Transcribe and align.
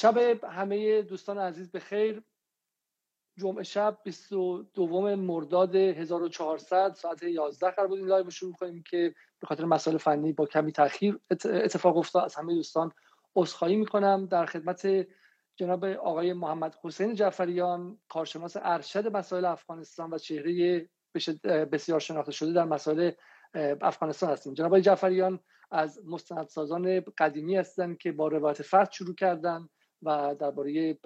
شب 0.00 0.44
همه 0.44 1.02
دوستان 1.02 1.38
عزیز 1.38 1.70
به 1.70 1.80
خیر. 1.80 2.22
جمعه 3.38 3.62
شب 3.62 3.98
22 4.04 5.16
مرداد 5.16 5.74
1400 5.76 6.94
ساعت 6.94 7.22
11 7.22 7.70
قرار 7.70 7.88
بود 7.88 7.98
این 7.98 8.06
لایو 8.06 8.30
شروع 8.30 8.52
کنیم 8.52 8.82
که 8.90 9.14
به 9.40 9.46
خاطر 9.46 9.64
مسائل 9.64 9.96
فنی 9.96 10.32
با 10.32 10.46
کمی 10.46 10.72
تاخیر 10.72 11.18
اتفاق 11.30 11.96
افتاد. 11.96 12.24
از 12.24 12.34
همه 12.34 12.54
دوستان 12.54 12.92
عذرخواهی 13.36 13.76
می‌کنم. 13.76 14.26
در 14.26 14.46
خدمت 14.46 15.06
جناب 15.56 15.84
آقای 15.84 16.32
محمد 16.32 16.76
حسین 16.84 17.14
جعفریان 17.14 17.98
کارشناس 18.08 18.56
ارشد 18.60 19.16
مسائل 19.16 19.44
افغانستان 19.44 20.10
و 20.10 20.18
چهره 20.18 20.88
بسیار 21.72 22.00
شناخته 22.00 22.32
شده 22.32 22.52
در 22.52 22.64
مسائل 22.64 23.10
افغانستان 23.80 24.30
هستیم. 24.30 24.54
جناب 24.54 24.80
جعفریان 24.80 25.40
از 25.70 26.00
مستندسازان 26.06 27.00
قدیمی 27.18 27.56
هستند 27.56 27.98
که 27.98 28.12
با 28.12 28.28
روایت 28.28 28.62
فرد 28.62 28.92
شروع 28.92 29.14
کردن. 29.14 29.68
و 30.02 30.34
درباره 30.34 30.98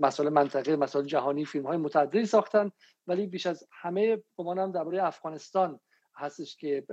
مسائل 0.00 0.28
منطقه 0.28 0.76
مسائل 0.76 1.04
جهانی 1.04 1.44
فیلم 1.44 1.66
های 1.66 1.76
متعددی 1.76 2.26
ساختن. 2.26 2.70
ولی 3.06 3.26
بیش 3.26 3.46
از 3.46 3.68
همه 3.72 4.22
گمانم 4.36 4.72
درباره 4.72 5.04
افغانستان 5.04 5.80
هستش 6.16 6.56
که 6.56 6.86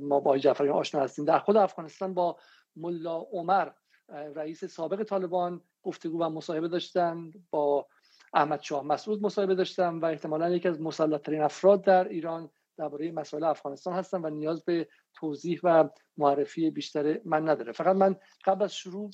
ما 0.00 0.20
با 0.20 0.38
جعفریان 0.38 0.76
آشنا 0.76 1.00
هستیم. 1.00 1.24
در 1.24 1.38
خود 1.38 1.56
افغانستان 1.56 2.14
با 2.14 2.36
ملا 2.76 3.18
عمر 3.18 3.70
رئیس 4.08 4.64
سابق 4.64 5.02
طالبان 5.02 5.60
گفتگو 5.82 6.24
و 6.24 6.28
مصاحبه 6.28 6.68
داشتن 6.68 7.30
با 7.50 7.86
احمد 8.34 8.60
شاه 8.60 8.86
مسعود 8.86 9.22
مصاحبه 9.22 9.54
داشتم 9.54 10.00
و 10.00 10.04
احتمالا 10.04 10.50
یکی 10.50 10.68
از 10.68 10.80
مسلطترین 10.80 11.42
افراد 11.42 11.84
در 11.84 12.08
ایران 12.08 12.50
درباره 12.76 13.12
مسائل 13.12 13.44
افغانستان 13.44 13.94
هستم 13.94 14.22
و 14.22 14.28
نیاز 14.28 14.64
به 14.64 14.88
توضیح 15.14 15.60
و 15.64 15.88
معرفی 16.16 16.70
بیشتر 16.70 17.20
من 17.24 17.48
نداره. 17.48 17.72
فقط 17.72 17.96
من 17.96 18.16
قبل 18.44 18.64
از 18.64 18.74
شروع 18.74 19.10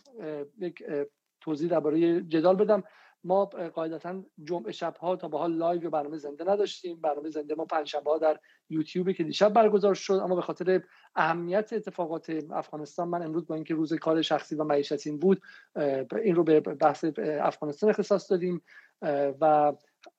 یک 0.59 0.83
توضیح 1.45 1.71
درباره 1.71 2.21
جدال 2.21 2.57
بدم. 2.57 2.83
ما 3.25 3.45
قاعدتا 3.45 4.23
جمعه 4.45 4.73
شب 4.73 4.97
ها 4.97 5.17
تا 5.17 5.29
به 5.29 5.39
حال 5.39 5.53
لایو 5.53 5.91
برنامه 5.91 6.17
زنده 6.17 6.45
نداشتیم. 6.45 7.01
برنامه 7.01 7.31
زنده 7.31 7.55
ما 7.55 7.65
پنج 7.65 7.97
ها 7.97 8.19
در 8.19 8.39
یوتیوب 8.71 9.13
که 9.13 9.25
دیشب 9.25 9.53
برگزار 9.53 9.95
شد. 9.95 10.13
اما 10.13 10.35
به 10.35 10.43
خاطر 10.43 10.83
اهمیت 11.17 11.73
اتفاقات 11.73 12.31
افغانستان 12.51 13.09
من 13.09 13.23
امروز 13.23 13.47
با 13.47 13.55
اینکه 13.55 13.75
روز 13.75 13.95
کار 13.95 14.23
شخصی 14.23 14.55
و 14.55 14.65
معیشتیم 14.65 15.19
بود 15.19 15.41
این 16.23 16.35
رو 16.35 16.45
به 16.45 16.61
بحث 16.61 17.05
افغانستان 17.41 17.91
اختصاص 17.91 18.31
دادیم. 18.31 18.63
و 19.41 19.73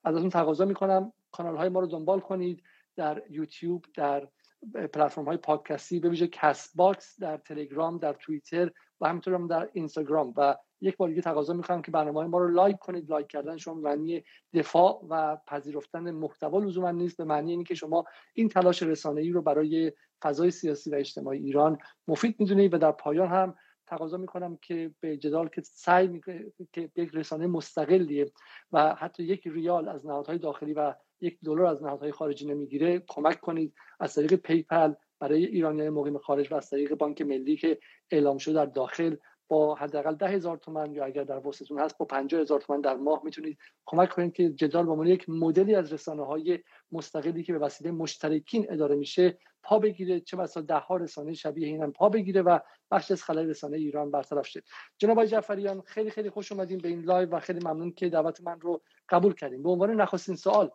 ازتون 0.04 0.28
تقاضا 0.28 0.64
می‌کنم 0.64 1.12
کانال 1.32 1.56
های 1.56 1.68
ما 1.68 1.80
رو 1.80 1.86
دنبال 1.86 2.20
کنید. 2.20 2.62
در 2.96 3.22
یوتیوب 3.30 3.84
در 3.94 4.28
پلتفرم 4.74 5.24
های 5.24 5.36
پادکستی 5.36 6.00
به 6.00 6.08
ویژه 6.08 6.26
Castbox 6.26 7.20
در 7.20 7.36
تلگرام 7.36 7.98
در 7.98 8.12
توییتر 8.12 8.70
و 9.00 9.08
همینطور 9.08 9.34
هم 9.34 9.46
در 9.46 9.68
اینستاگرام. 9.72 10.34
و 10.36 10.56
یک 10.80 10.96
بار 10.96 11.08
دیگه 11.08 11.22
تقاضا 11.22 11.52
می‌کنم 11.52 11.82
که 11.82 11.90
برنامه 11.90 12.26
ما 12.26 12.38
رو 12.38 12.48
لایک 12.48 12.76
کنید. 12.76 13.10
لایک 13.10 13.26
کردن 13.26 13.56
شما 13.56 13.74
معنی 13.74 14.24
دفاع 14.54 15.04
و 15.10 15.36
پذیرفتن 15.46 16.10
محتوا 16.10 16.58
لزوما 16.58 16.90
نیست. 16.90 17.16
به 17.16 17.24
معنی 17.24 17.52
اینکه 17.52 17.74
شما 17.74 18.04
این 18.34 18.48
تلاش 18.48 18.82
رسانه 18.82 19.20
ای 19.20 19.30
رو 19.30 19.42
برای 19.42 19.92
فضای 20.22 20.50
سیاسی 20.50 20.90
و 20.90 20.94
اجتماعی 20.94 21.40
ایران 21.40 21.78
مفید 22.08 22.36
می‌دونید 22.38 22.74
و 22.74 22.78
در 22.78 22.92
پایان 22.92 23.28
هم 23.28 23.54
تقاضا 23.86 24.16
می‌کنم 24.16 24.58
که 24.62 24.90
به 25.00 25.16
جدال 25.16 25.48
که 25.48 25.60
سعی 25.60 26.08
می‌کنه 26.08 26.52
که 26.72 26.90
یک 26.96 27.10
رسانه 27.14 27.46
مستقلیه 27.46 28.32
و 28.72 28.94
حتی 28.94 29.22
یک 29.22 29.46
ریال 29.46 29.88
از 29.88 30.06
نهادهای 30.06 30.38
داخلی 30.38 30.72
و 30.72 30.94
یک 31.20 31.38
دلار 31.44 31.66
از 31.66 31.82
نهادهای 31.82 32.12
خارجی 32.12 32.46
نمی‌گیره 32.46 33.04
کمک 33.08 33.40
کنید. 33.40 33.74
از 34.00 34.14
طریق 34.14 34.34
PayPal 34.34 34.92
برای 35.20 35.44
ایرانیان 35.44 35.88
مقیم 35.88 36.18
خارج 36.18 36.52
و 36.52 36.54
از 36.54 36.70
طریق 36.70 36.94
بانک 36.94 37.22
ملی 37.22 37.56
که 37.56 37.78
اعلام 38.10 38.38
شده 38.38 38.54
در 38.54 38.66
داخل 38.66 39.16
با 39.48 39.74
حداقل 39.74 40.14
ده 40.14 40.28
هزار 40.28 40.56
تومن 40.56 40.92
یا 40.92 41.04
اگر 41.04 41.24
در 41.24 41.46
وسعتون 41.46 41.78
هست 41.78 41.98
با 41.98 42.06
پنجاه 42.06 42.40
هزار 42.40 42.60
تومن 42.60 42.80
در 42.80 42.94
ماه 42.94 43.20
می‌تونید 43.24 43.58
کمک 43.86 44.08
کنید 44.08 44.32
که 44.32 44.50
جدال 44.50 44.96
به 44.96 45.10
یک 45.10 45.28
مدلی 45.28 45.74
از 45.74 45.92
رسانه 45.92 46.26
های 46.26 46.58
مستقلی 46.92 47.42
که 47.42 47.52
به 47.52 47.58
وسیله 47.58 47.90
مشترکین 47.90 48.66
اداره 48.70 48.96
میشه 48.96 49.38
پا 49.62 49.78
بگیره. 49.78 50.20
چه 50.20 50.36
بسا 50.36 50.60
ده 50.60 50.74
ها 50.74 50.96
رسانه 50.96 51.34
شبیه 51.34 51.66
اینم 51.66 51.92
پا 51.92 52.08
بگیره 52.08 52.42
و 52.42 52.58
بخش 52.90 53.10
از 53.10 53.22
خلای 53.22 53.46
رسانه 53.46 53.76
ایران 53.76 54.10
برطرف 54.10 54.46
شه. 54.46 54.62
جناب 54.98 55.24
جعفریان 55.24 55.80
خیلی 55.80 56.10
خیلی 56.10 56.30
خوش 56.30 56.52
اومدید 56.52 56.78
به 56.78 56.88
این 56.88 57.00
لایو 57.00 57.36
و 57.36 57.40
خیلی 57.40 57.60
ممنون 57.64 57.92
که 57.92 58.08
دعوت 58.08 58.40
من 58.40 58.60
رو 58.60 58.82
قبول 59.08 59.34
کردید 59.34 59.62
به 59.62 59.70
عنوان 59.70 60.00
نخستین 60.00 60.36
سوال 60.36 60.70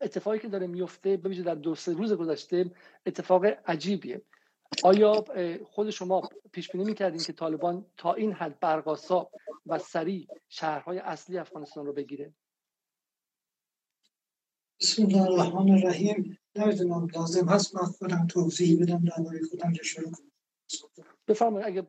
اتفاقی 0.00 0.38
که 0.38 0.48
داره 0.48 0.66
میفته 0.66 1.16
ببینید 1.16 1.44
در 1.44 1.54
دو 1.54 1.74
سه 1.74 1.92
روز 1.92 2.12
گذشته 2.12 2.70
اتفاق 3.06 3.44
عجیبیه. 3.66 4.22
آیا 4.82 5.24
خود 5.64 5.90
شما 5.90 6.28
پیش 6.52 6.70
بینی 6.70 6.84
می‌کردین 6.84 7.20
که 7.20 7.32
طالبان 7.32 7.86
تا 7.96 8.14
این 8.14 8.32
حد 8.32 8.60
برق‌آسا 8.60 9.30
و 9.66 9.78
سریع 9.78 10.28
شهرهای 10.48 10.98
اصلی 10.98 11.38
افغانستان 11.38 11.86
رو 11.86 11.92
بگیره؟ 11.92 12.34
بسم 14.80 15.02
الله 15.02 15.22
الرحمن 15.22 15.70
الرحیم 15.70 16.38
نمی‌دونم 16.56 17.06
لازم 17.14 17.48
هست. 17.48 17.74
من 17.74 17.82
خودم 17.82 18.26
توضیح 18.26 18.82
بدم 18.82 19.04
درباره 19.04 19.40
خودم 19.50 19.72
که 19.72 19.82
شروع 19.82 20.10
کنم. 20.10 20.30
بفرمایید. 21.28 21.66
اگه 21.66 21.86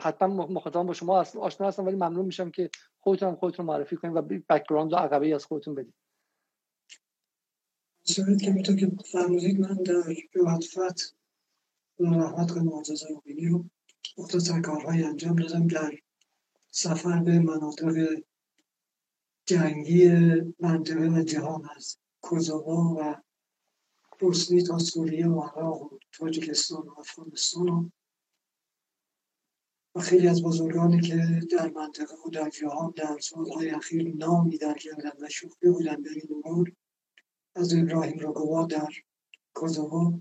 حتما 0.00 0.46
مخاطبان 0.46 0.86
با 0.86 0.92
شما 0.92 1.24
آشنا 1.40 1.68
هستم 1.68 1.86
ولی 1.86 1.96
ممنون 1.96 2.26
میشم 2.26 2.50
که 2.50 2.70
خودتون 3.00 3.34
خودتون 3.34 3.66
معرفی 3.66 3.96
کنید 3.96 4.16
و 4.16 4.22
بکگراند 4.22 4.92
و 4.92 4.96
عقبه 4.96 5.34
از 5.34 5.44
خودتون 5.44 5.74
بدید 5.74 5.94
صورت 8.02 8.42
که 8.42 8.50
میتون 8.50 8.76
که 8.76 8.92
فرمودید. 9.12 9.60
من 9.60 9.74
در 9.74 10.02
جوهد 11.98 12.14
رحمت 12.14 12.50
کنم 12.50 12.64
معجزه 12.64 13.06
مبینی 13.16 13.48
رو 13.48 13.64
مختصر 14.18 14.60
کارهای 14.60 15.02
انجام 15.02 15.36
دادم 15.36 15.66
در 15.66 15.98
سفر 16.70 17.22
به 17.22 17.38
مناطق 17.38 18.22
جنگی 19.46 20.10
منطقه 20.60 21.08
و 21.08 21.22
جهان 21.22 21.68
از 21.76 21.98
کوزاوا 22.20 22.96
و 22.98 23.22
بوسنی 24.18 24.62
تا 24.62 24.78
سوریه 24.78 25.28
و 25.28 25.40
عراق 25.40 25.92
و 25.92 25.98
تاجیکستان 26.12 26.82
و 26.88 26.94
افغانستان. 26.98 27.92
و 29.94 30.00
خیلی 30.00 30.28
از 30.28 30.42
بزرگانی 30.42 31.00
که 31.00 31.40
در 31.50 31.70
منطقه 31.70 32.14
و 32.26 32.30
در 32.30 32.50
جهان 32.50 32.92
در 32.96 33.18
سالهای 33.18 33.70
اخیر 33.70 34.14
نامی 34.16 34.58
در 34.58 34.74
کردن 34.74 35.10
و 35.20 35.28
شوخی 35.28 35.68
بودن 35.68 36.00
در 36.00 36.10
این 36.10 36.42
امور 36.44 36.72
از 37.54 37.74
ابراهیم 37.74 38.18
روگوا 38.18 38.66
در 38.66 38.88
کوزاوا. 39.54 40.20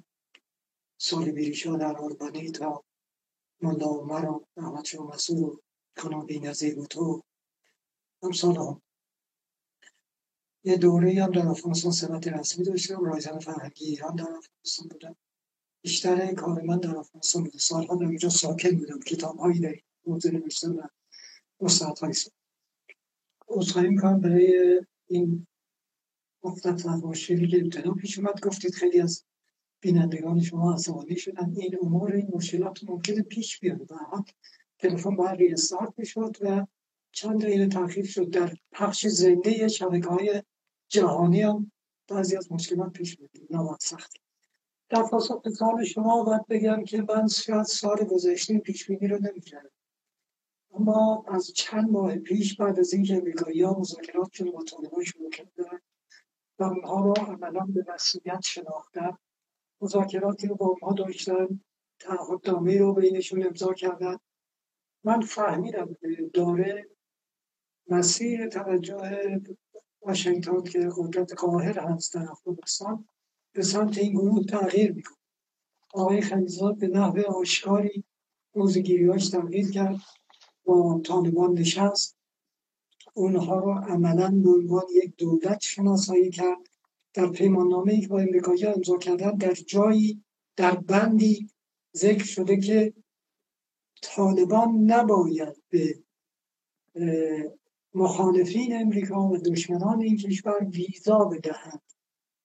سال 0.97 1.31
بیریشا 1.31 1.77
در 1.77 1.97
آلبانی 1.97 2.51
تا 2.51 2.83
ملا 3.61 3.85
عمر 3.85 4.25
و 4.25 4.47
احمد 4.57 4.85
شاه 4.85 5.07
مسعود 5.07 5.39
و 5.39 5.61
کنان 5.97 6.25
بینظیر 6.25 6.79
و 6.79 6.85
تو. 6.85 7.21
هم 8.23 8.81
یه 10.63 10.77
دوره 10.77 11.23
هم 11.23 11.31
در 11.31 11.47
افغانستان 11.47 11.91
سمت 11.91 12.27
رسمی 12.27 12.65
داشتم 12.65 13.03
رایزن 13.03 13.39
فرهنگی 13.39 13.85
ایران 13.85 14.15
در 14.15 14.23
افغانستان 14.23 14.87
بودم. 14.87 15.15
بیشتر 15.81 16.33
کار 16.33 16.61
من 16.61 16.77
در 16.77 16.97
افغانستان 16.97 17.43
بوده. 17.43 17.57
سالها 17.57 17.95
در 17.95 18.05
اینجا 18.05 18.29
ساکن 18.29 18.75
بودم 18.77 18.99
کتاب 18.99 19.37
هایی 19.37 19.59
در 19.59 19.75
موضوع 20.05 20.31
نوشتم 20.31 20.75
و 20.75 20.81
مستعد 21.61 21.99
های 21.99 22.13
عذرخواهی 23.47 23.87
می‌کنم 23.87 24.21
برای 24.21 24.81
این 25.07 25.47
مفتت 26.43 26.85
و 26.85 26.89
مشکلی 26.89 27.47
که 27.47 27.57
ابتدا 27.57 27.91
پیش 27.91 28.19
اومد. 28.19 28.41
گفتید 28.41 28.73
خیلی 28.75 29.01
از 29.01 29.26
بینندگان 29.81 30.41
شما 30.41 30.73
عصبانی 30.73 31.15
شدن. 31.15 31.53
این 31.57 31.77
امور 31.81 32.13
این 32.13 32.29
مشکلات 32.33 32.83
ممکنه 32.83 33.21
پیش 33.21 33.59
بیاد. 33.59 33.91
و 33.91 33.95
تلفن 34.79 35.15
باید 35.15 35.39
ریستارت 35.39 35.93
می‌شد 35.97 36.37
و 36.41 36.65
چند 37.11 37.41
دقیقه 37.41 37.67
تاخیر 37.67 38.05
شد. 38.05 38.29
در 38.29 38.53
پخش 38.71 39.07
زنده 39.07 39.67
شبکه 39.67 40.09
های 40.09 40.43
جهانی 40.87 41.41
هم 41.41 41.71
بعضی 42.07 42.37
از 42.37 42.51
مشکلات 42.51 42.91
پیش 42.91 43.19
میاد. 43.19 43.31
نواد 43.49 43.77
سختی 43.81 44.19
در 44.89 45.03
پاسخ 45.03 45.41
به 45.41 45.49
سال 45.49 45.83
شما 45.83 46.23
باید 46.23 46.47
بگم 46.47 46.83
که 46.83 47.01
من 47.01 47.27
شاید 47.27 47.63
سال 47.63 47.97
گذشته 47.97 48.57
پیش 48.57 48.87
بینی 48.87 49.07
رو 49.07 49.19
نمی‌کردم. 49.19 49.69
اما 50.73 51.25
از 51.27 51.53
چند 51.53 51.89
ماه 51.89 52.15
پیش 52.15 52.55
بعد 52.55 52.79
از 52.79 52.93
اینکه 52.93 53.15
امریکایی 53.15 53.61
ها 53.61 53.79
مذاکراتشون 53.79 54.51
با 54.51 54.63
طالبان 54.63 55.03
شروع 55.03 55.29
کردن 55.29 55.79
و 56.59 56.63
اونها 56.63 57.01
رو 57.01 57.13
عملا 57.13 57.65
به 57.65 57.85
مسئولیت 57.93 58.41
شناختن. 58.41 59.17
مذاکراتی 59.81 60.47
رو 60.47 60.55
با 60.55 60.75
ما 60.81 60.93
داشتن 60.93 61.61
تعهدنامه 61.99 62.77
رو 62.77 62.93
بینشون 62.93 63.43
امضا 63.43 63.73
کردن. 63.73 64.17
من 65.03 65.21
فهمیدم 65.21 65.97
داره 66.33 66.89
مسیر 67.87 68.47
توجه 68.47 69.41
واشنگتن 70.01 70.63
که 70.63 70.89
قدرت 70.97 71.33
قاهر 71.33 71.79
هست 71.79 72.13
در 72.13 72.31
افغانستان 72.31 73.07
به 73.53 73.63
سمت 73.63 73.97
این 73.97 74.11
گروه 74.11 74.45
تغییر 74.45 74.93
می‌کنه. 74.93 75.17
آقای 75.93 76.21
خلیزاد 76.21 76.77
به 76.77 76.87
نحوه 76.87 77.21
آشکاری 77.21 78.03
موزگیریاش 78.55 79.29
تغییر 79.29 79.71
کرد 79.71 79.99
با 80.63 81.01
طالبان 81.05 81.53
نشست. 81.53 82.17
اونها 83.13 83.59
رو 83.59 83.71
عملا 83.71 84.41
به 84.43 84.49
عنوان 84.49 84.85
یک 85.03 85.15
دولت 85.17 85.61
شناسایی 85.61 86.29
کرد. 86.29 86.67
در 87.17 87.29
پیماننامه 87.29 88.01
که 88.01 88.07
با 88.07 88.19
امریکایی 88.19 88.65
امضا 88.65 88.97
کردن 88.97 89.31
در 89.31 89.53
جایی 89.53 90.23
در 90.55 90.75
بندی 90.75 91.49
ذکر 91.95 92.23
شده 92.23 92.57
که 92.57 92.93
طالبان 94.01 94.69
نباید 94.69 95.63
به 95.69 95.99
مخالفین 97.93 98.81
امریکا 98.81 99.29
و 99.29 99.37
دشمنان 99.37 100.01
این 100.01 100.17
کشور 100.17 100.63
ویزا 100.63 101.19
بدهند. 101.19 101.81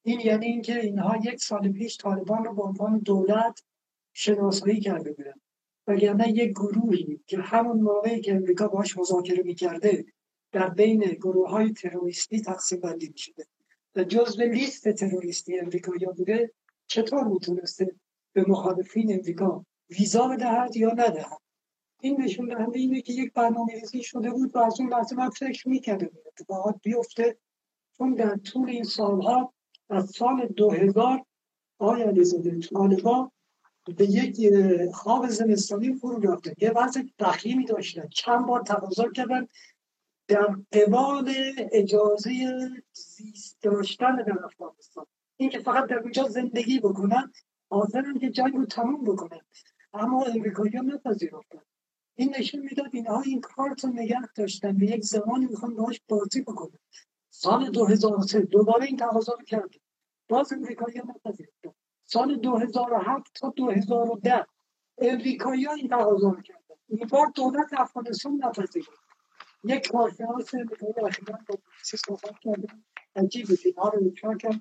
این 0.02 0.20
یعنی 0.20 0.46
اینکه 0.46 0.80
اینها 0.80 1.16
یک 1.24 1.42
سال 1.42 1.72
پیش 1.72 1.98
طالبان 1.98 2.44
رو 2.44 2.54
به 2.54 2.62
عنوان 2.62 2.98
دولت 2.98 3.62
شناسایی 4.12 4.80
کرده 4.80 5.12
بودن. 5.12 5.40
وگرنه 5.86 6.28
یک 6.28 6.50
گروهی 6.50 7.20
که 7.26 7.38
همون 7.38 7.80
موقعی 7.80 8.20
که 8.20 8.34
امریکا 8.34 8.68
باش 8.68 8.98
مذاکره 8.98 9.42
می‌کرده 9.42 10.04
در 10.52 10.68
بین 10.68 11.00
گروه 11.00 11.50
های 11.50 11.72
تروریستی 11.72 12.40
تقسیم 12.40 12.80
بندی 12.80 13.08
می‌شده. 13.08 13.46
جزو 13.98 14.42
لیست 14.42 14.88
تروریستی 14.88 15.52
یا 16.00 16.12
بوده 16.12 16.52
چطور 16.86 17.24
می‌تونسته 17.24 17.94
به 18.32 18.44
مخالفین 18.48 19.12
امریکا 19.12 19.66
ویزا 19.90 20.28
بدهد 20.28 20.76
یا 20.76 20.90
ندهد؟ 20.90 21.38
این 22.00 22.20
نشون 22.20 22.46
دهنده 22.46 22.78
اینه 22.78 23.00
که 23.00 23.12
یک 23.12 23.32
برنامه 23.32 23.74
ریزی 23.74 24.02
شده 24.02 24.30
بود 24.30 24.56
و 24.56 24.58
از 24.58 24.80
اون 24.80 24.92
لحظه 24.92 25.16
من 25.16 25.30
فکر 25.30 25.68
می‌کردم 25.68 26.10
اتفاقات 26.26 26.74
بیفته 26.82 27.36
چون 27.98 28.14
در 28.14 28.36
طول 28.36 28.70
این 28.70 28.84
سالها 28.84 29.54
از 29.90 30.10
سال 30.10 30.46
2000 30.46 31.24
آقای 31.78 32.02
علیزاده 32.02 32.58
طالبان 32.58 33.30
به 33.96 34.04
یک 34.04 34.54
خواب 34.92 35.28
زمستانی 35.28 35.94
فرو 35.94 36.32
رفته. 36.32 36.54
یه 36.58 36.72
وضع 36.76 37.02
دخیمی 37.18 37.64
داشتن. 37.64 38.08
چند 38.08 38.46
بار 38.46 38.62
تقاضا 38.62 39.08
کردن. 39.08 39.46
در 40.32 40.56
قبال 40.72 41.34
اجازه 41.72 42.32
زیست 42.92 43.62
داشتن 43.62 44.16
در 44.16 44.44
افغانستان. 44.44 45.06
این 45.36 45.50
که 45.50 45.58
فقط 45.58 45.88
در 45.88 45.98
اونجا 45.98 46.28
زندگی 46.28 46.80
بکنن 46.80 47.32
حاضرن 47.70 48.18
که 48.18 48.30
جنگ 48.30 48.54
رو 48.54 48.66
تموم 48.66 49.04
بکنن. 49.04 49.40
اما 49.94 50.24
امریکایی 50.24 50.76
هم 50.76 50.92
نپذیرفتن. 50.94 51.58
این 52.14 52.34
نشون 52.38 52.60
می‌داد 52.60 52.90
اینها 52.92 53.20
این 53.20 53.40
کارت 53.40 53.84
رو 53.84 53.90
نگه 53.90 54.20
داشتن 54.36 54.78
به 54.78 54.86
یک 54.86 55.04
زمانی 55.04 55.46
می‌خوان 55.46 55.74
باهاش 55.74 56.00
بازی 56.08 56.42
بکنن. 56.42 56.78
سال 57.30 57.70
2003 57.70 58.40
دوباره 58.40 58.84
این 58.84 58.96
تقاضا 58.96 59.32
رو 59.32 59.44
کرد 59.44 59.70
باز 60.28 60.52
امریکایی 60.52 60.98
هم 60.98 61.10
نپذیرفتن. 61.10 61.70
سال 62.04 62.36
2007 62.36 63.32
تا 63.34 63.52
2010 63.56 64.46
امریکایی 64.98 65.64
ها 65.64 65.74
این 65.74 65.88
تقاضا 65.88 66.28
رو 66.28 66.40
کردن. 66.42 66.74
این 66.88 67.06
بار 67.06 67.32
دولت 67.34 67.72
افغانستان 67.72 68.40
نپذیرفت. 68.44 69.01
یک 69.64 69.88
کارشناس 69.88 70.54
امریکایی 70.54 70.92
اخیرا 71.06 71.38
با 71.48 71.56
صحبت 71.82 72.38
کرده 72.40 72.68
عجیب 73.16 73.46
اینها 73.64 73.88
رو 73.88 74.06
اجرا 74.06 74.36
کرد 74.36 74.60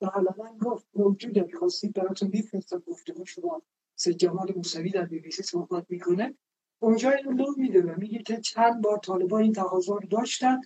و 0.00 0.06
علما 0.06 0.58
گفت 0.60 0.86
موجود 0.94 1.38
اگه 1.38 1.56
خواستید 1.56 1.92
براتون 1.92 2.30
میفرستم. 2.32 2.82
گفتگو 2.86 3.24
شما 3.24 3.62
سه 3.94 4.14
جمال 4.14 4.52
موسوی 4.56 4.90
در 4.90 5.04
بی 5.04 5.18
بی 5.18 5.30
سی 5.30 5.42
صحبت 5.42 5.86
می‌کنه. 5.88 6.34
اونجا 6.78 7.10
اینو 7.10 7.30
نو 7.30 7.46
میده 7.56 7.82
و 7.82 7.94
میگه 7.98 8.18
که 8.18 8.40
چند 8.40 8.82
بار 8.82 8.98
طالبان 8.98 9.42
این 9.42 9.52
تقاضا 9.52 9.94
رو 9.94 10.08
داشتن. 10.08 10.60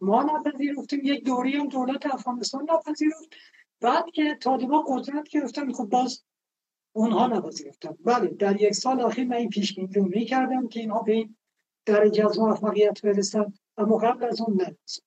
ما 0.00 0.22
نپذیرفتیم 0.22 1.00
یک 1.04 1.24
دوری 1.24 1.56
هم 1.56 1.68
دولت 1.68 2.06
افغانستان 2.06 2.66
نپذیرفت. 2.70 3.34
بعد 3.80 4.04
که 4.14 4.38
طالبان 4.40 4.84
قدرت 4.88 5.28
گرفتن 5.28 5.72
خب 5.72 5.84
باز 5.84 6.24
اونها 6.92 7.26
نپذیرفتن. 7.26 7.96
بله 8.04 8.28
در 8.28 8.62
یک 8.62 8.74
سال 8.74 9.00
آخر 9.00 9.24
من 9.24 9.36
این 9.36 9.48
پیش 9.48 9.78
رو 9.78 10.04
می‌کردم 10.04 10.68
که 10.68 10.80
اینها 10.80 11.02
به 11.02 11.12
این 11.12 11.36
درجه 11.86 12.26
از 12.26 12.38
موفقیت 12.38 13.02
برسن 13.02 13.52
اما 13.76 13.98
قبل 13.98 14.24
از 14.24 14.40
اون 14.40 14.56
نرسن. 14.56 15.02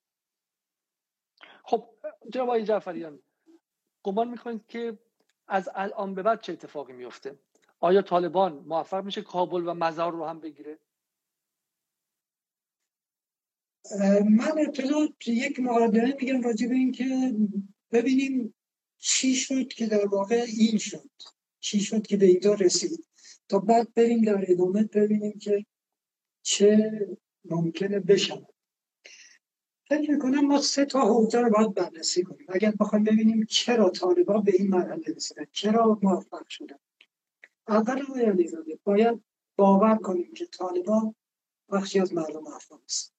خب 1.64 1.90
جناب 2.30 2.60
جعفریان 2.60 3.20
گمان 4.04 4.28
می‌کنید 4.28 4.68
که 4.68 4.98
از 5.48 5.70
الان 5.76 6.16
به 6.16 6.24
بعد 6.24 6.42
چه 6.42 6.54
اتفاقی 6.54 6.94
میفته 6.94 7.40
آیا 7.80 8.02
طالبان 8.02 8.54
موفق 8.54 9.04
میشه 9.04 9.22
کابل 9.22 9.68
و 9.68 9.74
مزار 9.74 10.12
رو 10.12 10.26
هم 10.26 10.40
بگیره؟ 10.40 10.80
من 14.30 14.52
ابتدا 14.68 15.08
یک 15.28 15.60
مقدمه 15.60 16.16
میگم 16.22 16.42
راجع 16.42 16.68
به 16.68 16.76
این 16.76 16.92
که 16.92 17.36
ببینیم 17.92 18.54
چی 18.98 19.36
شد 19.36 19.68
که 19.68 19.86
در 19.86 20.08
واقع 20.08 20.46
این 20.48 20.78
شد. 20.78 21.10
چی 21.60 21.80
شد 21.80 22.08
که 22.08 22.18
به 22.18 22.26
اینجا 22.26 22.54
رسید. 22.54 23.08
تا 23.48 23.60
بعد 23.60 23.94
بریم 23.94 24.22
در 24.22 24.46
ادامه 24.48 24.84
ببینیم 24.84 25.40
که 25.40 25.66
چه 26.48 26.92
ممکنه 27.46 28.00
بشود. 28.00 28.54
فکر 29.90 30.12
می‌کنم 30.12 30.46
ما 30.46 30.62
سه 30.62 30.86
تا 30.86 31.02
حوزه 31.02 31.40
رو 31.42 31.50
باید 31.50 31.74
بررسی 31.74 32.24
کنیم. 32.24 32.46
اگر 32.50 32.74
بخوایم 32.80 33.04
ببینیم 33.04 33.46
چرا 33.50 33.90
طالبان 33.90 34.44
به 34.44 34.52
این 34.60 34.68
مرحله 34.70 35.14
رسیدن 35.16 35.46
چرا 35.52 36.00
موفق 36.02 36.48
شدن. 36.48 36.80
اول 37.68 38.00
روی 38.00 38.22
علیزاده 38.22 38.80
باید 38.84 39.24
باور 39.56 39.96
کنیم 39.96 40.34
که 40.34 40.46
طالبان 40.46 41.16
بخشی 41.72 42.00
از 42.00 42.14
مردم 42.14 42.48
افغان 42.48 42.80
است 42.86 43.14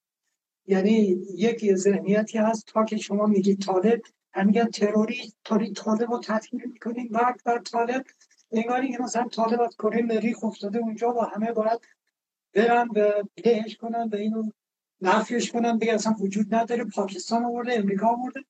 یعنی 0.67 1.27
یک 1.35 1.75
ذهنیتی 1.75 2.39
هست 2.39 2.67
تا 2.67 2.85
که 2.85 2.97
شما 2.97 3.27
میگید 3.27 3.63
طالب 3.63 4.03
هم 4.33 4.47
میگن 4.47 4.71
تروری 4.71 5.33
طالب 5.75 6.13
رو 6.13 6.21
تطهیر 6.25 6.67
می‌کنیم 6.67 7.09
بعد 7.09 7.41
بر 7.45 7.59
طالب. 7.59 8.05
انگاری 8.53 8.93
که 8.93 9.03
مثلا 9.03 9.29
طالب 9.29 9.61
از 9.61 9.77
کره 9.77 10.03
مریخ 10.03 10.45
افتاده 10.45 10.79
اونجا 10.79 11.15
و 11.15 11.21
همه 11.21 11.53
باید 11.53 11.98
برن 12.59 12.89
و 12.89 13.13
لهش 13.45 13.77
کنن 13.77 14.09
و 14.13 14.17
اینو 14.17 14.51
نفیش 15.01 15.53
کنن 15.53 15.79
دیگه 15.79 15.95
اصلا 15.95 16.15
وجود 16.21 16.55
نداره. 16.55 16.85
پاکستان 16.85 17.45
آورده 17.45 17.79
امریکا 17.79 18.07
آورده. 18.09 18.41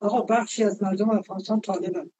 آقا 0.00 0.20
بخشی 0.20 0.64
از 0.64 0.82
مردم 0.82 1.10
افغانستان 1.10 1.60
طالبن. 1.60 2.10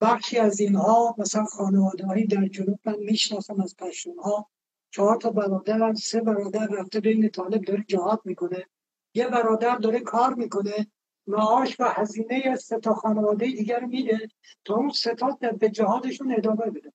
بخشی 0.00 0.38
از 0.38 0.60
اینها 0.60 1.14
مثلا 1.18 1.44
خانواده 1.44 2.06
هایی 2.06 2.26
در 2.26 2.46
جنوب 2.46 2.78
من 2.84 2.96
می‌شناسم 2.98 3.60
از 3.60 3.76
پشتون 3.76 4.18
ها 4.18 4.50
چهار 4.90 5.16
تا 5.16 5.30
برادر 5.30 5.94
سه 5.94 6.20
برادر 6.20 6.66
رفته 6.66 7.00
بین 7.00 7.28
طالب 7.28 7.64
داره 7.64 7.84
جهاد 7.88 8.20
می‌کنه. 8.24 8.66
یه 9.14 9.28
برادر 9.28 9.76
داره 9.76 10.00
کار 10.00 10.34
می‌کنه. 10.34 10.86
معاش 11.26 11.80
و 11.80 11.84
هزینه 11.84 12.56
سه 12.56 12.78
تا 12.78 12.94
خانواده 12.94 13.46
دیگر 13.46 13.84
میده 13.84 14.28
تا 14.64 14.74
اون 14.74 14.90
ستا 14.90 15.38
به 15.60 15.70
جهادشون 15.70 16.34
ادامه 16.38 16.70
بده. 16.70 16.92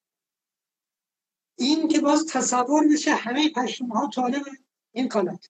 این 1.56 1.88
که 1.88 2.00
باز 2.00 2.26
تصور 2.26 2.84
میشه 2.84 3.12
همه 3.12 3.50
پشتون 3.50 3.90
ها 3.90 4.10
طالب 4.16 4.44
این 4.92 5.08
کانت 5.08 5.50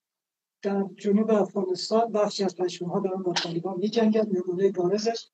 در 0.61 0.85
جنوب 0.97 1.31
افغانستان 1.31 2.11
بخشی 2.11 2.43
از 2.43 2.55
پشتون 2.55 2.89
ها 2.89 2.99
دارن 2.99 3.23
با 3.23 3.33
طالبان 3.33 3.77
می 3.77 3.89
جنگن 3.89 4.27
نمونه 4.31 4.71
بارزش 4.71 5.27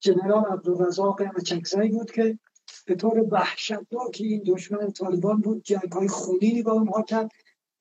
جنرال 0.00 0.44
عبدالرزاق 0.44 1.42
چکزایی 1.42 1.90
بود 1.90 2.10
که 2.10 2.38
به 2.86 2.94
طور 2.94 3.28
که 4.12 4.24
این 4.24 4.42
دشمن 4.46 4.90
طالبان 4.90 5.40
بود. 5.40 5.62
جنگ 5.62 5.92
های 5.92 6.08
خونینی 6.08 6.62
با 6.62 6.72
اونها 6.72 7.02
کرد 7.02 7.30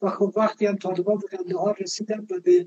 و 0.01 0.09
خب 0.09 0.33
وقتی 0.35 0.65
هم 0.65 0.75
طالبان 0.75 1.17
به 1.17 1.37
قندهار 1.37 1.77
رسیدن 1.79 2.19
و 2.19 2.39
به 2.39 2.65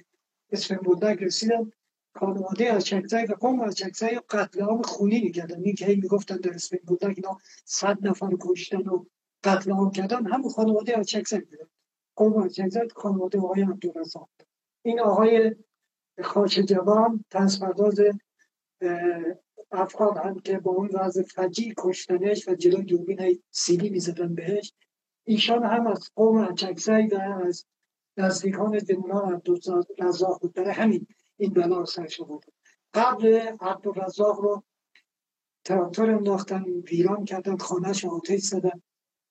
اسم 0.53 0.77
بودک 0.77 1.23
رسیدن 1.23 1.73
خانواده 2.17 2.73
از 2.73 2.85
چکزای 2.85 3.25
و 3.25 3.35
قوم 3.35 3.61
از 3.61 3.75
چکزای 3.75 4.21
قتل 4.31 4.61
عام 4.61 4.83
خونینی 4.83 5.31
کردن. 5.31 5.63
این 5.65 5.75
که 5.75 5.87
می‌گفتن 5.87 6.37
در 6.37 6.55
اسم 6.55 6.77
بودک 6.87 7.15
اینا 7.17 7.39
صد 7.65 8.07
نفر 8.07 8.31
کشتن 8.41 8.83
و 8.83 9.05
قتل 9.45 9.71
عام 9.71 9.91
کردن 9.91 10.27
همون 10.27 10.51
خانواده 10.51 10.99
از 10.99 11.07
چکزای 11.07 11.41
بودن 11.41 11.67
قوم 12.17 12.43
از 12.43 12.55
چکزای 12.55 12.89
خانواده 12.97 13.39
آقای 13.39 13.63
عبدالرزاق. 13.63 14.29
این 14.83 15.01
آقای 15.01 15.57
خاچ 16.23 16.61
جوان 16.61 17.25
تنسپرداز 17.31 18.01
افغان 19.73 20.17
هم 20.17 20.39
که 20.39 20.59
با 20.59 20.71
اون 20.71 20.91
وضع 20.93 21.23
فجی 21.23 21.75
کشتنش 21.79 22.49
و 22.49 22.55
جلو 22.55 22.83
دوربین 22.83 23.43
سیلی 23.51 23.91
می‌زدن 23.91 24.35
بهش 24.35 24.73
ایشان 25.25 25.65
هم 25.65 25.87
از 25.87 26.11
قوم 26.15 26.37
اچکزی 26.37 27.07
و 27.07 27.41
از 27.47 27.67
نزدیکان 28.17 28.79
زمینان 28.79 29.35
عبدالرزاق 29.35 30.41
بود. 30.41 30.53
برای 30.53 30.71
همین 30.71 31.07
این 31.37 31.53
بلا 31.53 31.85
سرش 31.85 32.21
بود. 32.21 32.45
قبل 32.95 33.25
عبدالرزاق 33.61 34.41
رو 34.41 34.63
تراکتور 35.65 36.11
انداختن 36.11 36.65
ویران 36.65 37.25
کردن 37.25 37.57
خانهش 37.57 38.05
آتش 38.05 38.41
زدن. 38.41 38.83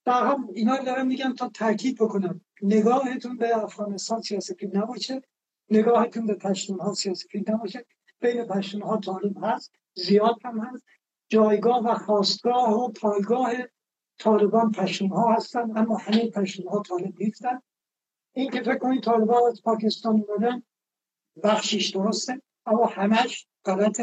در 0.06 0.36
اینا 0.54 0.78
دارم 0.78 1.08
میگم 1.08 1.34
تا 1.34 1.50
تاکید 1.50 1.98
بکنم. 1.98 2.42
نگاهتون 2.62 3.38
به 3.38 3.58
افغانستان 3.58 4.22
سیاسی 4.22 4.56
نباشه. 4.74 5.22
نگاهتون 5.70 6.26
به 6.26 6.34
پشتون 6.34 6.80
ها 6.80 6.94
سیاسی 6.94 7.44
نباشه. 7.48 7.86
بین 8.20 8.46
پشتون 8.46 8.82
ها 8.82 8.98
طالب 8.98 9.38
هست. 9.44 9.72
زیاد 9.94 10.36
هم 10.46 10.60
هست. 10.60 10.84
جایگاه 11.30 11.84
و 11.84 11.94
خواستگاه 11.94 12.84
و 12.84 12.92
پایگاه 12.92 13.54
طالبان 14.20 14.72
پشتون 14.72 15.10
ها 15.10 15.34
هستن 15.34 15.78
اما 15.78 15.98
همه 15.98 16.30
پشتون 16.30 16.68
ها 16.68 16.82
طالب 16.82 17.22
نیستن. 17.22 17.62
این 18.34 18.52
که 18.52 18.62
فکر 18.62 18.78
کنید 18.78 19.04
طالبان 19.04 19.52
از 19.52 19.62
پاکستان 19.64 20.26
اومدن 20.28 20.64
بخشیش 21.44 21.90
درسته 21.90 22.42
اما 22.66 22.86
همش 22.86 23.48
غلط 23.66 24.02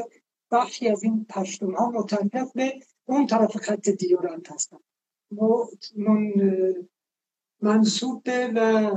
بخشی 0.50 0.88
از 0.88 1.04
این 1.04 1.26
پشتون 1.28 1.74
ها 1.74 1.90
متعلق 1.90 2.52
به 2.54 2.80
اون 3.04 3.26
طرف 3.26 3.56
خط 3.56 3.88
دیورانت 3.88 4.52
هستن. 4.52 4.78
من 5.96 6.32
منصوب 7.62 8.22
و 8.54 8.90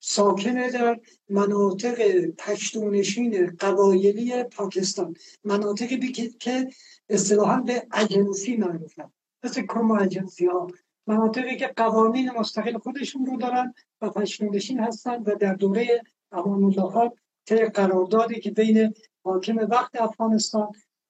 ساکنه 0.00 0.70
در 0.70 1.00
مناطق 1.28 2.26
پشتونشین 2.26 3.46
قبایلی 3.46 4.44
پاکستان. 4.44 5.14
مناطقی 5.44 6.12
که 6.40 6.68
اصطلاحا 7.08 7.60
به 7.60 7.86
اجنسی 7.92 8.56
معروفن. 8.56 9.12
مثل 9.44 9.62
کم 9.66 9.90
اجنسی 9.90 10.46
ها 10.46 10.66
مناطقی 11.06 11.56
که 11.56 11.66
قوانین 11.66 12.30
مستقل 12.30 12.78
خودشون 12.78 13.26
رو 13.26 13.36
دارن 13.36 13.74
و 14.00 14.10
پشتونشین 14.10 14.80
هستن 14.80 15.22
و 15.22 15.34
در 15.34 15.54
دوره 15.54 16.02
امان 16.32 16.64
الله 16.64 17.10
طی 17.46 17.64
قراردادی 17.64 18.40
که 18.40 18.50
بین 18.50 18.94
حاکم 19.24 19.56
وقت 19.56 20.00
افغانستان 20.00 20.68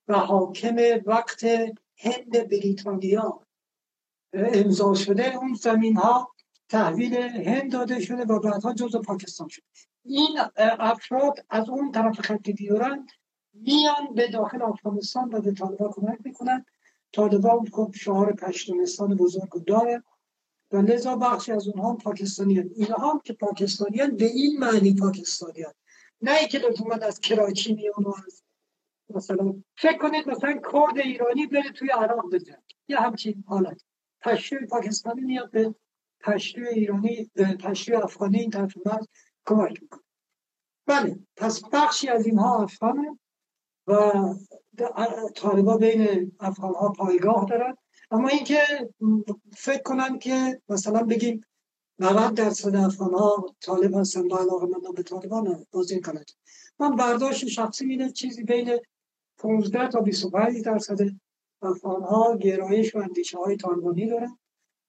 و 0.08 0.18
حاکم 0.18 0.76
وقت 1.06 1.44
هند 1.96 2.48
بریتانیا 2.48 3.45
امضا 4.44 4.94
شده 4.94 5.36
اون 5.36 5.54
زمین 5.54 5.96
ها 5.96 6.32
تحویل 6.68 7.14
هند 7.16 7.72
داده 7.72 8.00
شده 8.00 8.24
و 8.24 8.40
بعدها 8.40 8.74
جزء 8.74 8.98
پاکستان 8.98 9.48
شده. 9.48 9.64
این 10.04 10.38
افراد 10.78 11.44
از 11.50 11.68
اون 11.68 11.92
طرف 11.92 12.20
خط 12.20 12.50
دیورند 12.50 13.08
میان 13.54 14.14
به 14.14 14.28
داخل 14.28 14.62
افغانستان 14.62 15.34
و 15.34 15.40
به 15.40 15.52
طالبان 15.52 15.90
کمک 15.92 16.18
می‌کنن. 16.24 16.64
طالبان 17.12 17.66
خب 17.72 17.92
شعار 17.94 18.32
پشتونستان 18.32 19.16
بزرگ 19.16 19.64
داره 19.66 20.02
و 20.72 20.76
لذا 20.76 21.16
بخشی 21.16 21.52
از 21.52 21.68
اونها 21.68 21.94
پاکستانیان 21.94 22.70
اینها 22.76 23.10
هم 23.10 23.20
که 23.24 23.32
پاکستانیان 23.32 24.16
به 24.16 24.24
این 24.24 24.58
معنی 24.58 24.94
پاکستانیان 24.94 25.72
نه 26.20 26.32
اینکه 26.38 26.58
حکومت 26.58 27.02
از 27.02 27.20
کراچی 27.20 27.74
میان 27.74 28.04
و 28.04 28.12
از 28.26 28.42
مثلا 29.10 29.62
فکر 29.76 29.98
کنید 29.98 30.28
مثلا 30.28 30.60
کرد 30.72 30.98
ایرانی 30.98 31.46
بره 31.46 31.72
توی 31.72 31.88
عراق 31.88 32.34
بزن 32.34 32.62
یا 32.88 33.00
همچین 33.00 33.44
حالت. 33.46 33.82
پشتوی 34.26 34.66
پاکستانی 34.66 35.20
میاد 35.20 35.50
به 35.50 35.74
پشتوی 36.20 36.68
ایرانی 36.68 37.30
پشتوی 37.64 37.94
افغانی 37.94 38.38
این 38.38 38.50
طرف 38.50 38.74
مرز 38.86 39.06
کمک 39.46 39.82
می‌کنه. 39.82 40.02
بله 40.86 41.18
پس 41.36 41.64
بخشی 41.72 42.08
از 42.08 42.26
اینها 42.26 42.62
افغانه 42.62 43.18
و 43.86 44.12
طالبا 45.34 45.76
بین 45.76 46.32
افغان 46.40 46.74
ها 46.74 46.88
پایگاه 46.88 47.46
دارن. 47.50 47.76
اما 48.10 48.28
اینکه 48.28 48.58
فکر 49.56 49.82
کنن 49.82 50.18
که 50.18 50.62
مثلا 50.68 51.02
بگیم 51.02 51.44
90 51.98 52.34
درصد 52.34 52.76
افغان 52.76 53.14
ها 53.14 53.54
طالب 53.60 53.94
هستن 53.94 54.28
با 54.28 54.38
علاقه 54.38 54.66
من 54.66 54.92
به 54.96 55.02
طالبان 55.02 55.66
بازی 55.70 56.00
کنند 56.00 56.30
من 56.78 56.96
برداشت 56.96 57.46
شخصی 57.46 57.86
اینه 57.86 58.10
چیزی 58.10 58.42
بین 58.42 58.78
15 59.38 59.88
تا 59.88 60.00
25 60.00 60.64
درصد 60.64 60.98
افغان 61.62 62.02
ها 62.02 62.36
گرایش 62.36 62.94
و 62.94 62.98
اندیشه 62.98 63.38
های 63.38 63.56
طالبانی 63.56 64.06
دارن 64.06 64.38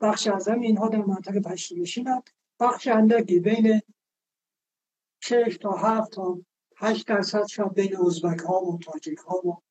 بخش 0.02 0.28
اعظم 0.28 0.60
اینها 0.60 0.90
در 0.90 1.06
منطقه 1.06 1.40
پشتونشینند 1.40 2.30
بخش 2.60 2.88
اندکی 2.88 3.40
بین 3.40 3.82
6 5.20 5.58
تا 5.62 5.72
7 5.72 6.12
تا 6.12 6.40
8 6.78 7.08
درصد 7.08 7.46
شاید 7.46 7.74
بین 7.74 7.98
ازبک 7.98 8.40
ها 8.40 8.66
و 8.66 8.80
تاجیک 8.80 9.18
ها 9.18 9.48
و 9.48 9.62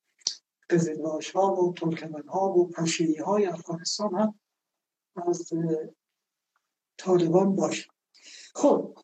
قزلباش 0.70 1.30
ها 1.30 1.54
و 1.54 1.72
ترکمن 1.72 2.28
ها 2.28 2.48
و 2.48 2.70
پشیری 2.70 3.16
های 3.16 3.46
افغانستان 3.46 4.14
هم 4.14 4.34
از 5.28 5.52
طالبان 6.98 7.56
باشه 7.56 7.90
خب. 8.54 8.98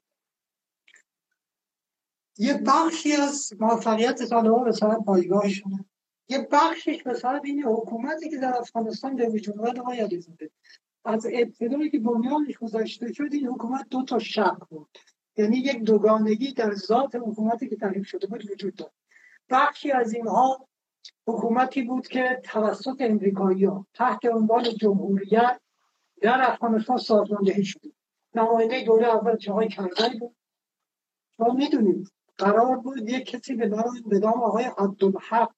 یه 2.38 2.62
بخشی 2.66 3.12
از 3.12 3.52
موفقیت 3.60 4.22
طالبان 4.22 4.72
سبب 4.72 5.04
پایگاهشونه. 5.04 5.84
یه 6.32 6.48
بخشش 6.52 7.02
سبب 7.16 7.40
این 7.44 7.62
حکومتی 7.62 8.30
که 8.30 8.36
در 8.36 8.58
افغانستان 8.58 9.16
به 9.16 9.28
وجود 9.28 9.58
اومد 9.58 9.78
آقای 9.78 10.00
علیزاده 10.00 10.50
از 11.04 11.26
ابتدایی 11.32 11.90
که 11.90 11.98
بنیانش 11.98 12.58
گذاشته 12.58 13.12
شد 13.12 13.28
این 13.32 13.46
حکومت 13.46 13.86
دو 13.90 14.04
تا 14.04 14.18
شق 14.18 14.58
بود. 14.68 14.98
یعنی 15.36 15.56
یک 15.56 15.82
دوگانگی 15.82 16.52
در 16.52 16.74
ذات 16.74 17.14
حکومتی 17.14 17.68
که 17.68 17.76
تعریف 17.76 18.06
شده 18.06 18.26
بود 18.26 18.50
وجود 18.50 18.74
داشت. 18.74 18.94
بخشی 19.50 19.90
از 19.90 20.14
اینها 20.14 20.68
حکومتی 21.26 21.82
بود 21.82 22.06
که 22.06 22.40
توسط 22.44 22.96
امریکایی 23.00 23.68
تحت 23.94 24.24
عنوان 24.24 24.64
جمهوریت 24.64 25.60
در 26.22 26.50
افغانستان 26.50 26.96
سازماندهی 26.96 27.64
شده. 27.64 27.90
نماینده 28.34 28.84
دوره 28.84 29.06
اول 29.06 29.36
چه 29.36 29.52
کرزی 29.68 30.18
بود. 30.18 30.36
ما 31.38 31.52
می‌دونیم 31.54 32.04
قرار 32.38 32.76
بود 32.76 33.10
یک 33.10 33.26
کسی 33.26 33.54
به 33.54 33.68
نام 34.18 34.42
آقای 34.42 34.64
عبدالحق 34.78 35.52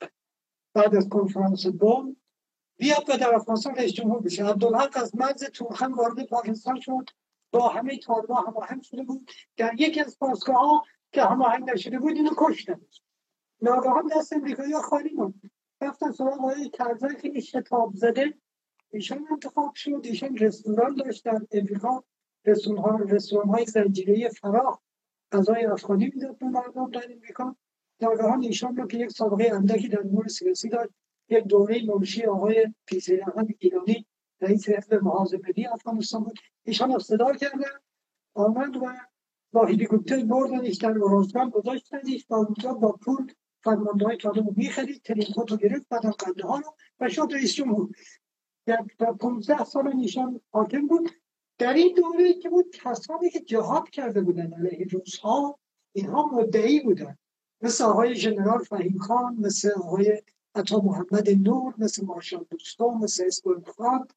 بعد 0.74 0.96
از 0.96 1.08
کنفرانس 1.08 1.66
بیاد 2.76 3.10
و 3.10 3.16
در 3.16 3.34
افغانستان 3.34 3.74
رئیس 3.74 3.92
جمهور 3.92 4.22
بشه. 4.22 4.44
عبدالحق 4.44 4.96
از 4.96 5.16
مرز 5.16 5.44
تورخم 5.44 5.92
وارد 5.92 6.26
پاکستان 6.26 6.80
شد. 6.80 7.10
با 7.50 7.68
همه 7.68 7.98
طالبا 7.98 8.34
هماهنگ 8.34 8.82
شده 8.82 9.02
بود. 9.02 9.30
در 9.56 9.74
یکی 9.78 10.00
از 10.00 10.18
پاسگاه 10.18 10.56
ها 10.56 10.84
که 11.12 11.22
هماهنگ 11.22 11.70
نشده 11.70 11.98
بود 11.98 12.16
اینو 12.16 12.30
کشتن 12.36 12.80
ناگهان 13.62 14.10
دست 14.16 14.32
امریکایی 14.32 14.74
خالی 14.74 15.14
ماند 15.14 15.50
رفتن 15.80 16.12
سراغ 16.12 16.32
آقای 16.32 16.70
کرزی 16.70 17.08
خیلی 17.08 17.42
شتاب 17.42 17.92
زده. 17.94 18.34
ایشان 18.90 19.26
انتخاب 19.30 19.74
شد. 19.74 20.00
ایشان 20.04 20.36
رستوران 20.36 20.94
داشت 20.94 21.24
در 21.24 21.40
امریکا 21.52 22.04
رستوران 22.44 23.48
های 23.48 23.64
زنجیره 23.64 24.28
فراخ 24.28 24.78
غذای 25.32 25.64
افغانی 25.64 26.12
می‌داد 26.14 26.38
به 26.38 26.46
مردم 26.46 26.90
در 26.90 27.12
امریکا. 27.12 27.56
ناگهان 28.00 28.42
ایشان 28.42 28.76
رو 28.76 28.86
که 28.86 28.98
یک 28.98 29.10
سابقه 29.10 29.50
اندکی 29.54 29.88
در 29.88 30.00
امور 30.00 30.28
سیاسی 30.28 30.68
داشت 30.68 30.92
یک 31.28 31.44
دوره 31.44 31.84
منشی 31.86 32.26
آقای 32.26 32.74
پیزی 32.86 33.20
احمد 33.20 33.46
ایرانی 33.58 34.06
رئیس 34.40 34.68
حزب 34.68 34.94
محاضر 34.94 35.38
افغانستان 35.72 36.24
بود. 36.24 36.38
ایشان 36.64 36.98
صدا 36.98 37.32
کردن 37.32 37.70
آمد 38.34 38.76
و 38.76 38.86
با 39.52 39.66
هلیکوپتر 39.66 40.24
بردنش 40.24 40.76
در 40.76 40.94
ارزگان 41.04 41.50
گذاشتنش 41.50 42.26
و 42.30 42.34
اونجا 42.34 42.72
با 42.72 42.92
پول 42.92 43.32
فرمانده 43.62 44.04
های 44.04 44.16
طالب 44.16 44.46
رو 44.46 44.54
تلینکوت 45.04 45.50
رو 45.50 45.56
گرفت 45.56 45.88
بعد 45.88 46.06
قنده 46.06 46.46
ها 46.46 46.58
رو 46.58 46.74
و 47.00 47.08
شد 47.08 47.28
رئیس 47.32 47.54
جمهور 47.54 47.88
در 48.66 48.84
15 49.20 49.64
سال 49.64 49.92
نیشان 49.92 50.40
حاکم 50.50 50.86
بود. 50.86 51.10
در 51.58 51.74
این 51.74 51.94
دوره 51.94 52.34
که 52.34 52.50
بود 52.50 52.70
کسانی 52.70 53.30
که 53.30 53.40
جهاد 53.40 53.90
کرده 53.90 54.20
بودن 54.20 54.52
علیه 54.52 54.86
روزها 54.90 55.58
اینها 55.92 56.26
مدعی 56.26 56.80
بودن 56.80 57.18
مثل 57.64 57.84
آقای 57.84 58.14
ژنرال 58.14 58.64
فهیم 58.64 58.98
خان 58.98 59.36
مثل 59.40 59.70
آقای 59.70 60.22
عطا 60.54 60.80
محمد 60.80 61.30
نور 61.30 61.74
مثل 61.78 62.04
مارشال 62.04 62.46
دوستان 62.50 62.94
مثل 62.94 63.24
اسبول 63.26 63.62
خان 63.76 64.08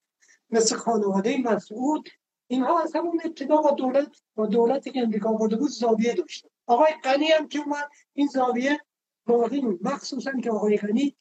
مثل 0.50 0.76
خانواده 0.76 1.38
مسعود. 1.38 2.10
اینها 2.48 2.82
از 2.82 2.96
همون 2.96 3.20
ابتدا 3.26 3.58
با 3.58 3.72
دولت 3.72 4.22
با 4.36 4.46
دولتی 4.46 4.92
که 4.92 5.00
امریکا 5.00 5.30
آورده 5.30 5.56
بود 5.56 5.70
زاویه 5.70 6.14
داشتن 6.14 6.50
آقای 6.66 6.94
غنی 7.04 7.26
هم 7.26 7.48
که 7.48 7.60
اومد 7.60 7.90
این 8.14 8.28
زاویه 8.28 8.80
باقی 9.26 9.62
بود 9.62 9.80
مخصوصا 9.88 10.32
که 10.44 10.52
آقای 10.52 10.78
غنی 10.78 11.16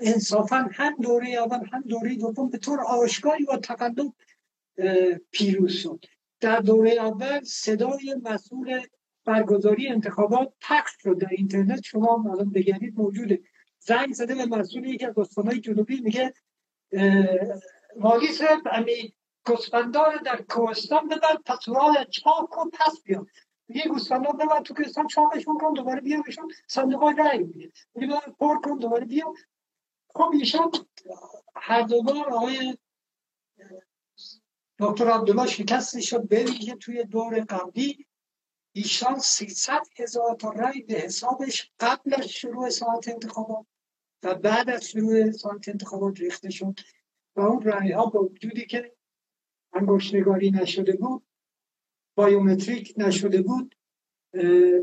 انصافا 0.00 0.68
هم 0.72 0.96
دوره 0.96 1.28
اول 1.28 1.66
هم 1.72 1.82
دوره 1.82 2.14
دوم 2.14 2.48
به 2.48 2.58
طور 2.58 2.80
آشکاری 2.80 3.44
و 3.44 3.56
تقدم 3.56 4.12
پیروز 5.30 5.72
شد. 5.72 6.04
در 6.40 6.60
دوره 6.60 6.90
اول 6.90 7.44
صدای 7.44 8.16
مسئول 8.22 8.80
برگزاری 9.24 9.88
انتخابات 9.88 10.52
پخش 10.60 10.90
شد 11.02 11.18
در 11.18 11.28
اینترنت. 11.30 11.84
شما 11.84 12.24
الان 12.32 12.50
بگردید 12.50 12.98
موجوده. 12.98 13.40
زنگ 13.78 14.12
زده 14.12 14.34
به 14.34 14.46
مسئول 14.46 14.84
یکی 14.84 15.06
از 15.06 15.18
استانهای 15.18 15.60
جنوبی 15.60 16.00
میگه 16.00 16.34
صاحب 18.32 18.68
امی 18.72 19.14
گسفندار 19.46 20.16
در 20.16 20.42
کوهستان 20.48 21.08
ببر 21.08 21.36
پسورال 21.46 22.04
چاک 22.04 22.48
کن 22.50 22.70
پس 22.70 23.02
بیا. 23.04 23.26
یه 23.68 23.88
گوسفندان 23.88 24.36
ببر 24.36 24.60
تو 24.60 24.74
کوهستان 24.74 25.06
چاکشون 25.06 25.58
کن 25.58 25.72
دوباره 25.72 26.00
بیا 26.00 26.22
بشون 26.26 26.52
صندوق 26.66 27.02
رای 27.02 27.38
میگه 27.38 27.72
پر 28.40 28.60
کن 28.60 28.78
دوباره 28.78 29.04
بیا. 29.04 29.34
خب 30.08 30.30
ایشان 30.32 30.70
هر 31.56 31.82
دوبار 31.82 32.30
آقای 32.30 32.78
دکتر 34.78 35.10
عبدالله 35.10 35.46
شکست 35.46 36.00
شد 36.00 36.28
ببینید 36.28 36.78
توی 36.78 37.04
دور 37.04 37.40
قبلی. 37.40 38.06
ایشان 38.72 39.18
300 39.18 39.82
هزار 39.98 40.36
تا 40.36 40.50
رای 40.50 40.82
به 40.82 40.94
حسابش 40.94 41.72
قبل 41.80 42.14
از 42.14 42.28
شروع 42.28 42.70
ساعت 42.70 43.08
انتخابات 43.08 43.66
و 44.22 44.34
بعد 44.34 44.70
از 44.70 44.88
شروع 44.88 45.30
ساعت 45.30 45.68
انتخابات 45.68 46.20
ریخته 46.20 46.50
شد. 46.50 46.74
و 47.36 47.40
اون 47.40 47.62
رای 47.62 47.92
ها 47.92 48.06
با 48.06 48.24
وجودی 48.24 48.66
که 48.66 48.96
انگشتنگاری 49.72 50.50
نشده 50.50 50.92
بود 50.92 51.26
بایومتریک 52.16 52.94
نشده 52.96 53.42
بود 53.42 53.76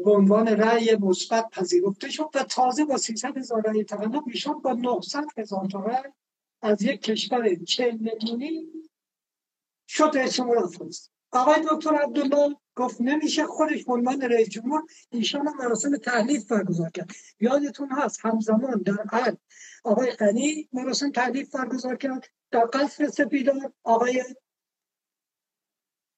به 0.03 0.11
عنوان 0.11 0.47
رأی 0.47 0.95
مثبت 0.95 1.49
پذیرفته 1.49 2.09
شد 2.09 2.29
و 2.35 2.43
تازه 2.43 2.85
با 2.85 2.97
300 2.97 3.37
هزار 3.37 3.61
رأی 3.65 3.83
تقدم 3.83 4.23
ایشان 4.27 4.61
با 4.61 4.73
900 4.73 5.23
هزار 5.37 5.67
تا 5.71 5.79
رأی 5.79 6.11
از 6.61 6.81
یک 6.81 7.01
کشور 7.01 7.55
40 7.55 7.97
میلیونی 7.97 8.67
شد 9.87 10.11
رئیس 10.13 10.33
جمهور 10.33 10.69
آقای 11.31 11.65
دکتر 11.71 11.95
عبدالله 11.95 12.55
گفت 12.79 13.01
نمیشه 13.01 13.45
خودش 13.45 13.85
به 13.85 13.93
عنوان 13.93 14.21
رئیس 14.21 14.49
جمهور 14.49 14.81
ایشان 15.11 15.47
هم 15.47 15.57
مراسم 15.57 15.97
تحلیف 15.97 16.51
برگزار 16.51 16.89
کرد. 16.89 17.11
یادتون 17.39 17.89
هست 17.91 18.19
همزمان 18.25 18.81
در 18.81 19.03
حال 19.11 19.37
آقای 19.83 20.11
غنی 20.11 20.69
مراسم 20.73 21.11
تحلیف 21.11 21.55
برگزار 21.55 21.95
کرد 21.95 22.25
در 22.51 22.69
قصر 22.73 23.07
سپیدار 23.07 23.73
آقای 23.83 24.23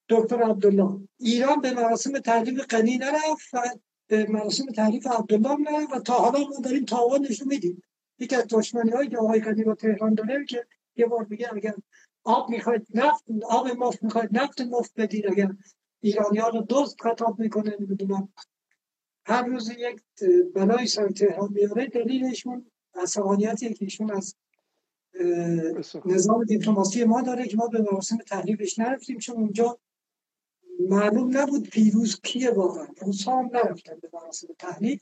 دکتر 0.08 0.42
عبدالله. 0.42 1.08
ایران 1.18 1.60
به 1.60 1.72
مراسم 1.72 2.18
تحلیف 2.18 2.66
غنی 2.66 2.98
نرفت 2.98 3.54
و 3.54 3.60
به 4.06 4.26
مراسم 4.30 4.66
تحلیف 4.66 5.06
عبدالله 5.06 5.56
نرفت 5.70 5.92
و 5.92 6.00
تا 6.00 6.14
حالا 6.14 6.38
ما 6.38 6.60
داریم 6.64 6.84
تاوانش 6.84 7.40
رو 7.40 7.46
میدیم. 7.48 7.82
یکی 8.18 8.36
از 8.36 8.46
دشمنی 8.50 8.90
هایی 8.90 9.08
که 9.08 9.18
آقای 9.18 9.40
غنی 9.40 9.64
با 9.64 9.74
تهران 9.74 10.14
داره 10.14 10.44
که 10.44 10.66
یه 10.96 11.06
بار 11.06 11.26
میگه 11.30 11.54
اگر 11.54 11.74
آب 12.24 12.50
می‌خواید 12.50 12.86
نفت 12.94 13.24
آب 13.48 13.68
مفت 13.68 14.02
می‌خواید 14.02 14.38
نفت 14.38 14.60
مفت 14.60 14.92
بدید 14.96 15.26
اگر 15.26 15.50
ایرانی 16.02 16.38
ها 16.38 16.48
رو 16.48 16.60
دوست 16.60 17.00
خطاب 17.00 17.40
می‌کنه 17.40 17.76
نمی‌دونم. 17.80 18.32
هر 19.26 19.42
روز 19.42 19.70
یک 19.70 20.02
بلای 20.54 20.86
سر 20.86 21.08
تهران 21.08 21.52
میاره 21.52 21.86
دلیلشون 21.86 22.70
عصبانیتی 22.94 23.74
که 23.74 23.84
ایشون 23.84 24.10
از 24.10 24.36
نظام 26.04 26.44
دیپلماسی 26.44 27.04
ما 27.04 27.22
داره 27.22 27.46
که 27.46 27.56
ما 27.56 27.66
به 27.66 27.82
مراسم 27.82 28.16
تحلیلش 28.16 28.78
نرفتیم 28.78 29.18
چون 29.18 29.36
اونجا 29.36 29.78
معلوم 30.80 31.38
نبود 31.38 31.68
پیروز 31.70 32.20
کیه 32.20 32.50
واقعا. 32.50 32.86
روس 33.00 33.28
هم 33.28 33.50
نرفتن 33.52 33.98
به 34.02 34.10
مراسم 34.12 34.48
تحلیل 34.58 35.00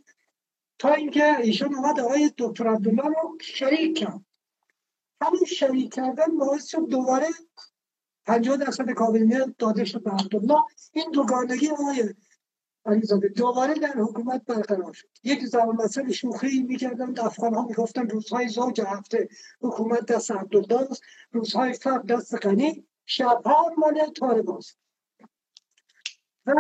تا 0.79 0.93
اینکه 0.93 1.39
ایشون 1.39 1.75
اومد 1.75 2.01
آقای 2.01 2.31
دکتر 2.39 2.69
عبدالله 2.69 3.07
رو 3.07 3.39
شریک 3.41 3.99
کرد. 3.99 4.21
همین 5.21 5.45
شریک 5.45 5.95
کردن 5.95 6.37
باعث 6.39 6.67
شد 6.67 6.89
دوباره 6.89 7.27
50 8.27 8.57
درصد 8.57 8.91
کابینه 8.91 9.55
داده 9.59 9.85
شد 9.85 10.03
به 10.03 10.11
عبدالله. 10.11 10.63
این 10.93 11.11
دوگانگی 11.11 11.69
آقای 11.69 12.15
علیزاده 12.87 13.29
دوباره 13.29 13.75
در 13.75 13.93
حکومت 13.93 14.45
برقرار 14.45 14.93
شد. 14.93 15.09
یک 15.25 15.47
زمان 15.47 15.77
مثل 15.77 16.13
شوخی 16.13 16.63
می‌کردن 16.63 17.19
افغان 17.19 17.55
ها 17.55 17.67
می‌گفتن 17.67 18.09
روزهای 18.09 18.49
زوج 18.49 18.81
هفته 18.81 19.29
حکومت 19.61 20.07
دست 20.07 20.31
عبدالله 20.31 20.91
است. 20.91 21.03
روزهای 21.33 21.73
فرق 21.73 22.07
دست 22.07 22.47
غنی 22.47 22.85
شبها 23.07 23.75
مال 23.79 24.13
طالبان 24.21 24.61
و 26.47 26.55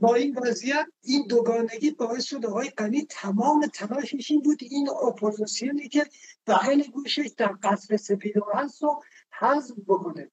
با 0.00 0.14
این 0.14 0.38
وضعیت 0.38 0.86
این 1.02 1.26
دوگانگی 1.26 1.90
باعث 1.90 2.24
شد 2.24 2.46
آقای 2.46 2.68
قنی 2.68 3.06
تمام 3.10 3.66
تلاشش 3.66 4.30
این 4.30 4.42
بود 4.42 4.58
این 4.62 4.88
اپوزیسیونی 4.88 5.88
که 5.88 6.06
بغل 6.46 6.82
گوشش 6.82 7.30
در 7.36 7.54
قصر 7.62 7.96
سپید 7.96 8.34
هست 8.54 8.82
رو 8.82 9.02
حذف 9.40 9.74
بکنه. 9.86 10.30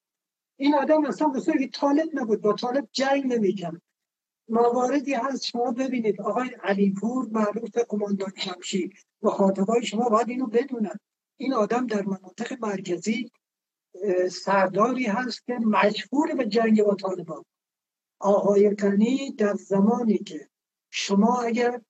این 0.61 0.75
آدم 0.75 1.05
اصلا 1.05 1.27
بسیاری 1.27 1.67
طالب 1.67 2.09
نبود 2.13 2.41
با 2.41 2.53
طالب 2.53 2.87
جنگ 2.91 3.25
نمی‌کرد. 3.25 3.81
مواردی 4.49 5.13
هست 5.13 5.45
شما 5.45 5.71
ببینید 5.71 6.21
آقای 6.21 6.49
علیپور 6.63 7.27
معروف 7.31 7.77
کماندان 7.87 8.31
شمشیر. 8.37 9.05
مخاطبای 9.21 9.85
شما 9.85 10.09
باید 10.09 10.29
اینو 10.29 10.47
بدونن. 10.47 10.99
این 11.37 11.53
آدم 11.53 11.87
در 11.87 12.01
مناطق 12.01 12.57
مرکزی 12.61 13.31
سرداری 14.31 15.05
هست 15.05 15.45
که 15.45 15.53
مجبور 15.53 16.35
به 16.35 16.45
جنگ 16.45 16.83
با 16.83 16.95
طالبان. 16.95 17.45
آقای 18.19 18.75
کنی 18.75 19.31
در 19.31 19.53
زمانی 19.53 20.17
که 20.17 20.49
شما 20.89 21.41
اگر 21.41 21.81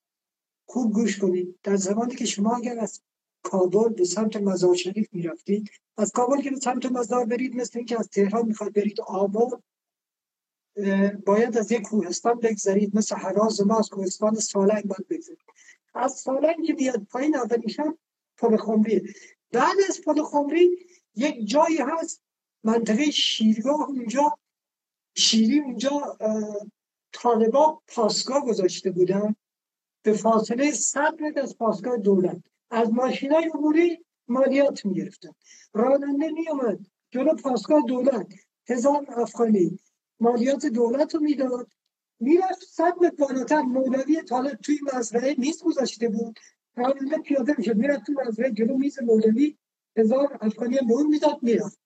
خوب 0.65 0.93
گوش 0.93 1.19
کنید 1.19 1.59
در 1.63 1.75
زمانی 1.75 2.15
که 2.15 2.25
شما 2.25 2.55
اگر 2.55 2.79
از 2.79 3.01
کابل 3.43 3.89
به 3.89 4.05
سمت 4.05 4.35
مزار 4.35 4.75
شریف 4.75 5.07
می‌رفتید. 5.11 5.69
از 5.97 6.11
کابل 6.11 6.41
که 6.41 6.49
به 6.49 6.59
سمت 6.59 6.85
مزار 6.85 7.25
برید 7.25 7.55
مثل 7.55 7.79
اینکه 7.79 7.99
از 7.99 8.09
تهران 8.09 8.45
می‌خواد 8.45 8.73
برید 8.73 9.01
آباد 9.01 9.63
باید 11.25 11.57
از 11.57 11.71
یک 11.71 11.81
کوهستان 11.81 12.39
بگذرید 12.39 12.95
مثل 12.95 13.15
حراز 13.15 13.61
ما 13.61 13.79
از 13.79 13.89
کوهستان 13.89 14.35
سالنگ 14.35 14.83
باید 14.83 15.07
بگذرید. 15.09 15.39
از 15.93 16.13
سالنگ 16.13 16.65
که 16.65 16.73
بیاد 16.73 17.03
پایین 17.03 17.35
اولین 17.35 17.97
پل 18.37 18.57
خمری 18.57 19.13
بعد 19.51 19.77
از 19.89 20.01
پل 20.01 20.23
خمری 20.23 20.85
یک 21.15 21.49
جایی 21.49 21.77
هست 21.77 22.21
منطقه 22.63 23.11
شیرگاه 23.11 23.89
اونجا. 23.89 24.37
شیری 25.15 25.59
اونجا 25.59 26.17
طالبا 27.13 27.81
پاسگاه 27.87 28.45
گذاشته 28.45 28.91
بودن. 28.91 29.35
به 30.03 30.13
فاصله 30.13 30.71
صد 30.71 31.19
از 31.37 31.57
پاسگاه 31.57 31.97
دولت. 31.97 32.41
از 32.71 32.89
ماشین 32.91 33.31
های 33.31 33.45
عبوری 33.45 34.05
مالیات 34.27 34.85
می‌گرفتن. 34.85 35.29
راننده 35.73 36.31
میومد 36.31 36.79
جلو 37.11 37.35
پاسگاه 37.35 37.81
دولت. 37.87 38.27
هزار 38.69 39.05
افغانی 39.09 39.79
مالیات 40.19 40.65
دولت 40.65 41.15
رو 41.15 41.21
می‌داد. 41.21 41.67
می‌رفت 42.19 42.61
صد 42.61 42.93
متر 43.01 43.15
بالاتر. 43.19 43.61
مولوی 43.61 44.21
طالب 44.21 44.55
توی 44.55 44.79
مزرعه 44.93 45.35
میز 45.37 45.63
گذاشته 45.63 46.09
بود. 46.09 46.39
راننده 46.75 47.17
پیاده 47.17 47.55
می‌شد. 47.57 47.75
می‌رفت 47.75 48.05
توی 48.05 48.15
مزرعه 48.27 48.51
جلو 48.51 48.77
میز 48.77 49.01
مولوی 49.01 49.57
هزار 49.97 50.37
افغانی 50.41 50.77
مهم 50.85 51.09
می‌داد 51.09 51.39
می‌رفت. 51.41 51.79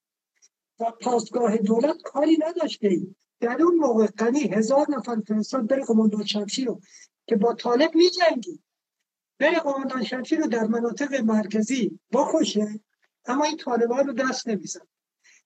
و 0.80 0.92
پاسگاه 1.02 1.58
دولت 1.58 2.02
کاری 2.04 2.38
نداشته 2.48 2.88
ای. 2.88 3.16
در 3.40 3.62
اون 3.62 3.76
موقع 3.76 4.06
قنی 4.06 4.40
هزار 4.40 4.86
نفر 4.90 5.22
فرستاد 5.28 5.68
بره 5.68 5.84
قماندان 5.84 6.26
شمشیر 6.26 6.68
رو 6.68 6.82
که 7.28 7.36
با 7.36 7.54
طالب 7.54 7.96
می 7.96 8.10
جنگی 8.10 8.60
بره 9.40 9.62
شمشیر 10.04 10.40
رو 10.40 10.48
در 10.48 10.64
مناطق 10.64 11.14
مرکزی 11.14 12.00
بخوشه 12.14 12.80
اما 13.26 13.46
این 13.46 13.58
طالبان 13.58 14.08
رو 14.08 14.14
دست 14.14 14.48
نمیزن 14.48 14.88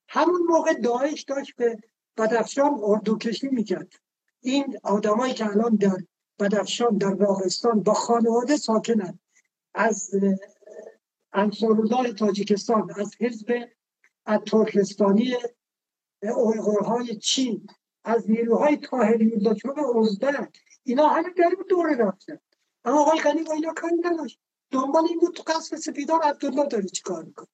همون 0.09 0.41
موقع 0.47 0.73
داعش 0.73 1.23
داشت 1.23 1.55
به 1.55 1.77
بدفشان 2.17 2.79
اردو 2.83 3.17
کشی 3.17 3.47
می‌کرد. 3.47 3.93
این 4.41 4.77
آدمایی 4.83 5.33
که 5.33 5.45
الان 5.45 5.75
در 5.75 5.97
بدفشان 6.39 6.97
در 6.97 7.13
راغستان 7.13 7.83
با 7.83 7.93
خانواده 7.93 8.57
ساکنن. 8.57 9.19
از 9.73 10.11
انصار 11.33 12.07
تاجیکستان 12.17 12.91
از 12.99 13.11
حزب 13.19 13.67
از 14.25 14.39
ترکستانی 14.47 15.35
اویغورهای 16.21 17.15
چین 17.15 17.67
از 18.03 18.29
نیروهای 18.29 18.77
تاهری 18.77 19.29
دچار 19.29 19.75
ازبک 19.97 20.59
اینا 20.83 21.07
همه 21.07 21.29
در 21.37 21.51
اون 21.55 21.65
دوره 21.69 21.95
رفتن. 21.95 22.39
اما 22.89 23.01
آقای 23.01 23.19
غنی 23.19 23.43
با 23.43 23.53
اینا 23.53 23.73
کاری 23.73 23.95
نداشت. 24.03 24.39
دنبال 24.71 25.05
این 25.09 25.19
بود 25.19 25.35
تو 25.35 25.43
قصر 25.47 25.75
سپیدار 25.75 26.21
عبدالله 26.23 26.65
داره 26.65 26.85
چی 26.85 27.01
کار 27.01 27.23
می‌کنه. 27.23 27.47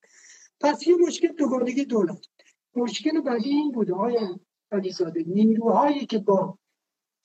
پس 0.60 0.86
یه 0.86 0.96
مشکل 0.96 1.28
دوگانگی 1.28 1.84
دولت 1.84 2.26
مشکل 2.74 3.20
بعدی 3.20 3.50
این 3.50 3.72
بود 3.72 3.90
آقای 3.90 4.18
علیزاده. 4.72 5.24
نیروهایی 5.26 6.06
که 6.06 6.18
با 6.18 6.58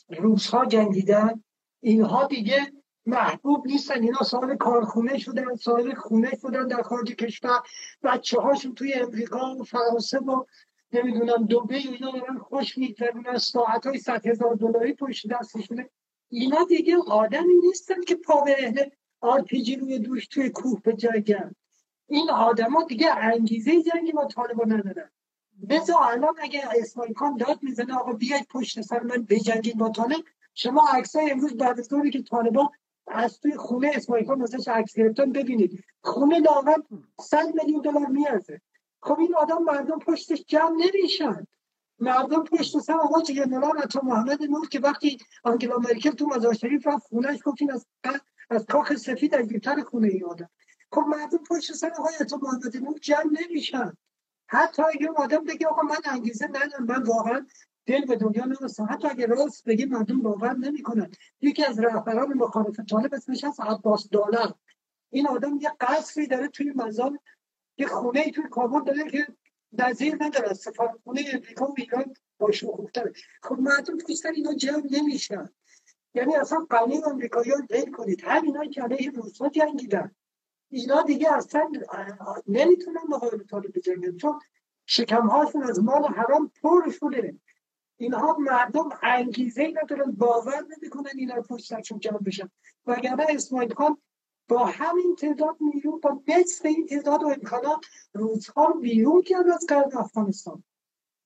روزها 0.10 0.66
جنگیدن 0.66 1.44
اینها 1.82 2.28
دیگه 2.28 2.72
محبوب 3.06 3.68
نیستن. 3.68 4.04
اینا 4.04 4.24
صاحب 4.24 4.56
کارخونه 4.58 5.18
شدن 5.18 5.56
صاحب 5.56 5.94
خونه 5.94 6.32
شدن 6.42 6.68
در 6.68 6.82
خارج 6.82 7.12
کشور. 7.12 7.60
بچه 8.04 8.40
هاشون 8.40 8.74
توی 8.74 8.94
امریکا 8.94 9.56
و 9.56 9.64
فرانسه 9.64 10.20
و 10.20 10.46
نمی‌دونم 10.94 11.46
دوبه 11.46 11.76
اینا 11.76 12.12
دارن 12.12 12.38
خوش 12.38 12.78
میگذرونن. 12.78 13.38
ساعت 13.38 13.86
های 13.86 13.98
ست 13.98 14.10
هزار 14.10 14.56
دلاری 14.56 14.94
پشت 14.94 15.28
دستشونه. 15.28 15.90
اینا 16.32 16.64
دیگه 16.64 16.98
آدمی 17.08 17.54
نیستن 17.54 18.02
که 18.02 18.16
پا 18.16 18.42
به 18.42 18.92
آرپیجی 19.22 19.76
روی 19.76 20.00
دوش 20.00 20.28
توی 20.28 20.50
کوه 20.50 20.82
بجنگن 20.82 21.56
این 22.08 22.30
آدما 22.30 22.84
دیگه 22.84 23.16
انگیزه 23.18 23.84
جنگی 23.84 24.12
با 24.12 24.26
طالبان 24.26 24.72
ندارن. 24.72 25.10
بذار 25.70 25.98
الان 26.02 26.36
اگه 26.42 26.64
اسماعیل 26.76 27.14
خان 27.14 27.38
داد 27.38 27.60
می‌زنه 27.64 27.96
آقا 27.96 28.14
بیاید 28.14 28.48
پشت 28.48 28.82
سر 28.82 29.00
من 29.00 29.26
بجنگید 29.30 29.78
با 29.78 29.90
طالب. 29.90 30.24
شما 30.54 30.88
عکسای 30.94 31.32
امروز 31.32 31.58
بعد 31.58 31.80
از 31.80 31.90
که 32.12 32.22
طالبان 32.22 32.70
از 33.08 33.40
توی 33.40 33.58
خونه 33.58 33.92
اسماعیل 33.96 34.28
خان 34.28 34.48
عکس 34.68 34.96
گرفتن 34.96 35.32
ببینید. 35.32 35.84
خونه 36.02 36.40
لااقل 36.40 36.78
100 37.20 37.56
میلیون 37.56 37.82
دلار 37.82 38.06
میارزه. 38.06 38.62
خب 39.02 39.20
این 39.20 39.36
آدم 39.36 39.64
مردم 39.64 40.00
پشتش 40.00 40.44
جمع 40.48 40.76
نمیشن. 40.86 41.48
مردم 42.02 42.44
پشت 42.44 42.80
سر 42.80 42.94
آقا 42.94 43.22
جنرال 43.22 43.78
عطا 43.78 44.02
محمد 44.04 44.44
نور 44.44 44.68
که 44.70 44.80
وقتی 44.80 45.18
آنگلا 45.44 45.78
مرکل 45.78 46.10
تو 46.10 46.28
مزار 46.28 46.54
شریف 46.54 46.88
رفت 46.88 47.08
خونهش 47.08 47.40
گفتین 47.46 47.72
از 47.72 47.86
از 48.50 48.66
کاخ 48.66 48.96
سفید 48.96 49.36
عجیبتر 49.36 49.82
خونه 49.82 50.08
این 50.08 50.26
آدم. 50.26 50.50
خب 50.92 51.02
مردم 51.08 51.38
پشت 51.50 51.74
سر 51.74 51.92
آقای 52.00 52.14
عطا 52.20 52.38
محمد 52.38 52.78
نور 52.78 53.00
جمع 53.00 53.32
نمیشن. 53.42 53.94
حتی 54.48 54.84
اگه 54.84 55.10
آدم 55.16 55.44
بگه 55.44 55.68
آقا 55.68 55.82
من 55.82 55.98
انگیزه 56.06 56.48
ندارم 56.48 56.86
من 56.86 57.04
واقعا 57.04 57.46
دل 57.86 58.06
به 58.06 58.16
دنیا 58.16 58.46
نرسم. 58.46 58.88
حتی 58.90 59.08
اگه 59.08 59.26
راست 59.26 59.64
بگه 59.66 59.86
مردم 59.86 60.22
باور 60.22 60.54
نمی‌کنن. 60.54 61.12
یکی 61.42 61.66
از 61.66 61.80
رهبران 61.80 62.34
مخالف 62.34 62.80
طالب 62.80 63.14
اسمش 63.14 63.44
هست 63.44 63.62
عباس 63.62 64.10
دالر. 64.10 64.52
این 65.10 65.28
آدم 65.28 65.58
یه 65.62 65.72
قصری 65.80 66.28
داره 66.28 66.48
توی 66.48 66.74
مزار 66.76 67.20
یه 67.78 67.88
خونه 67.88 68.32
توی 68.32 68.44
کابل 68.50 68.84
داره 68.84 69.12
که 69.12 69.28
نظیر 69.74 70.18
نداره 70.22 70.54
خونه 71.04 71.22
امریکا 71.34 71.66
و 71.66 71.76
ایران 71.78 72.14
با 72.40 72.52
خوبتره 72.62 73.14
خب 73.42 73.60
مردم 73.60 73.98
بیشتر 74.08 74.32
اینا 74.32 74.54
جمع 74.54 74.84
نمیشن. 74.92 75.50
یعنی 76.14 76.36
اصلا 76.36 76.60
قانون 76.70 77.04
امریکایی 77.06 77.52
ها 77.52 77.58
دل 77.70 77.92
کنید. 77.92 78.22
همینا 78.24 78.66
که 78.66 78.82
علیه 78.82 79.12
روسا 79.12 79.50
جنگیدن. 79.50 80.16
اینا 80.70 81.02
دیگه 81.02 81.34
اصلا 81.34 81.72
نمی‌تونن 82.48 83.02
مقابل 83.10 83.44
طالب 83.44 83.78
بجنگن. 83.78 84.18
چون 84.18 84.40
شکمهاشون 84.86 85.64
از 85.64 85.80
مال 85.84 86.04
حرام 86.04 86.52
پر 86.62 86.92
شده 86.92 87.36
اینها 87.98 88.38
مردم 88.38 88.90
انگیزه 89.04 89.74
ندارن 89.84 90.12
باور 90.12 90.66
نمی‌کنن 90.78 91.12
اینا 91.16 91.42
پشت 91.42 91.66
سرشون 91.66 92.00
جمع 92.00 92.18
بشن. 92.18 92.50
وگرنه 92.86 93.26
اسماعیل 93.30 93.74
خان 93.74 93.98
با 94.52 94.66
همین 94.66 95.16
تعداد 95.16 95.58
نیرو 95.62 96.00
با 96.00 96.22
نصف 96.28 96.66
این 96.66 96.86
تعداد 96.86 97.24
و 97.24 97.28
امکانات 97.28 97.86
روزها 98.14 98.74
بیرون 98.74 99.22
کرد 99.22 99.50
از 99.50 99.66
قرن 99.70 99.98
افغانستان. 99.98 100.64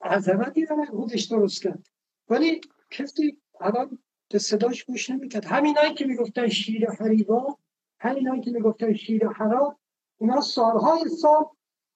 عظمتی 0.01 0.65
رو 0.65 0.85
خودش 0.85 1.23
درست 1.23 1.61
کرد. 1.61 1.88
ولی 2.29 2.61
کسی 2.91 3.38
الان 3.61 3.99
به 4.29 4.39
صداش 4.39 4.83
گوش 4.83 5.09
نمی‌کرد. 5.09 5.45
همینایی 5.45 5.93
که 5.93 6.05
می‌گفتن 6.05 6.47
شیر 6.47 6.89
حریبا 6.89 7.57
همینایی 7.99 8.41
که 8.41 8.51
می‌گفتن 8.51 8.93
شیر 8.93 9.27
حراب 9.27 9.79
اینا 10.17 10.41
سالهای 10.41 11.09
سال 11.09 11.45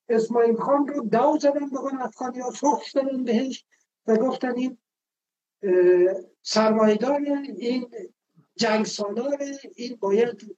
اسماعیل 0.10 0.56
خان 0.56 0.88
رو 0.88 1.04
دو 1.04 1.38
زدن 1.42 1.70
به 1.70 2.04
افغانی 2.04 2.40
ها 2.40 2.52
فخش 2.52 2.92
دادن 2.92 3.24
بهش 3.24 3.66
و 4.08 4.16
گفتن 4.16 4.56
این 4.56 4.78
سرمایدار 6.42 7.22
این 7.58 7.92
جنگ 8.56 8.86
سالار 8.86 9.38
این 9.76 9.96
باید 9.96 10.58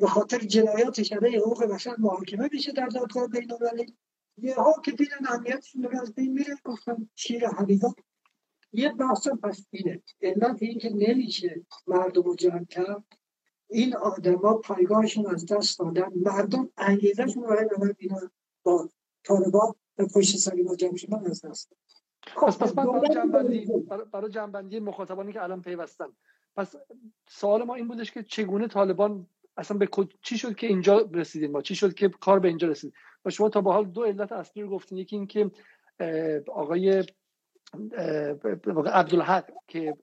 به 0.00 0.06
خاطر 0.06 0.38
جنایات 0.38 1.02
شده 1.02 1.38
حقوق 1.38 1.64
بشر 1.64 1.96
محاکمه 1.98 2.48
بشه 2.48 2.72
در 2.72 2.86
دادگاه 2.86 3.28
بین 3.28 3.52
المللی 3.52 3.96
یه 4.38 4.54
ها 4.54 4.74
که 4.84 4.92
دیدن 4.92 5.26
اهمیتشون 5.26 5.82
رو 5.82 6.00
از 6.00 6.14
بین 6.14 6.32
میره 6.32 6.54
گفتن 6.64 7.08
شیر 7.14 7.48
حبیبا 7.48 7.94
یه 8.72 8.92
بحث 8.92 9.28
پس 9.28 9.66
اینه. 9.70 10.02
علت 10.22 10.62
این 10.62 10.78
که 10.78 10.90
نمیشه 10.90 11.66
مردم 11.86 12.22
رو 12.22 12.34
جمع 12.34 12.64
کرد. 12.64 13.04
این 13.68 13.96
آدما 13.96 14.54
پایگاهشون 14.54 15.26
از 15.26 15.46
دست 15.46 15.78
دادن. 15.78 16.12
مردم 16.16 16.70
انگیزشون 16.76 17.42
برای 17.42 17.68
نمید 17.78 17.96
اینا 17.98 18.20
با 18.62 18.88
طالبا 19.24 19.74
به 19.96 20.06
پشت 20.14 20.36
سری 20.36 20.62
با 20.62 20.76
جمع 20.76 20.96
شدن 20.96 21.26
از 21.26 21.44
دست. 21.44 21.72
خب 22.26 22.46
پس 22.46 22.72
برای 22.72 23.08
جنبندی 23.14 23.66
برای 24.12 24.30
جنبندی 24.30 24.80
مخاطبانی 24.80 25.32
که 25.32 25.42
الان 25.42 25.62
پیوستن 25.62 26.06
پس 26.56 26.76
سوال 27.28 27.62
ما 27.62 27.74
این 27.74 27.88
بودش 27.88 28.12
که 28.12 28.22
چگونه 28.22 28.68
طالبان 28.68 29.26
اصلا 29.56 29.78
به 29.78 29.88
چی 30.22 30.38
شد 30.38 30.56
که 30.56 30.66
اینجا 30.66 31.08
رسیدیم؟ 31.12 31.50
ما 31.50 31.62
چی 31.62 31.74
شد 31.74 31.94
که 31.94 32.08
کار 32.08 32.40
به 32.40 32.48
اینجا 32.48 32.68
رسید؟ 32.68 32.94
و 33.24 33.30
شما 33.30 33.48
تا 33.48 33.60
به 33.60 33.72
حال 33.72 33.84
دو 33.84 34.04
علت 34.04 34.32
اصلی 34.32 34.62
رو 34.62 34.70
گفتین 34.70 34.98
یکی 34.98 35.16
این 35.16 35.26
که 35.26 35.50
آقای 36.48 37.04
عبدالحق 38.86 39.44
که 39.68 39.96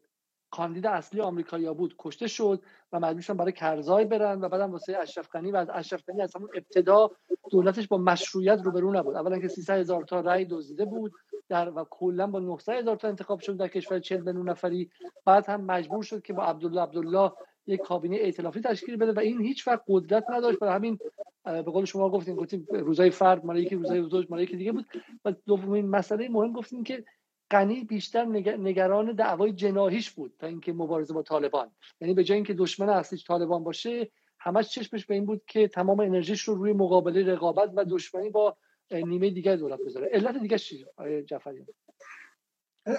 کاندید 0.51 0.85
اصلی 0.85 1.21
آمریکایی 1.21 1.73
بود 1.73 1.95
کشته 1.99 2.27
شد 2.27 2.63
و 2.91 2.99
مجبور 2.99 3.37
برای 3.37 3.51
کرزای 3.51 4.05
برن 4.05 4.41
و 4.41 4.49
بعدم 4.49 4.71
واسه 4.71 4.97
اشرف 4.97 5.29
غنی 5.29 5.51
و 5.51 5.55
از 5.55 5.69
اشرف 5.73 6.03
غنی 6.07 6.21
از 6.21 6.35
همون 6.35 6.49
ابتدا 6.55 7.11
دولتش 7.51 7.87
با 7.87 7.97
مشروعیت 7.97 8.61
روبرو 8.63 8.93
نبود. 8.93 9.15
اولا 9.15 9.39
که 9.39 9.47
300 9.47 9.79
هزار 9.79 10.03
تا 10.03 10.19
رأی 10.19 10.45
دزدیده 10.45 10.85
بود 10.85 11.11
در 11.49 11.69
و 11.69 11.85
کلا 11.89 12.27
با 12.27 12.39
900 12.39 12.73
هزار 12.73 12.95
تا 12.95 13.07
انتخاب 13.07 13.39
شد 13.39 13.57
در 13.57 13.67
کشور 13.67 13.99
40 13.99 14.21
میلیون 14.21 14.49
نفری. 14.49 14.89
بعد 15.25 15.45
هم 15.49 15.61
مجبور 15.61 16.03
شد 16.03 16.21
که 16.21 16.33
با 16.33 16.43
عبدالله 16.43 16.81
عبدالله 16.81 17.31
یک 17.67 17.79
کابینه 17.79 18.17
ائتلافی 18.17 18.61
تشکیل 18.61 18.95
بده 18.95 19.13
و 19.13 19.19
این 19.19 19.41
هیچ 19.41 19.67
وقت 19.67 19.81
قدرت 19.87 20.25
نداشت. 20.29 20.59
برای 20.59 20.73
همین 20.73 20.99
به 21.43 21.61
قول 21.61 21.85
شما 21.85 22.09
گفتیم 22.09 22.35
گفتیم 22.35 22.67
روزای 22.69 23.09
فرد 23.09 23.45
مال 23.45 23.57
یکی 23.57 23.75
روزای 23.75 24.01
زوج 24.01 24.25
مال 24.29 24.41
یکی 24.41 24.57
دیگه 24.57 24.71
بود. 24.71 24.85
و 25.25 25.33
دومین 25.45 25.89
مسئله 25.89 26.29
مهم 26.29 26.53
گفتیم 26.53 26.83
که 26.83 27.03
غنی 27.51 27.83
بیشتر 27.83 28.25
نگران 28.25 29.11
دعوای 29.11 29.53
جناهیش 29.53 30.11
بود 30.11 30.33
تا 30.39 30.47
اینکه 30.47 30.73
مبارزه 30.73 31.13
با 31.13 31.21
طالبان. 31.21 31.71
یعنی 32.01 32.13
به 32.13 32.23
جای 32.23 32.35
اینکه 32.35 32.53
دشمن 32.53 32.89
اصلیش 32.89 33.25
طالبان 33.25 33.63
باشه 33.63 34.11
همش 34.39 34.69
چشمش 34.69 35.05
به 35.05 35.13
این 35.13 35.25
بود 35.25 35.41
که 35.47 35.67
تمام 35.67 35.99
انرژیش 35.99 36.41
رو 36.41 36.55
روی 36.55 36.73
مقابله 36.73 37.33
رقابت 37.33 37.71
و 37.75 37.85
دشمنی 37.85 38.29
با 38.29 38.57
نیمه 38.91 39.29
دیگر 39.29 39.55
دولت 39.55 39.79
بذاره. 39.85 40.07
علت 40.07 40.37
دیگه 40.37 40.57
چی 40.57 40.85
جعفری 41.25 41.65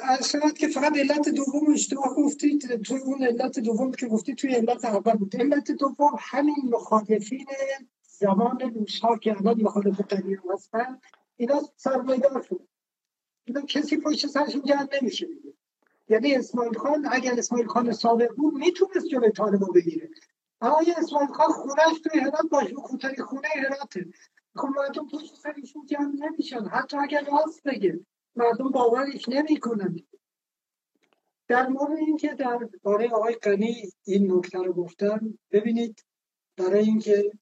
اصلا 0.02 0.50
که 0.50 0.68
فقط 0.68 0.98
علت 0.98 1.28
دوم 1.28 1.72
اشتباه 1.72 2.14
گفتید 2.14 2.82
توی 2.82 2.98
اون 2.98 3.22
علت 3.22 3.58
دوم 3.58 3.92
که 3.92 4.06
گفتید 4.06 4.36
توی 4.36 4.54
علت 4.54 4.84
اول 4.84 5.12
بود. 5.12 5.36
علت 5.36 5.70
دوم 5.70 6.16
همین 6.18 6.70
مخالفین 6.70 7.46
زمان 8.02 8.60
روسها 8.60 9.16
که 9.16 9.36
الان 9.36 9.62
مخالف 9.62 10.00
قدیر 10.00 10.40
هستن 10.54 11.00
اینا 11.36 11.62
سرمایدار 11.76 12.42
شد 12.42 12.68
اینا 13.44 13.60
کسی 13.60 13.96
پشت 13.96 14.26
سرشون 14.26 14.62
جمع 14.62 14.88
نمیشه 15.02 15.28
یعنی 16.08 16.34
اسماعیل 16.34 16.78
خان 16.78 17.08
اگر 17.10 17.34
اسماعیل 17.38 17.66
خان 17.66 17.92
سابق 17.92 18.34
بود 18.36 18.54
می‌تونست 18.54 19.06
جلوی 19.06 19.30
طالبا 19.30 19.66
بگیره. 19.66 20.10
اما 20.60 20.80
اسماعیل 20.98 21.28
خان 21.28 21.48
خونهش 21.48 22.00
توی 22.04 22.20
هرات 22.20 22.46
باشه. 22.50 22.72
کوتاه 22.72 23.14
خونه 23.14 23.48
هراته. 23.54 24.06
خب 24.56 24.68
مردم 24.76 25.08
پشت 25.08 25.34
سرشون 25.34 25.86
جمع 25.86 26.14
نمیشن. 26.14 26.64
حتی 26.64 26.96
اگر 26.96 27.24
راست 27.32 27.62
بگه. 27.62 28.00
مردم 28.36 28.70
باورش 28.70 29.28
نمی‌کنن. 29.28 29.96
در 31.48 31.68
مورد 31.68 31.98
اینکه 31.98 32.34
در 32.34 32.68
باره 32.82 33.08
آقای 33.08 33.34
قنی 33.34 33.92
این 34.04 34.32
نکته 34.32 34.58
رو 34.58 34.72
گفتن 34.72 35.38
ببینید 35.50 36.04
برای 36.56 36.84
اینکه 36.84 37.32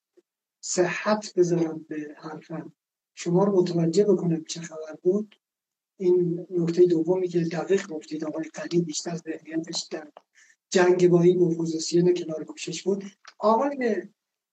صحت 0.60 1.34
بذارم 1.36 1.86
به 1.88 2.16
حرفم 2.18 2.72
شما 3.14 3.44
رو 3.44 3.60
متوجه 3.60 4.04
بکنم 4.04 4.44
چه 4.44 4.60
خبر 4.60 4.96
بود. 5.02 5.40
این 5.96 6.46
نکته 6.50 6.86
دومی 6.86 7.28
که 7.28 7.40
دقیق 7.40 7.86
گفتید 7.86 8.24
آقای 8.24 8.44
قدیم 8.44 8.82
بیشتر 8.82 9.16
ذهنیتش 9.16 9.88
در 9.90 10.12
جنگ 10.70 11.08
با 11.08 11.22
این 11.22 11.42
اپوزیسیون 11.42 12.14
کنار 12.14 12.44
کوشش 12.44 12.82
بود. 12.82 13.04
آقای 13.38 14.02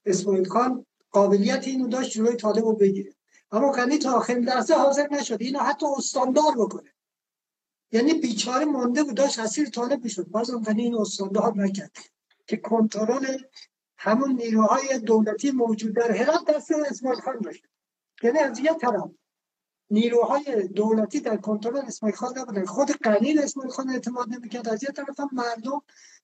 اسماعیل 0.06 0.48
خان 0.48 0.86
قابلیت 1.12 1.68
اینو 1.68 1.88
داشت 1.88 2.12
جلوی 2.12 2.36
طالب 2.36 2.66
رو 2.66 2.76
بگیره. 2.76 3.14
اما 3.52 3.72
غنی 3.72 3.98
تا 3.98 4.12
آخرین 4.12 4.44
لحظه 4.44 4.74
حاضر 4.76 5.08
نشد. 5.12 5.38
اینو 5.40 5.60
حتی 5.60 5.86
استاندار 5.98 6.52
بکنه. 6.58 6.94
یعنی 7.92 8.14
بیچاره 8.14 8.66
مانده 8.66 9.04
بود. 9.04 9.16
داشت 9.16 9.40
اسیر 9.40 9.70
طالب 9.70 10.04
می‌شد. 10.04 10.28
بازم 10.28 10.64
غنی 10.64 10.84
این 10.84 10.96
استاندار 10.96 11.58
نکرد. 11.58 11.98
که 12.48 12.58
کنترل 12.58 13.38
همون 13.98 14.32
نیروهای 14.32 15.00
دولتی 15.00 15.52
موجود 15.52 15.96
در 15.96 16.12
هرات 16.12 16.46
دست 16.46 16.72
اسماعیل 16.72 17.22
خان 17.22 17.40
داشت 17.40 17.66
یعنی 18.24 18.40
از 18.40 18.60
یه 18.60 18.74
طرف. 18.74 19.12
نیروهای 19.90 20.68
دولتی 20.68 21.20
در 21.20 21.38
کنترل 21.38 21.78
اسماعیل 21.78 22.16
خان 22.16 22.38
نبودن. 22.38 22.66
خود 22.66 22.92
قلیل 22.92 23.40
اسماعیل 23.40 23.72
خان 23.72 23.90
اعتماد 23.90 24.30
نمی‌کرد. 24.30 24.70
از 24.70 24.84
یه 24.84 24.90
طرف 24.90 25.20
هم 25.20 25.30
مردم 25.32 25.82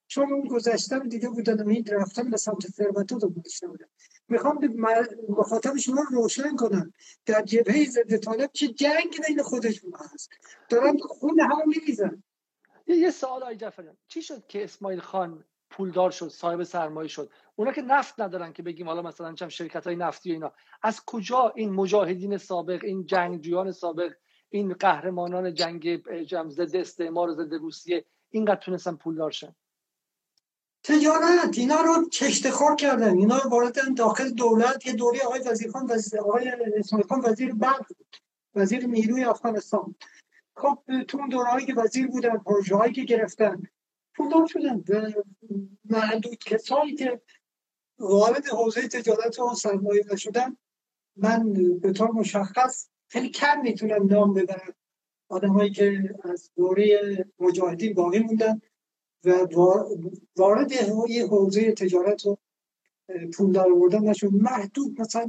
چون 0.08 0.34
اون 0.34 0.48
گذشته 0.48 1.00
دیگه 1.00 1.30
بودن 1.30 1.64
و 1.64 1.70
این 1.70 1.86
رفتن 1.92 2.30
به 2.30 2.38
سمت 2.38 2.68
ثروت 2.68 3.12
رو 3.12 3.30
گذاشته 3.30 3.68
بودن. 3.68 3.86
می‌خوام 4.28 4.60
به 4.60 4.68
مخاطب 5.30 5.78
شما 5.78 6.02
روشن 6.12 6.56
کنم. 6.56 6.94
در 7.26 7.42
جبهه 7.42 7.86
ضد 7.86 8.18
طالب 8.18 8.50
چه 8.54 8.68
جنگ 8.68 9.20
بین 9.28 9.44
خودشون 9.44 9.94
هست؟ 10.00 10.30
دارن 10.70 10.98
خون 10.98 11.40
هم 11.40 11.62
میریزن. 11.68 12.24
یه 12.88 13.12
سوال 13.12 13.44
آی 13.44 13.58
چی 14.08 14.22
شد 14.22 14.48
که 14.48 14.64
اسماعیل 14.64 15.00
خان 15.00 15.44
پولدار 15.72 16.12
شد 16.12 16.28
صاحب 16.28 16.64
سرمایه 16.64 17.08
شد. 17.08 17.30
اونا 17.56 17.72
که 17.72 17.82
نفت 17.82 18.20
ندارن 18.20 18.54
که 18.54 18.64
بگیم 18.64 18.88
حالا 18.88 19.02
مثلا 19.02 19.34
چم 19.34 19.50
شرکت 19.50 19.88
های 19.88 19.96
نفتی 19.96 20.30
و 20.30 20.34
اینا. 20.34 20.54
از 20.84 21.06
کجا 21.06 21.54
این 21.56 21.70
مجاهدین 21.70 22.38
سابق 22.38 22.80
این 22.84 23.06
جنگجویان 23.06 23.72
سابق 23.72 24.14
این 24.50 24.74
قهرمانان 24.74 25.54
جنگ 25.54 26.04
ضد 26.50 26.76
استعمار 26.76 27.32
ضد 27.32 27.54
روسیه 27.54 28.06
اینقدر 28.30 28.56
تونستن 28.60 28.96
پولدار 28.96 29.32
شن؟ 29.32 29.56
تجارت 30.84 31.58
اینا 31.58 31.82
رو 31.82 32.10
چشت 32.10 32.50
خور 32.50 32.76
کردن. 32.76 33.18
اینا 33.18 33.38
رو 33.38 33.50
وارد 33.50 33.98
داخل 33.98 34.30
دولت. 34.30 34.86
یه 34.86 34.94
دوری 34.94 35.20
آقای 35.20 35.40
وزیرخان 35.40 35.86
وزیر 35.90 36.20
آقای 36.20 36.52
خان 37.10 37.22
وزیر 37.24 37.54
بعد 37.54 37.86
وزیر 38.56 38.86
نیروی 38.86 39.24
افغانستان. 39.24 39.96
خب 40.56 40.84
تو 41.08 41.18
اون 41.18 41.30
دورهایی 41.30 41.66
که 41.66 41.74
وزیر 41.74 42.08
بودن 42.08 42.38
پروژه 42.38 42.92
که 42.96 43.04
گرفتن 43.04 43.64
پولدار 44.16 44.48
شدن 44.48 44.84
معدود 45.86 46.38
کسایی 46.38 46.96
که 46.96 47.22
وارد 48.00 48.46
حوزه 48.46 48.88
تجارت 48.88 49.40
و 49.40 49.56
سرمایه 49.56 50.06
نشدن 50.14 50.58
من 51.16 51.54
به 51.80 51.94
طور 51.94 52.12
مشخص 52.12 52.90
خیلی 53.08 53.30
کم 53.30 53.62
می‌تونم 53.62 54.06
نام 54.06 54.34
ببرم. 54.34 54.74
آدمایی 55.30 55.72
که 55.72 56.16
از 56.24 56.52
دوره 56.56 57.26
مجاهدین 57.40 57.94
باقی 57.94 58.20
موندن 58.20 58.62
و 59.26 59.48
وارد 60.38 60.74
حوزه 61.30 61.72
تجارت 61.72 62.26
و 62.26 62.38
پول 63.34 63.52
در 63.52 63.70
آوردن 63.72 64.00
نشد 64.00 64.34
محدود 64.34 65.02
مثلا 65.02 65.28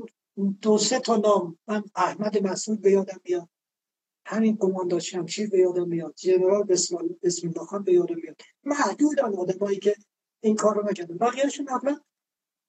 دو 0.60 0.78
سه 0.78 1.00
تا 1.00 1.16
نام. 1.16 1.58
من 1.68 1.84
احمد 1.96 2.46
مسعود 2.46 2.80
به 2.80 2.90
یادم 2.90 3.20
میاد. 3.24 3.48
همین 4.26 4.56
قماندان 4.56 4.98
شمشیر 4.98 5.50
به 5.50 5.58
یادم 5.58 5.88
میاد. 5.88 6.14
جنرال 6.16 6.62
بسم 6.62 6.96
الله 6.96 7.66
خان 7.66 7.82
به 7.82 7.92
یادم 7.92 8.16
میاد. 8.22 8.36
محدودن 8.64 9.34
آدمایی 9.34 9.78
که 9.78 9.94
این 10.40 10.56
کار 10.56 10.74
رو 10.74 10.90
نکردن. 10.90 11.16
بقیهشون 11.16 11.68
اغلب 11.70 12.00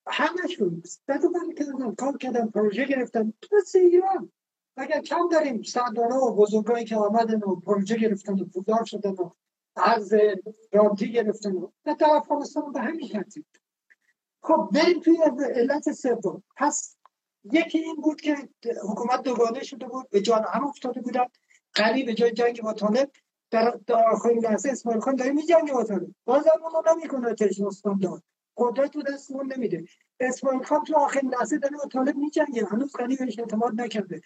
همشون 0.07 0.83
زد 0.85 1.23
و 1.23 1.53
کردن 1.57 1.95
کار 1.95 2.17
کردن 2.17 2.47
پروژه 2.47 2.85
گرفتن. 2.85 3.33
تو 3.41 3.55
ایران 3.75 4.31
اگر 4.77 5.01
کم 5.01 5.29
داریم 5.31 5.61
سردارا 5.61 6.21
و 6.21 6.35
بزرگایی 6.35 6.85
که 6.85 6.95
آمدن 6.95 7.39
و 7.39 7.55
پروژه 7.55 7.97
گرفتن 7.97 8.39
و 8.39 8.45
پولدار 8.45 8.85
شدن 8.85 9.11
و 9.11 9.29
از 9.75 10.13
رابطی 10.71 11.11
گرفتن 11.11 11.55
و 11.55 11.71
در 11.85 12.07
افغانستان 12.11 12.71
به 12.71 12.81
همین 12.81 13.07
ترتیب 13.07 13.45
خب 14.43 14.69
بریم 14.73 14.99
توی 14.99 15.17
علت 15.55 15.91
سوم. 15.91 16.43
پس 16.57 16.97
یکی 17.43 17.79
این 17.79 17.95
بود 17.95 18.21
که 18.21 18.36
حکومت 18.89 19.23
دوگانه 19.23 19.63
شده 19.63 19.86
بود 19.86 20.10
به 20.10 20.21
جان 20.21 20.45
هم 20.53 20.67
افتاده 20.67 21.01
بودن. 21.01 21.25
قریب 21.73 22.06
به 22.06 22.13
جای 22.13 22.32
جنگ 22.32 22.62
با 22.62 22.73
طالب 22.73 23.12
در, 23.51 23.79
آخرین 24.12 24.39
لحظه 24.39 24.69
اسماعیل 24.69 25.01
خان 25.01 25.15
داره 25.15 25.32
می 25.32 25.45
جنگ 25.45 25.71
با 25.71 25.84
طالب. 25.84 26.08
بازم 26.25 26.49
اونو 26.63 26.95
نمی‌کنه 26.95 27.34
تشنستان 27.34 27.99
داد. 27.99 28.23
قدرت 28.58 28.91
تو 28.91 29.01
دستمون 29.01 29.53
نمیده. 29.53 29.86
اسماعیل 30.19 30.63
خان 30.63 30.84
تو 30.84 30.95
آخرین 30.95 31.34
لحظه 31.34 31.58
داره 31.58 31.77
با 31.77 31.86
طالب 31.86 32.15
می 32.15 32.29
جنگه 32.29 32.65
هنوز 32.65 32.91
غنی 32.95 33.19
بهش 33.19 33.39
اعتماد 33.39 33.82
نکرده. 33.82 34.21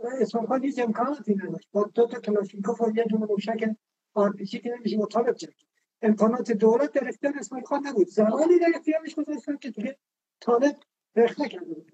اسماعیل 0.00 0.48
خان 0.48 0.64
هیچ 0.64 0.78
امکاناتی 0.78 1.34
نداشت. 1.34 1.68
با 1.72 1.90
دو 1.94 2.06
تا 2.06 2.20
کلاشینکوف 2.20 2.80
و 2.80 2.92
یه 2.96 3.04
دونه 3.04 3.26
موشک 3.26 3.76
آرپیجی 4.14 4.58
که 4.58 4.70
نمیشه 4.70 4.96
با 4.96 5.06
طالب 5.06 5.34
جنگید 5.34 5.54
امکانات 6.02 6.52
دولت 6.52 6.92
در 6.92 7.08
اختیار 7.08 7.38
اسماعیل 7.38 7.66
خان 7.66 7.86
نبود. 7.86 8.08
زمانی 8.08 8.58
در 8.58 8.72
اختیارش 8.74 9.14
گذاشتن 9.14 9.56
که 9.56 9.70
دیگه 9.70 9.98
طالب 10.40 10.76
رخنه 11.16 11.40
کرده 11.40 11.74
بود. 11.74 11.90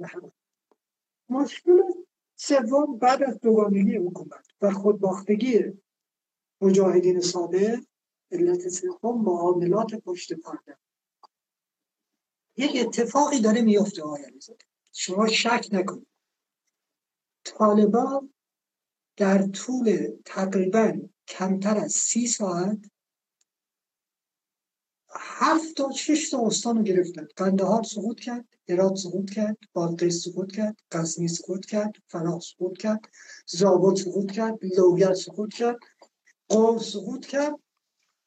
مشکل 1.35 1.83
سوم 2.37 2.99
بعد 2.99 3.23
از 3.23 3.41
دوگانگی 3.41 3.97
حکومت 3.97 4.47
و 4.61 4.71
خودباختگی 4.71 5.83
مجاهدین 6.61 7.21
سابق 7.21 7.81
علت 8.31 8.69
سوم 8.69 9.23
معاملات 9.23 9.95
پشت 9.95 10.33
پرده. 10.33 10.79
یک 12.57 12.87
اتفاقی 12.87 13.41
داره 13.41 13.63
میفته 13.63 14.03
آقای 14.03 14.41
شما 14.93 15.27
شک 15.27 15.69
نکنید. 15.73 16.07
طالبان 17.45 18.35
در 19.17 19.47
طول 19.47 20.17
تقریبا 20.25 20.93
کمتر 21.29 21.77
از 21.77 21.93
سی 21.93 22.27
ساعت 22.27 22.79
هفت 25.17 25.77
تا 25.77 25.93
شش 25.93 26.31
تا 26.31 26.47
استان 26.47 26.77
رو 26.77 26.83
گرفتن 26.83 27.29
قندهار 27.37 27.83
سقوط 27.83 28.21
کرد 28.21 28.45
هرات 28.69 28.97
سقوط 28.97 29.31
کرد 29.31 29.57
بادغیس 29.73 30.25
سقوط 30.25 30.53
کرد 30.53 30.77
غزنی 30.93 31.29
سقوط 31.29 31.67
کرد 31.67 31.93
فنا 32.07 32.41
سقوط 32.41 32.79
کرد 32.79 33.01
زابل 33.47 33.95
سقوط 33.95 34.33
کرد 34.33 34.59
لوگر 34.77 35.15
سقوط 35.15 35.55
کرد 35.55 35.79
قوم 36.49 36.79
سقوط 36.79 37.27
کرد. 37.27 37.55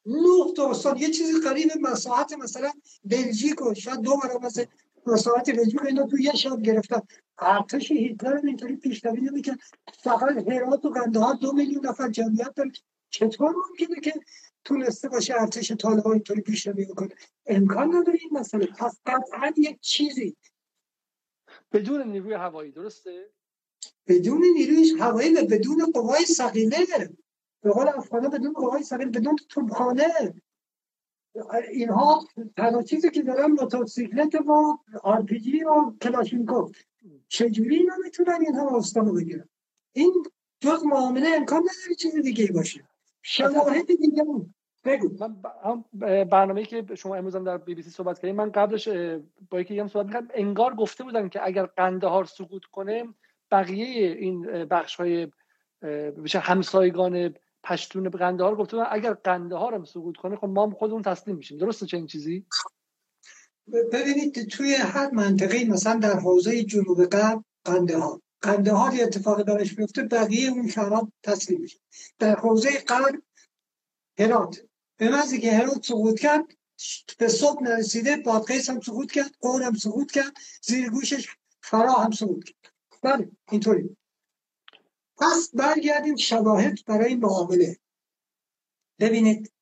نه 0.06 0.52
تا 0.56 0.70
استان. 0.70 0.96
یه 0.98 1.10
چیزی 1.10 1.40
قریب 1.40 1.68
مساحت 1.80 2.32
مثلا 2.32 2.70
بلژیک 3.04 3.62
و 3.62 3.74
شاید 3.74 4.00
دو 4.00 4.16
برابر 4.16 4.50
مساحت 5.06 5.50
بلژیک 5.50 5.82
اینا 5.82 6.06
تو 6.06 6.18
یه 6.18 6.32
شب 6.32 6.62
گرفتن. 6.62 7.00
ارتش 7.38 7.92
هیتلر 7.92 8.40
اینطوری 8.46 8.76
پیشروی 8.76 9.20
نمی‌کرد. 9.20 9.58
فقط 10.04 10.48
هرات 10.48 10.84
و 10.84 10.90
قندهار 10.90 11.34
دو 11.34 11.52
میلیون 11.52 11.86
نفر 11.86 12.08
جمعیت 12.08 12.54
داره. 12.56 12.72
چطور 13.10 13.50
ممکنه 13.50 14.00
که 14.00 14.14
تونسته 14.64 15.08
باشه 15.08 15.34
ارتش 15.40 15.72
طالبان 15.72 16.12
اینطوری 16.12 16.40
پیشروی 16.40 16.84
بکنه 16.84 17.14
امکان 17.46 17.96
نداره 17.96 18.18
این 18.22 18.30
مسئله. 18.32 18.66
پس 18.66 19.00
قطعا 19.06 19.52
یک 19.56 19.80
چیزی. 19.80 20.36
بدون 21.72 22.02
نیروی 22.02 22.34
هوایی 22.34 22.72
درسته؟ 22.72 23.30
بدون 24.06 24.44
نیروی 24.54 24.90
هوایی 25.00 25.34
و 25.34 25.46
بدون 25.46 25.92
قوای 25.94 26.24
ثقیله. 26.24 26.86
به 27.62 27.70
قول 27.70 27.88
افغانا 27.88 28.28
بدون 28.28 28.52
قوای 28.52 28.82
ثقیله 28.82 29.10
بدون 29.10 29.36
توپخانه. 29.48 30.34
اینها 31.70 32.26
تنها 32.56 32.82
چیزی 32.82 33.10
که 33.10 33.22
دارن 33.22 33.50
موتورسیکلت 33.50 34.34
و 34.34 34.78
آرپیجی 35.02 35.64
و 35.64 35.92
کلاشینکوف. 36.02 36.76
چجوری 37.28 37.76
اینا 37.76 37.96
می‌تونن 38.04 38.38
این 38.40 38.54
همه 38.54 38.76
استانو 38.76 39.12
بگیرن؟ 39.12 39.48
این 39.92 40.26
جز 40.60 40.84
معامله 40.84 41.28
امکان 41.28 41.58
نداره 41.58 41.94
چیز 41.98 42.16
دیگه 42.16 42.46
باشه. 42.46 42.88
شواهد 43.22 43.86
دیگه 43.86 44.24
بگو. 44.84 45.10
من 45.20 45.84
برنامه‌ای 46.24 46.66
که 46.66 46.84
شما 46.94 47.14
امروز 47.16 47.36
هم 47.36 47.44
در 47.44 47.56
بی 47.56 47.74
بی 47.74 47.82
سی 47.82 47.90
صحبت 47.90 48.18
کردید 48.18 48.36
من 48.36 48.50
قبلش 48.50 48.88
با 49.50 49.60
یکی 49.60 49.80
هم 49.80 49.88
صحبت 49.88 50.06
می‌کردم 50.06 50.28
انگار 50.34 50.74
گفته 50.74 51.04
بودن 51.04 51.28
که 51.28 51.40
اگر 51.46 51.66
قندهار 51.66 52.24
سقوط 52.24 52.64
کنه 52.64 53.04
بقیه 53.50 54.12
این 54.12 54.64
بخش 54.64 54.96
های 54.96 55.28
همسایگان 56.34 57.34
پشتون 57.64 58.08
قندهار 58.08 58.56
گفته 58.56 58.76
بودن 58.76 58.88
اگر 58.90 59.12
قندهار 59.12 59.74
هم 59.74 59.84
سقوط 59.84 60.16
کنه 60.16 60.36
خب 60.36 60.46
ما 60.46 60.66
هم 60.66 60.70
خودمون 60.70 61.02
تسلیم 61.02 61.36
میشیم. 61.36 61.58
درسته 61.58 61.86
چه 61.86 61.96
این 61.96 62.06
چیزی؟ 62.06 62.46
ببینید 63.92 64.48
توی 64.48 64.74
هر 64.74 65.10
منطقه 65.10 65.64
مثلا 65.64 65.98
در 65.98 66.18
حوزه 66.18 66.64
جنوب 66.64 67.04
غرب 67.04 67.44
قندهار 67.64 68.20
قندهار 68.42 68.94
یه 68.94 69.04
اتفاق 69.04 69.42
درش 69.42 69.74
بیفته 69.74 70.02
بقیه 70.02 70.50
اون 70.50 70.68
شهرها 70.68 71.12
تسلیم 71.22 71.60
میشه. 71.60 71.78
در 72.18 72.36
حوزه 72.36 72.70
غرب 72.78 73.22
هرات. 74.18 74.60
به 74.96 75.08
محضی 75.08 75.40
که 75.40 75.52
هرات 75.52 75.86
سقوط 75.86 76.20
کرد 76.20 76.44
به 77.18 77.28
صبح 77.28 77.62
نرسیده 77.62 78.16
بادقیس 78.16 78.70
هم 78.70 78.80
سقوط 78.80 79.12
کرد 79.12 79.30
قور 79.40 79.62
هم 79.62 79.74
سقوط 79.74 80.10
کرد 80.10 80.32
زیر 80.62 80.90
گوشش 80.90 81.28
فرا 81.62 81.92
هم 81.92 82.10
سقوط 82.10 82.44
کرد. 82.44 82.74
بله 83.02 83.30
اینطوری. 83.50 83.96
پس 85.18 85.50
برگردیم 85.54 86.16
شواهد 86.16 86.84
برای 86.86 87.14
معامله. 87.14 87.78
ببینید 88.98 89.52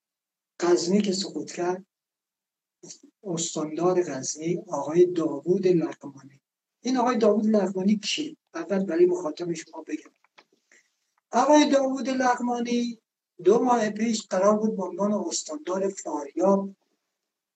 غزنی 0.60 1.02
که 1.02 1.12
سقوط 1.12 1.52
کرد 1.52 1.86
استاندار 3.24 4.02
غزنی 4.02 4.58
آقای 4.68 5.06
داوود 5.06 5.66
لقمانی 5.66 6.40
این 6.86 6.96
آقای 6.96 7.16
داوود 7.18 7.46
لقمانی 7.46 7.96
کی؟ 7.96 8.36
اول 8.54 8.84
برای 8.84 9.06
مخاطب 9.06 9.52
شما 9.52 9.84
بگم. 9.86 10.10
آقای 11.32 11.70
داوود 11.70 12.08
لقمانی 12.08 12.98
دو 13.44 13.64
ماه 13.64 13.90
پیش 13.90 14.26
قرار 14.26 14.56
بود 14.56 14.76
به 14.76 14.82
عنوان 14.82 15.12
استاندار 15.12 15.88
فاریاب 15.88 16.74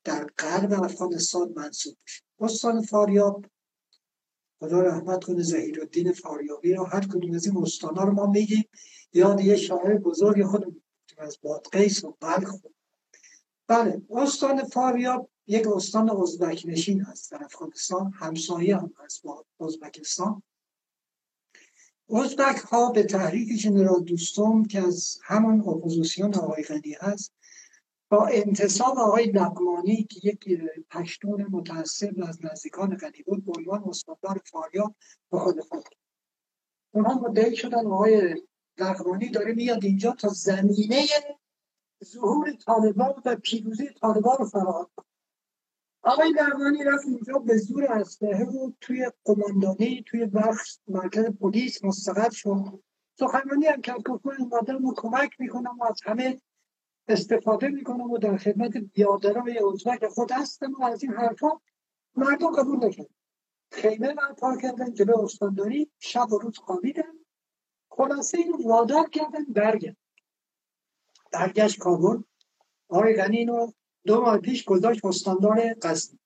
در 0.05 0.27
غرب 0.38 0.73
افغانستان 0.73 1.53
منصوب 1.57 1.97
بشه. 2.07 2.23
استان 2.40 2.83
فاریاب 2.83 3.45
خدا 4.61 4.81
رحمت 4.81 5.25
کنه 5.25 5.43
زهیر 5.43 5.81
الدین 5.81 6.12
فاریابی 6.12 6.75
رو 6.75 6.85
هر 6.85 7.01
کدوم 7.01 7.35
از 7.35 7.47
این 7.47 7.57
استانا 7.57 8.05
رو 8.05 8.12
ما 8.12 8.27
میگیم. 8.27 8.64
یاد 9.12 9.40
یه 9.40 9.57
شاعر 9.57 9.99
بزرگ 9.99 10.45
خود 10.45 10.83
از 11.19 11.38
بادقیس 11.43 12.05
و 12.05 12.16
بلخ. 12.21 12.55
بله 13.66 14.03
استان 14.11 14.64
فاریاب 14.64 15.31
یک 15.51 15.67
استان 15.67 16.11
ازبک 16.11 16.63
نشین 16.67 17.01
هست 17.01 17.33
در 17.33 17.45
افغانستان 17.45 18.13
همسایه 18.13 18.77
هم 18.77 18.93
هست 18.99 19.23
با 19.23 19.45
ازبکستان. 19.61 20.43
ازبک 22.11 22.57
ها 22.57 22.91
به 22.91 23.03
تحریک 23.03 23.61
جنرال 23.61 24.05
دوستم 24.05 24.65
که 24.65 24.87
از 24.87 25.19
همان 25.25 25.61
اپوزیسیون 25.61 26.35
آقای 26.35 26.63
غنی 26.63 26.97
هست 27.01 27.33
با 28.11 28.27
انتصاب 28.27 28.99
آقای 28.99 29.25
لقمانی 29.25 30.05
که 30.05 30.21
یک 30.29 30.61
پشتون 30.91 31.47
متعصب 31.51 32.15
از 32.29 32.45
نزدیکان 32.45 32.97
غنی 32.97 33.23
بود 33.27 33.45
به 33.45 33.53
عنوان 33.57 33.85
استاندار 33.89 34.41
فاریاب 34.45 34.95
مخالفت 35.33 35.89
اونها 36.95 37.15
مدعی 37.15 37.57
شدن 37.57 37.87
آقای 37.87 38.43
لقمانی 38.79 39.29
داره 39.29 39.53
میاد 39.53 39.85
اینجا 39.85 40.13
تا 40.13 40.29
زمینه 40.29 41.07
ظهور 42.05 42.53
طالبان 42.53 43.23
و 43.25 43.37
پیروزی 43.37 43.89
طالبان 44.01 44.37
رو 44.39 44.45
فراهم 44.45 44.87
آقای 46.03 46.33
لقمانی 46.33 46.85
رفت 46.85 47.07
اینجا 47.07 47.39
به 47.39 47.57
زور 47.57 47.85
اسلحه 47.85 48.45
رو 48.45 48.75
توی 48.81 49.11
قماندانی 49.25 50.05
توی 50.07 50.27
بخش 50.27 50.79
مرکز 50.89 51.25
پلیس 51.25 51.85
مستقر 51.85 52.31
شد. 52.31 52.83
سخنرانی 53.19 53.67
هم 53.67 53.81
کرد 53.81 54.03
گفت 54.03 54.27
من 54.27 54.85
و 54.85 54.95
کمک 54.97 55.31
می‌کنم 55.39 55.79
و 55.79 55.85
از 55.85 56.01
همه 56.05 56.41
استفاده 57.09 57.69
می‌کنم 57.69 58.11
و 58.11 58.19
در 58.19 58.37
خدمت 58.37 58.77
بیادرای 58.77 59.59
ازبک 59.59 60.07
خود 60.07 60.33
هستم 60.33 60.73
و 60.73 60.85
از 60.85 61.03
این 61.03 61.13
حرفا 61.13 61.61
مردم 62.15 62.53
قبول 62.53 62.87
نکرد 62.87 63.11
خیمه 63.73 64.15
پا 64.39 64.57
کردن 64.57 64.95
جلو 64.95 65.19
استانداری 65.19 65.91
شب 65.99 66.33
و 66.33 66.39
روز 66.39 66.59
خوابیدن. 66.59 67.13
خلاصه 67.91 68.39
این 68.39 68.55
وادار 68.65 69.09
کردن 69.09 69.45
برگرد 69.45 69.97
برگشت 71.33 71.79
کابل. 71.79 72.23
آقای 72.89 73.17
غنی 73.17 73.37
اینو 73.37 73.73
دو 74.07 74.21
ماه 74.21 74.39
پیش 74.39 74.65
گذاشت 74.65 75.05
استاندار 75.05 75.75
قصد 75.83 76.21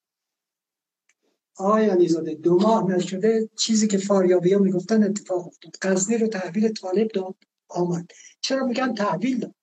آقای 1.57 1.87
علیزاده 1.87 2.35
دو 2.35 2.59
ماه 2.59 2.91
نشده 2.91 3.49
چیزی 3.57 3.89
که 3.89 3.99
فاریابی 3.99 4.53
ها 4.53 4.61
می‌گفتن 4.61 5.03
اتفاق 5.03 5.47
افتاد. 5.47 5.77
قصدی 5.83 6.19
رو 6.19 6.27
تحویل 6.27 6.73
طالب 6.73 7.09
داد 7.09 7.35
آمد. 7.69 8.11
چرا 8.41 8.67
میگن 8.67 8.95
تحویل 8.95 9.39
داد؟ 9.39 9.55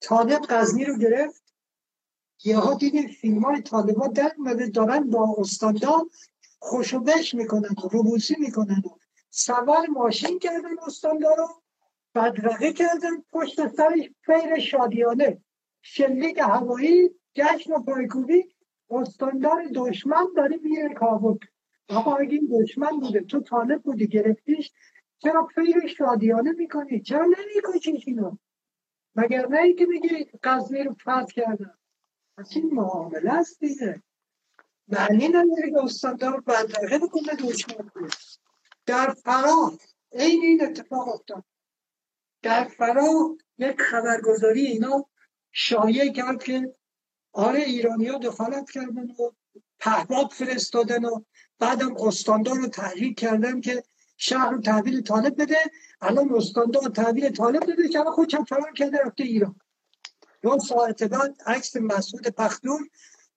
طالب 0.00 0.42
قزنی 0.42 0.84
رو 0.84 0.98
گرفت. 0.98 1.42
یه 2.44 2.58
ها 2.58 2.74
دیدیم 2.74 3.08
فیلم 3.08 3.44
های 3.44 3.62
طالب 3.62 3.96
ها 3.96 4.08
در 4.08 4.32
اومده 4.38 4.66
دارن 4.66 5.10
با 5.10 5.36
استاندار 5.38 6.06
خوشوبش 6.58 7.34
می‌کنن 7.34 7.74
و 7.84 7.88
روبوسی 7.88 8.36
می‌کنن 8.38 8.82
و 8.86 8.98
سوار 9.30 9.86
ماشین 9.86 10.38
کردن 10.38 10.78
استاندار 10.86 11.36
رو 11.36 11.62
بدرقه 12.14 12.72
کردن 12.72 13.22
پشت 13.32 13.76
سرش 13.76 14.10
فیر 14.26 14.58
شادیانه. 14.58 15.42
شلیک 15.88 16.38
هوایی 16.38 17.10
جشن 17.34 17.72
و 17.72 17.82
پایکوبی 17.82 18.44
استاندار 18.90 19.64
دشمن 19.74 20.26
داره 20.36 20.56
میره 20.56 20.94
کابل. 20.94 21.36
آقا 21.88 22.16
اگه 22.16 22.32
این 22.32 22.48
دشمن 22.60 23.00
بوده 23.00 23.20
تو 23.20 23.40
طالب 23.40 23.82
بودی 23.82 24.06
گرفتیش 24.06 24.72
چرا 25.18 25.48
فیر 25.54 25.86
شادیانه 25.86 26.52
می‌کنی؟ 26.52 27.00
چرا 27.00 27.26
نمیکشیش 27.26 28.08
اینو؟ 28.08 28.36
مگر 29.16 29.46
نه 29.48 29.72
که 29.72 29.86
میگی 29.86 30.24
قضیه 30.42 30.84
رو 30.84 30.92
فتح 30.94 31.26
کردن؟ 31.26 31.74
پس 32.38 32.52
این 32.56 32.74
معامله 32.74 33.32
است 33.32 33.60
دیگه. 33.60 34.02
معنی 34.88 35.28
نداره 35.28 35.70
که 35.70 35.84
استاندار 35.84 36.40
بدرقه 36.40 36.98
بکنه 36.98 37.34
دشمن 37.34 37.90
در 38.86 39.14
فراه 39.24 39.78
این 40.12 40.42
این 40.42 40.64
اتفاق 40.64 41.08
افتاد. 41.08 41.44
در 42.42 42.64
فراه 42.64 43.36
یک 43.58 43.80
خبرگزاری 43.80 44.66
اینا 44.66 45.06
شایع 45.58 46.12
کرد 46.12 46.42
که 46.42 46.74
آره 47.32 47.60
ایرانی 47.60 48.06
ها 48.06 48.18
دخالت 48.18 48.70
کردن 48.70 49.10
و 49.10 49.30
پهباد 49.78 50.30
فرستادن 50.30 51.04
و 51.04 51.20
بعدم 51.58 51.96
استاندار 51.96 52.56
رو 52.56 52.66
تحریک 52.66 53.18
کردن 53.18 53.60
که 53.60 53.82
شهر 54.16 54.50
رو 54.50 54.60
تحویل 54.60 55.02
طالب 55.02 55.42
بده. 55.42 55.58
الان 56.00 56.34
استاندار 56.34 56.82
تحویل 56.82 57.28
طالب 57.28 57.72
بده 57.72 57.88
که 57.88 58.04
خود 58.04 58.28
چند 58.28 58.46
فرار 58.48 58.72
کرده 58.72 58.98
رفته 58.98 59.24
ایران. 59.24 59.60
دو 60.42 60.58
ساعت 60.58 61.02
بعد 61.02 61.36
عکس 61.46 61.76
مسعود 61.76 62.28
پختون 62.28 62.90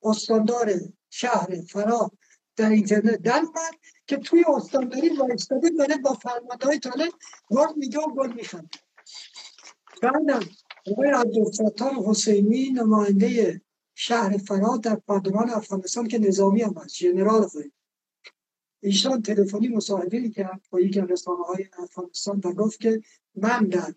استاندار 0.03 0.71
شهر 1.09 1.61
فرا 1.69 2.11
در 2.55 2.69
اینترنت 2.69 3.21
در 3.21 3.39
اومد 3.39 3.73
که 4.07 4.17
توی 4.17 4.45
استانداری 4.47 5.09
وایستاده 5.09 5.69
داره 5.69 5.97
با 5.97 6.13
فرمانده 6.13 6.65
های 6.65 6.79
طالب 6.79 7.11
گل 7.49 7.67
میگه 7.75 7.99
و 7.99 8.15
گل 8.15 8.33
میخنده 8.33 8.79
بعدم 10.01 10.39
آقای 10.91 11.09
عبدالفتار 11.09 11.93
حسینی 11.93 12.69
نماینده 12.69 13.61
شهر 13.95 14.37
فراد 14.37 14.81
در 14.81 14.95
پارلمان 14.95 15.49
افغانستان 15.49 16.07
که 16.07 16.19
نظامی 16.19 16.61
هم 16.61 16.73
هست 16.77 16.95
جنرال 16.95 17.47
خود 17.47 17.71
ایشان 18.81 19.21
تلفنی 19.21 19.67
مصاحبه 19.67 20.29
کرد 20.29 20.61
با 20.69 20.79
یکی 20.79 20.99
از 20.99 21.11
رسانه 21.11 21.43
های 21.43 21.65
افغانستان 21.77 22.41
و 22.43 22.53
گفت 22.53 22.79
که 22.79 23.01
من 23.35 23.67
در 23.67 23.93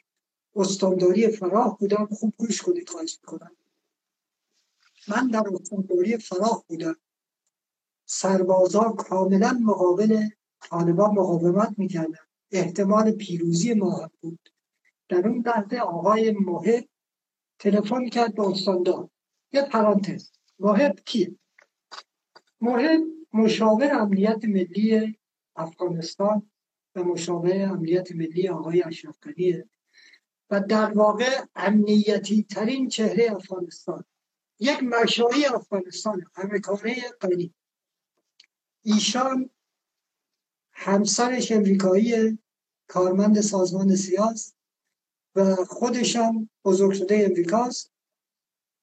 استانداری 0.57 1.28
فراه 1.28 1.78
بودم 1.78 2.07
خوب 2.07 2.35
گوش 2.37 2.62
کنید 2.62 2.88
خواهش 2.88 3.18
می‌کنم. 3.22 3.57
من 5.09 5.28
در 5.28 5.44
استانداری 5.55 6.18
فراه 6.18 6.64
بودم. 6.68 6.96
سربازان 8.07 8.96
کاملا 8.96 9.52
مقابل 9.62 10.28
طالبان 10.61 11.11
مقاومت 11.11 11.74
می‌کردن 11.78 12.18
احتمال 12.50 13.11
پیروزی 13.11 13.74
ما 13.74 14.11
بود. 14.20 14.51
در 15.12 15.29
اون 15.29 15.42
لحظه 15.46 15.77
آقای 15.77 16.31
محب 16.31 16.85
تلفن 17.59 18.09
کرد 18.09 18.35
به 18.35 18.42
استاندار 18.42 19.09
یه 19.53 19.62
پرانتز. 19.62 20.33
محب 20.59 21.01
کیه؟ 21.07 21.35
محب 22.61 23.01
مشاور 23.33 23.92
امنیت 23.92 24.44
ملی 24.44 25.18
افغانستان 25.57 26.51
و 26.94 27.05
مشاور 27.05 27.62
امنیت 27.62 28.12
ملی 28.12 28.48
آقای 28.48 28.83
اشرف 28.83 29.16
و 30.51 30.61
در 30.61 30.92
واقع 30.92 31.44
امنیتی 31.55 32.42
ترین 32.42 32.88
چهره 32.88 33.33
افغانستان. 33.33 34.05
یک 34.59 34.83
مشایی 34.83 35.46
افغانستان 35.46 36.27
امریکانه 36.37 36.94
قنی 37.20 37.55
ایشان 38.83 39.51
همسرش 40.72 41.53
امریکایی 41.53 42.38
کارمند 42.88 43.40
سازمان 43.40 43.96
سیاست 43.96 44.62
و 45.37 45.55
خودشم 45.55 46.51
بزرگ 46.64 46.92
شده 46.92 47.27
امریکاست 47.31 47.92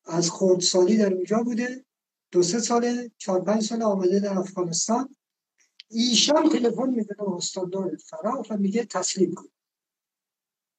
از 0.05 0.31
خردسالی 0.31 0.97
در 0.97 1.13
اونجا 1.13 1.43
بوده. 1.43 1.85
دو 2.31 2.43
سه 2.43 2.59
سال 2.59 3.09
چهار 3.17 3.41
پنج 3.41 3.63
سال 3.63 3.81
آمده 3.81 4.19
در 4.19 4.37
افغانستان. 4.37 5.15
ایشان 5.89 6.49
تلفن 6.49 6.89
می‌کنه 6.89 7.35
استاندار 7.35 7.97
فرا 8.05 8.43
و 8.49 8.57
میگه 8.57 8.85
تسلیم 8.85 9.33
کن. 9.33 9.49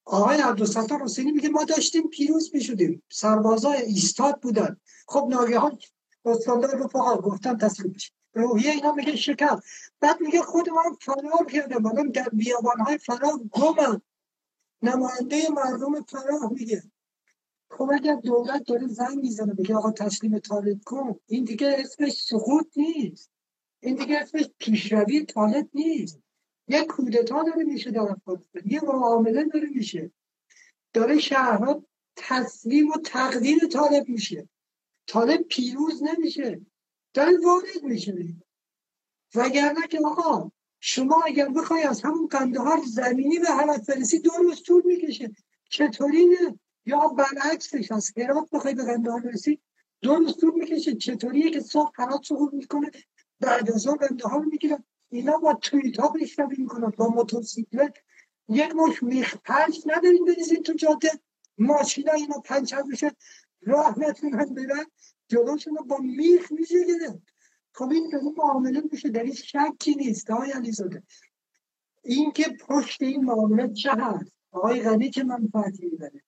آقای 0.05 0.37
عبدالستار 0.37 1.01
حسینی 1.01 1.31
میگه 1.31 1.49
ما 1.49 1.63
داشتیم 1.63 2.09
پیروز 2.09 2.51
می‌شدیم. 2.53 3.03
سربازای 3.11 3.81
ایستاد 3.81 4.41
بودن. 4.41 4.77
خب 5.07 5.27
ناگهان 5.29 5.79
استاندار 6.25 6.75
رو 6.75 6.87
فقط 6.87 7.17
گفتن 7.17 7.57
تسلیم 7.57 7.91
بشه 7.91 8.11
روحیه 8.33 8.71
اینا 8.71 8.91
میگه 8.91 9.15
شکر. 9.15 9.59
بعد 9.99 10.21
میگه 10.21 10.41
خود 10.41 10.69
من 10.69 10.95
فرار 11.01 11.45
کردم. 11.45 11.81
من 11.81 12.09
در 12.09 12.29
بیابانهای 12.33 12.97
فرار 12.97 13.39
گمم. 13.51 14.01
نماینده 14.81 15.49
مردم 15.49 16.01
فراه 16.01 16.51
میگه. 16.53 16.83
خب 17.71 17.89
اگر 17.93 18.15
دولت 18.15 18.63
داره 18.63 18.87
زنگ 18.87 19.17
می‌زنه 19.17 19.53
بگه 19.53 19.75
آقا 19.75 19.91
تسلیم 19.91 20.39
طالب 20.39 20.83
کن 20.85 21.19
این 21.27 21.43
دیگه 21.43 21.75
اسمش 21.79 22.11
سقوط 22.11 22.77
نیست. 22.77 23.31
این 23.79 23.95
دیگه 23.95 24.19
اسمش 24.19 24.49
پیشروی 24.57 25.25
طالب 25.25 25.69
نیست. 25.73 26.19
یک 26.67 26.87
کودتا 26.87 27.43
داره 27.43 27.63
میشه 27.63 27.91
در 27.91 28.01
افغانستان 28.01 28.61
یه 28.65 28.81
معامله 28.83 29.43
داره 29.43 29.69
میشه. 29.69 30.11
داره 30.93 31.17
شهرها 31.19 31.83
تسلیم 32.15 32.89
و 32.89 32.97
تقدیر 33.05 33.67
طالب 33.67 34.09
میشه. 34.09 34.49
طالب 35.07 35.41
پیروز 35.41 36.03
نمیشه. 36.03 36.61
داره 37.13 37.37
وارد 37.45 37.83
میشه. 37.83 38.35
وگرنه 39.35 39.87
که 39.87 39.99
آقا 40.05 40.51
شما 40.83 41.21
اگر 41.25 41.49
بخوای 41.49 41.83
از 41.83 42.01
همون 42.01 42.27
قندهار 42.27 42.81
زمینی 42.87 43.39
به 43.39 43.47
حالت 43.47 43.81
فرسی 43.83 44.19
دو 44.19 44.31
روز 44.31 44.63
طول 44.63 44.81
می‌کشه. 44.85 45.31
چطوری؟ 45.69 46.25
نه 46.25 46.59
یا 46.85 47.07
برعکسش 47.07 47.91
از 47.91 48.11
هرات 48.17 48.49
بخوای 48.51 48.73
به 48.73 48.83
قندهار 48.83 49.21
برسی 49.21 49.59
دو 50.01 50.15
روز 50.15 50.37
طول 50.37 50.53
می‌کشه. 50.53 50.95
چطوریه 50.95 51.49
که 51.49 51.59
صبح 51.59 51.91
هرات 51.95 52.25
سقوط 52.25 52.53
می‌کنه؟ 52.53 52.91
بعد 53.39 53.71
از 53.71 53.87
اون 53.87 53.97
قندهار 53.97 54.45
می‌گیرن 54.45 54.83
اینا 55.09 55.37
با 55.37 55.53
تویت 55.53 55.99
ها 55.99 56.09
پیشروی 56.09 56.55
می‌کنن 56.57 56.93
با 56.97 57.07
موتورسیکلت 57.07 57.93
یک 58.49 58.75
مش 58.75 59.03
میخ 59.03 59.35
پنج 59.43 59.81
ندارین 59.85 60.25
بریزین 60.25 60.63
تو 60.63 60.73
جاده. 60.73 61.11
ماشینا 61.57 62.13
اینا 62.13 62.39
پنچر 62.39 62.81
بشه 62.81 63.11
راه 63.61 63.99
نتونن 63.99 64.45
برن 64.45 64.85
جلوشون 65.27 65.75
با 65.87 65.97
میخ 65.97 66.51
میشه 66.51 66.77
خب 67.73 67.89
این 67.91 68.09
داره 68.09 68.25
معامله 68.37 68.81
میشه 68.91 69.09
در 69.09 69.23
این 69.23 69.33
شکی 69.33 69.95
نیست 69.95 70.31
آقای 70.31 70.51
علیزاده. 70.51 71.03
این 72.03 72.31
که 72.31 72.57
پشت 72.67 73.01
این 73.01 73.25
معامله 73.25 73.73
چه 73.73 73.91
هست 73.91 74.31
آقای 74.51 74.81
غنی 74.81 75.09
که 75.09 75.23
من 75.23 75.47
فرضی 75.53 75.85
می‌بره. 75.85 76.23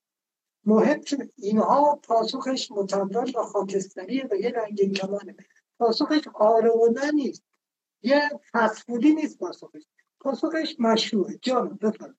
مهم 0.65 1.01
که 1.01 1.29
اینها 1.35 1.99
پاسخش 2.03 2.71
متمرد 2.71 3.35
و 3.35 3.43
خاکستریه 3.43 4.27
و 4.31 4.35
یه 4.35 4.49
رنگین 4.49 4.93
کمانه. 4.93 5.35
پاسخش 5.79 6.27
آره 6.33 6.69
و 6.69 6.93
نه 6.95 7.11
نیست. 7.11 7.43
یه 8.01 8.29
فسفودی 8.53 9.13
نیست 9.13 9.37
پاسخش. 9.37 9.83
پاسخش 10.19 10.75
مشروعه. 10.79 11.39
جان 11.41 11.77
بفرم 11.81 12.17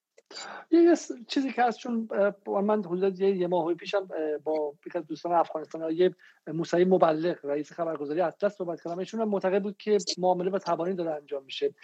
یه 0.70 0.94
چیزی 1.27 1.53
که 1.53 1.62
هست 1.62 1.79
چون 1.79 2.09
من 2.47 2.85
حدود 2.85 3.20
یه 3.20 3.47
ماه 3.47 3.75
پیشم 3.75 4.09
با 4.44 4.75
یک 4.87 4.97
از 4.97 5.07
دوستان 5.07 5.33
افغانستان 5.33 5.92
یه 5.92 6.14
موسعی 6.47 6.85
مبلغ 6.85 7.37
رئیس 7.44 7.73
خبرگزاری 7.73 8.20
اطلس 8.20 8.57
صحبت 8.57 8.83
کردم. 8.83 8.99
ایشون 8.99 9.20
هم 9.20 9.29
معتقد 9.29 9.62
بود 9.62 9.77
که 9.77 9.99
معامله 10.18 10.51
و 10.51 10.59
تبانی 10.59 10.94
داره 10.94 11.11
انجام 11.11 11.44
میشه. 11.44 11.75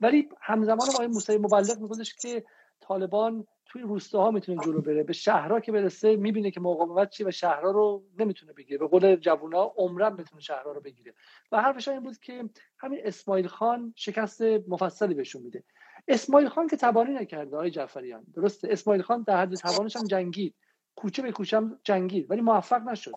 ولی 0.00 0.28
همزمان 0.40 0.88
آقای 0.94 1.06
موسعی 1.06 1.38
مبلغ 1.38 1.78
میگفتش 1.80 2.14
که 2.14 2.44
طالبان 2.80 3.46
توی 3.66 3.82
روستاها 3.82 4.30
می‌تونه 4.30 4.64
جلو 4.64 4.80
بره. 4.80 5.02
به 5.02 5.12
شهرها 5.12 5.60
که 5.60 5.72
برسه 5.72 6.16
می‌بینه 6.16 6.50
که 6.50 6.60
مقاومت 6.60 7.10
چی 7.10 7.24
و 7.24 7.30
شهرها 7.30 7.70
رو 7.70 8.02
نمی‌تونه 8.18 8.52
بگیره. 8.52 8.78
به 8.78 8.86
قول 8.86 9.16
جوونا 9.16 9.72
عمرن 9.76 10.16
بتونه 10.16 10.40
شهرها 10.40 10.72
رو 10.72 10.80
بگیره. 10.80 11.14
و 11.52 11.62
حرفش 11.62 11.88
این 11.88 12.00
بود 12.00 12.18
که 12.18 12.44
همین 12.78 13.00
اسماعیل 13.04 13.46
خان 13.46 13.92
شکست 13.96 14.42
مفصلی 14.42 15.14
بهشون 15.14 15.42
میده. 15.42 15.62
اسماعیل 16.08 16.48
خان 16.48 16.66
که 16.66 16.76
تبانی 16.76 17.14
نکرده 17.14 17.56
آقای 17.56 17.70
جعفریان. 17.70 18.24
درسته؟ 18.34 18.68
اسماعیل 18.70 19.02
خان 19.02 19.22
در 19.22 19.42
حد 19.42 19.54
توانش 19.54 19.96
هم 19.96 20.04
جنگید. 20.04 20.54
کوچه 20.94 21.22
به 21.22 21.32
کوچه 21.32 21.56
هم 21.56 21.78
جنگید 21.84 22.30
ولی 22.30 22.40
موفق 22.40 22.82
نشد. 22.82 23.12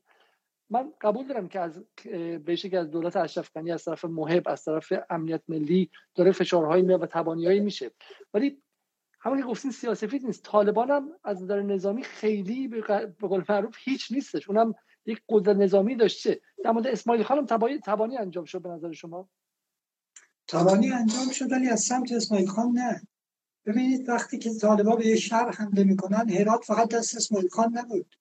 من 0.70 0.94
قبول 1.02 1.28
دارم 1.28 1.48
که 1.48 1.60
از 1.60 1.86
بهش 2.46 2.66
که 2.66 2.80
از 2.80 2.92
دولت 2.92 3.16
اشرف 3.16 3.52
غنی 3.56 3.72
از 3.72 3.86
طرف 3.86 4.06
محب 4.06 4.44
از 4.46 4.64
طرف 4.64 4.94
امنیت 5.10 5.42
ملی 5.48 5.90
داره 6.16 6.32
فشارهایی 6.32 6.84
میاد 6.84 7.04
و 7.04 7.06
تبانیایی 7.06 7.60
میشه. 7.60 7.92
ولی 8.34 8.62
همون 9.20 9.38
که 9.38 9.46
گفتین 9.46 9.72
سیاسفید 9.72 10.26
نیست. 10.26 10.44
طالبان 10.44 10.90
هم 10.90 11.12
از 11.24 11.44
نظر 11.44 11.62
نظامی 11.62 12.04
خیلی 12.04 12.68
به 12.68 12.82
قول 13.22 13.44
معروف 13.50 13.78
هیچ 13.80 14.12
نیستش. 14.12 14.50
اونم 14.50 14.74
یک 15.06 15.22
قدرت 15.30 15.58
نظامی 15.58 15.96
داشته. 15.96 16.42
در 16.64 16.72
مورد 16.72 16.88
اسماعیل 16.88 17.24
خانم 17.24 17.46
تبانی, 17.46 17.80
تبانی 17.80 18.18
انجام 18.18 18.46
شد 18.46 18.62
به 18.62 18.70
نظر 18.70 18.92
شما؟ 18.92 19.30
تبانی 20.48 20.92
انجام 20.92 21.32
شد 21.32 21.52
ولی 21.52 21.70
از 21.70 21.82
سمت 21.82 22.12
اسماعیل 22.12 22.48
خان 22.48 22.72
نه. 22.72 23.08
ببینید 23.66 24.10
وقتی 24.10 24.38
که 24.38 24.54
طالبا 24.54 24.96
به 24.96 25.16
شهر 25.16 25.52
حمله 25.52 25.84
می‌کنن 25.84 26.30
هرات 26.30 26.64
فقط 26.66 26.90
دست 26.90 27.16
اسماعیل 27.16 27.50
خان 27.50 27.78
نبود. 27.78 28.16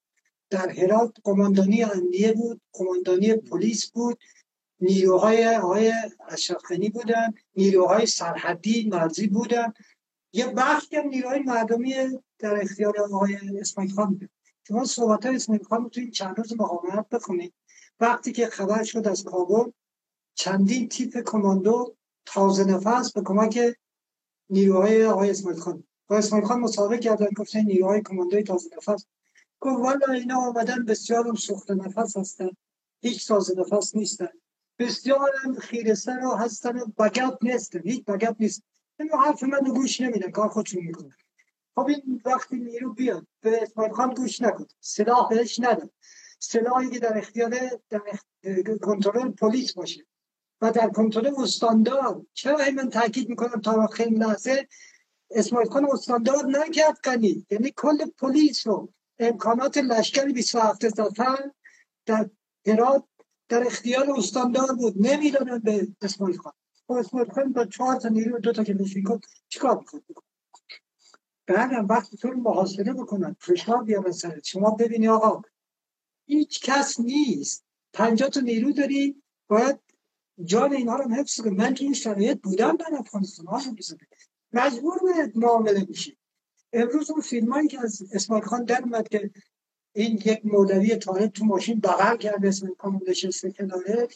در 0.50 0.68
هرات 0.68 1.16
قماندانی 1.24 1.82
امنیه 1.82 2.32
بود 2.32 2.60
قماندانی 2.72 3.34
پلیس 3.34 3.90
بود 3.90 4.18
نیروهای 4.80 5.56
آقای 5.56 5.92
اشرفخانی 6.28 6.90
بودن 6.90 7.34
نیروهای 7.56 8.06
سرحدی 8.06 8.88
مرزی 8.88 9.26
بودن. 9.26 9.72
یه 10.32 10.46
بخشی 10.46 10.96
هم 10.96 11.08
نیروهای 11.08 11.42
مردمی 11.42 11.94
در 12.38 12.60
اختیار 12.62 13.00
آقای 13.00 13.38
اسماعیل 13.60 13.94
خان 13.94 14.14
بود. 14.14 14.30
شما 14.68 14.84
صحبت 14.84 15.26
های 15.26 15.34
اسماعیل 15.34 15.64
خان 15.64 15.88
تو 15.88 16.00
این 16.00 16.10
چند 16.10 16.38
روز 16.38 16.52
مقاومت 16.52 17.08
بخونید. 17.08 17.54
وقتی 18.00 18.32
که 18.32 18.46
خبر 18.46 18.82
شد 18.82 19.08
از 19.08 19.24
کابل 19.24 19.70
چندین 20.34 20.88
تیپ 20.88 21.22
کماندو 21.26 21.96
تازه 22.26 22.64
نفس 22.64 23.12
به 23.12 23.22
کمک 23.22 23.58
نیروهای 24.50 25.04
آقای 25.04 25.30
اسماعیل 25.30 25.60
خان. 25.60 25.84
با 26.06 26.18
اسماعیل 26.18 26.46
خان 26.46 26.60
مسابقه 26.60 26.98
کردن 26.98 27.28
گفتن 27.36 27.60
نیروهای 27.60 28.02
کماندوی 28.02 28.42
تازه 28.42 28.70
نفس. 28.76 29.06
گفت 29.60 29.80
والا 29.80 30.12
اینا 30.12 30.36
آمدن 30.36 30.84
بسیار 30.84 31.28
هم 31.28 31.34
سخت 31.34 31.70
نفس 31.70 32.16
هستن. 32.16 32.50
هیچ 33.00 33.28
تازه 33.28 33.54
نفس 33.58 33.96
نیستن. 33.96 34.28
بسیار 34.78 35.30
هم 35.44 35.54
خیره 35.54 35.94
سر 35.94 36.20
هستن 36.38 36.78
و 36.78 36.86
بگپ 36.98 37.38
نیستن. 37.42 37.80
هیچ 37.84 38.04
بگپ 38.04 38.36
نیست. 38.40 38.62
این 39.00 39.10
حرف 39.10 39.42
من 39.42 39.60
گوش 39.60 40.00
نمیدن 40.00 40.30
کار 40.30 40.48
خودشون 40.48 40.84
می‌کنن. 40.84 41.16
خب 41.74 41.86
این 41.86 42.22
وقتی 42.24 42.56
نیرو 42.56 42.92
بیاد 42.92 43.26
به 43.40 43.62
اسماعیل 43.62 43.92
خان 43.92 44.14
گوش 44.14 44.42
نکن. 44.42 44.66
سلاح 44.80 45.28
بهش 45.28 45.60
ندن 45.60 45.90
سلاحی 46.38 46.90
که 46.90 46.98
در 46.98 47.18
اختیار 47.18 47.50
در 47.90 48.00
کنترل 48.82 49.30
پلیس 49.30 49.72
باشه. 49.72 50.06
و 50.62 50.72
در 50.72 50.88
کنترل 50.88 51.34
استاندار. 51.38 52.26
چرا 52.34 52.58
من 52.76 52.90
تاکید 52.90 53.28
می‌کنم 53.28 53.60
تا 53.60 53.86
خیلی 53.86 54.16
لحظه؟ 54.16 54.68
اسماعیل 55.30 55.70
خان 55.70 55.86
استاندار 55.92 56.44
نکرد 56.46 56.98
کنی 57.04 57.46
یعنی 57.50 57.72
کل 57.76 58.10
پلیس 58.10 58.66
رو 58.66 58.92
امکانات 59.18 59.78
لشکر 59.78 60.24
27 60.24 61.00
نفر 61.00 61.50
در 62.06 62.30
هرات 62.66 63.04
در 63.48 63.66
اختیار 63.66 64.10
استاندار 64.10 64.72
بود. 64.72 65.06
نمی‌دادن 65.06 65.58
به 65.58 65.88
اسماعیل 66.02 66.36
خان. 66.36 66.52
با 66.86 66.98
اسماعیل 66.98 67.30
خان 67.30 67.52
با 67.52 67.64
چهار 67.64 67.96
تا 67.96 68.08
نیرو 68.08 68.38
دو 68.38 68.52
تا 68.52 68.64
کلاشینکوف 68.64 69.20
چیکار 69.48 69.78
می‌خواد؟ 69.78 70.02
بکنه 70.08 70.24
بعدم 71.46 71.86
وقتی 71.86 72.16
تو 72.16 72.28
محاصره 72.28 72.92
بکنن 72.92 73.36
فشار 73.40 73.84
بیارن 73.84 74.12
سرت 74.12 74.44
شما 74.44 74.70
ببینی 74.70 75.08
آقا 75.08 75.42
هیچ 76.26 76.60
کس 76.60 77.00
نیست. 77.00 77.64
پنجاه 77.92 78.28
تا 78.28 78.40
نیرو 78.40 78.72
داری 78.72 79.22
باید 79.48 79.78
جان 80.44 80.72
اینها 80.72 80.96
رو 80.96 81.10
حفظ 81.10 81.40
کنی 81.40 81.56
من 81.56 81.74
تو 81.74 81.84
این 81.84 81.94
شرایط 81.94 82.40
بودم 82.42 82.76
در 82.76 82.86
افغانستان 82.98 83.46
ها 83.46 83.62
مجبور 84.52 84.98
به 84.98 85.32
معامله 85.34 85.84
میشی. 85.88 86.18
امروز 86.72 87.10
اون 87.10 87.20
فیلم 87.20 87.52
هایی 87.52 87.68
که 87.68 87.80
از 87.80 88.02
اسماعیل 88.12 88.44
خان 88.44 88.64
در 88.64 88.82
اومد 88.82 89.08
که 89.08 89.30
این 89.94 90.16
یک 90.24 90.40
مولوی 90.44 90.96
طالب 90.96 91.26
تو 91.26 91.44
ماشین 91.44 91.80
بغل 91.80 92.16
کرده 92.16 92.48
اسماعیل 92.48 92.76
خان 92.78 93.00
نشسته 93.08 93.52
کناره 93.52 94.08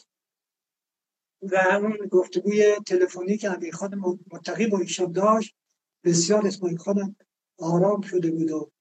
و 1.41 1.55
اون 1.81 2.07
گفتگوی 2.11 2.75
تلفنی 2.85 3.37
که 3.37 3.51
امیر 3.51 3.75
خان 3.75 4.19
متقی 4.31 4.67
با 4.67 4.79
ایشان 4.79 5.11
داشت 5.11 5.55
بسیار 6.03 6.47
اسماعیل 6.47 6.77
خان 6.77 7.15
آرام 7.57 8.01
شده 8.01 8.31
بود 8.31 8.51
و 8.51 8.71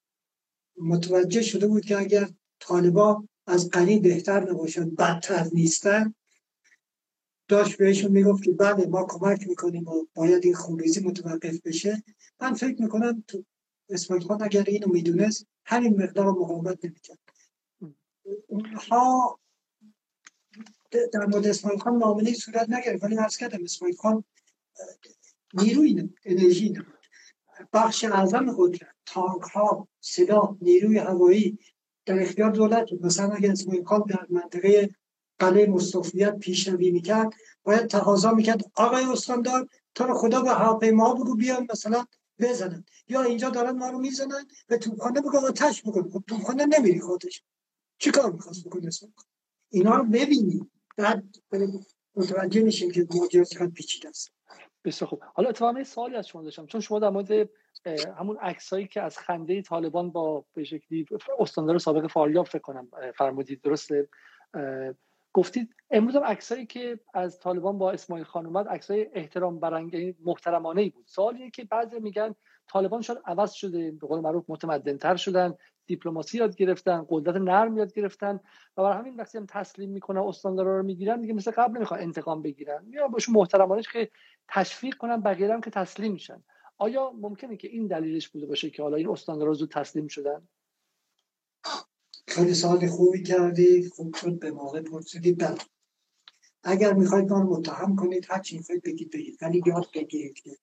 متوجه 0.78 1.42
شده 1.42 1.66
بود 1.66 1.84
که 1.84 1.98
اگر 1.98 2.28
طالبا 2.60 3.24
از 3.46 3.70
قریب 3.70 4.02
بهتر 4.02 4.50
نباشن 4.50 4.90
بدتر 4.90 5.46
نیستن 5.52 6.14
داشت 7.48 7.76
بهشون 7.76 8.12
می‌گفت 8.12 8.42
که 8.42 8.52
بله 8.52 8.86
ما 8.86 9.06
کمک 9.08 9.48
می‌کنیم 9.48 9.88
و 9.88 10.06
باید 10.14 10.44
این 10.44 10.54
خونریزی 10.54 11.00
متوقف 11.00 11.60
بشه. 11.60 12.02
من 12.40 12.54
فکر 12.54 12.82
می‌کنم 12.82 13.24
تو 13.28 13.44
اسماعیل 13.90 14.26
خان 14.26 14.42
اگر 14.42 14.64
اینو 14.66 14.88
می‌دونست 14.88 15.46
همین 15.64 16.02
مقدار 16.02 16.26
مقاومت 16.26 16.84
نمی‌کرد. 16.84 17.18
اونها 18.46 19.38
در 21.12 21.26
مورد 21.26 21.46
اسماعیل 21.46 21.80
خان 21.80 21.96
معامله 21.96 22.32
صورت 22.32 22.70
نگرفت 22.70 23.04
ولی 23.04 23.16
عرض 23.16 23.36
کردم 23.36 23.64
اسماعیل 23.64 23.96
خان 23.96 24.24
نیروی 25.54 26.08
انرژی 26.24 26.68
نبود. 26.70 27.06
بخش 27.72 28.04
اعظم 28.04 28.54
قدرت 28.58 28.94
تانک 29.06 29.42
ها 29.42 29.88
سلاح 30.00 30.56
نیروی 30.60 30.98
هوایی 30.98 31.58
در 32.06 32.22
اختیار 32.22 32.50
دولت 32.50 32.92
مثلا 33.00 33.34
اگر 33.34 33.50
اسماعیل 33.50 33.84
خان 33.84 34.04
در 34.08 34.26
منطقه 34.30 34.90
قلعه 35.38 35.66
مصطفیت 35.66 36.38
پیشروی 36.38 36.90
می‌کرد. 36.90 37.32
باید 37.64 37.86
تقاضا 37.86 38.32
می‌کرد. 38.32 38.60
آقای 38.74 39.04
استاندار 39.04 39.68
تو 39.94 40.04
رو 40.04 40.14
خدا 40.14 40.40
به 40.40 40.50
هواپیما 40.50 41.14
بگو 41.14 41.36
بیان 41.36 41.66
مثلا 41.72 42.04
بزنن. 42.38 42.84
یا 43.08 43.22
اینجا 43.22 43.50
دارن 43.50 43.78
ما 43.78 43.90
رو 43.90 43.98
می‌زنن. 43.98 44.46
به 44.66 44.78
توپخانه 44.78 45.20
بگو 45.20 45.38
آتش 45.38 45.82
بکن 45.82 46.10
خب 46.10 46.24
توپخانه 46.26 46.66
نمیری 46.66 47.00
خودش 47.00 47.42
چیکار 47.98 48.32
می‌خواست 48.32 48.64
بکنه 48.64 48.90
اینا 49.70 49.96
رو 49.96 50.04
ببینیم. 50.04 50.70
بعد 50.96 51.24
متوجه 52.16 52.62
میشیم 52.62 52.90
که 52.90 53.06
ماجرا 53.14 53.44
چقدر 53.44 53.66
پیچیده 53.66 54.08
است. 54.08 54.32
بسیار 54.84 55.08
خوب. 55.08 55.22
حالا 55.34 55.48
اتفاقا 55.48 55.84
سوالی 55.84 56.16
از 56.16 56.28
شما 56.28 56.42
داشتم. 56.42 56.66
چون 56.66 56.80
شما 56.80 56.98
در 56.98 57.10
مورد 57.10 57.48
همون 58.18 58.36
عکسایی 58.36 58.86
که 58.86 59.02
از 59.02 59.18
خنده 59.18 59.62
طالبان 59.62 60.10
با 60.10 60.44
به 60.54 60.64
شکلی 60.64 61.06
استاندار 61.38 61.78
سابق 61.78 62.06
فاریاب 62.06 62.46
فکر 62.46 62.58
کنم 62.58 62.88
فرمودید. 63.18 63.60
درسته؟ 63.62 64.08
گفتید 65.36 65.74
امروز 65.90 66.16
هم 66.16 66.24
عکسایی 66.24 66.66
که 66.66 67.00
از 67.14 67.40
طالبان 67.40 67.78
با 67.78 67.90
اسماعیل 67.90 68.24
خان 68.24 68.46
اومد 68.46 68.68
عکسای 68.68 69.08
احترام 69.12 69.60
برانگیز 69.60 70.00
یعنی 70.00 70.14
محترمانه 70.24 70.82
ای 70.82 70.90
بود. 70.90 71.04
سوالیه 71.06 71.50
که 71.50 71.64
بعضی 71.64 72.00
میگن 72.00 72.34
طالبان 72.68 73.02
شاید 73.02 73.18
عوض 73.24 73.52
شده 73.52 73.90
به 73.90 74.06
قول 74.06 74.20
معروف 74.20 74.44
متمدنتر 74.48 75.16
شدن 75.16 75.54
دیپلماسی 75.86 76.38
یاد 76.38 76.56
گرفتن 76.56 77.06
قدرت 77.08 77.36
نرم 77.36 77.78
یاد 77.78 77.92
گرفتن 77.92 78.40
و 78.76 78.82
برای 78.82 78.98
همین 78.98 79.16
وقتی 79.16 79.38
هم 79.38 79.46
تسلیم 79.46 79.90
می‌کنن 79.90 80.20
استاندارا 80.20 80.76
رو 80.76 80.82
می‌گیرن 80.82 81.20
دیگه 81.20 81.34
مثل 81.34 81.50
قبل 81.50 81.76
نمی‌خوان 81.76 82.00
انتقام 82.00 82.42
بگیرن. 82.42 82.86
یا 82.90 83.08
باشون 83.08 83.34
محترمانه 83.34 83.82
که 83.92 84.10
تشویق 84.48 84.94
کنن 84.94 85.20
بقیه 85.20 85.52
هم 85.52 85.60
که 85.60 85.70
تسلیم 85.70 86.12
میشن. 86.12 86.42
آیا 86.78 87.12
ممکنه 87.20 87.56
که 87.56 87.68
این 87.68 87.86
دلیلش 87.86 88.28
بوده 88.28 88.46
باشه 88.46 88.70
که 88.70 88.82
حالا 88.82 88.96
این 88.96 89.08
استاندارا 89.08 89.52
زود 89.52 89.70
تسلیم 89.70 90.06
شدن؟ 90.06 90.48
خیلی 92.28 92.54
سال 92.54 92.86
خوبی 92.86 93.22
کردی 93.22 93.88
خوب 93.88 94.14
شد 94.14 94.38
به 94.38 94.50
موقع 94.50 94.80
پرسیدی 94.80 95.32
بله. 95.32 95.58
اگر 96.62 96.92
می‌خواید 96.92 97.30
رو 97.30 97.58
متهم 97.58 97.96
کنید 97.96 98.26
هر 98.30 98.40
چی 98.40 98.56
می‌خواید 98.58 98.82
بگید 98.82 99.10
بگید. 99.10 99.38
ولی 99.42 99.62
یاد 99.66 99.86
بگیرید 99.94 100.34
که 100.34 100.56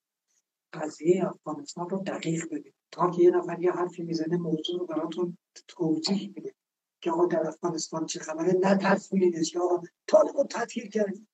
قضیه 0.73 1.27
افغانستان 1.27 1.89
رو 1.89 1.97
دقیق 1.97 2.49
بگید 2.49 2.73
تا 2.91 3.11
که 3.11 3.21
یه 3.21 3.31
نفر 3.31 3.61
یه 3.61 3.71
حرفی 3.71 4.03
می‌زنه 4.03 4.37
موضوع 4.37 4.79
رو 4.79 4.85
براتون 4.85 5.37
توضیح 5.67 6.33
میده 6.35 6.53
که 7.01 7.11
آقا 7.11 7.25
در 7.25 7.47
افغانستان 7.47 8.05
چه 8.05 8.19
خبره. 8.19 8.53
نترسونیدش 8.61 9.53
یا 9.53 9.61
آقا 9.61 9.81
رو 10.35 10.43
تطهیر 10.49 10.89
کردید 10.89 11.27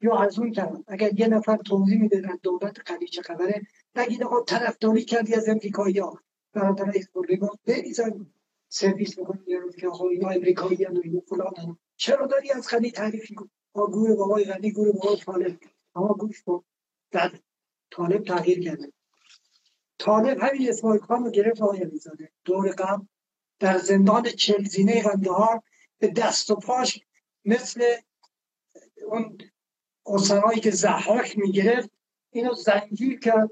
یا 0.00 0.18
از 0.18 0.38
اون 0.38 0.52
طرف 0.52 0.76
اگر 0.86 1.20
یه 1.20 1.28
نفر 1.28 1.56
توضیح 1.56 2.00
میده 2.00 2.22
از 2.32 2.38
دولت 2.42 2.76
قلی 2.86 3.08
چه 3.08 3.22
خبره 3.22 3.62
نگید 3.96 4.22
آقا 4.22 4.40
طرفداری 4.40 5.04
کردی 5.04 5.34
از 5.34 5.48
امریکایی 5.48 5.98
ها. 5.98 6.20
برادر 6.52 6.90
ایسبوری 6.90 7.40
بریزن. 7.66 8.26
سرویس 8.78 9.18
می‌کنی 9.18 9.40
یه 9.46 9.60
که 9.78 9.88
آقا 9.88 10.08
اینا 10.08 10.28
امریکایی 10.28 10.84
و 10.84 11.00
اینا 11.04 11.20
فلان 11.20 11.78
چرا 11.96 12.26
داری 12.26 12.50
از 12.50 12.68
خلی 12.68 12.90
تعریف 12.90 13.30
می‌کنی؟ 13.30 13.50
آقا 13.74 13.86
گور 13.86 14.16
بابای 14.16 14.44
غنی 14.44 14.72
گور 14.72 14.92
بابای 14.92 15.16
طالب. 15.16 15.58
اما 15.94 16.08
گوش 16.08 16.42
کن. 16.42 16.64
در 17.10 17.32
طالب 17.90 18.24
تغییر 18.24 18.64
کرده. 18.64 18.92
طالب 19.98 20.38
همین 20.40 20.68
اسماعیل 20.68 21.00
خان 21.00 21.24
رو 21.24 21.30
گرفت 21.30 21.62
آقای 21.62 21.78
علیزاده. 21.78 22.32
دور 22.44 22.68
قبل 22.70 23.04
در 23.58 23.78
زندان 23.78 24.22
چلزینه 24.22 25.02
قندهار 25.02 25.62
به 25.98 26.08
دست 26.08 26.50
و 26.50 26.54
پاش 26.54 27.00
مثل 27.44 27.84
اون 29.06 29.38
اسرایی 30.06 30.60
که 30.60 30.70
زحاک 30.70 31.38
می‌گرفت 31.38 31.90
اینو 32.30 32.54
زنجیر 32.54 33.18
کرد 33.18 33.50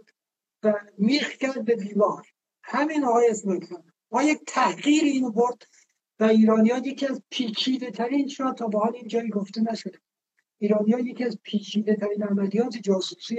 و 0.62 0.74
میخ 0.98 1.30
کرد 1.30 1.64
به 1.64 1.76
دیوار. 1.76 2.26
همین 2.62 3.04
آقای 3.04 3.28
اسماعیل 3.28 3.66
خان 3.66 3.93
ما 4.14 4.22
یک 4.22 4.40
تحقیر 4.46 5.04
اینو 5.04 5.30
برد 5.30 5.66
و 6.20 6.24
ایرانی 6.24 6.70
ها 6.70 6.78
یکی 6.78 7.06
از 7.06 7.22
پیچیده 7.30 7.90
ترین 7.90 8.28
شاید 8.28 8.54
تا 8.54 8.66
به 8.66 8.78
حال 8.78 8.96
این 8.96 9.08
جایی 9.08 9.30
گفته 9.30 9.60
نشده. 9.60 9.98
ایرانی 10.58 10.92
ها 10.92 11.00
یکی 11.00 11.24
از 11.24 11.38
پیچیده 11.42 11.96
ترین 11.96 12.22
عملیات 12.22 12.76
جاسوسی 12.76 13.36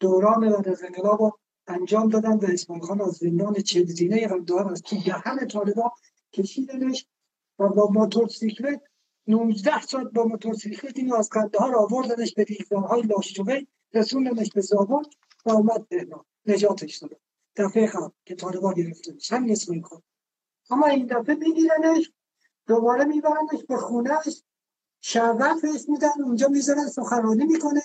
دوران 0.00 0.50
بعد 0.50 0.68
از 0.68 0.82
انقلاب 0.82 1.40
انجام 1.66 2.08
دادن 2.08 2.32
و 2.32 2.44
اسماعیل 2.44 2.84
خان 2.84 3.00
از 3.00 3.12
زندان 3.12 3.54
چلزینه 3.54 4.28
قندهار 4.28 4.72
از 4.72 4.82
تو 4.82 4.96
دهن 5.06 5.46
طالبا 5.46 5.92
کشیدنش 6.32 7.06
و 7.58 7.68
با 7.68 7.90
موتورسیکلت 7.90 8.82
19 9.26 9.80
ساعت 9.80 10.06
با 10.06 10.24
موتورسیکلت 10.24 10.98
اینو 10.98 11.14
از 11.14 11.28
قندهار 11.28 11.76
آوردنش 11.76 12.34
به 12.34 12.44
ریختارهای 12.44 13.02
لاشچوبه 13.02 13.66
رسوندنش 13.94 14.52
به 14.54 14.60
زابل 14.60 15.04
و 15.46 15.50
آمد 15.50 15.86
تهران. 15.90 16.24
نجاتش 16.46 16.96
دادن 16.96 17.16
دفعه 17.56 17.86
قبل 17.86 18.08
که 18.24 18.34
طالبا 18.34 18.72
گرفتنش 18.72 19.32
همین 19.32 19.52
اسماعیل 19.52 19.82
خان 19.82 20.02
اما 20.70 20.86
این 20.86 21.06
دفعه 21.06 21.34
میگیرنش 21.34 22.12
دوباره 22.66 23.04
میبرنش 23.04 23.64
به 23.68 23.76
خونهش 23.76 24.42
شربت 25.00 25.56
بهش 25.62 25.88
میدن 25.88 26.22
اونجا 26.24 26.48
می‌ذارن 26.48 26.88
سخنرانی 26.88 27.44
می‌کنه. 27.44 27.82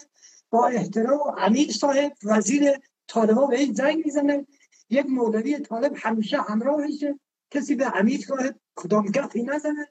با 0.49 0.67
احترام 0.67 1.35
امیر 1.37 1.71
صاحب 1.71 2.13
وزیر 2.23 2.71
طالبا 3.07 3.45
به 3.45 3.59
این 3.59 3.73
زنگ 3.73 4.05
می‌زنه. 4.05 4.47
یک 4.89 5.05
مولوی 5.05 5.59
طالب 5.59 5.93
همیشه 5.95 6.41
همراهشه. 6.41 7.19
کسی 7.51 7.75
به 7.75 7.99
امیر 7.99 8.21
صاحب 8.21 8.55
کدام 8.75 9.05
گفتی 9.05 9.43
نزنه. 9.43 9.87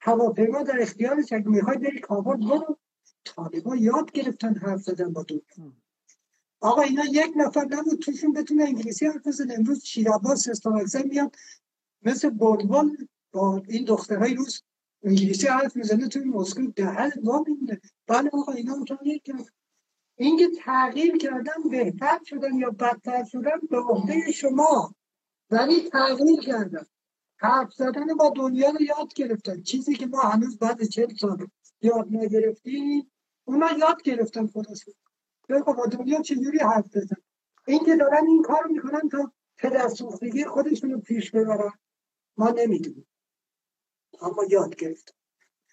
هواپیما 0.00 0.62
در 0.62 0.82
اختیارش 0.82 1.32
اگه 1.32 1.48
می‌خوای 1.48 1.78
بری 1.78 2.00
کابل 2.00 2.36
برو. 2.36 2.78
طالبا 3.24 3.76
یاد 3.76 4.12
گرفتن 4.12 4.54
حرف 4.54 4.80
زدن 4.80 5.12
با 5.12 5.22
دنیا. 5.22 5.72
آقا 6.60 6.82
اینا 6.82 7.04
یک 7.04 7.32
نفر 7.36 7.66
نبود 7.70 7.98
توشون 7.98 8.32
بتونه 8.32 8.64
انگلیسی 8.64 9.06
حرف 9.06 9.26
بزنه. 9.26 9.54
امروز 9.54 9.84
شیراباس 9.84 10.48
استانکزن 10.48 11.08
میاد. 11.08 11.36
مثل 12.02 12.30
بولبال 12.30 12.96
با 13.32 13.62
این 13.68 13.84
دخترهای 13.84 14.34
روز 14.34 14.62
انگلیسی 15.02 15.46
حرف 15.46 15.76
می‌زنه 15.76 16.08
توی 16.08 16.24
مسکو 16.24 16.66
دهن 16.66 17.12
وا 17.22 17.44
میمونه. 17.46 17.80
بله 18.06 18.30
آقا 18.32 18.52
اینا 18.52 18.76
متغیر 18.76 19.18
کرد 19.18 19.46
اینکه 20.16 20.48
تغییر 20.64 21.16
کردن 21.16 21.68
بهتر 21.70 22.18
شدن 22.24 22.54
یا 22.54 22.70
بدتر 22.70 23.24
شدن 23.24 23.58
به 23.70 23.78
عهده 23.78 24.32
شما. 24.32 24.94
ولی 25.50 25.88
تغییر 25.90 26.40
کردن. 26.40 26.86
حرف 27.36 27.72
زدن 27.72 28.06
با 28.14 28.32
دنیا 28.36 28.70
رو 28.70 28.82
یاد 28.82 29.14
گرفتن. 29.14 29.62
چیزی 29.62 29.94
که 29.94 30.06
ما 30.06 30.20
هنوز 30.20 30.58
بعد 30.58 30.84
چهل 30.84 31.14
سال 31.16 31.46
یاد 31.82 32.08
نگرفتیم 32.10 33.12
اونا 33.44 33.70
یاد 33.78 34.02
گرفتن 34.02 34.46
خودشون 34.46 34.94
بگو 35.48 35.74
با 35.74 35.86
دنیا 35.86 36.22
چجوری 36.22 36.58
حرف 36.58 36.96
بزن 36.96 37.16
این 37.66 37.84
که 37.84 37.96
دارن 37.96 38.26
این 38.26 38.42
کار 38.42 38.66
می‌کنن 38.66 39.08
تا 39.08 39.32
پدر 39.56 39.88
سوختگی 39.88 40.44
خودشون 40.44 40.90
رو 40.90 41.00
پیش 41.00 41.30
ببرن. 41.30 41.72
ما 42.36 42.50
نمی‌دونیم. 42.50 43.06
اما 44.20 44.44
یاد 44.50 44.76
گرفتن. 44.76 45.14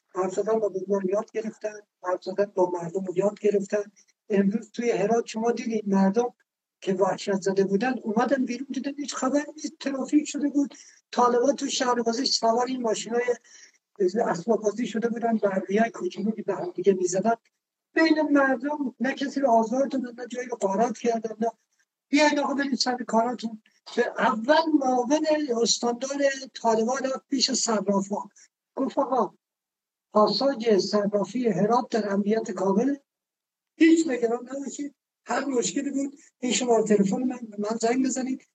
حرف 0.10 0.34
زدن 0.34 0.60
با 0.60 0.70
دنیا 0.70 1.00
یاد 1.10 1.32
گرفتن. 1.32 1.80
حرف 2.04 2.24
زدن 2.24 2.46
با 2.46 2.72
مردم 2.72 3.04
یاد 3.16 3.40
گرفتن. 3.40 3.92
امروز 4.30 4.72
توی 4.72 4.92
هرات 4.92 5.26
شما 5.26 5.52
دیدید 5.52 5.88
مردم 5.88 6.34
که 6.82 6.94
وحشت 6.94 7.42
زده 7.42 7.64
بودن 7.64 8.00
اومدن 8.04 8.46
بیرون 8.46 8.68
دیدن 8.74 8.94
هیچ 8.98 9.16
خبر 9.16 9.46
نیست. 9.56 9.78
ترافیک 9.80 10.28
شده 10.28 10.50
بود. 10.50 10.74
طالبا 11.12 11.54
تو 11.54 11.68
شهر 11.68 12.02
بازی 12.02 12.26
سوار 12.26 12.66
این 12.68 12.82
ماشین 12.82 13.14
های 13.14 13.24
اسباب 14.22 14.62
بازی 14.62 14.88
شده 14.88 15.10
بودن. 15.10 15.38
برقی 15.38 15.78
های 15.78 15.92
کوچولو 15.92 16.32
که 16.32 16.44
به 16.44 16.56
هم 16.56 16.72
دیگه 16.72 16.94
می‌زدن. 16.94 17.36
بین 17.96 18.22
مردم 18.22 18.96
نه 19.00 19.14
کسی 19.14 19.40
رو 19.40 19.50
آزار 19.50 19.88
دادن 19.88 20.22
نه 20.22 20.28
جایی 20.28 20.48
رو 20.48 20.58
قارت 20.58 20.98
کردن 20.98 21.36
نه. 21.40 21.52
بیاین 22.10 22.40
آقا 22.40 22.54
برید 22.54 22.76
سر 22.76 22.98
کاراتون 23.04 23.62
به 23.96 24.22
اول 24.22 24.72
معاون 24.80 25.26
استاندار 25.62 26.22
طالبان 26.62 27.04
رفت 27.04 27.28
پیش 27.30 27.52
صرافا 27.52 28.24
گفت 28.76 28.98
آقا 28.98 29.34
پاساج 30.14 30.78
صرافی 30.78 31.48
هرات 31.50 31.90
در 31.90 32.14
امنیت 32.14 32.52
کامل. 32.52 32.96
هیچ 33.78 34.08
نگران 34.08 34.50
نباشید 34.52 34.96
هر 35.26 35.46
مشکلی 35.46 35.92
بود 35.92 36.16
این 36.40 36.52
شما 36.52 36.82
تلفن 36.82 37.24
من 37.24 37.40
من 37.60 37.78
زنگ 37.82 38.06
بزنید. 38.06 38.48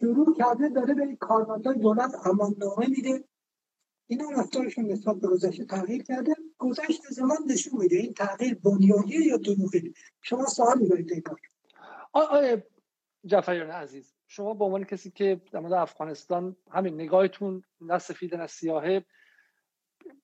شروع 0.00 0.36
کرده 0.36 0.68
داره 0.68 0.94
به 0.94 1.16
کارمندان 1.16 1.78
دولت 1.78 2.26
اماننامه 2.26 2.88
میده. 2.88 3.24
اینا 4.06 4.30
رفتارشون 4.30 4.86
نسبت 4.92 5.16
به 5.16 5.28
گذشته 5.28 5.64
تغییر 5.64 6.02
کرده. 6.02 6.34
گذشت 6.60 7.02
زمان 7.10 7.38
نشون 7.46 7.80
میده. 7.80 7.96
این 7.96 8.14
تغییر 8.14 8.54
بنیادی 8.54 9.24
یا 9.26 9.36
دروغی 9.36 9.94
شما 10.22 10.46
سوال 10.46 10.78
می‌برید 10.78 11.12
این 11.12 11.22
آقای 12.12 12.62
جعفریان 13.24 13.70
عزیز 13.70 14.14
شما 14.26 14.54
به 14.54 14.64
عنوان 14.64 14.84
کسی 14.84 15.10
که 15.10 15.40
در 15.52 15.60
مورد 15.60 15.72
افغانستان 15.72 16.56
همین 16.70 16.94
نگاهتون 16.94 17.62
نه 17.80 17.98
سفید 17.98 18.34
نه 18.34 18.46
سیاهه 18.46 19.04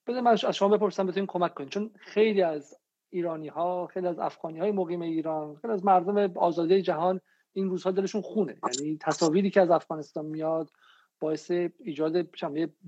بده 0.06 0.20
من 0.20 0.30
از 0.30 0.56
شما 0.56 0.68
بپرسم 0.68 1.06
بتونین 1.06 1.26
کمک 1.26 1.54
کنید 1.54 1.68
چون 1.68 1.90
خیلی 1.98 2.42
از 2.42 2.76
ایرانی 3.10 3.48
ها 3.48 3.86
خیلی 3.86 4.06
از 4.06 4.18
افغانی 4.18 4.58
های 4.58 4.72
مقیم 4.72 5.00
ایران 5.00 5.56
خیلی 5.56 5.72
از 5.72 5.84
مردم 5.84 6.38
آزادی 6.38 6.82
جهان 6.82 7.20
این 7.52 7.70
روزها 7.70 7.90
دلشون 7.90 8.22
خونه. 8.22 8.58
یعنی 8.80 8.98
تصاویری 9.00 9.50
که 9.50 9.60
از 9.60 9.70
افغانستان 9.70 10.26
میاد 10.26 10.70
باعث 11.20 11.50
ایجاد 11.78 12.12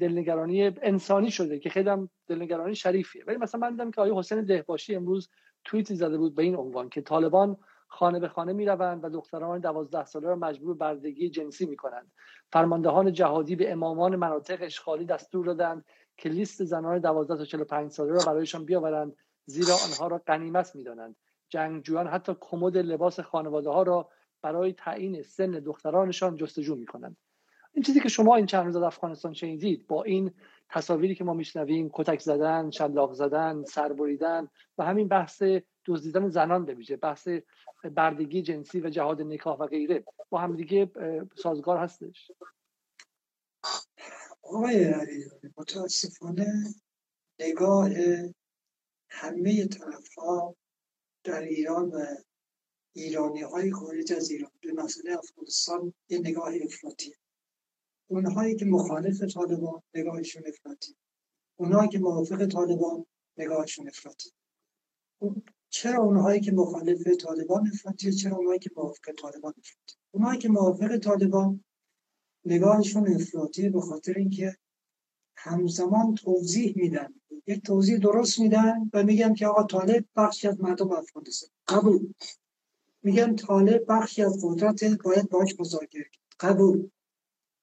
دلنگرانی 0.00 0.62
انسانی 0.62 1.30
شده 1.30 1.58
که 1.58 1.70
خیلی 1.70 1.88
هم 1.88 2.10
دلنگرانی 2.26 2.74
شریفیه. 2.74 3.24
ولی 3.26 3.36
مثلا 3.36 3.60
من 3.60 3.70
دیدم 3.70 3.90
که 3.90 4.00
آقای 4.00 4.18
حسین 4.18 4.44
دهباشی 4.44 4.94
امروز 4.94 5.28
توییتی 5.64 5.94
زده 5.94 6.18
بود 6.18 6.34
به 6.34 6.42
این 6.42 6.56
عنوان 6.56 6.88
که 6.88 7.02
طالبان 7.02 7.56
خانه 7.88 8.20
به 8.20 8.28
خانه 8.28 8.52
می‌روند 8.52 9.04
و 9.04 9.08
دختران 9.08 9.60
دوازده 9.60 10.04
ساله 10.04 10.28
را 10.28 10.36
مجبور 10.36 10.74
بردگی 10.76 11.30
جنسی 11.30 11.66
می‌کنند. 11.66 12.12
فرماندهان 12.52 13.12
جهادی 13.12 13.56
به 13.56 13.72
امامان 13.72 14.16
مناطق 14.16 14.58
اشغالی 14.60 15.04
دستور 15.04 15.46
دادند 15.46 15.84
که 16.16 16.28
لیست 16.28 16.64
زنان 16.64 16.98
دوازده 16.98 17.36
تا 17.36 17.44
45 17.44 17.90
ساله 17.90 18.12
را 18.12 18.20
برایشان 18.26 18.64
بیاورند 18.64 19.16
زیرا 19.44 19.74
آنها 19.74 20.06
را 20.06 20.22
قنیمت 20.26 20.76
می‌دانند. 20.76 21.16
جنگجویان 21.48 22.06
حتی 22.06 22.36
کمد 22.40 22.76
لباس 22.76 23.20
خانواده 23.20 23.70
ها 23.70 23.82
را 23.82 24.10
برای 24.42 24.72
تعیین 24.72 25.22
سن 25.22 25.50
دخترانشان 25.50 26.36
جستجو 26.36 26.74
می‌کنند. 26.74 27.16
این 27.78 27.82
چیزی 27.82 28.00
که 28.00 28.08
شما 28.08 28.36
این 28.36 28.46
چند 28.46 28.66
روز 28.66 28.76
از 28.76 28.82
افغانستان 28.82 29.34
شنیدید 29.34 29.86
با 29.86 30.02
این 30.02 30.34
تصاویری 30.70 31.14
که 31.14 31.24
ما 31.24 31.34
میشنویم 31.34 31.90
کتک 31.92 32.20
زدن 32.20 32.70
شلاق 32.70 33.12
زدن 33.12 33.64
سربریدن 33.64 34.48
و 34.78 34.84
همین 34.84 35.08
بحث 35.08 35.42
دزدیدن 35.86 36.28
زنان 36.28 36.64
به 36.64 36.96
بحث 36.96 37.28
بردگی 37.94 38.42
جنسی 38.42 38.80
و 38.80 38.90
جهاد 38.90 39.22
نکاح 39.22 39.58
و 39.58 39.66
غیره 39.66 40.04
با 40.30 40.38
هم 40.38 40.56
دیگه 40.56 40.90
سازگار 41.36 41.76
هستش. 41.76 42.30
آقای 44.42 44.94
متاسفانه 45.56 46.74
نگاه 47.40 47.90
همه 49.10 49.66
طرف 49.66 50.14
ها 50.18 50.56
در 51.24 51.42
ایران 51.42 51.90
و 51.90 52.04
ایرانی 52.92 53.42
های 53.42 53.72
خارج 53.72 54.12
از 54.12 54.30
ایران 54.30 54.50
به 54.62 54.72
مسئله 54.72 55.18
افغانستان 55.18 55.94
یه 56.08 56.18
نگاه 56.18 56.52
افراطیه. 56.64 57.14
اونهایی 58.08 58.56
که 58.56 58.64
مخالف 58.64 59.22
طالبان 59.22 59.82
نگاهشون 59.94 60.42
افراطی 60.46 60.96
اونهایی 61.56 61.88
که 61.90 61.98
موافق 61.98 62.46
طالبان 62.46 63.06
نگاهشون 63.36 63.88
افراطی 63.88 64.30
چرا 65.68 66.02
اونهایی 66.02 66.40
که 66.40 66.52
مخالف 66.52 67.06
طالبان 67.06 67.68
افراطی 67.68 68.12
چرا 68.12 68.36
اونهایی 68.36 68.58
که 68.58 68.70
موافق 68.76 69.12
طالبان 69.22 69.54
افراطی 69.58 69.94
اونهایی 70.10 70.38
که 70.38 70.48
موافق 70.48 70.96
طالبان 70.96 71.64
نگاهشون 72.44 73.14
افراطی 73.14 73.68
به 73.68 73.80
خاطر 73.80 74.14
اینکه 74.16 74.56
همزمان 75.36 76.14
توضیح 76.14 76.72
میدن. 76.76 77.14
یک 77.46 77.62
توضیح 77.62 77.98
درست 77.98 78.38
میدن 78.38 78.90
و 78.92 79.02
میگن 79.02 79.34
که 79.34 79.46
آقا 79.46 79.62
طالب 79.62 80.04
بخشی 80.16 80.48
از 80.48 80.60
مردم 80.60 80.92
افغانستان. 80.92 81.50
قبول. 81.68 82.12
میگن 83.02 83.36
طالب 83.36 83.84
بخشی 83.88 84.22
از 84.22 84.38
قدرت 84.44 84.84
باید 85.04 85.28
باش 85.28 85.60
مذاکره 85.60 86.10
قبول. 86.40 86.90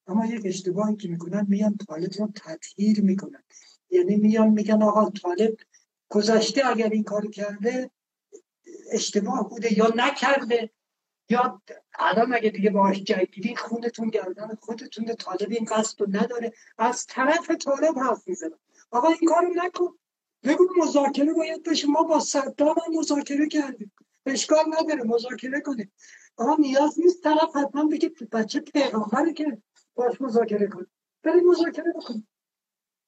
اما 0.07 0.25
یک 0.25 0.41
اشتباهی 0.45 0.95
که 0.95 1.07
می‌کنن 1.07 1.45
میان 1.49 1.77
طالب 1.77 2.09
رو 2.19 2.31
تطهیر 2.35 3.01
می‌کنن. 3.01 3.43
یعنی 3.89 4.15
میان 4.15 4.49
میگن 4.49 4.83
آقا 4.83 5.09
طالب 5.09 5.57
گذشته 6.09 6.67
اگر 6.67 6.89
این 6.89 7.03
کار 7.03 7.27
کرده 7.27 7.91
اشتباه 8.91 9.49
بوده 9.49 9.77
یا 9.77 9.93
نکرده. 9.95 10.69
یا 11.29 11.61
الان 11.99 12.33
اگه 12.33 12.49
دیگه 12.49 12.69
باش 12.69 13.03
جنگیدین 13.03 13.55
خونتون 13.55 14.09
گردن 14.09 14.55
خودتون 14.55 15.05
طالب 15.05 15.51
این 15.51 15.65
قصد 15.65 16.01
رو 16.01 16.07
نداره. 16.09 16.53
از 16.77 17.05
طرف 17.05 17.51
طالب 17.51 17.99
حرف 17.99 18.27
می‌زنن 18.27 18.59
آقا 18.91 19.07
این 19.07 19.29
کارو 19.29 19.53
نکن. 19.55 19.97
بگو 20.43 20.67
مذاکره 20.77 21.33
باید 21.33 21.63
بشه 21.63 21.87
ما 21.87 22.03
با 22.03 22.19
صدام 22.19 22.75
مذاکره 22.93 23.47
کردیم. 23.47 23.91
اشکال 24.25 24.65
نداره 24.79 25.03
مذاکره 25.03 25.61
کنیم. 25.61 25.91
آقا 26.37 26.55
نیاز 26.55 26.99
نیست 26.99 27.23
طرف 27.23 27.55
حتما 27.55 27.85
بگه 27.85 28.11
بچه 28.31 28.59
پیغامبره 28.59 29.33
که 29.33 29.57
باش 29.95 30.21
مذاکره 30.21 30.67
کن. 30.67 30.85
بریم 31.23 31.49
مذاکره 31.49 31.93
بکن 31.95 32.27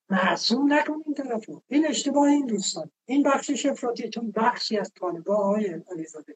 معصوم 0.10 0.74
نکن 0.74 1.04
این 1.06 1.16
طرف 1.16 1.50
این 1.68 1.88
اشتباه 1.88 2.28
این 2.28 2.46
دوستان. 2.46 2.92
این 3.06 3.24
بخشش 3.24 3.66
افراطی 3.66 4.10
بخشی 4.36 4.78
از 4.78 4.92
طالبا 5.00 5.36
های 5.36 5.82
علیزاده. 5.92 6.36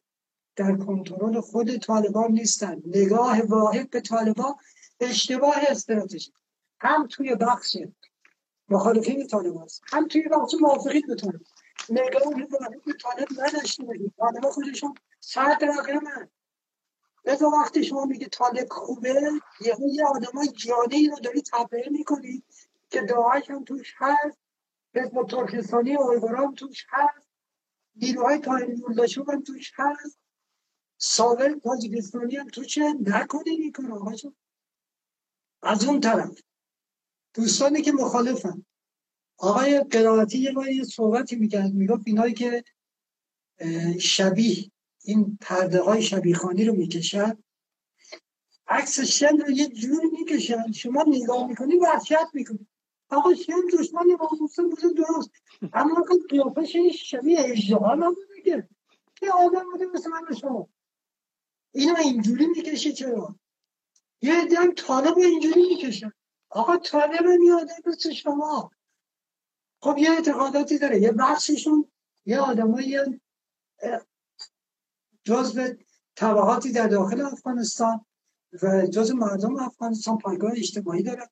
در 0.55 0.75
کنترل 0.75 1.41
خود 1.41 1.77
طالبان 1.77 2.31
نیستن. 2.31 2.81
نگاه 2.85 3.41
واحد 3.41 3.89
به 3.89 4.01
طالبان 4.01 4.55
اشتباه 4.99 5.55
استراتژی. 5.67 6.33
هم 6.79 7.07
توی 7.07 7.35
بخش 7.35 7.77
مخالفین 8.69 9.27
طالبان 9.27 9.67
هم 9.93 10.07
توی 10.07 10.23
بخش 10.31 10.53
موافقین 10.61 11.03
به 11.07 11.15
طالبان. 11.15 11.45
نگاه 11.89 12.33
واحد 12.33 12.83
به 12.85 12.93
طالب 12.93 13.27
نداشته 13.37 13.83
باشید. 13.83 14.13
طالبان 14.17 14.51
خودشون 14.51 14.93
سر 15.19 15.57
رقمن. 15.61 16.29
لذا 17.25 17.49
وقتی 17.49 17.83
شما 17.83 18.05
میگه 18.05 18.27
طالب 18.27 18.67
خوبه 18.71 19.31
یه 19.61 19.75
یه 19.93 20.05
آدم 20.05 20.45
جانی 20.45 21.07
رو 21.09 21.19
داری 21.23 21.41
تبرئه 21.41 21.89
می‌کنی 21.89 22.43
که 22.89 23.01
داعش 23.01 23.49
هم 23.49 23.63
توش 23.63 23.93
هست 23.97 24.37
حزب 24.95 25.23
ترکستانی 25.23 25.93
هم 26.37 26.55
توش 26.55 26.85
هست 26.89 27.27
نیروهای 27.95 28.39
تایر 28.39 28.69
یولداشو 28.69 29.23
هم 29.31 29.43
توش 29.43 29.71
هست. 29.75 30.19
ساول 30.97 31.59
تاجیکستانی 31.59 32.35
هم 32.35 32.47
توشه 32.47 32.93
نکنی 32.93 33.49
این 33.49 33.71
کار 33.71 33.91
آقا 33.91 34.11
از 35.63 35.85
اون 35.85 35.99
طرف. 35.99 36.41
دوستانی 37.33 37.81
که 37.81 37.91
مخالفن. 37.91 38.65
آقای 39.37 39.79
قرائتی 39.79 40.37
یه 40.37 40.51
بار 40.51 40.67
یه 40.67 40.83
صحبتی 40.83 41.35
می‌کرد 41.35 41.73
می‌گفت 41.73 42.03
اینایی 42.05 42.33
که 42.33 42.63
شبیه 43.99 44.71
این 45.03 45.37
پرده 45.41 45.81
های 45.81 46.01
شبیخانی 46.01 46.65
رو 46.65 46.75
می‌کشن 46.75 47.37
عکس 48.67 48.99
شن 48.99 49.37
رو 49.37 49.51
یه 49.51 49.67
جوری 49.67 50.07
می‌کشن 50.07 50.71
شما 50.71 51.05
نگاه 51.07 51.47
می‌کنی 51.47 51.75
وحشت 51.75 52.33
می‌کنی. 52.33 52.67
آقا 53.09 53.35
شن 53.35 53.61
دشمن 53.79 54.05
محموسه 54.19 54.63
بوده 54.63 54.89
درست. 54.89 55.29
اما 55.73 56.05
که 56.07 56.13
قیافش 56.29 56.77
شبیه 57.03 57.39
اجدها 57.39 57.95
نبوده 57.95 58.41
که. 58.45 58.67
که 59.15 59.31
آدم 59.31 59.71
بوده 59.71 59.85
مثل 59.85 60.09
من 60.09 60.35
شما. 60.35 60.69
اینو 61.71 61.95
اینجوری 61.97 62.47
می‌کشه 62.47 62.91
چرا؟ 62.91 63.35
یه 64.21 64.33
هم 64.33 64.73
طالب 64.73 65.15
رو 65.15 65.21
اینجوری 65.21 65.67
می‌کشن 65.67 66.11
آقا 66.49 66.77
طالب 66.77 67.25
یه 67.45 67.53
آدم 67.53 67.73
مثل 67.85 68.11
شما. 68.11 68.71
خب 69.81 69.97
یه 69.97 70.11
اعتقاداتی 70.11 70.77
داره. 70.77 71.01
یه 71.01 71.11
بخششون 71.11 71.91
یه 72.25 72.39
آدمایی 72.39 72.97
جزو 75.23 75.67
طبقاتی 76.15 76.71
در 76.71 76.87
داخل 76.87 77.21
افغانستان 77.21 78.05
و 78.63 78.87
جز 78.87 79.11
مردم 79.11 79.55
افغانستان 79.55 80.17
پایگاه 80.17 80.51
اجتماعی 80.51 81.03
داره 81.03 81.29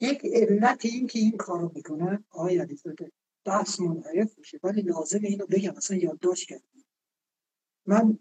یک 0.00 0.24
علت 0.24 0.84
این 0.84 1.06
که 1.06 1.18
این 1.18 1.36
کارو 1.36 1.72
می‌کنن 1.74 2.24
آقای 2.30 2.58
علیزاده 2.58 3.12
بحث 3.44 3.80
منحرف 3.80 4.38
میشه 4.38 4.60
ولی 4.62 4.82
لازم 4.82 5.20
اینو 5.22 5.46
بگم 5.46 5.74
مثلا 5.76 5.96
یادداشت 5.96 6.48
کردم. 6.48 6.84
من 7.86 8.18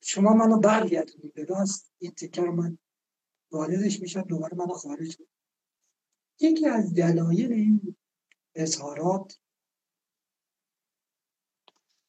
شما 0.00 0.34
منو 0.34 0.58
برگردونید 0.58 1.34
به 1.34 1.44
راست 1.44 1.92
این 1.98 2.10
تکر 2.10 2.50
من 2.50 2.78
واردش 3.50 4.00
میشم 4.00 4.22
دوباره 4.22 4.56
منو 4.56 4.74
خارج 4.74 5.16
کنید. 5.16 5.28
یکی 6.40 6.66
از 6.66 6.94
دلایل 6.94 7.52
این 7.52 7.96
اظهارات 8.54 9.38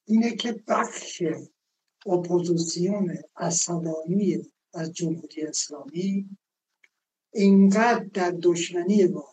اینه 0.04 0.36
که 0.36 0.52
بخش 0.68 1.22
اپوزیسیون 2.06 3.16
اسلانی 3.36 4.42
از 4.74 4.92
جمهوری 4.92 5.42
اسلامی 5.42 6.28
اینقدر 7.32 8.04
در 8.04 8.34
دشمنی 8.42 9.06
با 9.06 9.24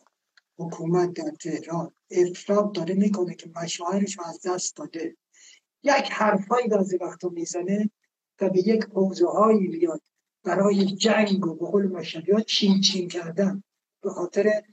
حکومت 0.57 1.13
در 1.13 1.31
تهران 1.31 1.91
افراد 2.11 2.71
داره 2.71 2.95
می‌کنه 2.95 3.35
که 3.35 3.51
مشاعرش 3.55 4.19
از 4.19 4.41
دست 4.45 4.75
داده. 4.75 5.17
یک 5.83 6.11
حرفایی 6.11 6.67
بعضی 6.67 6.97
وقتا 6.97 7.29
می‌زنه 7.29 7.89
و 8.41 8.49
به 8.49 8.67
یک 8.67 8.83
حوزه 8.83 9.27
هایی 9.27 9.67
بیاد 9.67 10.01
برای 10.43 10.85
جنگ 10.85 11.47
و 11.47 11.55
به 11.55 11.65
قول 11.65 11.87
مشهدی 11.87 12.43
چین 12.47 12.81
چین 12.81 13.07
کردن. 13.07 13.63
به 14.01 14.09
خاطر 14.09 14.63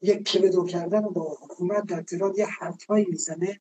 یک 0.00 0.18
کبدو 0.24 0.64
کردن 0.64 1.00
با 1.00 1.38
حکومت 1.40 1.86
در 1.86 2.02
تهران 2.02 2.34
یه 2.36 2.46
حرفایی 2.46 3.06
می‌زنه 3.08 3.60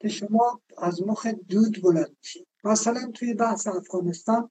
که 0.00 0.08
شما 0.08 0.60
از 0.78 1.02
مخ 1.02 1.26
دود 1.26 1.82
بلند 1.82 2.16
میشه 2.18 2.46
مثلا 2.66 3.10
توی 3.14 3.34
بحث 3.34 3.66
افغانستان 3.66 4.50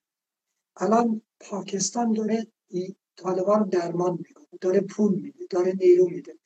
الان 0.78 1.22
پاکستان 1.40 2.14
داره 2.14 2.48
طالبان 3.16 3.70
درمان 3.70 4.18
می‌کنه 4.28 4.46
داره 4.62 4.82
پول 4.82 5.16
میده 5.16 5.46
داره 5.50 5.74
نیرو 5.74 6.10
میده. 6.10 6.40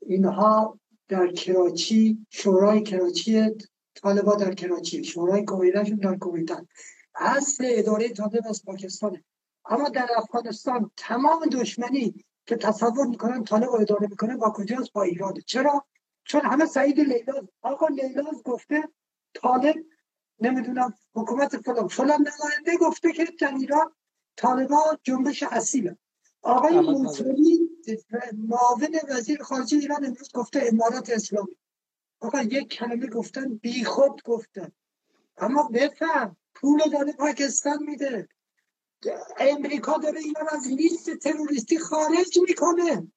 اینها 0.00 0.80
در 1.08 1.32
کراچی 1.32 2.26
شورای 2.30 2.82
کراچی 2.82 3.50
طالبا 3.94 4.34
در 4.34 4.54
کراچی 4.54 5.04
شورای 5.04 5.44
کویتشون 5.44 5.96
در 5.96 6.16
کویتن 6.16 6.66
اصل 7.14 7.64
اداره 7.68 8.08
طالب 8.08 8.46
از 8.48 8.64
پاکستانه. 8.64 9.24
اما 9.64 9.88
در 9.88 10.08
افغانستان 10.16 10.90
تمام 10.96 11.46
دشمنی 11.46 12.24
که 12.46 12.56
تصور 12.56 13.06
می‌کنن 13.06 13.44
طالب 13.44 13.70
اداره 13.70 14.06
می‌کنه 14.10 14.36
با 14.36 14.50
کجاست؟ 14.50 14.92
با 14.92 15.02
ایرانه 15.02 15.40
چرا؟ 15.40 15.86
چون 16.24 16.40
همه 16.40 16.66
سعید 16.66 17.00
لیلاز 17.00 17.44
آقا 17.62 17.86
لیلاز 17.88 18.42
گفته 18.44 18.88
طالب 19.34 19.76
نمی‌دونم 20.40 20.94
حکومت 21.14 21.56
فلان. 21.56 21.88
فلان 21.88 22.20
نماینده 22.20 22.76
گفته 22.86 23.12
که 23.12 23.24
در 23.40 23.54
ایران 23.54 23.92
طالبان 24.36 24.98
جنبش 25.02 25.42
اصیله. 25.42 25.98
آقای 26.42 26.80
موسوی 26.80 27.68
معاون 28.32 28.98
وزیر 29.08 29.42
خارجه 29.42 29.78
ایران 29.78 30.04
امروز 30.04 30.32
گفته 30.34 30.62
امارات 30.72 31.10
اسلامی. 31.10 31.56
آقا 32.20 32.42
یک 32.42 32.68
کلمه 32.68 33.06
گفتن 33.06 33.54
بی 33.54 33.84
خود 33.84 34.22
گفتن. 34.22 34.72
اما 35.36 35.62
بفهم 35.72 36.36
پول 36.54 36.80
داره 36.92 37.12
پاکستان 37.12 37.82
میده. 37.82 38.28
امریکا 39.38 39.96
داره 39.96 40.20
اینا 40.20 40.40
از 40.50 40.66
لیست 40.66 41.10
تروریستی 41.10 41.78
خارج 41.78 42.38
می‌کنه. 42.48 43.12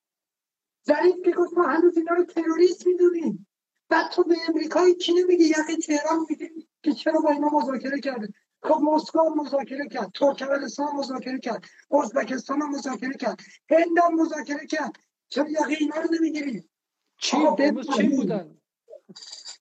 ظریف 0.88 1.15
که 1.26 1.32
گفت 1.32 1.53
ما 1.53 1.63
هنوز 1.63 1.97
اینا 1.97 2.13
رو 2.13 2.24
تروریست 2.24 2.88
می‌دونیم. 2.88 3.47
بعد 3.89 4.11
تو 4.11 4.24
به 4.24 4.36
امریکایی 4.49 4.95
کی 4.95 5.13
نمیگی 5.13 5.43
یقی 5.43 5.78
تهران 5.78 6.26
میگه. 6.30 6.51
که 6.84 6.94
چرا 6.94 7.20
با 7.20 7.30
اینا 7.30 7.50
مذاکره 7.50 8.00
کرده. 8.00 8.34
خب 8.64 8.80
مسکو 8.82 9.20
مذاکره 9.36 9.88
کرد. 9.88 10.12
ترکمنستان 10.12 10.96
مذاکره 10.96 11.40
کرد. 11.40 11.66
ازبکستان 11.92 12.58
مذاکره 12.58 13.14
کرد. 13.14 13.40
هند 13.70 14.00
هم 14.04 14.16
مذاکره 14.22 14.68
کرد. 14.68 14.92
چرا 15.30 15.50
یقی 15.50 15.76
اینا 15.76 15.96
رو 15.96 16.16
نمی‌گیری؟ 16.16 16.70
چی؟ 17.18 17.38
چی 17.96 18.10
بودن؟ 18.10 18.58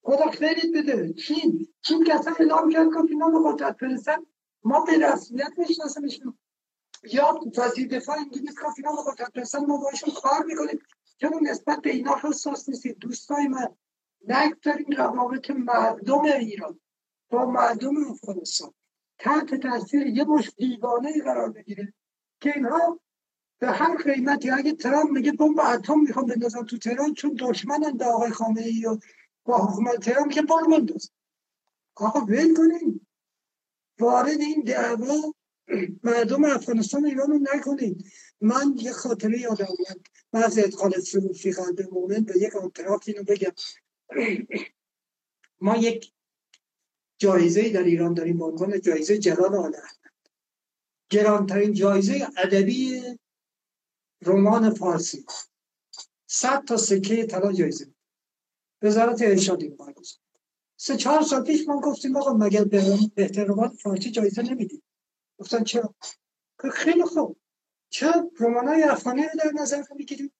خدا 0.02 0.30
خیرید 0.30 0.76
بده. 0.76 1.12
چین. 1.12 1.68
چین 1.82 2.04
که 2.04 2.14
اصلا 2.14 2.34
اعلام 2.40 2.70
کرد 2.70 2.88
که 2.92 2.98
اینا 3.10 3.28
مقاطعت 3.28 3.76
فرستن 3.80 4.16
ما 4.64 4.80
به 4.80 4.92
رسمیت 4.98 5.52
میشناسمشون 5.56 6.38
یا 7.02 7.40
وزیر 7.58 7.88
دفاع 7.88 8.16
انگلیس 8.16 8.54
که 8.54 8.66
اینا 8.76 8.92
مقاطعت 8.92 9.30
فرستن 9.34 9.66
ما 9.66 9.76
باشون 9.76 10.14
کار 10.22 10.44
می‌کنیم. 10.44 10.78
چون 11.20 11.30
نسبت 11.42 11.80
به 11.80 11.90
اینا 11.90 12.16
حساس 12.22 12.68
نیستید؟ 12.68 12.98
دوستای 12.98 13.48
من. 13.48 13.68
نگذاریم 14.28 14.86
روابط 14.96 15.50
مردم 15.50 16.20
ایران. 16.20 16.80
با 17.32 17.46
مردم 17.46 18.10
افغانستان 18.10 18.74
تحت 19.18 19.54
تاثیر 19.54 20.06
یه 20.06 20.24
مش 20.24 20.50
دیوانه 20.56 21.22
قرار 21.22 21.50
بگیره 21.50 21.94
که 22.40 22.52
اینها 22.56 23.00
به 23.58 23.70
هر 23.70 23.96
قیمتی 23.96 24.50
اگه 24.50 24.72
ترامپ 24.72 25.10
میگه 25.10 25.32
بمب 25.32 25.60
اتم 25.60 26.00
می‌خوام 26.00 26.26
بندازم 26.26 26.64
تو 26.64 26.78
تهران 26.78 27.14
چون 27.14 27.36
دشمنن 27.38 27.96
به 27.96 28.04
آقای 28.04 28.30
خامنه 28.30 28.62
ای 28.62 28.86
و 28.86 28.98
با 29.44 29.58
حکومت 29.58 29.96
تهران 29.96 30.28
که 30.28 30.42
بار 30.42 30.64
بنداز. 30.64 31.10
آقا 31.96 32.20
ول 32.20 32.54
کنین. 32.56 33.06
وارد 34.00 34.40
این 34.40 34.60
دعوا 34.60 35.34
مردم 36.02 36.44
افغانستان 36.44 37.04
ایران 37.04 37.30
رو 37.30 37.38
نکنید 37.54 38.04
من 38.40 38.74
یه 38.76 38.92
خاطره 38.92 39.40
یادم 39.40 39.66
اومد 39.78 40.06
من 40.32 40.42
از 40.42 40.58
ادخال 40.58 40.92
فی 41.40 41.52
قلب 41.52 41.80
مومن 41.92 42.20
به 42.20 42.38
یک 42.38 42.56
اطراف 42.56 43.04
اینو 43.06 43.22
بگم. 43.22 43.52
ما 45.60 45.76
یک 45.76 46.12
جایزه 47.22 47.70
در 47.70 47.82
ایران 47.82 48.14
داریم 48.14 48.38
به 48.38 48.44
عنوان 48.44 48.80
جایزه 48.80 49.18
جلال 49.18 49.54
آل 49.54 49.74
احمد. 49.74 50.12
گرانترین 51.10 51.72
جایزه 51.72 52.28
ادبی 52.36 53.02
رمان 54.22 54.74
فارسی. 54.74 55.24
صد 56.26 56.64
تا 56.64 56.76
سکه 56.76 57.26
طلا 57.26 57.52
جایزه. 57.52 57.86
وزارت 58.82 59.22
ارشاد 59.22 59.62
این 59.62 59.76
برگزار 59.76 60.18
سه 60.76 60.96
چهار 60.96 61.22
سال 61.22 61.44
پیش 61.44 61.68
ما 61.68 61.80
گفتیم 61.80 62.16
آقا 62.16 62.32
مگر 62.32 62.64
بهتر 63.14 63.44
رمان 63.44 63.68
فارسی 63.68 64.10
جایزه 64.10 64.42
نمیدیم. 64.42 64.82
گفتن 65.38 65.64
چرا؟ 65.64 65.94
خیلی 66.72 67.04
خوب. 67.04 67.36
چرا 67.90 68.30
های 68.66 68.82
افغانی 68.82 69.22
رو 69.22 69.28
در 69.38 69.52
نظر 69.62 69.82
می‌گیریم؟ 69.96 70.32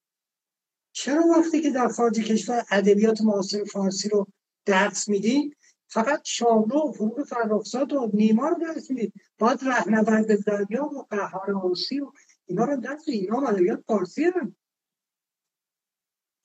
چرا 0.93 1.22
وقتی 1.26 1.62
که 1.62 1.70
در 1.70 1.89
خارج 1.89 2.20
کشور 2.20 2.64
ادبیات 2.70 3.20
معاصر 3.20 3.64
فارسی 3.64 4.09
رو 4.09 4.26
درس 4.66 5.09
میدیم 5.09 5.57
فقط 5.93 6.20
شاملو 6.24 6.88
و 6.88 6.93
فروغ 6.93 7.22
فرخزاد 7.22 7.93
و 7.93 8.11
نیمار 8.14 8.55
درس 8.55 8.90
می‌دید 8.90 9.12
باید 9.38 9.64
رهنورد 9.64 10.45
دریا 10.45 10.84
و 10.84 11.03
قهار 11.03 11.57
آسی 11.57 12.01
و 12.01 12.12
اینا 12.47 12.64
رو 12.64 12.76
درس 12.76 13.09
اینا 13.09 13.36
هم 13.36 13.47
ادبیات 13.47 13.84
فارسی 13.86 14.24
هم. 14.24 14.57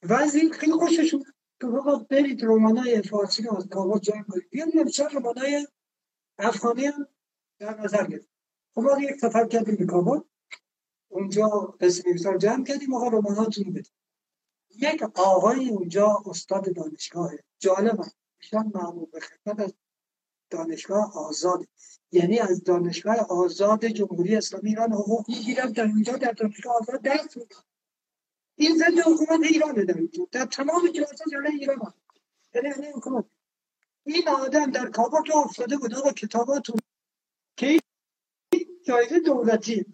وزیر 0.04 0.52
خیلی 0.52 0.72
خوششون 0.72 1.24
که 1.62 1.68
بابا 1.68 2.06
برید 2.10 2.44
های 2.44 3.02
فارسی 3.02 3.44
رو 3.44 3.58
از 3.58 3.68
کابل 3.68 4.00
جمع 4.00 4.24
کنید. 4.24 4.50
بیاد 4.50 4.78
امشب 4.78 5.26
های 5.38 5.68
افغانی 6.38 6.86
هم 6.86 7.08
در 7.60 7.82
نظر 7.82 8.08
گرفت. 8.08 8.30
خب 8.76 8.82
ما 8.82 9.00
یک 9.02 9.16
سفر 9.16 9.48
کردیم 9.48 9.76
به 9.76 9.86
کابل. 9.86 10.20
اونجا 11.08 11.48
قسم 11.82 12.10
نویسان 12.10 12.38
جمع 12.38 12.64
کردیم. 12.64 12.94
آقا 12.94 13.08
روماناتون 13.08 13.74
بدیم 13.74 13.94
یک 14.70 15.04
آقای 15.16 15.70
اونجا 15.70 16.24
استاد 16.26 16.76
دانشگاه 16.76 17.32
جالب 17.60 18.00
ایشان 18.42 18.72
معمول 18.76 19.06
به 19.06 19.20
خدمت 19.20 19.60
از 19.60 19.74
دانشگاه 20.50 21.18
آزاد. 21.18 21.68
یعنی 22.12 22.40
از 22.40 22.64
دانشگاه 22.64 23.18
آزاد 23.18 23.86
جمهوری 23.86 24.36
اسلامی 24.36 24.70
ایران 24.70 24.94
حقوق 24.94 25.30
می‌گیرم 25.30 25.72
در 25.72 25.84
اونجا 25.84 26.18
در 26.18 26.32
دانشگاه 26.32 26.76
آزاد 26.76 27.02
درس 27.02 27.38
میدم. 27.38 27.64
این 28.56 28.78
زنده 28.78 29.02
حکومت 29.02 29.52
ایرانه 29.52 29.86
در 29.86 29.98
اینجا 29.98 30.28
در 30.32 30.46
تمام 30.46 30.88
کلاس 30.88 31.22
جلوی 31.32 31.60
ایران. 31.60 31.94
یعنی 32.56 32.68
این 32.68 32.94
حکومت. 32.94 33.26
این 34.04 34.28
آدم 34.30 34.72
در 34.72 34.90
کابل 34.90 35.32
افتاده 35.34 35.78
بود 35.78 35.96
آقا 35.96 36.12
کتاباتون. 36.12 36.80
که 37.58 37.80
جایزه 38.86 39.20
دولتی. 39.20 39.86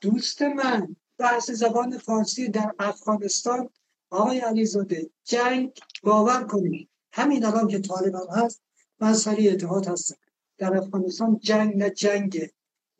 دوست 0.00 0.42
من. 0.42 0.96
بحث 1.18 1.50
زبان 1.50 1.98
فارسی 1.98 2.48
در 2.48 2.74
افغانستان. 2.78 3.70
آقای 4.10 4.38
علیزاده 4.38 5.10
جنگ 5.24 5.72
باور 6.02 6.44
کنید. 6.44 6.88
همین 7.18 7.44
الان 7.44 7.68
که 7.68 7.78
طالب 7.78 8.14
هم 8.14 8.26
هست 8.30 8.62
من 9.00 9.14
سری 9.14 9.48
اتحاد 9.48 9.86
هستم 9.86 10.16
در 10.58 10.76
افغانستان 10.76 11.38
جنگ 11.38 11.76
نه 11.76 11.90
جنگ 11.90 12.50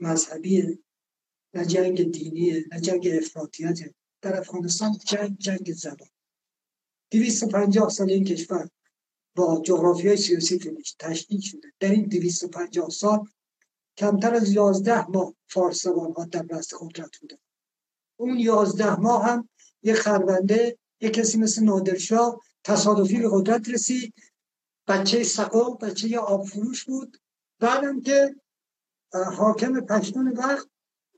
مذهبیه 0.01 0.79
نه 1.55 1.65
جنگ 1.65 2.13
دینیه 2.13 2.65
نه 2.73 2.81
جنگ 2.81 3.09
افراطیته 3.09 3.95
در 4.23 4.41
افغانستان 4.41 4.97
جنگ 5.07 5.39
جنگ 5.39 5.73
زبان. 5.73 6.09
دویست 7.11 7.45
پنجاه 7.45 7.89
سال 7.91 8.11
این 8.11 8.25
کشور 8.25 8.69
با 9.37 9.63
جغرافی 9.65 10.09
های 10.09 10.17
سیاسی 10.17 10.59
تشکیل 10.99 11.41
شده. 11.41 11.73
در 11.81 11.91
این 11.91 12.05
دویست 12.05 12.45
پنجاه 12.45 12.91
سال 12.91 13.29
کمتر 13.97 14.35
از 14.35 14.53
یازده 14.53 15.11
ماه 15.11 15.35
فارس 15.49 15.83
زبان 15.83 16.13
ها 16.13 16.25
در 16.25 16.43
دست 16.43 16.75
قدرت 16.81 17.19
بوده. 17.21 17.39
اون 18.17 18.39
یازده 18.39 19.01
ماه 19.01 19.25
هم 19.25 19.49
یه 19.83 19.95
خربنده 19.95 20.79
یه 21.01 21.11
کسی 21.11 21.39
مثل 21.39 21.65
نادرشاه 21.65 22.41
تصادفی 22.65 23.19
به 23.23 23.29
قدرت 23.33 23.69
رسید. 23.69 24.15
بچه 24.89 25.23
سقا 25.23 25.71
بچه 25.71 26.19
آب 26.19 26.45
فروش 26.45 26.85
بود 26.85 27.17
بعدم 27.61 28.01
که 28.01 28.37
حاکم 29.13 29.81
پشتون 29.81 30.29
وقت 30.29 30.69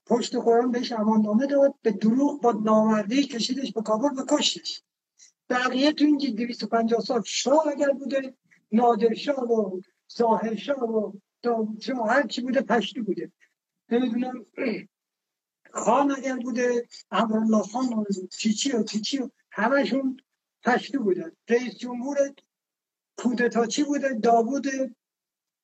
پشت 0.06 0.36
قرآن 0.36 0.70
بهش 0.70 0.92
امان 0.92 1.20
نامه 1.22 1.46
داد 1.46 1.74
به 1.82 1.90
دروغ 1.90 2.40
با 2.40 2.52
نامردی 2.52 3.22
کشیدش 3.22 3.72
به 3.72 3.82
کابل 3.82 4.18
و 4.18 4.24
کشتش. 4.28 4.82
بقیه 5.48 5.92
تو 5.92 6.04
این 6.04 6.16
دویست 6.16 6.64
پنجاه 6.64 7.00
سال 7.00 7.22
شاه 7.26 7.68
اگر 7.68 7.90
بوده 7.90 8.34
نادرشاه 8.72 9.52
و 9.52 9.80
ظاهرشاه 10.18 10.84
و 10.84 11.12
شاه 11.80 12.08
هر 12.08 12.26
چی 12.26 12.40
بوده 12.40 12.60
پشتی 12.60 13.00
بوده. 13.00 13.32
نمی‌دونم 13.88 14.46
خان 15.72 16.10
اگر 16.10 16.36
بوده 16.36 16.88
امرالله 17.10 17.62
خان 17.62 17.92
و 17.92 18.04
چیچی 18.38 18.72
و 18.72 18.82
چیچی 18.82 19.18
و 19.18 19.30
همشون 19.50 20.16
پشتو 20.64 21.02
بودن 21.02 21.32
رئیس 21.48 21.76
جمهور 21.78 22.16
کودتاچی 23.16 23.82
بوده؟ 23.84 24.14
داوود 24.14 24.66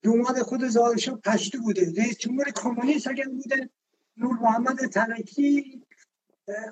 دوماد 0.02 0.42
خود 0.42 0.68
ظاهرشاه 0.68 1.20
پشتو 1.20 1.58
بوده. 1.58 1.92
رئیس 1.98 2.18
جمهور 2.18 2.50
کمونیست 2.50 3.06
اگر 3.06 3.28
بوده. 3.28 3.70
نور 4.16 4.34
محمد 4.38 4.86
ترکی 4.86 5.82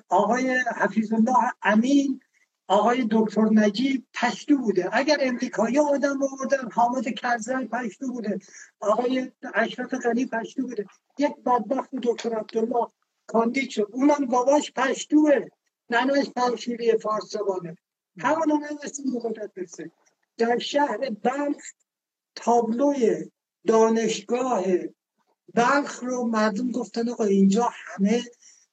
آقای 0.09 0.57
حفیظ 0.75 1.13
الله 1.13 1.51
امین 1.61 2.19
آقای 2.67 3.07
دکتر 3.11 3.41
نجیب 3.41 4.05
پشتو 4.13 4.57
بوده. 4.57 4.89
اگر 4.91 5.17
امریکایی 5.21 5.79
آدم 5.79 6.23
آوردن 6.23 6.71
حامد 6.71 7.09
کرزی 7.09 7.67
پشتو 7.67 8.07
بوده. 8.07 8.39
آقای 8.79 9.31
اشرف 9.53 9.93
غنی 9.93 10.25
پشتو 10.25 10.61
بوده. 10.61 10.85
یک 11.17 11.35
بدبخت 11.35 11.89
دکتر 12.03 12.33
عبدالله 12.35 12.87
کاندید 13.27 13.69
شد. 13.69 13.87
اونم 13.91 14.25
باباش 14.25 14.71
پشتوه. 14.71 15.45
ننش 15.89 16.29
پنشیری 16.29 16.97
فارس 16.97 17.25
زبانه. 17.25 17.77
همون 18.17 18.63
نرسیم 18.83 19.13
به 19.13 19.19
قدرت 19.19 19.53
برسه. 19.53 19.91
در 20.37 20.57
شهر 20.57 21.09
بلخ 21.09 21.63
تابلوی 22.35 23.31
دانشگاه 23.67 24.65
بلخ 25.53 26.03
رو 26.03 26.23
مردم 26.23 26.71
گفتن 26.71 27.09
آقا 27.09 27.23
اینجا 27.23 27.69
همه 27.73 28.23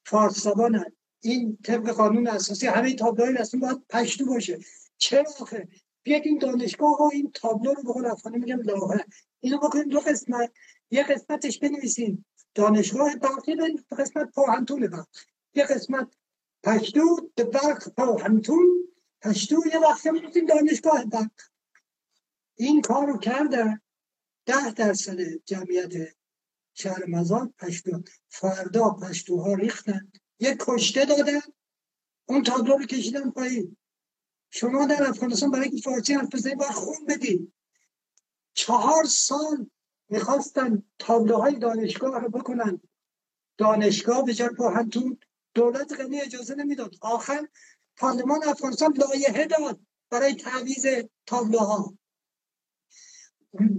فارس 0.04 0.42
زبانن 0.42 0.92
این 1.20 1.58
طبق 1.64 1.90
قانون 1.90 2.26
اساسی 2.28 2.66
همه 2.66 2.94
تابلوهای 2.94 3.34
رسمی 3.34 3.60
باید 3.60 3.82
پشتو 3.88 4.26
باشه. 4.26 4.58
چرا 4.98 5.24
آخه؟ 5.40 5.68
بیاید 6.02 6.26
این 6.26 6.38
دانشگاه 6.38 6.96
ها 6.96 7.08
این 7.08 7.30
تابلو 7.34 7.72
رو 7.72 7.82
بخون 7.82 8.06
افغانی 8.06 8.38
میگم 8.38 8.62
لاغه 8.62 9.04
اینو 9.40 9.58
بکنیم 9.58 9.88
دو 9.88 10.00
قسمت. 10.00 10.52
یه 10.90 11.02
قسمتش 11.02 11.58
بنویسیم 11.58 12.24
دانشگاه 12.54 13.14
دو 13.14 13.28
قسمت 13.98 14.30
پاهنتون 14.34 14.86
بلخ 14.86 15.06
یه 15.54 15.64
قسمت 15.64 16.08
پشتو 16.62 17.30
برق 17.36 17.88
پاهنتون. 17.88 18.91
پشتو 19.22 19.62
یه 19.72 19.78
وقت 19.78 20.08
بنویسیم 20.08 20.46
دانشگاه 20.46 21.04
برق 21.04 21.30
این 22.54 22.82
کار 22.82 23.06
رو 23.06 23.18
کردن 23.18 23.80
ده 24.46 24.70
درصد 24.70 25.20
جمعیت 25.44 26.16
شهر 26.74 27.06
مزار 27.06 27.52
پشتو. 27.58 28.02
فردا 28.28 28.90
پشتوها 28.90 29.54
ریختن. 29.54 30.12
یک 30.38 30.56
کشته 30.60 31.04
دادن. 31.04 31.40
اون 32.26 32.42
تابلو 32.42 32.76
رو 32.76 32.86
کشیدن 32.86 33.30
پایین. 33.30 33.76
شما 34.50 34.86
در 34.86 35.08
افغانستان 35.08 35.50
برای 35.50 35.70
که 35.70 35.82
فارسی 35.82 36.14
حرف 36.14 36.34
بزنید 36.34 36.58
باید 36.58 36.72
خون 36.72 37.06
بدید 37.08 37.52
چهار 38.54 39.04
سال 39.04 39.70
می‌خواستن 40.08 40.82
تابلوهای 40.98 41.58
دانشگاه 41.58 42.20
رو 42.20 42.28
بکنن. 42.28 42.80
دانشگاه 43.58 44.24
به 44.24 44.34
جای 44.34 44.50
دولت 45.54 46.00
غنی 46.00 46.20
اجازه 46.20 46.54
نمی‌داد. 46.54 46.94
آخر 47.00 47.48
پارلمان 47.96 48.44
افغانستان 48.44 48.94
لایحه 48.96 49.46
داد 49.46 49.80
برای 50.10 50.34
تعویض 50.34 50.86
تابلوها. 51.26 51.94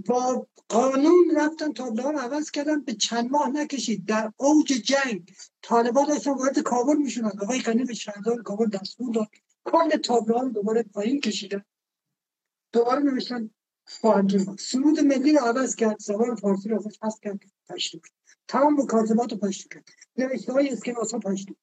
با 0.06 0.46
قانون 0.68 1.36
رفتن 1.36 1.72
تابلوها 1.72 2.10
رو 2.10 2.18
عوض 2.18 2.50
کردن 2.50 2.80
به 2.80 2.94
چند 2.94 3.30
ماه 3.30 3.48
نکشید. 3.48 4.06
در 4.06 4.32
اوج 4.36 4.66
جنگ 4.66 5.32
طالبان 5.62 6.06
داشتن 6.06 6.30
وارد 6.30 6.58
کابل 6.58 6.96
میشونن 6.96 7.32
آقای 7.42 7.60
غنی 7.60 7.84
به 7.84 7.94
شهردار 7.94 8.42
کابل 8.42 8.66
دستور 8.66 9.14
داد. 9.14 9.28
کل 9.64 9.90
تابلوها 9.96 10.42
رو 10.42 10.50
دوباره 10.50 10.82
پایین 10.82 11.20
کشیدن. 11.20 11.64
دوباره 12.72 13.00
نوشتن 13.00 13.50
فاهمتون 13.86 14.56
سرود 14.56 15.00
ملی 15.00 15.32
رو 15.32 15.38
عوض 15.38 15.74
کرد. 15.74 15.98
زبان 15.98 16.34
فارسی 16.34 16.68
رو 16.68 16.76
ازش 16.76 16.98
حذف 17.02 17.20
کرد. 17.22 17.40
پشتو 17.68 17.98
تمام 18.48 18.80
مکاتبات 18.80 19.32
رو 19.32 19.38
پشتو 19.38 19.68
کرد 19.68 19.88
نوشته 20.16 20.52
های 20.52 20.68
اسکناس 20.68 21.14
ها 21.14 21.18
پشتو 21.18 21.54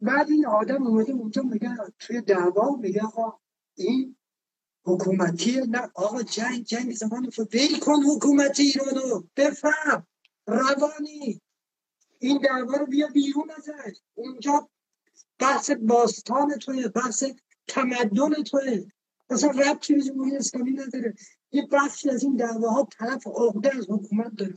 بعد 0.00 0.30
این 0.30 0.46
آدم 0.46 0.86
اومده 0.86 1.12
اونجا 1.12 1.42
میگه 1.42 1.76
توی 1.98 2.20
دعوا 2.20 2.76
میگه 2.76 3.02
آقا 3.02 3.38
این 3.74 4.16
حکومتی 4.84 5.60
نه 5.68 5.90
آقا 5.94 6.22
جنگ 6.22 6.64
جنگ 6.64 6.92
زمان 6.92 7.30
ول 7.38 7.78
کن 7.82 8.02
حکومتی 8.02 8.62
ایرانو 8.62 9.22
بفهم 9.36 10.06
روانی. 10.46 11.40
این 12.18 12.38
دعوا 12.38 12.76
رو 12.76 12.86
بیا 12.86 13.06
بیرون 13.06 13.50
ازش. 13.50 13.96
اونجا 14.14 14.68
بحث 15.38 15.70
باستان 15.70 16.58
توی 16.58 16.88
بحث 16.88 17.24
تمدن 17.68 18.42
توی 18.42 18.86
اصلا 19.30 19.50
ربطی 19.50 19.94
به 19.94 20.02
جمهوری 20.02 20.36
اسلامی 20.36 20.70
نداره. 20.70 21.14
یه 21.52 21.66
بخشی 21.72 22.10
از 22.10 22.22
این 22.22 22.36
دعواها 22.36 22.88
طرف 22.98 23.26
عقده 23.26 23.76
از 23.76 23.86
حکومت 23.90 24.34
داره 24.34 24.54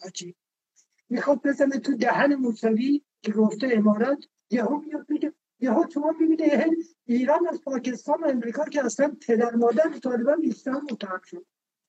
می‌خواد 1.10 1.42
بزنه 1.42 1.80
تو 1.80 1.96
دهن 1.96 2.36
موسوی 2.36 3.02
که 3.22 3.32
گفته 3.32 3.70
امارت 3.74 4.18
یهو 4.52 4.78
میاد 4.78 5.08
بگه 5.08 5.34
یهو 5.60 5.86
شما 5.94 6.16
می‌بینه 6.20 6.66
ایران 7.06 7.48
از 7.48 7.62
پاکستان 7.62 8.24
و 8.24 8.28
امریکا 8.28 8.66
که 8.66 8.86
اصلا 8.86 9.16
پدر 9.28 9.56
مادر 9.56 10.00
طالبان 10.04 10.42
بیشتر 10.42 10.72
متحق 10.72 11.24
شد. 11.24 11.46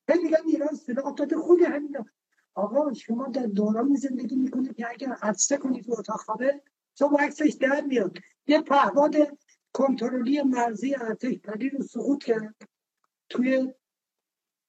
هی 0.09 0.23
میگن 0.23 0.37
ایران 0.47 0.75
سلاح 0.75 1.13
داده 1.13 1.37
خود 1.37 1.61
همینا 1.61 2.05
آقا 2.53 2.93
شما 2.93 3.27
در 3.27 3.45
دوران 3.45 3.95
زندگی 3.95 4.35
می‌کنید 4.35 4.75
که 4.75 4.89
اگر 4.89 5.17
عدسه 5.21 5.57
کنید 5.57 5.85
تو 5.85 5.95
اتاق 5.99 6.19
خوابه 6.19 6.61
تو 6.95 7.17
عکسش 7.19 7.57
در 7.61 7.81
میاد. 7.81 8.17
یه 8.47 8.61
پهباد 8.61 9.15
کنترلی 9.73 10.41
مرزی 10.41 10.95
ارتش 10.95 11.39
پدی 11.39 11.69
رو 11.69 11.83
سقوط 11.83 12.23
کرد. 12.23 12.55
توی 13.29 13.73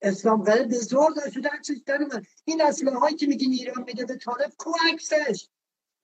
اسلام 0.03 0.43
قلب 0.43 0.68
به 0.68 0.78
زور 0.78 1.12
داشت 1.12 1.32
شده 1.32 1.49
عکسش 1.49 1.76
در 1.86 1.99
من 1.99 2.22
این 2.45 2.62
اسلحه 2.62 2.99
هایی 2.99 3.16
که 3.16 3.26
میگین 3.26 3.53
ایران 3.53 3.84
میده 3.86 4.05
به 4.05 4.16
طالب 4.16 4.53
کو 4.59 4.72
عکسش؟ 4.93 5.49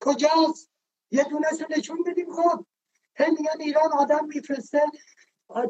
کجاست؟ 0.00 0.70
یه 1.10 1.24
دونه 1.24 1.46
نشون 1.70 2.02
بدیم 2.02 2.32
خب. 2.32 2.66
هی 3.14 3.30
میگن 3.30 3.60
ایران 3.60 3.92
آدم 3.92 4.26
میفرسته. 4.26 4.82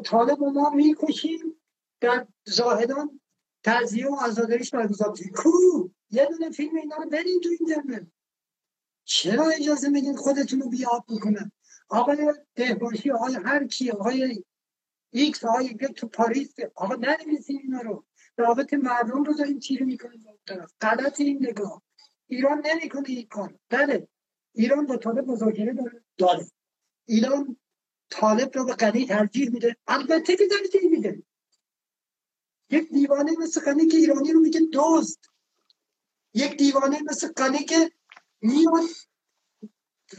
طالب 0.05 0.43
ما 0.43 0.69
می‌کشیم. 0.69 1.61
در 2.01 2.27
زاهدان 2.43 3.21
تزیه 3.63 4.07
و 4.07 4.15
ازاداریش 4.21 4.69
برگزار 4.69 5.13
کو؟ 5.35 5.89
یه 6.09 6.25
دونه 6.25 6.49
فیلم 6.51 6.75
اینا 6.75 6.95
رو 6.95 7.09
برین 7.09 7.41
تو 7.43 7.49
اینترنت. 7.59 8.07
چرا 9.03 9.49
اجازه 9.49 9.89
میدین 9.89 10.15
خودتون 10.15 10.61
رو 10.61 10.69
بیاب 10.69 11.05
بکنن؟ 11.09 11.51
آقای 11.89 12.33
دهباشی 12.55 13.11
آقای 13.11 13.35
هر 13.35 13.67
کی 13.67 13.91
آقای 13.91 14.43
X 15.09 15.45
آقای 15.45 15.73
تو 15.95 16.07
پاریس. 16.07 16.53
آقا 16.75 16.95
ننویسین 16.95 17.59
اینا 17.63 17.81
رو. 17.81 18.05
روابط 18.37 18.73
مردم 18.73 19.23
رو 19.23 19.33
داریم 19.33 19.59
تیره 19.59 19.85
می‌کنیم 19.85 20.25
طرف. 20.47 20.73
غلط 20.81 21.19
این 21.19 21.47
نگاه. 21.47 21.81
ایران 22.27 22.61
نمی‌کنه 22.65 23.09
این 23.09 23.27
کار. 23.27 23.55
بله. 23.69 24.07
ایران 24.53 24.85
با 24.85 24.97
طالب 24.97 25.31
مذاکره 25.31 25.75
داره. 26.17 26.47
ایران 27.05 27.57
طالب 28.09 28.57
رو 28.57 28.65
به 28.65 28.73
غنی 28.73 29.05
ترجیح 29.05 29.49
میده. 29.49 29.77
البته 29.87 30.35
که 30.35 30.47
ترجیح 30.47 30.89
میده. 30.91 31.23
یک 32.69 32.89
دیوانه 32.89 33.31
مثل 33.39 33.61
غنی 33.61 33.87
که 33.87 33.97
ایرانی 33.97 34.31
رو 34.31 34.39
میگه 34.39 34.59
دوست 34.59 35.29
یک 36.33 36.57
دیوانه 36.57 37.01
مثل 37.03 37.27
غنی 37.27 37.57
که 37.59 37.91
میاد 38.41 38.89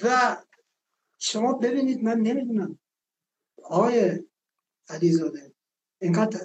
و 0.03 0.37
شما 1.19 1.53
ببینید 1.53 2.03
من 2.03 2.19
نمی‌دونم. 2.19 2.79
آقای 3.63 4.25
علیزاده 4.89 5.53
اینقدر 6.01 6.41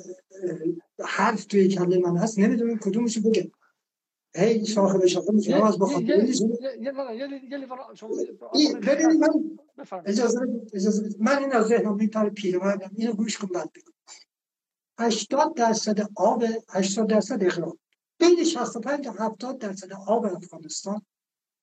حرف 1.05 1.45
توی 1.45 1.67
کله 1.67 1.97
من 1.97 2.17
هست. 2.17 2.39
نمی‌دونم 2.39 2.77
کدومشو 2.77 3.21
بگه 3.21 3.51
هی 4.35 4.65
شاخه 4.65 4.97
به 4.97 5.07
شاخه 5.07 5.31
میشه. 5.33 5.65
از 5.65 5.79
بخاطر 5.79 6.01
ببینید. 6.01 6.59
من 9.19 9.29
اجازه 10.05 10.39
اجازه 10.73 11.15
من 11.19 11.37
این 11.37 11.53
از 11.53 11.65
ذهنم 11.65 11.95
میپره 11.95 12.29
پیرمردم 12.29 12.91
اینو 12.95 13.13
گوش 13.13 13.37
کن 13.37 13.47
بعد 13.47 13.73
بگم 13.73 13.93
80 14.99 15.53
درصد 15.55 16.09
آب 16.15 16.43
80 16.69 17.09
درصد 17.09 17.43
اقرام 17.43 17.79
بین 18.19 18.43
65 18.43 19.03
تا 19.03 19.11
70 19.11 19.57
درصد 19.57 19.93
آب 20.07 20.25
افغانستان 20.25 21.05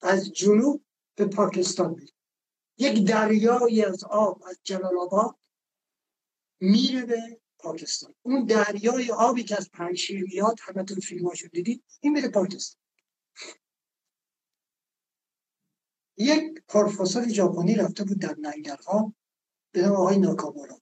از 0.02 0.32
جنوب 0.32 0.82
به 1.14 1.26
پاکستان 1.26 1.94
میره. 1.94 2.12
یک 2.78 3.06
دریایی 3.06 3.84
از 3.84 4.04
آب 4.04 4.42
از 4.48 4.60
جلال 4.62 4.98
آباد 4.98 5.34
میره 6.60 7.06
به 7.06 7.40
پاکستان. 7.62 8.14
اون 8.22 8.44
دریای 8.44 9.10
آبی 9.10 9.44
که 9.44 9.56
از 9.56 9.70
پنشیر 9.70 10.24
میاد 10.24 10.58
همه 10.62 10.84
تو 10.84 10.94
فیلم 10.94 11.28
هاشو 11.28 11.48
دیدید 11.48 11.84
این 12.00 12.12
میره 12.12 12.28
پاکستان. 12.28 12.82
یک 16.16 16.62
پروفسور 16.68 17.28
ژاپنی 17.28 17.74
رفته 17.74 18.04
بود 18.04 18.18
در 18.18 18.36
ننگرها 18.38 19.14
به 19.72 19.82
نام 19.82 19.92
آقای 19.92 20.18
ناکامورا. 20.18 20.80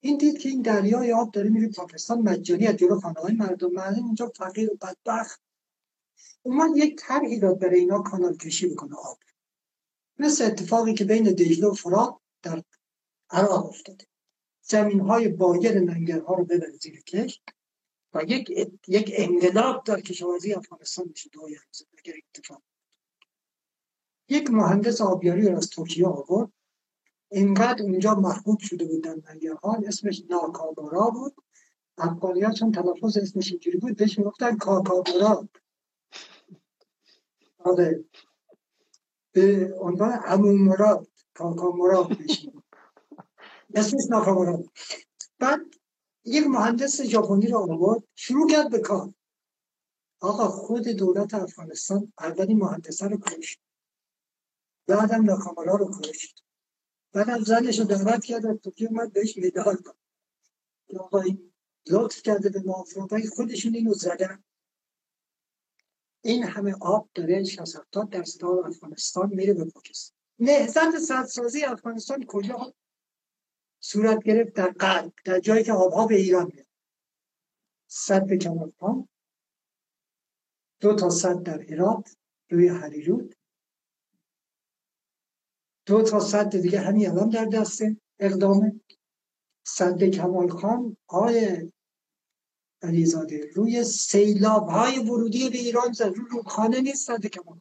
این 0.00 0.16
دید 0.16 0.38
که 0.38 0.48
این 0.48 0.62
دریای 0.62 1.12
آب 1.12 1.30
داره 1.30 1.50
میره 1.50 1.68
پاکستان 1.68 2.18
مجانی 2.18 2.66
از 2.66 2.76
جلو 2.76 3.00
خانه 3.00 3.20
های 3.20 3.34
مردم 3.34 3.72
مردم 3.72 4.04
اونجا 4.04 4.32
فقیر 4.36 4.72
و 4.72 4.76
بدبخت. 4.76 5.40
اومد 6.42 6.76
یک 6.76 6.96
طرحی 6.98 7.38
داد 7.38 7.58
برای 7.58 7.80
اینا 7.80 8.02
کانال 8.02 8.36
کشی 8.36 8.68
بکنه 8.68 8.96
آب. 8.96 9.18
مثل 10.18 10.44
اتفاقی 10.44 10.94
که 10.94 11.04
بین 11.04 11.24
دجله 11.24 11.66
و 11.66 11.74
فرات 11.74 12.16
در 12.42 12.62
عراق 13.30 13.66
افتاده. 13.66 14.06
زمین 14.68 15.00
های 15.00 15.28
بایر 15.28 15.80
ننگرها 15.80 16.34
رو 16.34 16.44
ببره 16.44 16.72
زیر 16.72 17.02
کش 17.02 17.40
و 18.14 18.22
یک 18.26 18.70
یک 18.88 19.12
انقلاب 19.16 19.84
در 19.84 20.00
کشاورزی 20.00 20.52
افغانستان 20.52 21.08
میشه 21.08 21.30
دو 21.32 21.48
اگر 21.98 22.14
اتفاق 22.34 22.62
یک 24.28 24.50
مهندس 24.50 25.00
آبیاری 25.00 25.48
رو 25.48 25.56
از 25.56 25.70
ترکیه 25.70 26.06
آورد. 26.06 26.52
اینقدر 27.30 27.82
اونجا 27.82 28.14
محبوب 28.14 28.58
شده 28.60 28.84
بود 28.84 29.04
در 29.04 29.16
ننگرها 29.28 29.82
اسمش 29.86 30.22
ناکابارا 30.30 31.10
بود. 31.10 31.34
افغانی 31.98 32.54
چون 32.58 32.72
تلفظ 32.72 33.16
اسمش 33.16 33.50
اینجوری 33.50 33.78
بود 33.78 33.96
بهش 33.96 34.18
می‌گفتن 34.18 34.56
کاکابارا 34.56 35.48
آره. 37.58 38.04
به 39.32 39.74
عنوان 39.80 40.20
امون 40.24 40.54
مراد 40.54 41.08
کاکا 41.34 41.70
مراد 41.70 42.08
بشیم 42.08 42.55
اسمش 43.76 44.02
ناکامورا 44.10 44.64
بعد 45.38 45.60
یک 46.24 46.46
مهندس 46.46 47.02
ژاپنی 47.02 47.46
رو 47.46 47.58
آورد 47.58 48.02
شروع 48.14 48.50
کرد 48.50 48.70
به 48.70 48.78
کار. 48.78 49.14
آقا 50.20 50.48
خود 50.48 50.88
دولت 50.88 51.34
افغانستان 51.34 52.12
اولین 52.18 52.58
مهندسه 52.58 53.08
رو 53.08 53.18
کشت. 53.18 53.60
بعدم 54.86 55.24
ناکامورا 55.24 55.74
رو 55.76 55.90
کشت. 56.00 56.44
بعدم 57.12 57.44
زنش 57.44 57.78
رو 57.78 57.84
دعوت 57.84 58.24
کرد 58.24 58.46
از 58.46 58.56
توکی 58.56 58.86
اومد 58.86 59.12
بهش 59.12 59.38
مدال 59.38 59.76
داد 59.76 59.96
آقا 61.00 61.20
این 61.20 61.52
لطف 61.90 62.22
کرده 62.22 62.48
به 62.48 62.62
موافقای 62.62 63.26
خودشون 63.26 63.74
اینو 63.74 63.94
زدن. 63.94 64.44
این 66.24 66.44
همه 66.44 66.74
آب 66.80 67.10
داره 67.14 67.44
60 67.44 68.10
درصد 68.10 68.44
افغانستان 68.44 69.28
میره 69.34 69.54
به 69.54 69.64
پاکستان. 69.64 70.16
نهزت 70.38 70.98
سدسازی 70.98 71.64
افغانستان 71.64 72.24
کجا؟ 72.26 72.74
صورت 73.90 74.22
گرفت 74.22 74.52
در 74.52 74.70
قلب 74.70 75.12
در 75.24 75.40
جایی 75.40 75.64
که 75.64 75.72
آبها 75.72 76.06
به 76.06 76.14
ایران 76.14 76.50
میاد. 76.54 76.66
صد 77.86 78.32
کمال 78.32 78.72
دو 80.80 80.94
تا 80.94 81.10
صد 81.10 81.42
در 81.42 81.60
هرات 81.62 82.16
روی 82.50 82.68
هریرود 82.68 83.34
دو 85.86 86.02
تا 86.02 86.20
صد 86.20 86.56
دیگه 86.56 86.80
همین 86.80 87.10
الان 87.10 87.28
در 87.28 87.44
دست 87.44 87.82
اقدامه 88.18 88.80
صد 89.66 90.04
کمال 90.04 90.48
خان 90.48 90.96
آقای 91.06 91.72
علیزاده 92.82 93.50
روی 93.54 93.84
سیلاب 93.84 94.68
های 94.68 94.98
ورودی 94.98 95.50
به 95.50 95.58
ایران 95.58 95.92
زد. 95.92 96.04
رو 96.04 96.24
رودخانه 96.24 96.80
نیست 96.80 97.06
صد 97.06 97.26
کمال. 97.26 97.60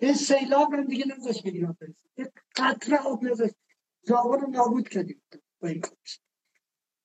این 0.00 0.14
سیلاب 0.14 0.72
هم 0.72 0.86
دیگه 0.86 1.04
نزاش 1.06 1.42
به 1.42 1.50
ایران 1.50 1.76
برسه. 1.80 2.08
یک 2.16 2.30
قطره 2.56 2.98
آب 2.98 3.24
نزاش 3.24 3.50
زاغان 4.02 4.40
رو 4.40 4.50
نابود 4.50 4.88
کردیم 4.88 5.22
با 5.60 5.68
این 5.68 5.82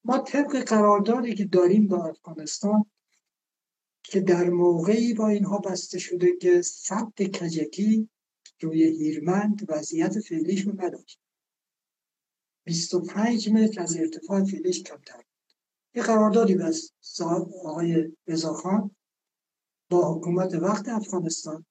ما 0.04 0.18
طبق 0.18 0.58
قراردادی 0.58 1.36
که 1.36 1.46
داریم 1.46 1.88
با 1.88 2.06
افغانستان 2.06 2.86
که 4.04 4.20
در 4.20 4.50
موقعی 4.50 5.14
با 5.14 5.28
اینها 5.28 5.58
بسته 5.58 6.00
شده 6.00 6.38
که 6.42 6.62
صد 6.62 7.14
کجکی 7.18 8.10
روی 8.62 8.84
هیرمند 8.84 9.66
وضعیت 9.70 10.20
فعلیش 10.20 10.62
رو 10.62 10.82
نداشت 10.82 11.20
25 12.64 13.50
متر 13.50 13.82
از 13.82 13.98
ارتفاع 13.98 14.44
فعلیش 14.44 14.84
کمتر 14.84 15.24
یه 15.96 16.04
قراردادی 16.04 16.56
بس 16.56 16.92
آقای 17.66 18.12
رضاخان 18.28 18.96
با 19.90 20.14
حکومت 20.14 20.54
وقت 20.54 20.90
افغانستان 20.90 21.66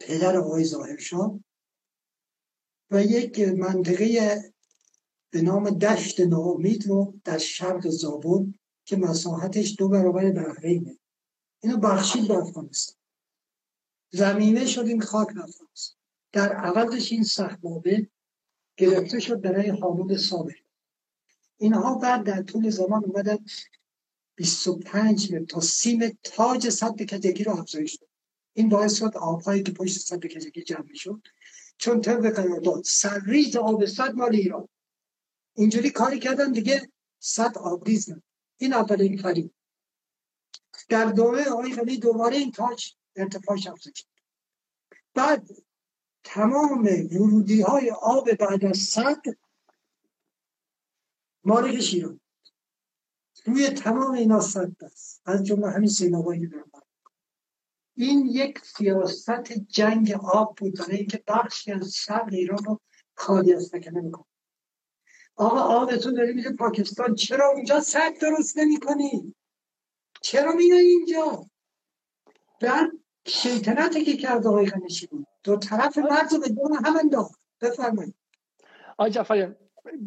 پدر 0.00 0.36
آقای 0.36 0.64
ظاهرشاه 0.64 1.40
و 2.90 3.02
یک 3.02 3.40
منطقه 3.40 4.40
به 5.30 5.42
نام 5.42 5.70
دشت 5.70 6.20
ناامید 6.20 6.86
رو 6.86 7.20
در 7.24 7.38
شرق 7.38 7.88
زابون 7.88 8.54
که 8.84 8.96
مساحتش 8.96 9.74
دو 9.78 9.88
برابر 9.88 10.30
بحرینه 10.30 10.98
اینو 11.62 11.76
بخشید 11.76 12.28
به 12.28 12.34
افغانستان. 12.34 12.96
زمینه 14.10 14.66
شد 14.66 14.86
این 14.86 15.00
خاک 15.00 15.28
افغانستان. 15.28 16.00
در 16.32 16.52
عوضش 16.52 17.12
این 17.12 17.24
صحبابه 17.24 18.08
گرفته 18.76 19.20
شد 19.20 19.40
برای 19.40 19.70
حامود 19.70 20.16
صابر. 20.16 20.54
اینها 21.56 21.94
بعد 21.94 22.24
در 22.24 22.42
طول 22.42 22.70
زمان 22.70 23.04
اومدن 23.04 23.38
25 24.34 25.32
متر 25.32 25.44
تا 25.44 25.60
سیم 25.60 26.18
تاج 26.22 26.68
صد 26.68 27.02
کجگی 27.02 27.44
رو 27.44 27.58
افزایش 27.58 27.94
داد. 27.94 28.10
این 28.52 28.68
باعث 28.68 28.94
شد 28.98 29.16
آبهایی 29.16 29.62
که 29.62 29.72
پشت 29.72 29.98
صد 29.98 30.26
کجگی 30.26 30.62
جمع 30.62 30.94
شد 30.94 31.22
چون 31.80 32.00
طبق 32.00 32.30
قرارداد 32.30 32.84
سرریز 32.84 33.56
آب 33.56 33.86
صد 33.86 34.14
مال 34.14 34.34
ایران. 34.34 34.68
اینجوری 35.54 35.90
کاری 35.90 36.18
کردن 36.18 36.52
دیگه 36.52 36.92
صد 37.18 37.58
آبریز 37.58 38.10
نه. 38.10 38.22
این 38.56 38.72
اولین 38.74 39.22
کاری. 39.22 39.50
در 40.88 41.04
دوره 41.04 41.44
آقای 41.44 41.72
خلی 41.72 41.98
دوباره 41.98 42.36
این 42.36 42.52
تاج 42.52 42.94
ارتفاعش 43.16 43.66
افزایش 43.66 44.06
بعد 45.14 45.50
تمام 46.24 46.84
ورودی 47.12 47.60
های 47.60 47.90
آب 47.90 48.32
بعد 48.32 48.64
از 48.64 48.78
صد 48.78 49.22
مارک 51.44 51.80
شیران 51.80 52.20
روی 53.46 53.70
تمام 53.70 54.12
اینا 54.12 54.40
صد 54.40 54.84
است. 54.84 55.22
از 55.24 55.44
جمله 55.46 55.70
همین 55.70 55.88
سیلابایی 55.88 56.40
که 56.40 56.64
این 57.94 58.26
یک 58.26 58.58
سیاست 58.58 59.52
جنگ 59.52 60.12
آب 60.12 60.56
بود. 60.56 60.78
برای 60.78 60.96
اینکه 60.96 61.22
بخشی 61.26 61.72
از 61.72 61.94
شرق 61.94 62.28
ایران 62.32 62.64
رو 62.64 62.80
خالی 63.14 63.54
از 63.54 63.64
سکنه 63.64 64.00
می‌کنه 64.00 64.24
آقا 65.36 65.60
آبتون 65.60 66.14
داری 66.14 66.32
میده 66.32 66.52
پاکستان 66.52 67.14
چرا 67.14 67.50
اونجا 67.50 67.80
سد 67.80 68.18
درست 68.20 68.58
نمی 68.58 68.80
کنی؟ 68.80 69.34
چرا 70.22 70.52
میای 70.52 70.86
اینجا؟ 70.86 71.46
بعد 72.60 72.90
شیطنتی 73.26 74.04
که 74.04 74.16
کرد 74.16 74.46
آقای 74.46 74.70
بود 75.10 75.26
دو 75.42 75.56
طرف 75.56 75.98
مرز 75.98 76.34
به 76.34 76.48
دون 76.48 76.74
هم 76.84 76.96
انداخت. 76.96 77.40
بفرمایید. 77.60 78.14
آقای 78.98 79.10
جعفری 79.10 79.54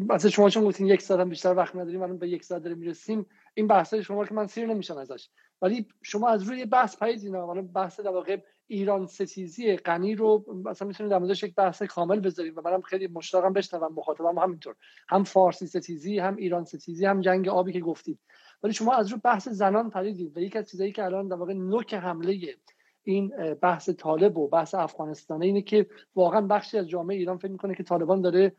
مثلا 0.10 0.32
شما 0.32 0.50
چون 0.50 0.66
گفتین 0.66 0.88
یک 0.88 1.02
ساعت 1.02 1.28
بیشتر 1.28 1.54
وقت 1.54 1.76
نداریم 1.76 2.02
الان 2.02 2.18
به 2.18 2.30
یک 2.30 2.44
ساعت 2.44 2.64
داریم 2.64 2.78
می‌رسیم. 2.78 3.26
این 3.54 3.68
بحثای 3.68 4.04
شما 4.04 4.26
که 4.26 4.34
من 4.34 4.48
سیر 4.48 4.66
نمیشم 4.66 4.98
ازش. 4.98 5.30
ولی 5.64 5.86
شما 6.02 6.30
از 6.30 6.44
روی 6.44 6.66
بحث 6.66 6.98
پایید 6.98 7.24
اینا 7.24 7.54
بحث 7.54 8.00
در 8.00 8.10
واقع 8.10 8.38
ایران 8.68 9.08
ستیزی 9.08 9.76
غنی 9.76 10.16
رو 10.16 10.46
مثلا 10.66 10.88
می‌تونید 10.88 11.12
در 11.12 11.18
موردش 11.18 11.44
یک 11.44 11.56
بحث 11.56 11.84
کامل 11.84 12.20
بذاریم 12.20 12.54
و 12.56 12.62
منم 12.66 12.82
خیلی 12.82 13.08
مشتاقم 13.08 13.54
بشنوم 13.54 13.94
مخاطبم 13.94 14.40
همینطور. 14.40 14.76
هم 15.10 15.24
فارسی 15.24 15.68
ستیزی 15.68 16.20
هم 16.20 16.36
ایران 16.36 16.66
ستیزی 16.66 17.06
هم 17.06 17.22
جنگ 17.22 17.48
آبی 17.48 17.74
که 17.74 17.80
گفتید. 17.80 18.20
ولی 18.64 18.74
شما 18.74 18.94
از 18.94 19.08
روی 19.08 19.22
بحث 19.24 19.48
زنان 19.48 19.90
پریدید 19.90 20.38
و 20.38 20.40
یک 20.40 20.56
از 20.56 20.70
چیزایی 20.70 20.92
که 20.92 21.04
الان 21.04 21.28
در 21.28 21.36
واقع 21.36 21.54
نوک 21.54 21.94
حمله 21.94 22.56
این 23.04 23.54
بحث 23.62 23.90
طالب 23.90 24.38
و 24.38 24.48
بحث 24.48 24.76
افغانستانه 24.76 25.46
اینه 25.46 25.62
که 25.62 25.88
واقعا 26.16 26.42
بخشی 26.42 26.78
از 26.78 26.90
جامعه 26.90 27.18
ایران 27.18 27.38
فکر 27.38 27.52
می‌کنه 27.52 27.76
که 27.76 27.84
طالبان 27.84 28.22
داره 28.22 28.56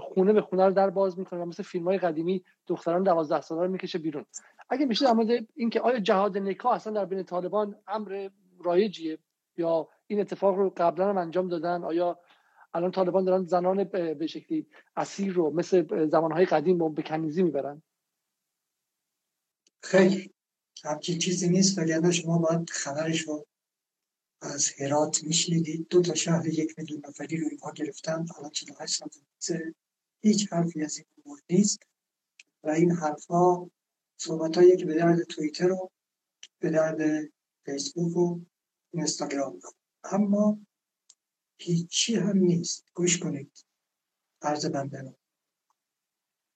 خونه 0.00 0.32
به 0.32 0.40
خونه 0.40 0.66
رو 0.66 0.72
در 0.72 0.90
باز 0.90 1.18
می‌کنه 1.18 1.40
و 1.40 1.44
مثل 1.44 1.62
فیلم 1.62 1.84
های 1.84 1.98
قدیمی 1.98 2.44
دختران 2.66 3.02
دوازده 3.02 3.40
ساله 3.40 3.62
رو 3.62 3.68
می‌کشه 3.68 3.98
بیرون. 3.98 4.24
اگه 4.70 4.86
میشه 4.86 5.04
در 5.04 5.12
مورد 5.12 5.46
اینکه 5.54 5.80
آیا 5.80 5.98
جهاد 5.98 6.38
نکاح 6.38 6.72
اصلا 6.72 6.92
در 6.92 7.04
بین 7.04 7.22
طالبان 7.22 7.76
امر 7.86 8.28
رایجیه 8.64 9.18
یا 9.56 9.88
این 10.06 10.20
اتفاق 10.20 10.54
رو 10.54 10.72
قبلا 10.76 11.08
هم 11.08 11.18
انجام 11.18 11.48
دادن 11.48 11.84
آیا 11.84 12.18
الان 12.74 12.90
طالبان 12.90 13.24
دارن 13.24 13.44
زنان 13.44 13.84
به 13.84 14.26
شکلی 14.26 14.66
اسیر 14.96 15.32
رو 15.32 15.50
مثل 15.50 16.06
زمانهای 16.06 16.44
قدیم 16.44 16.78
رو 16.78 16.88
به 16.88 17.02
کنیزی 17.02 17.42
می‌برن؟ 17.42 17.82
خیلی. 19.82 20.34
همچین 20.84 21.18
چیزی 21.18 21.48
نیست 21.48 21.78
ولی 21.78 22.12
شما 22.12 22.38
باید 22.38 22.70
خبرش 22.70 23.20
رو 23.20 23.46
از 24.42 24.72
هرات 24.78 25.24
میشنیدید. 25.24 25.88
دو 25.88 26.02
تا 26.02 26.14
شهر 26.14 26.46
یک 26.46 26.78
میلیون 26.78 27.02
نفری 27.08 27.36
رو 27.36 27.48
اینها 27.50 27.72
گرفتن. 27.72 28.26
الان 28.38 28.50
48 28.50 29.02
سال 29.38 29.72
هیچ 30.20 30.52
حرفی 30.52 30.82
از 30.82 30.96
این 30.96 31.06
امور 31.24 31.40
نیست. 31.50 31.80
و 32.64 32.70
این 32.70 32.92
حرفها 32.92 33.70
صحبت 34.16 34.56
هایی 34.56 34.76
که 34.76 34.84
به 34.84 34.94
درد 34.94 35.22
توییتر 35.22 35.66
رو 35.66 35.90
به 36.58 36.70
درد 36.70 37.28
فیسبوک 37.64 38.16
و 38.16 38.40
اینستاگرام 38.92 39.60
اما 40.04 40.60
هیچی 41.58 42.16
هم 42.16 42.38
نیست. 42.38 42.84
گوش 42.94 43.18
کنید. 43.18 43.64
عرض 44.42 44.66
بنده 44.66 45.00
رو. 45.00 45.14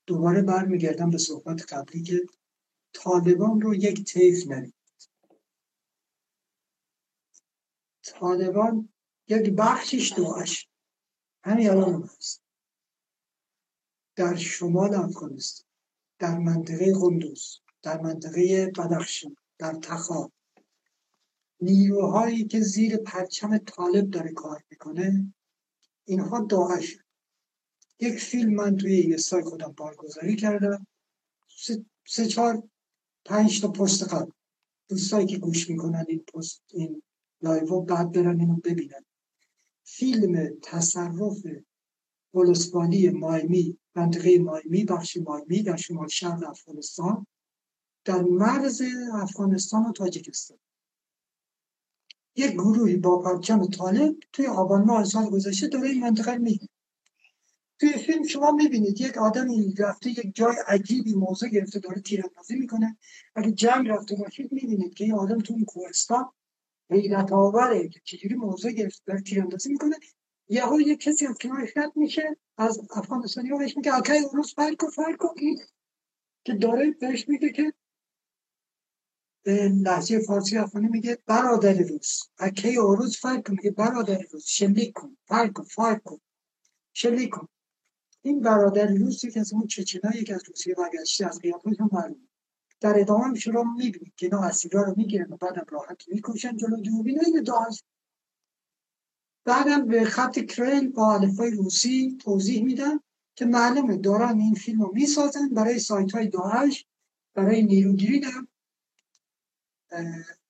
دوباره 0.07 0.43
برمیگردم 0.43 1.11
به 1.11 1.19
صحبت 1.19 1.73
قبلی 1.73 2.03
که 2.03 2.21
طالبان 2.93 3.61
رو 3.61 3.75
یک 3.75 4.05
طیف 4.05 4.47
نرید. 4.47 4.76
طالبان 8.07 8.89
یک 9.29 9.51
بخشش 9.51 10.13
داعش 10.13 10.69
همین 11.45 11.71
الان 11.71 12.03
هست. 12.03 12.43
در 14.17 14.37
شمال 14.37 14.95
افغانستان 14.95 15.67
در 16.19 16.39
منطقه 16.39 16.95
قندوز 17.01 17.61
در 17.83 18.01
منطقه 18.01 18.73
بدخشان 18.79 19.37
در 19.59 19.73
تخار. 19.75 20.31
نیروهایی 21.61 22.45
که 22.45 22.61
زیر 22.61 22.97
پرچم 22.97 23.59
طالب 23.59 24.11
داره 24.11 24.33
کار 24.33 24.65
می‌کنه 24.71 25.35
اینها 26.05 26.41
داعش 26.41 26.99
یک 28.01 28.19
فیلم 28.19 28.55
من 28.55 28.77
توی 28.77 28.95
این 28.95 29.17
سای 29.17 29.43
خودم 29.43 29.73
بارگذاری 29.73 30.37
کردم. 30.37 30.87
سه, 32.07 32.27
چهار 32.27 32.63
پنج 33.25 33.61
تا 33.61 33.69
پست 33.69 34.15
قبل. 34.15 34.31
دوستایی 34.89 35.27
که 35.27 35.39
گوش 35.39 35.71
می‌کنن 35.71 36.05
این 36.09 36.25
پست 36.35 36.63
این 36.69 37.03
لایو 37.43 37.81
بعد 37.81 38.13
برن 38.13 38.41
اینو 38.41 38.57
ببینن. 38.57 39.05
فیلم 39.85 40.59
تصرف 40.63 41.47
ولسوالی 42.35 43.09
مایمی 43.09 43.79
منطقه 43.95 44.39
مایمی 44.39 44.85
بخش 44.85 45.17
مایمی 45.17 45.63
در 45.63 45.77
شمال 45.77 46.09
شرق 46.09 46.49
افغانستان 46.49 47.27
در 48.05 48.23
مرز 48.23 48.83
افغانستان 49.13 49.87
و 49.87 49.93
تاجیکستان. 49.93 50.59
یک 52.37 52.53
گروهی 52.53 52.97
با 52.97 53.19
پرچم 53.19 53.67
طالب 53.67 54.17
توی 54.33 54.47
آبان 54.47 54.85
ماه 54.85 55.05
سال 55.05 55.31
گذشته 55.31 55.67
داره 55.69 55.89
این 55.89 56.01
منطقه 56.01 56.37
میگه 56.37 56.69
توی 57.79 57.93
فیلم 57.93 58.23
شما 58.23 58.51
می‌بینید 58.51 59.01
یک 59.01 59.19
آدمی 59.19 59.75
رفته 59.79 60.11
یک 60.11 60.35
جای 60.35 60.57
عجیبی 60.67 61.15
موضع 61.15 61.49
گرفته 61.49 61.79
داره 61.79 62.01
تیراندازی 62.01 62.57
می‌کنه. 62.57 62.99
اگه 63.35 63.53
جنگ 63.53 63.89
رفته 63.89 64.17
باشید 64.17 64.53
می‌بینید 64.53 64.95
که 64.95 65.05
این 65.05 65.15
آدم 65.15 65.39
تو 65.39 65.55
این 65.55 65.65
کوهستان 65.65 66.33
حیرت 66.91 67.33
آوره 67.33 67.89
که 67.89 68.01
چجوری 68.05 68.35
موضوع 68.35 68.73
داره 69.07 69.21
تیراندازی 69.21 69.73
می‌کنه. 69.73 69.97
یهو 70.49 70.81
یک 70.81 71.01
کسی 71.01 71.27
کنار 71.41 71.67
خط 71.67 71.93
میشه 71.97 72.37
از 72.57 72.81
افغانستانی 72.91 73.49
ها 73.49 73.59
بهش 73.59 73.77
میگه 73.77 73.95
اکی 73.95 74.13
روز 74.33 74.55
فرق 74.55 74.91
فرق 74.91 75.33
این 75.37 75.59
که 76.45 76.55
داره 76.55 76.91
بهش 76.91 77.29
میگه 77.29 77.53
که 77.53 77.73
لحظه 79.83 80.19
فارسی 80.19 80.59
افغانی 80.59 80.89
میگه 80.89 81.19
برادر 81.27 81.75
روز. 81.75 82.23
اکی 82.39 82.75
روز 82.75 83.17
فرق 83.17 83.51
میگه 83.51 83.71
برادر 83.71 84.23
روز 84.33 84.45
شلیک 84.47 84.93
کن 84.93 85.17
فرق 85.25 85.53
کن 85.53 85.65
فرق 85.65 86.03
کن 86.03 86.21
شلیک 86.93 87.31
کن. 87.31 87.49
این 88.23 88.41
برادر 88.41 88.87
روز 88.87 89.21
که 89.21 89.41
از 89.41 89.53
اون 89.53 89.67
چچنایی 89.67 90.25
که 90.25 90.35
از 90.35 90.43
روسیه 90.49 90.75
برگشته 90.75 91.27
از 91.27 91.39
قیافه 91.39 91.71
هم 91.81 91.91
معلوم 91.93 92.26
در 92.81 93.01
ادامه 93.01 93.39
شما 93.39 93.63
می‌بینید 93.63 94.15
که 94.17 94.27
اینا 94.27 94.43
اسیرا 94.43 94.83
رو 94.83 94.95
می‌گیرن 94.97 95.33
و 95.33 95.37
بعدم 95.37 95.65
راحت 95.69 96.09
می‌کشن 96.09 96.57
جلو 96.57 96.77
دوربین 96.77 97.21
این 97.25 97.43
داعش 97.43 97.83
بعدم 99.45 99.87
به 99.87 100.05
خط 100.05 100.39
کرل 100.39 100.89
با 100.89 101.15
الفای 101.15 101.51
روسی 101.51 102.19
توضیح 102.21 102.65
میدن 102.65 103.01
که 103.35 103.45
معلومه 103.45 103.97
دارن 103.97 104.41
این 104.41 104.55
فیلم 104.55 104.83
رو 104.83 104.93
می‌سازن 104.95 105.49
برای 105.49 105.79
سایت 105.79 106.13
های 106.13 106.29
داعش 106.29 106.87
برای 107.35 107.63
نیروگیری 107.63 108.21
در 108.21 108.47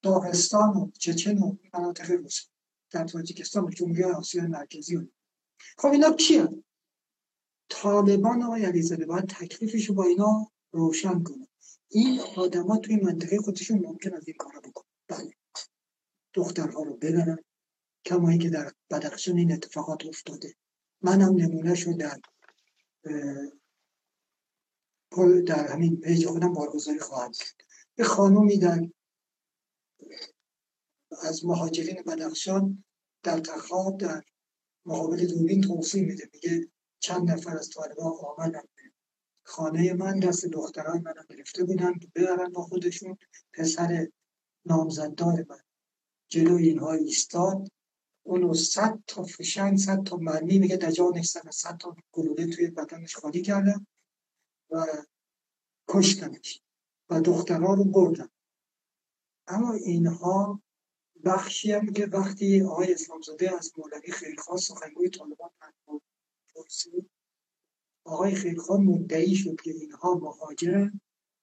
داغستان 0.03 0.77
و 0.77 0.91
چچن 0.99 1.39
و 1.39 1.57
مناطق 1.75 2.11
روسی 2.11 2.47
در 2.91 3.05
تاجیکستان 3.05 3.65
و 3.65 3.71
جمهوری 3.71 4.05
آسیا 4.05 4.47
مرکزی 4.47 5.09
خب 5.79 5.89
اینا 5.89 6.13
کیه 6.13 6.49
طالبان 7.69 8.43
آقای 8.43 8.65
علیزاده 8.65 9.07
باید 9.07 9.27
تکلیفش 9.27 9.87
رو 9.87 9.95
با 9.95 10.05
اینا 10.05 10.51
روشن 10.73 11.23
کنه. 11.23 11.49
این 11.89 12.21
آدما 12.37 12.79
توی 12.79 12.97
منطقه 12.97 13.39
خودشون 13.39 13.79
ممکن 13.79 14.15
از 14.15 14.29
این 14.29 14.37
کارا 14.37 14.61
بکن 14.61 14.85
بله. 15.09 15.35
دخترها 16.35 16.83
رو 16.83 16.97
ببرن 16.97 17.39
کمایی 18.05 18.39
که 18.39 18.51
در 18.51 18.73
بدخشان 18.91 19.39
این 19.39 19.53
اتفاقات 19.53 20.07
افتاده. 20.07 20.55
منم 21.03 21.37
نمونه 21.37 21.75
شو 21.75 21.93
در 21.93 22.21
در 25.47 25.73
همین 25.73 26.01
پیج 26.01 26.27
خودم 26.27 26.53
بارگذاری 26.53 26.99
خواهم 26.99 27.33
کرد. 27.33 27.55
به 27.95 28.05
خانومی 28.05 28.59
در 28.59 28.89
از 31.23 31.45
مهاجرین 31.45 32.03
بدخشان 32.03 32.85
در 33.23 33.41
تخاب 33.41 34.01
در 34.01 34.25
مقابل 34.87 35.27
دوربین 35.27 35.61
توصیح 35.61 36.07
میده. 36.07 36.31
میگه 36.33 36.69
چند 36.99 37.31
نفر 37.31 37.59
از 37.59 37.71
طالبان 37.71 38.13
آمدن. 38.13 38.63
خانه 39.47 39.93
من 39.93 40.19
دست 40.19 40.47
دختران 40.47 41.03
منو 41.03 41.23
گرفته 41.29 41.65
بودن 41.65 41.93
ببرن 42.15 42.53
با 42.53 42.63
خودشون. 42.63 43.19
پسر 43.53 44.09
نامزددار 44.65 45.47
من 45.49 45.61
جلوی 46.29 46.69
اینها 46.69 46.93
ایستاد. 46.93 47.69
اونو 48.23 48.55
صد 48.55 48.99
تا 49.07 49.23
فشنگ 49.23 49.79
صد 49.79 50.03
تا 50.03 50.17
مرمی 50.17 50.59
میگه 50.59 50.77
در 50.77 50.91
جانش 50.91 51.29
صد 51.51 51.77
تا 51.77 51.97
گلوله 52.13 52.47
توی 52.47 52.71
بدنش 52.71 53.17
خالی 53.17 53.43
کردن 53.43 53.87
و 54.71 54.87
کشتنش 55.89 56.63
و 57.11 57.21
دخترها 57.21 57.75
رو 57.75 57.85
بردن. 57.85 58.29
اما 59.47 59.73
اینها 59.73 60.63
بخشی 61.25 61.73
هم 61.73 61.93
که 61.93 62.07
وقتی 62.07 62.63
آقای 62.63 62.95
اسلامزاده 62.95 63.57
از 63.57 63.73
مولوی 63.79 64.13
خیرخواه 64.13 64.59
سخنگوی 64.59 65.11
طالبان 65.11 65.51
پرسید 66.55 67.11
آقای 68.07 68.35
خیرخواه 68.35 68.81
مدعی 68.81 69.35
شد 69.35 69.61
که 69.61 69.71
اینها 69.71 70.15
مهاجرن 70.15 71.01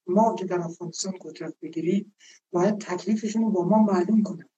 ما 0.08 0.36
که 0.36 0.46
در 0.46 0.60
افغانستان 0.60 1.14
قدرت 1.22 1.54
بگیریم 1.62 2.16
باید 2.52 2.78
تکلیفشون 2.78 3.42
رو 3.42 3.50
با 3.50 3.64
ما 3.64 3.84
معلوم 3.84 4.24
کنن. 4.24 4.50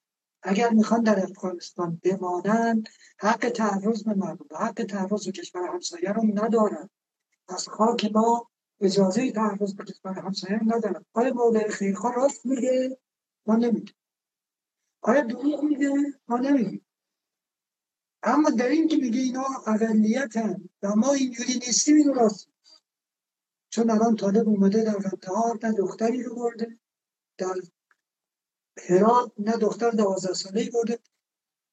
اگر 0.44 0.70
می‌خوان 0.70 1.04
در 1.04 1.24
افغانستان 1.24 2.02
بمانند 2.04 2.90
حق 3.20 3.50
تعرض 3.50 4.04
به 4.04 4.14
مردم 4.14 4.46
حق 4.52 4.84
تعرض 4.84 5.26
به 5.26 5.32
کشور 5.32 5.68
همسایه 5.68 6.12
رو 6.12 6.24
ندارن. 6.24 6.90
از 7.48 7.68
خاک 7.68 8.12
ما 8.14 8.50
اجازه 8.82 9.32
تعرض 9.32 9.74
به 9.76 9.84
کشور 9.84 10.14
همسایه 10.14 10.58
رو 10.58 10.76
ندارن. 10.76 11.06
آیا 11.14 11.34
مولای 11.34 11.70
خیرخواه 11.70 12.16
راست 12.16 12.46
میگه؟ 12.46 12.98
ما 13.46 13.56
نمیگه 13.56 13.94
آیا 15.02 15.22
دروغ 15.22 15.64
میگه؟ 15.64 15.94
ما 16.28 16.38
نمیگه 16.38 16.82
اما 18.26 18.50
در 18.50 18.68
این 18.68 18.88
که 18.88 18.98
میگه 18.98 19.20
اینا 19.20 19.46
اقلیت 19.68 20.38
هم 20.38 20.70
و 20.84 20.96
ما 20.96 21.14
اینجوری 21.14 21.54
نیستیم 21.54 21.96
اینو 21.96 22.14
راست. 22.14 22.50
چون 23.70 23.90
الان 23.90 24.16
طالب 24.16 24.48
اومده 24.50 24.84
در 24.84 24.98
رندهار 24.98 25.60
نه 25.64 25.72
دختری 25.72 26.24
رو 26.24 26.36
برده 26.36 26.80
در 27.38 27.56
هرات 28.88 29.32
نه 29.40 29.58
دختر 29.58 29.90
دوازده 29.90 30.34
ساله 30.34 30.70
برده. 30.70 31.00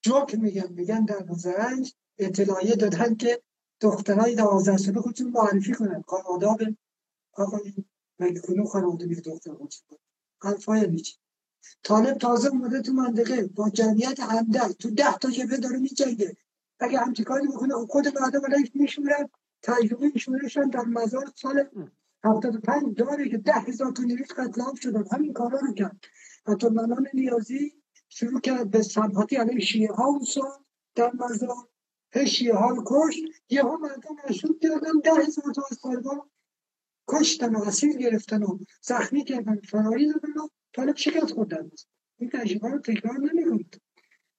جوک 0.02 0.34
میگن 0.34 0.72
میگن 0.72 1.04
در 1.04 1.26
زرنج 1.30 1.94
اطلاعیه 2.18 2.76
دادن 2.76 3.14
که 3.14 3.42
دخترای 3.80 4.34
دوازده 4.34 4.76
ساله 4.76 5.00
خودشون 5.00 5.30
معرفی 5.30 5.72
کنن. 5.72 6.04
خانواده 6.08 6.76
آقا 7.32 7.56
این 7.56 7.84
مگه 8.18 8.40
کنون 8.40 8.66
خانواده 8.66 9.06
میگه 9.06 9.20
دختر 9.20 9.54
خودشون. 9.54 9.98
حرفای 10.42 10.86
میچی 10.86 11.21
طالب 11.82 12.18
تازه 12.18 12.48
اومده 12.48 12.82
تو 12.82 12.92
منطقه 12.92 13.46
با 13.46 13.70
جمعیت 13.70 14.20
اندک 14.20 14.78
تو 14.78 14.90
ده 14.90 15.18
تا 15.18 15.30
جبه 15.30 15.56
داره 15.56 15.78
میجنگه. 15.78 16.36
اگه 16.80 16.98
همچی 16.98 17.24
کاری 17.24 17.46
بکنه 17.46 17.74
خود 17.74 18.18
مردم 18.18 18.40
علیش 18.44 18.70
میشورن 18.74 19.28
تجربه 19.62 20.10
میشورشن 20.14 20.68
در 20.68 20.84
مزار 20.84 21.32
سال 21.34 21.68
75 22.24 22.96
داره 22.96 23.28
که 23.28 23.38
ده 23.38 23.52
هزار 23.52 23.92
تا 23.92 24.02
نیروش 24.02 24.28
قتل 24.28 24.74
شدن 24.82 25.04
همین 25.12 25.32
کارا 25.32 25.58
رو 25.58 25.74
کرد. 25.74 26.04
حتی 26.46 26.68
منان 26.68 27.06
نیازی 27.14 27.72
شروع 28.08 28.40
کرد 28.40 28.70
به 28.70 28.82
سمپاتی 28.82 29.36
علیه 29.36 29.60
شیعه 29.60 29.92
ها 29.92 30.10
و 30.10 30.20
در 30.94 31.12
مزار. 31.14 31.68
شیعه 32.26 32.54
ها 32.54 32.70
رو 32.70 32.82
کشت. 32.86 33.22
یه 33.48 33.62
ها 33.62 33.76
مردم 33.76 34.16
مشروط 34.28 34.58
کردن 34.58 35.00
ده 35.04 35.10
هزار 35.10 35.52
تا 35.54 35.62
از 35.70 35.78
کشتن 37.08 37.54
و 37.54 37.62
اسیر 37.62 37.96
گرفتن 37.96 38.42
و 38.42 38.58
زخمی 38.82 39.24
کردن. 39.24 39.60
فراری 39.60 40.12
دادن 40.12 40.32
و 40.32 40.48
طالب 40.72 40.96
شکست 40.96 41.32
خوردن 41.32 41.70
این 42.18 42.30
تجربه 42.30 42.68
رو 42.68 42.78
تکرار 42.78 43.18
نمی 43.18 43.66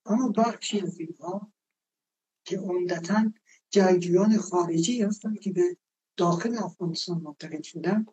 اما 0.06 0.28
بخشی 0.28 0.80
از 0.80 1.00
اینها 1.00 1.52
که 2.44 2.58
عمدتا 2.58 3.32
جنگجویان 3.70 4.38
خارجی 4.38 5.02
هستند 5.02 5.40
که 5.40 5.52
به 5.52 5.76
داخل 6.16 6.58
افغانستان 6.58 7.20
منتقل 7.20 7.62
شدن 7.62 8.06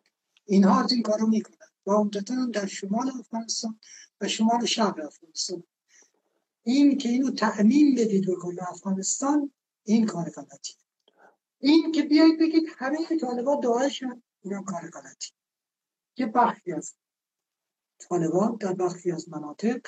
اینها 0.45 0.83
از 0.83 0.91
این 0.91 1.01
کارو 1.01 1.27
می‌کنن 1.27 1.67
و 1.85 1.91
عمدتا 1.91 2.45
در 2.45 2.65
شمال 2.65 3.11
افغانستان 3.19 3.79
و 4.21 4.27
شمال 4.27 4.65
شرق 4.65 4.99
افغانستان. 5.05 5.63
این 6.63 6.97
که 6.97 7.09
اینو 7.09 7.31
تعمین 7.31 7.95
بدید 7.95 8.25
به 8.25 8.35
کل 8.35 8.57
افغانستان 8.69 9.51
این 9.83 10.05
کار 10.05 10.29
غلطی 10.29 10.73
این 11.59 11.91
که 11.91 12.01
بیایید 12.01 12.39
بگید 12.39 12.63
همه 12.77 12.97
طالبان 13.21 13.59
داعش 13.59 14.03
اینا 14.41 14.63
کار 14.63 14.89
غلطی 14.89 15.31
یه 16.17 16.25
بخشی 16.25 16.73
طالبان 18.09 18.55
در 18.55 18.73
بخشی 18.73 19.11
از 19.11 19.29
مناطق 19.29 19.81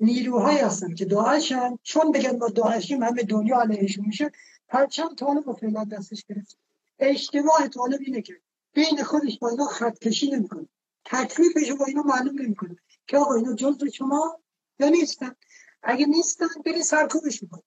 نیروهایی 0.00 0.58
هستن 0.58 0.94
که 0.94 1.04
داعش 1.04 1.52
چون 1.82 2.12
بگن 2.12 2.38
با 2.38 2.48
داعشیم 2.48 3.02
همه 3.02 3.22
دنیا 3.22 3.60
علیهشون 3.60 4.06
میشه 4.06 4.32
پرچم 4.68 5.14
طالب 5.14 5.48
و 5.48 5.52
فعلا 5.52 5.84
دستش 5.84 6.24
گرفت 6.28 6.58
اجتماع 6.98 7.68
طالب 7.68 8.00
اینه 8.00 8.22
که 8.22 8.40
بین 8.72 9.02
خودش 9.04 9.38
با 9.38 9.48
اینا 9.48 9.64
خط 9.64 9.98
کشی 9.98 10.30
نمی‌کنه. 10.30 10.68
تکلیفش 11.04 11.72
با 11.72 11.84
اینا 11.84 12.02
معلوم 12.02 12.42
نمی‌کنه 12.42 12.76
که 13.06 13.18
آقا 13.18 13.34
اینا 13.34 13.54
جزء 13.54 13.88
شما 13.88 14.40
یا 14.78 14.88
نیستن. 14.88 15.34
اگه 15.82 16.06
نیستن 16.06 16.46
بری 16.64 16.82
سرکوبش 16.82 17.42
می‌کنه 17.42 17.62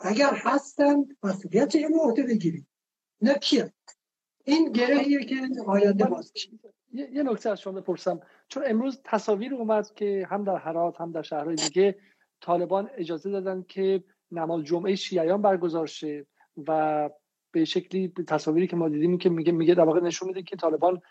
اگر 0.00 0.34
هستن 0.34 1.04
مسئولیتش 1.22 1.82
رو 1.82 1.98
عهده 1.98 2.22
بگیرید. 2.22 2.66
نه 3.20 3.34
کیه؟ 3.34 3.72
این 4.44 4.72
گرهیه 4.72 5.24
که 5.24 5.48
آینده 5.66 6.04
باز 6.04 6.32
یه 6.92 7.22
نکته 7.22 7.50
از 7.50 7.60
شما 7.60 7.80
بپرسم. 7.80 8.20
چون 8.48 8.62
امروز 8.66 9.00
تصاویر 9.04 9.54
اومد 9.54 9.94
که 9.94 10.26
هم 10.30 10.44
در 10.44 10.56
هرات 10.56 11.00
هم 11.00 11.12
در 11.12 11.22
شهرهای 11.22 11.56
دیگه 11.56 11.98
طالبان 12.40 12.90
اجازه 12.96 13.30
دادن 13.30 13.64
که 13.68 14.04
نماز 14.32 14.64
جمعه 14.64 14.94
شیعیان 14.94 15.42
برگزار 15.42 15.86
شه 15.86 16.26
و 16.66 17.10
به 17.52 17.64
شکلی 17.64 18.12
تصاویری 18.26 18.66
که 18.66 18.76
ما 18.76 18.88
دیدیم 18.88 19.18
که 19.18 19.28
میگه 19.28 19.52
میگه 19.52 19.74
در 19.74 19.84
واقع 19.84 20.00
نشون 20.00 20.28
میده 20.28 20.42
که 20.42 20.56
طالبان 20.56 21.02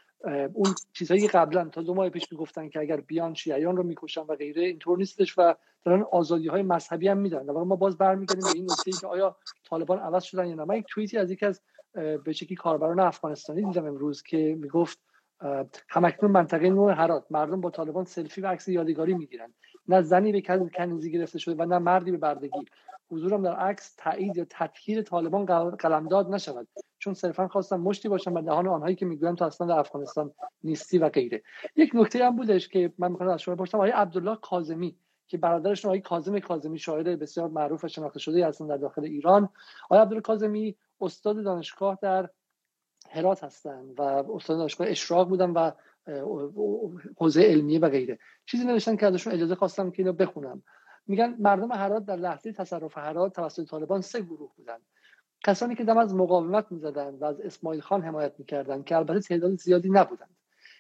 اون 0.53 0.75
چیزهایی 0.93 1.27
قبلا 1.27 1.69
تا 1.69 1.81
دو 1.81 1.93
ماه 1.93 2.09
پیش 2.09 2.31
می‌گفتن 2.31 2.69
که 2.69 2.79
اگر 2.79 3.01
بیان 3.01 3.33
شیعیان 3.33 3.77
رو 3.77 3.83
می‌کشن 3.83 4.21
و 4.21 4.35
غیره 4.35 4.63
اینطور 4.63 4.97
نیستش 4.97 5.37
و 5.37 5.55
دارن 5.83 6.05
آزادی 6.11 6.47
های 6.47 6.63
مذهبی 6.63 7.07
هم 7.07 7.17
میدن. 7.17 7.45
در 7.45 7.51
واقع 7.51 7.65
ما 7.65 7.75
باز 7.75 7.97
برمیگردیم 7.97 8.41
به 8.41 8.55
این 8.55 8.63
نکته 8.71 8.91
که 8.91 9.07
آیا 9.07 9.37
طالبان 9.69 9.99
عوض 9.99 10.23
شدن 10.23 10.47
یا 10.47 10.55
نه. 10.55 10.63
من 10.65 10.75
یک 10.75 10.85
توییتی 10.89 11.17
از 11.17 11.31
یکی 11.31 11.45
از 11.45 11.61
به 11.93 12.31
شکلی 12.31 12.55
کاربران 12.55 12.99
افغانستانی 12.99 13.63
دیدم 13.63 13.85
امروز 13.85 14.23
که 14.23 14.57
می‌گفت 14.59 14.99
همکنون 15.89 16.31
منطقه 16.31 16.69
نوع 16.69 16.93
هرات 16.93 17.25
مردم 17.29 17.61
با 17.61 17.69
طالبان 17.69 18.05
سلفی 18.05 18.41
و 18.41 18.47
عکس 18.47 18.67
یادگاری 18.67 19.13
می‌گیرن. 19.13 19.53
نه 19.87 20.01
زنی 20.01 20.31
به 20.31 20.69
کنیزی 20.77 21.11
گرفته 21.11 21.39
شده 21.39 21.63
و 21.63 21.65
نه 21.65 21.77
مردی 21.77 22.11
به 22.11 22.17
بردگی. 22.17 22.65
حضورم 23.11 23.43
در 23.43 23.55
عکس 23.55 23.95
تایید 23.97 24.37
یا 24.37 24.45
تطهیر 24.49 25.01
طالبان 25.01 25.45
قلمداد 25.75 26.29
نشود. 26.29 26.67
چون 26.99 27.13
صرفا 27.13 27.47
خواستم 27.47 27.79
مشتی 27.79 28.09
باشم 28.09 28.33
و 28.33 28.41
دهان 28.41 28.67
آنهایی 28.67 28.95
که 28.95 29.05
می‌گویم 29.05 29.35
تو 29.35 29.45
اصلا 29.45 29.67
در 29.67 29.79
افغانستان 29.79 30.31
نیستی 30.63 30.97
و 30.97 31.09
غیره. 31.09 31.41
یک 31.75 31.91
نکته 31.93 32.25
هم 32.25 32.35
بودش 32.35 32.67
که 32.67 32.93
من 32.97 33.11
می‌خوام 33.11 33.29
از 33.29 33.41
شما 33.41 33.55
بپرسم. 33.55 33.77
آقای 33.77 33.91
عبدالله 33.91 34.37
کاظمی 34.41 34.95
که 35.27 35.37
برادرشون 35.37 35.89
آقای 35.89 36.01
کاظم 36.01 36.39
کاظمی 36.39 36.79
شاعر 36.79 37.15
بسیار 37.15 37.49
معروف 37.49 37.83
و 37.83 37.87
شناخته 37.87 38.19
شده 38.19 38.47
هستن 38.47 38.67
در 38.67 38.77
داخل 38.77 39.03
ایران. 39.03 39.49
آقای 39.85 39.99
عبدالله 39.99 40.21
کاظمی 40.21 40.75
استاد 41.01 41.43
دانشگاه 41.43 41.99
در 42.01 42.29
هرات 43.09 43.43
هستند 43.43 43.99
و 43.99 44.01
استاد 44.01 44.57
دانشگاه 44.57 44.87
اشراق 44.89 45.29
بودن 45.29 45.49
و 45.49 45.71
حوزه 47.17 47.41
علمیه 47.41 47.79
و 47.79 47.89
غیره. 47.89 48.19
چیزی 48.45 48.65
نوشتن 48.65 48.95
که 48.95 49.05
ازشون 49.05 49.33
اجازه 49.33 49.55
خواستم 49.55 49.91
که 49.91 50.01
اینو 50.01 50.13
بخونم. 50.13 50.63
میگن 51.07 51.35
مردم 51.39 51.71
هرات 51.71 52.05
در 52.05 52.15
لحظه 52.15 52.53
تصرف 52.53 52.97
هرات 52.97 53.35
توسط 53.35 53.69
طالبان 53.69 54.01
سه 54.01 54.21
گروه 54.21 54.51
بودند 54.57 54.81
کسانی 55.45 55.75
که 55.75 55.83
دم 55.83 55.97
از 55.97 56.15
مقاومت 56.15 56.71
می‌زدند 56.71 57.21
و 57.21 57.25
از 57.25 57.41
اسماعیل 57.41 57.81
خان 57.81 58.01
حمایت 58.01 58.33
می‌کردند 58.37 58.85
که 58.85 58.95
البته 58.95 59.19
تعداد 59.19 59.55
زیادی 59.55 59.89
نبودند 59.89 60.37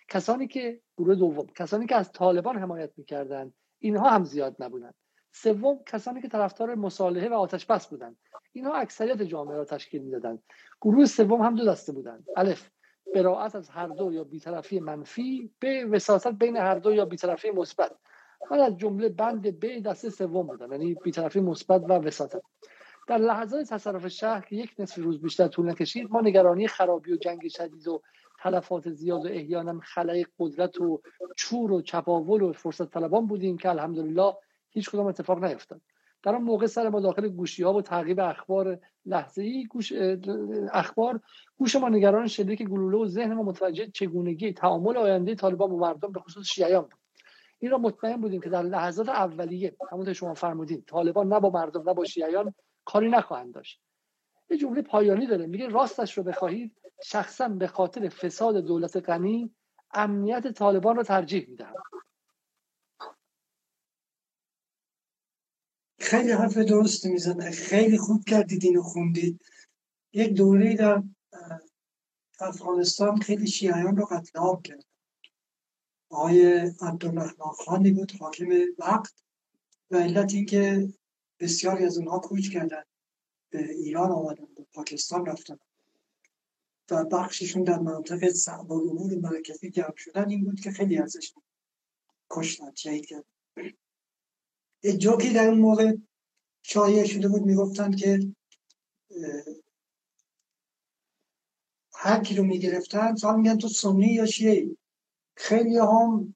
کسانی 0.09 0.47
که 0.47 0.81
گروه 0.97 1.15
دوم 1.15 1.47
کسانی 1.47 1.85
که 1.85 1.95
از 1.95 2.11
طالبان 2.11 2.57
حمایت 2.57 2.91
می‌کردند 2.97 3.53
اینها 3.79 4.09
هم 4.09 4.23
زیاد 4.23 4.55
نبودند 4.59 4.95
سوم 5.41 5.79
کسانی 5.85 6.21
که 6.21 6.27
طرفدار 6.27 6.75
مصالحه 6.75 7.29
و 7.29 7.33
آتش 7.33 7.65
بس 7.65 7.87
بودند 7.87 8.17
اینها 8.53 8.73
اکثریت 8.75 9.21
جامعه 9.21 9.57
را 9.57 9.65
تشکیل 9.65 10.01
می‌دادند 10.01 10.43
گروه 10.81 11.05
سوم 11.05 11.41
هم 11.41 11.55
دو 11.55 11.65
دسته 11.65 11.91
بودند 11.91 12.25
الف 12.37 12.69
براعت 13.15 13.55
از 13.55 13.69
هر 13.69 13.87
دو 13.87 14.13
یا 14.13 14.23
بیطرفی 14.23 14.79
منفی 14.79 15.51
به 15.59 15.85
وساست 15.85 16.27
بین 16.27 16.57
هر 16.57 16.75
دو 16.75 16.93
یا 16.93 17.05
بیطرفی 17.05 17.51
مثبت. 17.51 17.91
من 18.51 18.59
از 18.59 18.77
جمله 18.77 19.09
بند 19.09 19.59
ب 19.59 19.79
دسته 19.79 20.09
سوم 20.09 20.47
بودم 20.47 20.71
یعنی 20.71 20.95
بیطرفی 21.03 21.39
مثبت 21.39 21.81
و 21.81 21.93
وساطت. 21.93 22.41
در 23.07 23.17
لحظات 23.17 23.69
تصرف 23.69 24.07
شهر 24.07 24.41
که 24.41 24.55
یک 24.55 24.75
نصف 24.79 24.97
روز 24.97 25.21
بیشتر 25.21 25.47
طول 25.47 25.69
نکشید 25.69 26.11
ما 26.11 26.21
نگرانی 26.21 26.67
خرابی 26.67 27.13
و 27.13 27.17
جنگ 27.17 27.47
شدید 27.47 27.87
و 27.87 28.01
تلفات 28.39 28.89
زیاد 28.89 29.25
و 29.25 29.27
احیانا 29.27 29.79
خلای 29.79 30.25
قدرت 30.39 30.81
و 30.81 31.01
چور 31.37 31.71
و 31.71 31.81
چپاول 31.81 32.41
و 32.41 32.53
فرصت 32.53 32.91
طلبان 32.91 33.27
بودیم 33.27 33.57
که 33.57 33.69
الحمدلله 33.69 34.33
هیچ 34.69 34.89
کدام 34.89 35.05
اتفاق 35.05 35.43
نیفتاد. 35.43 35.81
در 36.23 36.35
آن 36.35 36.41
موقع 36.41 36.65
سر 36.65 36.89
ما 36.89 36.99
داخل 36.99 37.27
گوشی 37.27 37.63
ها 37.63 37.73
و 37.73 37.81
تعقیب 37.81 38.19
اخبار 38.19 38.79
لحظه 39.05 39.41
ای 39.41 39.65
گوش 39.65 39.93
اخبار. 40.71 41.19
گوش 41.57 41.75
ما 41.75 41.89
نگران 41.89 42.27
شلیک 42.27 42.63
گلوله 42.63 42.97
و 42.97 43.05
ذهن 43.05 43.33
ما 43.33 43.43
متوجه 43.43 43.87
چگونگی 43.87 44.53
تعامل 44.53 44.97
آینده 44.97 45.35
طالبان 45.35 45.69
با 45.69 45.77
مردم 45.77 46.11
به 46.11 46.19
خصوص 46.19 46.45
شیعیان 46.47 46.81
بود. 46.81 46.99
این 47.59 47.71
را 47.71 47.77
مطمئن 47.77 48.21
بودیم 48.21 48.41
که 48.41 48.49
در 48.49 48.63
لحظات 48.63 49.09
اولیه 49.09 49.75
همونطور 49.91 50.13
شما 50.13 50.33
فرمودین 50.33 50.81
طالبان 50.81 51.33
نه 51.33 51.39
با 51.39 51.49
مردم 51.49 51.89
نه 51.89 51.93
با 51.93 52.05
شیعیان 52.05 52.53
کاری 52.85 53.09
نخواهند 53.09 53.53
داشت. 53.53 53.81
یه 54.49 54.57
جمله 54.57 54.81
پایانی 54.81 55.27
داره. 55.27 55.45
میگه 55.45 55.67
راستش 55.67 56.17
رو 56.17 56.23
بخواهید 56.23 56.75
شخصا 57.03 57.47
به 57.47 57.67
خاطر 57.67 58.09
فساد 58.09 58.57
دولت 58.57 59.09
غنی 59.09 59.51
امنیت 59.93 60.47
طالبان 60.47 60.95
رو 60.95 61.03
ترجیح 61.03 61.45
می‌دهم. 61.49 61.73
خیلی 66.07 66.31
حرف 66.31 66.57
درست 66.57 67.05
می‌زنه 67.05 67.51
خیلی 67.51 67.97
خوب 67.97 68.23
کردید 68.25 68.63
اینو 68.63 68.81
خوندید. 68.81 69.41
یک 70.13 70.33
دوره 70.33 70.75
در 70.75 71.03
افغانستان 72.39 73.19
خیلی 73.19 73.47
شیعیان 73.47 73.97
رو 73.97 74.05
قتل 74.05 74.39
عام 74.39 74.61
کرد. 74.61 74.85
آقای 76.09 76.57
عبدالرحمن 76.81 77.51
خانی 77.65 77.91
بود 77.91 78.11
حاکم 78.11 78.47
وقت. 78.77 79.23
و 79.91 79.97
علت 79.97 80.33
اینکه 80.33 80.93
بسیاری 81.39 81.85
از 81.85 81.97
اونها 81.97 82.19
کوچ 82.19 82.49
کردن. 82.49 82.83
به 83.49 83.71
ایران 83.71 84.11
آمدن 84.11 84.47
به 84.55 84.65
پاکستان 84.73 85.25
رفتن. 85.25 85.57
و 86.91 87.05
بخششون 87.05 87.63
در 87.63 87.79
مناطق 87.79 88.29
صعب 88.29 88.71
امور 88.71 89.15
مرکزی 89.15 89.69
جمع 89.69 89.95
شدن. 89.97 90.29
این 90.29 90.43
بود 90.43 90.59
که 90.59 90.71
خیلی 90.71 90.97
ازش 90.97 91.33
کشتن 92.29 92.75
شهید 92.75 93.05
کردن. 93.05 93.36
جوکی 94.83 95.33
در 95.33 95.47
اون 95.47 95.59
موقع 95.59 95.95
شایع 96.63 97.05
شده 97.05 97.27
بود 97.27 97.41
می‌گفتند 97.41 97.95
که 97.95 98.33
هر 101.93 102.23
کی 102.23 102.35
رو 102.35 102.43
می‌گرفتن 102.43 103.15
سال 103.15 103.39
میگن 103.39 103.57
تو 103.57 103.67
سنی 103.67 104.13
یا 104.13 104.25
شیعه 104.25 104.77
خیلی 105.35 105.77
هم 105.77 106.35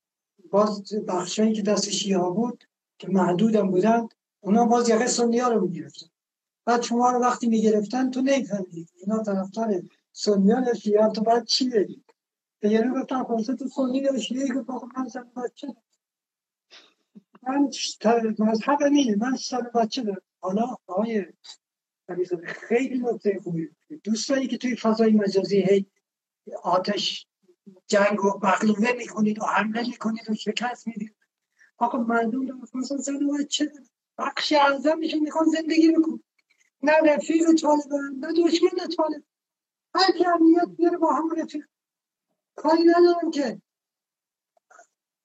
باز 0.51 0.93
بخشایی 1.07 1.53
که 1.53 1.61
دست 1.61 1.89
شیعه 1.89 2.17
ها 2.17 2.29
بود 2.29 2.63
که 2.97 3.09
محدود 3.09 3.55
هم 3.55 3.71
بودن 3.71 4.07
اونا 4.39 4.65
باز 4.65 4.89
یقه 4.89 5.07
سنی 5.07 5.39
ها 5.39 5.49
رو 5.49 5.67
می‌گرفتن. 5.67 6.07
بعد 6.65 6.81
شما 6.81 7.11
رو 7.11 7.19
وقتی 7.19 7.47
می‌گرفتن 7.47 8.11
تو 8.11 8.21
نمی‌فهمید 8.21 8.89
اینا 8.95 9.23
طرفدار 9.23 9.81
سنی 10.11 10.51
ها 10.51 10.61
یا 10.61 10.73
شیعه 10.73 11.09
تو 11.09 11.21
بعد 11.21 11.45
چی 11.45 11.69
بدید 11.69 12.05
به 12.59 12.69
یعنی 12.69 13.01
گفتن 13.01 13.23
خلاصه 13.23 13.55
تو 13.55 13.67
سنی 13.67 13.97
یا 13.97 14.19
شیعه 14.19 14.47
که 14.47 14.53
من 14.97 15.07
زن 15.07 15.31
بچه 15.35 15.75
من 17.43 17.69
مذهب 18.39 18.81
اینه 18.81 19.15
من 19.15 19.35
سر 19.35 19.61
بچه 19.61 20.01
دارم. 20.01 20.21
حالا 20.39 20.77
آقای 20.87 21.25
خیلی 22.45 22.99
نکته 22.99 23.39
خوبی. 23.43 23.69
دوست 24.03 24.33
که 24.49 24.57
توی 24.57 24.75
فضای 24.75 25.11
مجازی 25.11 25.61
هی 25.61 25.85
آتش 26.63 27.27
جنگ 27.87 28.25
و 28.25 28.39
بغلوه 28.39 28.91
می‌کنید 28.97 29.39
و 29.39 29.45
حمله 29.45 29.87
می‌کنید 29.87 30.29
و 30.29 30.33
شکست 30.33 30.87
می‌دید. 30.87 31.15
آقا 31.77 31.97
مردم 31.97 32.47
رو 32.47 32.67
مثلا 32.73 32.97
زن 32.97 33.23
و 33.23 33.37
بچه 33.37 33.71
بخش 34.17 34.53
میشه 34.97 35.19
می‌خوان 35.19 35.45
زندگی 35.45 35.91
بکن 35.91 36.23
نه 36.83 36.93
رفیق 37.05 37.53
طالبان 37.61 38.15
نه 38.19 38.33
دشمن 38.33 38.87
طالب. 38.97 39.23
هر 39.95 40.11
کی 40.17 40.25
امنیت 40.25 40.67
بیاره 40.77 40.97
با 40.97 41.13
هم 41.13 41.29
رفیق. 41.37 41.65
کاری 42.55 42.83
ندارم 42.83 43.31
که 43.31 43.61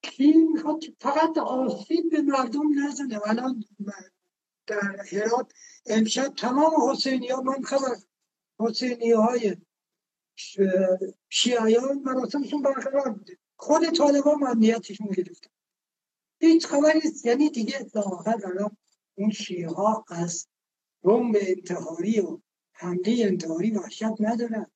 کی 0.06 0.32
می‌خواد 0.32 0.84
فقط 1.00 1.38
آسیب 1.38 2.10
به 2.10 2.22
مردم 2.22 2.84
نزنه. 2.84 3.20
الان 3.26 3.64
در 4.66 5.04
هرات 5.12 5.52
امشب 5.86 6.28
تمام 6.36 6.90
حسینی 6.90 7.28
ها 7.28 7.40
من 7.40 7.62
خبر 7.62 7.96
حسینی 8.60 9.12
های 9.12 9.56
شیعیان 11.28 11.98
مراسمشون 12.04 12.62
برقرار 12.62 13.08
بوده. 13.10 13.38
خود 13.56 13.90
طالبان 13.90 14.46
امنیتشون 14.46 15.06
گرفتن 15.06 15.50
هیچ 16.40 16.66
خبری 16.66 17.00
یعنی 17.24 17.50
دیگه 17.50 17.84
ظاهر 17.84 18.46
الان 18.46 18.76
اون 19.14 19.30
شیعه 19.30 19.68
ها 19.68 20.04
از 20.08 20.48
رنب 21.04 21.36
انتحاری 21.40 22.20
و 22.20 22.38
حمله 22.72 23.16
انتحاری 23.18 23.70
وحشت 23.70 24.20
ندارن. 24.20 24.66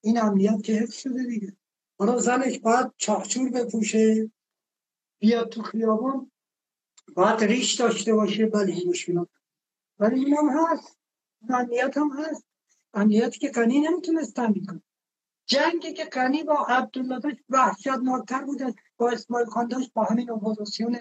این 0.00 0.18
امنیت 0.18 0.62
که 0.62 0.72
حفظ 0.72 0.94
شده 0.94 1.22
دیگه. 1.22 1.56
حالا 1.98 2.18
زنش 2.18 2.58
باید 2.58 2.92
چاخچور 2.96 3.50
بپوشه. 3.50 4.30
بیاد 5.18 5.48
تو 5.48 5.62
خیابان 5.62 6.30
باید 7.14 7.44
ریش 7.44 7.74
داشته 7.74 8.14
باشه 8.14 8.46
بله 8.46 8.82
مشکلات 8.86 9.28
ولی 9.98 10.24
این 10.24 10.36
هم 10.36 10.48
هست. 10.48 10.98
امنیت 11.48 11.96
هم 11.96 12.10
هست. 12.18 12.44
امنیتی 12.94 13.38
که 13.38 13.48
قنی 13.48 13.80
نمی‌تونست 13.80 14.36
تامین 14.36 14.64
کنه 14.66 14.82
جنگی 15.46 15.92
که 15.92 16.04
قنی 16.04 16.42
با 16.42 16.66
عبدالله 16.68 17.20
داشت 17.20 17.36
وحشتناکتر 17.48 18.44
بوده 18.44 18.74
با 18.96 19.10
اسماعیل 19.10 19.46
خان 19.46 19.68
داشت 19.68 19.92
با 19.92 20.04
همین 20.04 20.30
اپوزیسیون 20.30 20.98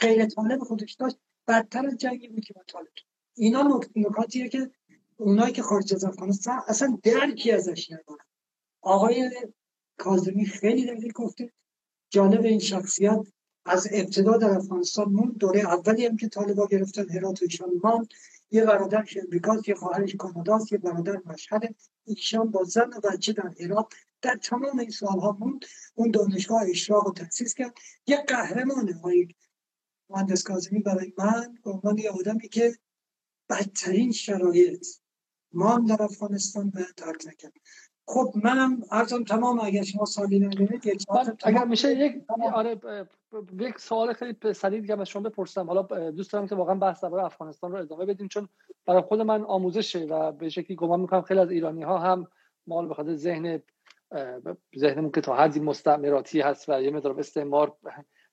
غیر 0.00 0.26
طالب 0.26 0.60
خودش 0.60 0.94
داشت. 0.94 1.16
بدتر 1.48 1.86
از 1.86 1.96
جنگی 1.96 2.28
بود 2.28 2.44
که 2.44 2.54
با 2.54 2.62
طالب. 2.66 2.88
اینا 3.34 3.80
نکاتیه 3.96 4.48
که 4.48 4.70
اونایی 5.16 5.52
که 5.52 5.62
خارج 5.62 5.94
از 5.94 6.04
افغانستان 6.04 6.60
اصلا 6.68 6.98
درکی 7.02 7.52
ازش 7.52 7.90
ندارن. 7.90 8.24
آقای 8.80 9.30
کاظمی 9.96 10.46
خیلی 10.46 10.86
دقیق 10.86 11.12
گفته. 11.12 11.52
جانب 12.10 12.44
این 12.44 12.58
شخصیت 12.58 13.26
از 13.68 13.88
ابتدا 13.92 14.36
در 14.36 14.50
افغانستان 14.50 15.08
مون 15.08 15.36
دوره 15.40 15.60
اولی 15.60 16.06
هم 16.06 16.16
که 16.16 16.28
طالبا 16.28 16.66
گرفتن 16.66 17.10
هرات 17.10 17.42
و 17.42 17.44
ایشان 17.44 18.08
یه 18.50 18.64
برادرش 18.64 19.16
امریکاست 19.16 19.68
یه 19.68 19.74
خواهرش 19.74 20.16
کاناداست 20.16 20.72
یه 20.72 20.78
برادر 20.78 21.20
مشهد 21.26 21.74
ایشان 22.04 22.50
با 22.50 22.64
زن 22.64 22.90
و 22.96 23.00
بچه 23.00 23.32
در 23.32 23.54
هرات. 23.60 23.86
در 24.22 24.36
تمام 24.42 24.78
این 24.78 24.90
سالها 24.90 25.36
موند. 25.40 25.64
اون 25.94 26.10
دانشگاه 26.10 26.62
اشراق 26.70 27.06
رو 27.06 27.12
تأسیس 27.12 27.54
کرد. 27.54 27.74
یه 28.06 28.24
قهرمان 28.28 28.92
های 28.92 29.28
مهندس 30.10 30.42
کاظمی 30.42 30.78
برای 30.78 31.12
من 31.18 31.58
به 31.64 31.70
عنوان 31.70 31.98
یه 31.98 32.10
آدمی 32.10 32.48
که 32.48 32.78
بدترین 33.48 34.12
شرایط 34.12 34.86
ما 35.52 35.78
در 35.88 36.02
افغانستان 36.02 36.70
به 36.70 36.86
ترک 36.96 37.26
نکرد. 37.26 37.52
خب 38.10 38.32
منم 38.44 38.82
ارزم 38.90 39.24
تمام 39.24 39.60
اگر 39.60 39.82
شما 39.82 40.04
سالی 40.04 40.38
نمی‌دونید 40.38 40.82
اگر 41.44 41.64
میشه 41.64 41.94
یک 41.94 42.22
آره 42.54 42.80
یک 43.60 43.78
سوال 43.78 44.12
خیلی 44.12 44.54
سریع 44.54 44.80
دیگه 44.80 45.00
از 45.00 45.08
شما 45.08 45.22
بپرسم. 45.22 45.66
حالا 45.66 46.10
دوست 46.10 46.32
دارم 46.32 46.48
که 46.48 46.54
واقعا 46.54 46.74
بحث 46.74 47.04
درباره 47.04 47.24
افغانستان 47.24 47.72
رو 47.72 47.78
ادامه 47.78 48.06
بدیم 48.06 48.28
چون 48.28 48.48
برای 48.86 49.02
خود 49.02 49.20
من 49.20 49.44
آموزشه 49.44 49.98
و 49.98 50.32
به 50.32 50.48
شکلی 50.48 50.76
گمان 50.76 51.00
می‌کنم 51.00 51.22
خیلی 51.22 51.40
از 51.40 51.50
ایرانی 51.50 51.82
ها 51.82 51.98
هم 51.98 52.26
مال 52.66 53.04
به 53.04 53.14
ذهن 53.14 53.62
ذهنمون 54.78 55.10
که 55.10 55.20
تا 55.20 55.36
حدی 55.36 55.60
مستعمراتی 55.60 56.40
هست 56.40 56.68
و 56.68 56.82
یه 56.82 56.90
مقدار 56.90 57.20
استعمار 57.20 57.76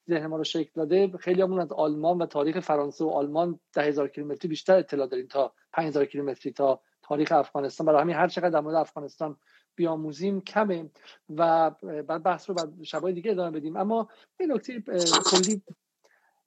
ذهن 0.08 0.26
ما 0.26 0.36
رو 0.36 0.44
شکل 0.44 0.70
داده. 0.74 1.10
خیلی 1.18 1.42
همون 1.42 1.60
از 1.60 1.72
آلمان 1.72 2.18
و 2.18 2.26
تاریخ 2.26 2.60
فرانسه 2.60 3.04
و 3.04 3.08
آلمان 3.08 3.60
ده 3.72 3.82
هزار 3.82 4.08
کیلومتری 4.08 4.48
بیشتر 4.48 4.78
اطلاع 4.78 5.06
داریم 5.06 5.26
تا 5.26 5.52
5000 5.72 6.04
کیلومتری 6.04 6.52
تا 6.52 6.80
تاریخ 7.02 7.32
افغانستان. 7.32 7.86
برای 7.86 8.00
همین 8.00 8.16
هر 8.16 8.28
چقدر 8.28 8.48
در 8.48 8.60
مورد 8.60 8.74
افغانستان 8.74 9.36
بیاموزیم 9.76 10.40
کمه 10.40 10.90
و 11.36 11.70
بعد 11.80 12.22
بحث 12.22 12.50
رو 12.50 12.54
بعد 12.54 12.82
شبای 12.82 13.12
دیگه 13.12 13.30
ادامه 13.30 13.50
بدیم. 13.50 13.76
اما 13.76 14.08
این 14.40 14.52
نکته 14.52 14.82
کلی 15.30 15.62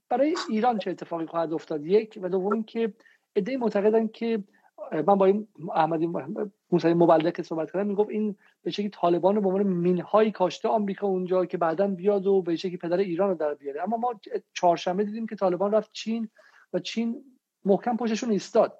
برای 0.09 0.35
ایران 0.49 0.77
چه 0.77 0.91
اتفاقی 0.91 1.25
خواهد 1.25 1.53
افتاد؟ 1.53 1.85
یک 1.85 2.19
و 2.21 2.29
دوم 2.29 2.63
که 2.63 2.93
ایده 3.33 3.57
معتقدن 3.57 4.07
که 4.07 4.43
من 4.91 5.15
با 5.15 5.25
این 5.25 5.47
احمدی 5.75 6.09
موسوی 6.71 6.93
مبلغ 6.93 7.41
صحبت 7.41 7.71
کردم 7.71 7.87
می‌گفت 7.87 8.09
این 8.09 8.35
به 8.63 8.71
شکلی 8.71 8.89
طالبان 8.89 9.35
رو 9.35 9.41
به 9.41 9.47
عنوان 9.47 9.63
مینهای 9.63 10.31
کاشته 10.31 10.69
آمریکا 10.69 11.07
اونجا 11.07 11.45
که 11.45 11.57
بعدا 11.57 11.87
بیاد 11.87 12.27
و 12.27 12.41
به 12.41 12.55
شکلی 12.55 12.77
پدر 12.77 12.97
ایران 12.97 13.29
رو 13.29 13.35
در 13.35 13.53
بیاره. 13.53 13.83
اما 13.83 13.97
ما 13.97 14.19
چهارشنبه 14.53 15.03
دیدیم 15.03 15.27
که 15.27 15.35
طالبان 15.35 15.71
رفت 15.71 15.91
چین 15.91 16.29
و 16.73 16.79
چین 16.79 17.23
محکم 17.65 17.97
پشتشون 17.97 18.31
ایستاد. 18.31 18.79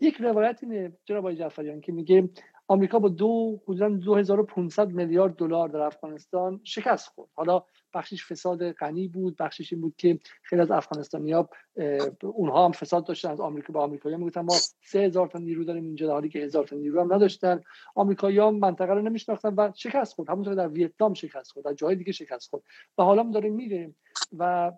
یک 0.00 0.16
روایت 0.20 0.58
اینه 0.62 0.92
جناب 1.04 1.32
جعفریان 1.32 1.80
که 1.80 1.92
میگه 1.92 2.28
آمریکا 2.70 2.98
با 2.98 3.08
دو 3.08 3.60
حدودا 3.64 3.88
2500 3.88 4.88
میلیارد 4.88 5.34
دلار 5.34 5.68
در 5.68 5.80
افغانستان 5.80 6.60
شکست 6.64 7.08
خورد. 7.08 7.28
حالا 7.34 7.62
بخشش 7.94 8.26
فساد 8.26 8.72
غنی 8.72 9.08
بود 9.08 9.36
بخشش 9.36 9.72
این 9.72 9.82
بود 9.82 9.94
که 9.96 10.18
خیلی 10.42 10.62
از 10.62 10.70
افغانستانیا 10.70 11.48
اونها 12.22 12.64
هم 12.64 12.72
فساد 12.72 13.06
داشتن 13.06 13.30
از 13.30 13.40
آمریکا 13.40 13.72
به 13.72 13.78
آمریکایی 13.78 14.16
می‌گفتن 14.16 14.40
ما 14.40 14.54
3000 14.82 15.28
تا 15.28 15.38
نیرو 15.38 15.64
داریم 15.64 15.84
اینجا 15.84 16.06
در 16.06 16.12
حالی 16.12 16.28
که 16.28 16.38
1000 16.38 16.64
تا 16.64 16.76
نیرو 16.76 17.00
هم 17.00 17.12
نداشتن. 17.12 17.60
آمریکایی‌ها 17.94 18.50
منطقه 18.50 18.92
رو 18.92 19.02
نمیشناختن 19.02 19.54
و 19.54 19.72
شکست 19.74 20.14
خورد. 20.14 20.30
همونطور 20.30 20.54
در 20.54 20.68
ویتنام 20.68 21.14
شکست 21.14 21.52
خورد 21.52 21.66
در 21.66 21.74
جای 21.74 21.96
دیگه 21.96 22.12
شکست 22.12 22.50
خورد. 22.50 22.62
و 22.98 23.02
حالا 23.02 23.22
ما 23.22 23.32
داریم 23.32 23.54
میره 23.54 23.94
و 24.38 24.72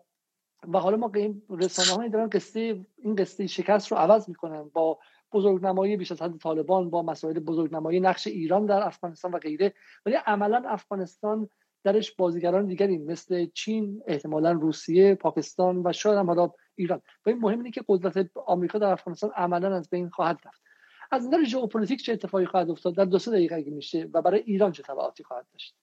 و 0.68 0.78
حالا 0.78 0.96
ما 0.96 1.12
رسانه 1.50 1.98
هایی 1.98 2.10
دارن 2.10 2.28
قصه 2.28 2.86
این 2.98 3.14
قصه 3.16 3.46
شکست 3.46 3.92
رو 3.92 3.98
عوض 3.98 4.28
می‌کنن 4.28 4.62
با 4.62 4.98
بزرگنمایی 5.32 5.96
بیش 5.96 6.12
از 6.12 6.22
حد 6.22 6.38
طالبان 6.38 6.90
با 6.90 7.02
مسائل 7.02 7.38
بزرگنمایی 7.38 8.00
نقش 8.00 8.26
ایران 8.26 8.66
در 8.66 8.86
افغانستان 8.86 9.32
و 9.32 9.38
غیره. 9.38 9.74
ولی 10.06 10.14
عملا 10.14 10.62
افغانستان 10.68 11.48
درش 11.84 12.12
بازیگران 12.12 12.66
دیگری 12.66 12.98
مثل 12.98 13.46
چین 13.54 14.02
احتمالا 14.06 14.52
روسیه 14.52 15.14
پاکستان 15.14 15.82
و 15.86 15.92
شاید 15.92 16.18
هم 16.18 16.26
حالا 16.26 16.50
ایران. 16.74 17.02
و 17.26 17.30
این 17.30 17.38
مهم 17.38 17.58
اینه 17.58 17.70
که 17.70 17.84
قدرت 17.88 18.30
آمریکا 18.46 18.78
در 18.78 18.92
افغانستان 18.92 19.30
عملا 19.30 19.76
از 19.76 19.90
بین 19.90 20.08
خواهد 20.08 20.40
رفت. 20.44 20.62
از 21.10 21.26
نظر 21.26 21.44
ژئوپلیتیک 21.44 22.02
چه 22.02 22.12
اتفاقی 22.12 22.46
خواهد 22.46 22.70
افتاد؟ 22.70 22.96
در 22.96 23.04
دو 23.04 23.18
سه 23.18 23.30
دقیقه 23.30 23.54
اگه 23.54 23.70
میشه 23.70 24.10
و 24.12 24.22
برای 24.22 24.40
ایران 24.40 24.72
چه 24.72 24.82
تبعاتی 24.82 25.24
خواهد 25.24 25.46
داشت؟ 25.52 25.74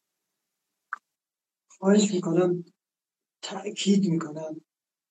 خواهش 1.67 2.13
می‌کنم 2.13 2.65
تاکید 3.41 4.09
می‌کنم. 4.09 4.61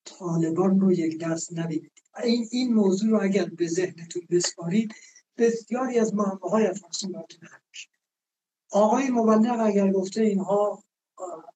طالبان 0.08 0.80
رو 0.80 0.92
یک 0.92 1.18
دست 1.18 1.58
نبینید. 1.58 1.92
این 2.24 2.48
این 2.50 2.74
موضوع 2.74 3.10
رو 3.10 3.22
اگر 3.22 3.44
به 3.44 3.66
ذهنتون 3.66 4.22
بسپارید 4.30 4.94
بسیاری 5.38 5.98
از 5.98 6.14
معمه 6.14 6.50
های 6.50 6.66
افغانستان 6.66 7.12
براتون 7.12 7.48
آقای 8.70 9.10
مبلغ 9.10 9.60
اگر 9.60 9.92
گفته 9.92 10.22
اینها 10.22 10.84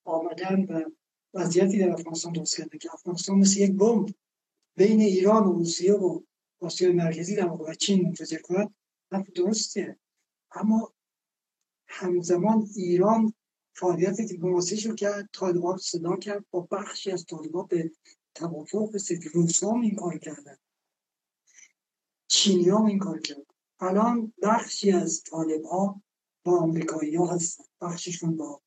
آمدن 0.04 0.64
و 0.64 0.90
وضعیتی 1.34 1.78
در 1.78 1.90
افغانستان 1.90 2.32
درست 2.32 2.56
کرده 2.56 2.78
که 2.78 2.94
افغانستان 2.94 3.38
مثل 3.38 3.60
یک 3.60 3.72
بمب 3.72 4.14
بین 4.76 5.00
ایران 5.00 5.46
و 5.46 5.52
روسیه 5.52 5.94
و 5.94 6.20
آسیای 6.60 6.92
مرکزی 6.92 7.36
در 7.36 7.48
و 7.48 7.74
چین 7.74 8.02
منفجر 8.02 8.38
کند 8.38 8.74
حرف 9.12 9.30
درسته. 9.30 9.96
اما 10.52 10.92
همزمان 11.88 12.68
ایران 12.76 13.34
فعالیت 13.74 14.20
دیپلماسی 14.20 14.88
رو 14.88 14.94
کرد 14.94 15.28
طالبان 15.32 15.78
صدا 15.78 16.16
کرد 16.16 16.44
با 16.50 16.60
بخشی 16.70 17.10
از 17.10 17.26
طالبان 17.26 17.66
به 17.66 17.90
توافق 18.34 18.94
رسید 18.94 19.26
روس 19.34 19.64
هم 19.64 19.80
این 19.80 19.94
کار 19.94 20.18
کردن. 20.18 20.56
چینی 22.26 22.68
هم 22.68 22.84
این 22.84 22.98
کار 22.98 23.20
کردن. 23.20 23.42
الان 23.80 24.32
بخشی 24.42 24.92
از 24.92 25.22
طالب 25.22 25.64
ها 25.64 26.02
با 26.44 26.58
آمریکایی 26.58 27.16
ها 27.16 27.26
هستن. 27.26 27.64
بخششون 27.80 28.36
با 28.36 28.62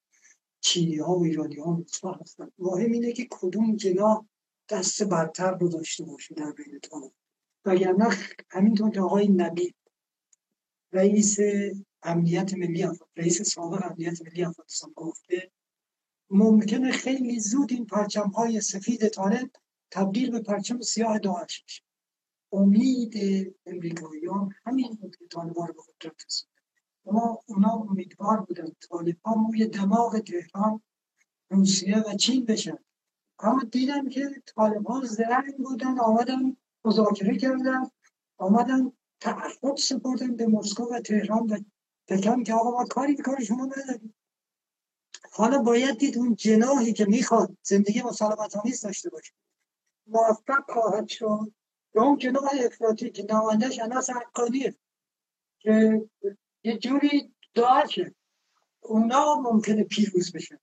چینی 0.61 0.95
ها 0.95 1.15
و 1.15 1.23
ایرانی 1.23 1.55
ها 1.55 1.85
هستن. 2.21 2.51
مهم 2.59 2.91
اینه 2.91 3.13
که 3.13 3.27
کدوم 3.31 3.75
جناح 3.75 4.25
دست 4.69 5.03
برتر 5.03 5.51
رو 5.51 5.69
داشته 5.69 6.03
باشه 6.03 6.35
در 6.35 6.51
بین 6.51 6.79
طالب. 6.79 7.11
وگرنه 7.65 8.09
همینطور 8.49 8.89
که 8.89 9.01
آقای 9.01 9.27
نبی 9.27 9.75
رئیس 10.91 11.37
امنیت 12.03 12.53
ملی 12.53 12.87
رئیس 13.15 13.41
سابق 13.41 13.91
امنیت 13.91 14.21
ملی 14.21 14.43
افغانستان 14.43 14.93
گفته 14.95 15.51
ممکنه 16.29 16.91
خیلی 16.91 17.39
زود 17.39 17.71
این 17.71 17.85
پرچم 17.85 18.27
های 18.27 18.61
سفید 18.61 19.07
طالب 19.07 19.49
تبدیل 19.91 20.31
به 20.31 20.39
پرچم 20.39 20.81
سیاه 20.81 21.19
داعش 21.19 21.63
بشه 21.63 21.81
امید 22.51 23.13
امریکاییان 23.65 24.49
همین 24.65 24.97
بود 25.01 25.15
که 25.15 25.25
طالبان 25.27 25.67
به 25.67 25.81
قدرت 25.87 26.45
اما 27.07 27.39
اونا 27.45 27.71
امیدوار 27.89 28.41
بودن 28.41 28.71
طالبان 28.89 29.37
موی 29.37 29.65
دماغ 29.67 30.19
تهران 30.19 30.81
روسیه 31.49 31.97
و 31.97 32.13
چین 32.13 32.45
بشن. 32.45 32.77
اما 33.39 33.63
دیدن 33.71 34.09
که 34.09 34.29
طالبان 34.45 35.05
زرنگ 35.05 35.57
بودن 35.57 35.99
آمدن 35.99 36.57
مذاکره 36.85 37.37
کردن 37.37 37.83
آمدن 38.37 38.91
تعهد 39.19 39.77
سپردن 39.77 40.35
به 40.35 40.47
مسکو 40.47 40.83
و 40.83 40.99
تهران 40.99 41.47
و 41.47 41.57
پکن 42.07 42.43
که 42.43 42.53
آقا 42.53 42.71
ما 42.71 42.85
کاری 42.85 43.15
به 43.15 43.23
کار 43.23 43.43
شما 43.43 43.65
نداریم. 43.65 44.13
حالا 45.37 45.57
باید 45.57 45.97
دید 45.97 46.17
اون 46.17 46.35
جناحی 46.35 46.93
که 46.93 47.05
می‌خواد 47.05 47.57
زندگی 47.61 48.01
مسالمت 48.01 48.55
آمیز 48.57 48.81
داشته 48.81 49.09
باشه. 49.09 49.33
موفق 50.07 50.71
خواهد 50.71 51.07
شد. 51.07 51.51
به 51.93 52.01
اون 52.01 52.17
جناح 52.17 52.49
افراطی 52.65 53.09
که 53.09 53.25
نمایندهش 53.29 53.79
اناس 53.79 54.09
حقانیه. 54.09 54.75
که 55.59 56.05
یه 56.63 56.77
جوری 56.77 57.33
داعشه 57.53 58.15
اونا 58.81 59.35
ممکنه 59.35 59.83
پیروز 59.83 60.31
بشن. 60.31 60.59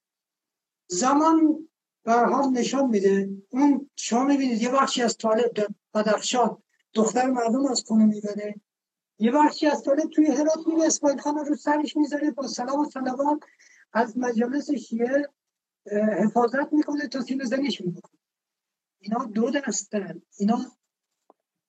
زمان 0.86 1.68
به 2.04 2.12
حال 2.12 2.50
نشان 2.50 2.86
میده. 2.90 3.30
اون 3.50 3.90
شما 3.96 4.24
می‌بینید 4.24 4.62
یه 4.62 4.70
بخشی 4.70 5.02
از 5.02 5.16
طالب 5.16 5.52
در 5.52 5.68
بدخشان 5.94 6.62
دختر 6.94 7.26
مردم 7.26 7.66
از 7.66 7.84
خونه 7.86 8.04
می‌بره. 8.04 8.54
یه 9.18 9.32
بخشی 9.32 9.66
از 9.66 9.82
طالب 9.82 10.10
توی 10.10 10.26
هرات 10.26 10.66
میره 10.66 10.86
اسماعیل 10.86 11.18
خان 11.18 11.36
رو 11.36 11.56
سرش 11.56 11.96
می‌ذاره 11.96 12.30
با 12.30 12.46
سلام 12.46 12.80
و 12.80 12.90
سلامات 12.90 13.40
از 13.92 14.18
مجالس 14.18 14.70
شیعه 14.70 15.28
حفاظت 16.24 16.72
می‌کنه 16.72 17.08
تا 17.08 17.20
سینه 17.20 17.44
زنیش 17.44 17.80
می‌کنه 17.80 18.12
اینا 19.00 19.24
دو 19.24 19.50
دستن. 19.50 20.22
اینا 20.38 20.58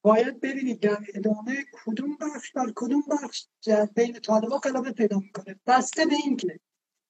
باید 0.02 0.40
ببینید 0.40 0.80
در 0.80 1.06
ادامه 1.14 1.66
کدوم 1.86 2.18
بخش 2.18 2.52
در 2.52 2.72
کدوم 2.76 3.04
بخش 3.12 3.48
در 3.66 3.86
بین 3.86 4.20
طالبا 4.20 4.58
قلبه 4.58 4.92
پیدا 4.92 5.20
می‌کنه. 5.20 5.60
بسته 5.68 6.06
به 6.06 6.16
این 6.24 6.38
که 6.38 6.60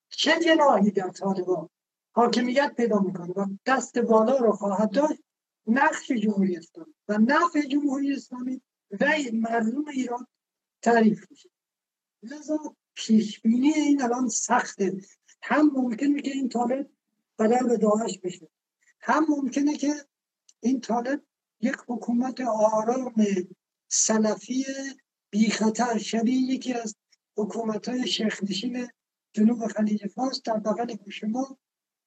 چه 0.09 0.39
جناحی 0.39 0.91
در 0.91 1.09
طالبا 1.09 1.69
حاکمیت 2.15 2.73
پیدا 2.77 2.99
می‌کنه 2.99 3.33
و 3.33 3.45
دست 3.65 3.97
بالا 3.97 4.37
رو 4.37 4.51
خواهد 4.51 4.91
داشت 4.91 5.21
نقش 5.67 6.11
جمهوری 6.11 6.57
اسلامی. 6.57 6.93
و 7.07 7.17
نفع 7.17 7.61
جمهوری 7.61 8.13
اسلامی 8.13 8.61
و 8.91 9.15
مردم 9.33 9.87
ایران 9.87 10.27
تعریف 10.81 11.31
میشه. 11.31 11.49
لذا 12.23 12.75
پیش 12.95 13.41
بینی 13.41 13.73
این 13.73 14.01
الان 14.01 14.29
سخته. 14.29 14.97
هم 15.41 15.71
ممکنه 15.73 16.21
که 16.21 16.31
این 16.31 16.49
طالب 16.49 16.89
بدل 17.39 17.67
به 17.67 17.77
داعش 17.77 18.19
بشه. 18.19 18.47
هم 18.99 19.25
ممکنه 19.29 19.77
که 19.77 19.93
این 20.59 20.81
طالب 20.81 21.23
یک 21.61 21.75
حکومت 21.87 22.41
آرام 22.41 23.25
سلفی 23.87 24.65
بی 25.29 25.49
خطر 25.49 25.97
شبیه 25.97 26.35
یکی 26.35 26.73
از 26.73 26.95
حکومت 27.37 27.89
های 27.89 28.07
شیخ 28.07 28.43
نشین 28.43 28.87
جنوب 29.33 29.67
خلیج 29.67 30.07
فارس 30.07 30.41
در 30.41 30.57
بغل 30.57 30.95
گوش 30.95 31.23
ما 31.23 31.57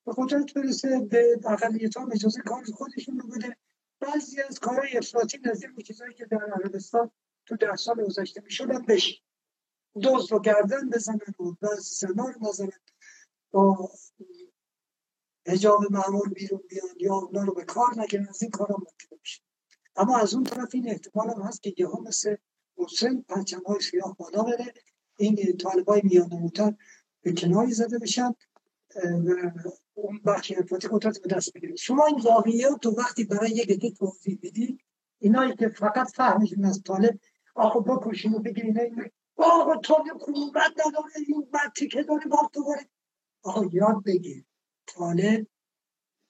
به 0.06 0.12
قدرت 0.16 0.54
برسه 0.54 1.00
به 1.00 1.40
اقلیت 1.44 1.96
ها 1.96 2.08
اجازه 2.12 2.40
کار 2.40 2.64
خودشون 2.64 3.18
رو 3.18 3.28
بده. 3.28 3.56
بعضی 4.00 4.42
از 4.42 4.58
کارهای 4.58 4.96
افراطی 4.96 5.38
نظیر 5.44 5.72
به 5.72 5.82
چیزایی 5.82 6.14
که 6.14 6.24
در 6.24 6.44
عربستان 6.44 7.10
تو 7.46 7.56
ده 7.56 7.76
سال 7.76 8.04
گذشته 8.04 8.40
می‌شدن 8.44 8.82
بشه. 8.82 9.14
دوست 10.02 10.32
رو 10.32 10.40
گردن 10.40 10.90
بزنن 10.90 11.34
و 11.40 11.52
بعضی 11.60 12.06
زنان 12.06 12.34
نزنن 12.40 12.80
با 13.50 13.90
هجاب 15.46 15.92
معمول 15.92 16.28
بیرون 16.28 16.62
بیان 16.68 16.94
یا 17.00 17.14
اونا 17.14 17.42
رو 17.42 17.54
به 17.54 17.64
کار 17.64 18.00
نگیرن 18.00 18.28
از 18.28 18.42
این 18.42 18.50
کارا 18.50 18.76
ممکن 18.78 19.16
میشه. 19.20 19.42
اما 19.96 20.18
از 20.18 20.34
اون 20.34 20.44
طرف 20.44 20.74
این 20.74 20.90
احتمال 20.90 21.30
هم 21.30 21.42
هست 21.42 21.62
که 21.62 21.74
یه 21.78 21.88
هم 21.88 22.02
مثل 22.02 22.36
حسین 22.76 23.22
پنچم 23.22 23.62
های 23.66 23.80
سیاه 23.80 24.16
بالا 24.16 24.42
بره. 24.42 24.74
این 25.18 25.56
طالب 25.56 25.88
های 25.88 26.00
میان 26.04 26.50
به 27.22 27.32
کناری 27.32 27.72
زده 27.72 27.98
بشن 27.98 28.34
و 29.04 29.50
اون 29.94 30.20
بخشی 30.26 30.54
افراطی 30.54 30.88
قدرت 30.88 31.20
به 31.22 31.36
دست 31.36 31.52
بگیرید 31.52 31.76
شما 31.76 32.06
این 32.06 32.20
واقعیات 32.20 32.80
تو 32.80 32.90
وقتی 32.90 33.24
برای 33.24 33.50
یک 33.50 33.70
عده 33.70 33.90
توضیح 33.90 34.38
بدید 34.42 34.80
اینایی 35.18 35.56
که 35.56 35.68
فقط 35.68 36.10
فهمشون 36.10 36.64
از 36.64 36.82
طالب 36.82 37.18
آقا 37.54 37.80
بکشین 37.80 38.34
و 38.34 38.38
بگیرین 38.38 38.78
آقا 39.36 39.76
طالب 39.76 40.16
حکومت 40.16 40.72
نداره 40.86 41.10
این 41.26 41.48
بعد 41.52 41.72
که 41.72 42.02
داره 42.02 42.26
با 42.30 42.50
تو 42.52 42.74
آقا 43.42 43.64
یاد 43.72 44.04
بگیر. 44.04 44.44
طالب 44.86 45.46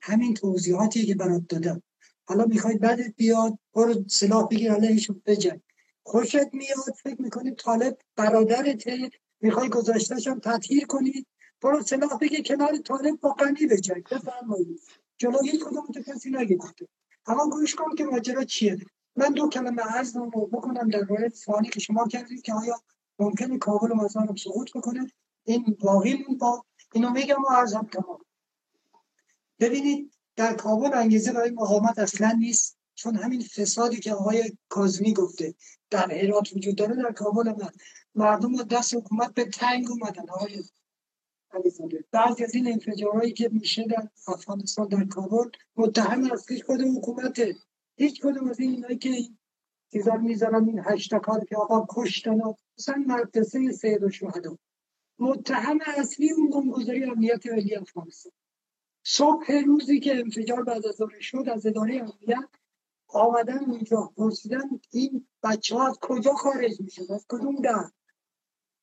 همین 0.00 0.34
توضیحاتی 0.34 1.06
که 1.06 1.14
برات 1.14 1.42
دادم. 1.48 1.82
حالا 2.24 2.44
می‌خوای 2.44 2.78
بعدت 2.78 3.14
بیاد 3.16 3.58
برو 3.74 4.08
سلاح 4.08 4.48
بگیر 4.48 4.72
علیهشون 4.72 5.22
بجنگ. 5.26 5.60
خوشت 6.02 6.54
میاد 6.54 6.94
فکر 7.02 7.22
می‌کنی 7.22 7.54
طالب 7.54 7.98
برادرته 8.16 9.10
می‌خوای 9.40 9.68
گذاشتهش 9.68 10.26
هم 10.26 10.38
تطهیر 10.38 10.86
کنی؟ 10.86 11.26
برو 11.62 11.82
سلاح 11.82 12.18
بگی 12.18 12.42
کنار 12.42 12.76
طالب 12.76 13.20
با 13.20 13.32
قنی 13.32 13.66
بجنگ. 13.66 14.04
بفرمایید. 14.04 14.80
جلو 15.18 15.38
هیچ 15.42 15.64
کدوم 15.64 15.86
تو 15.86 16.02
کسی 16.02 16.30
نگیدید 16.30 16.88
اما 17.26 17.48
گوش 17.50 17.74
کن 17.74 17.94
که 17.94 18.04
ماجرا 18.04 18.44
چیه. 18.44 18.78
من 19.16 19.28
دو 19.28 19.48
کلمه 19.48 19.82
عرض 19.82 20.16
رو 20.16 20.30
بکنم 20.30 20.88
در 20.88 21.04
مورد 21.10 21.34
سوالی 21.34 21.68
که 21.68 21.80
شما 21.80 22.08
کردید 22.08 22.42
که 22.42 22.54
آیا 22.54 22.74
ممکنه 23.18 23.58
کابل 23.58 23.90
و 23.90 23.94
مزارم 23.94 24.36
سقوط 24.36 24.70
بکنه. 24.76 25.10
این 25.44 25.76
باقی 25.80 26.24
با 26.40 26.64
اینو 26.92 27.10
میگم 27.10 27.44
و 27.44 27.48
عرضم 27.48 27.88
تمام. 27.92 28.18
ببینید 29.60 30.12
در 30.36 30.54
کابل 30.54 30.94
انگیزه 30.94 31.32
برای 31.32 31.50
مقاومت 31.50 31.98
اصلا 31.98 32.32
نیست 32.38 32.78
چون 32.94 33.16
همین 33.16 33.42
فسادی 33.42 34.00
که 34.00 34.14
آقای 34.14 34.52
کازمی 34.68 35.14
گفته. 35.14 35.54
در 35.90 36.12
هرات 36.12 36.52
وجود 36.52 36.76
داره 36.76 36.96
در 36.96 37.12
کابل 37.12 37.48
هم 37.48 37.70
مردم 38.14 38.62
دست 38.62 38.94
حکومت 38.94 39.34
به 39.34 39.44
تنگ 39.44 39.90
اومدن 39.90 40.30
آقای 40.30 40.64
بعضی 42.10 42.44
از 42.44 42.54
این 42.54 42.72
انفجارهایی 42.72 43.32
که 43.32 43.48
میشه 43.52 43.84
در 43.84 44.08
افغانستان 44.26 44.88
در 44.88 45.04
کابل 45.04 45.50
متهم 45.76 46.32
اصلیش 46.32 46.64
خود 46.64 46.80
حکومته. 46.80 47.56
هیچ 47.96 48.20
کدوم 48.20 48.50
از 48.50 48.60
این 48.60 48.70
اینایی 48.70 48.98
که 48.98 49.28
چیزا 49.92 50.14
می‌زنن 50.14 50.68
این 50.68 50.82
هشتکار 50.84 51.44
که 51.44 51.56
آقا 51.56 51.86
کشتن 51.90 52.40
و 52.40 52.54
مثلا 52.78 53.04
مدرسه 53.06 53.72
سید 53.72 54.02
و 54.02 54.10
شهدا. 54.10 54.58
متهم 55.18 55.78
اصلی 55.86 56.32
اون 56.32 56.50
گمگذاری 56.50 57.04
امنیت 57.04 57.46
ملی 57.46 57.74
افغانستان. 57.74 58.32
صبح 59.04 59.52
روزی 59.52 60.00
که 60.00 60.16
انفجار 60.16 60.64
بعد 60.64 60.86
از 60.86 60.94
ظهر 60.94 61.20
شد 61.20 61.48
از 61.48 61.66
اداره 61.66 61.94
امنیت 61.94 62.48
آمدن 63.08 63.64
اونجا 63.64 64.12
پرسیدن 64.16 64.80
این 64.90 65.26
بچه 65.42 65.76
ها 65.76 65.88
از 65.88 65.98
کجا 66.00 66.32
خارج 66.32 66.80
میشن 66.80 67.14
از 67.14 67.26
کدوم 67.28 67.60
در؟ 67.62 67.90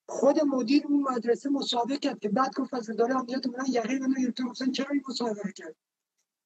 خود 0.07 0.39
مدیر 0.39 0.87
اون 0.87 1.01
مدرسه 1.01 1.49
مسابقه 1.49 1.97
کرد 1.97 2.19
که 2.19 2.29
بعد 2.29 2.53
گفت 2.55 2.73
از 2.73 2.89
اداره 2.89 3.15
امنیت 3.15 3.47
من 3.47 3.65
یقین 3.69 4.05
من 4.05 4.21
گرفتم 4.21 4.71
چرا 4.71 4.89
این 4.91 5.03
مسابقه 5.09 5.51
کرد 5.51 5.75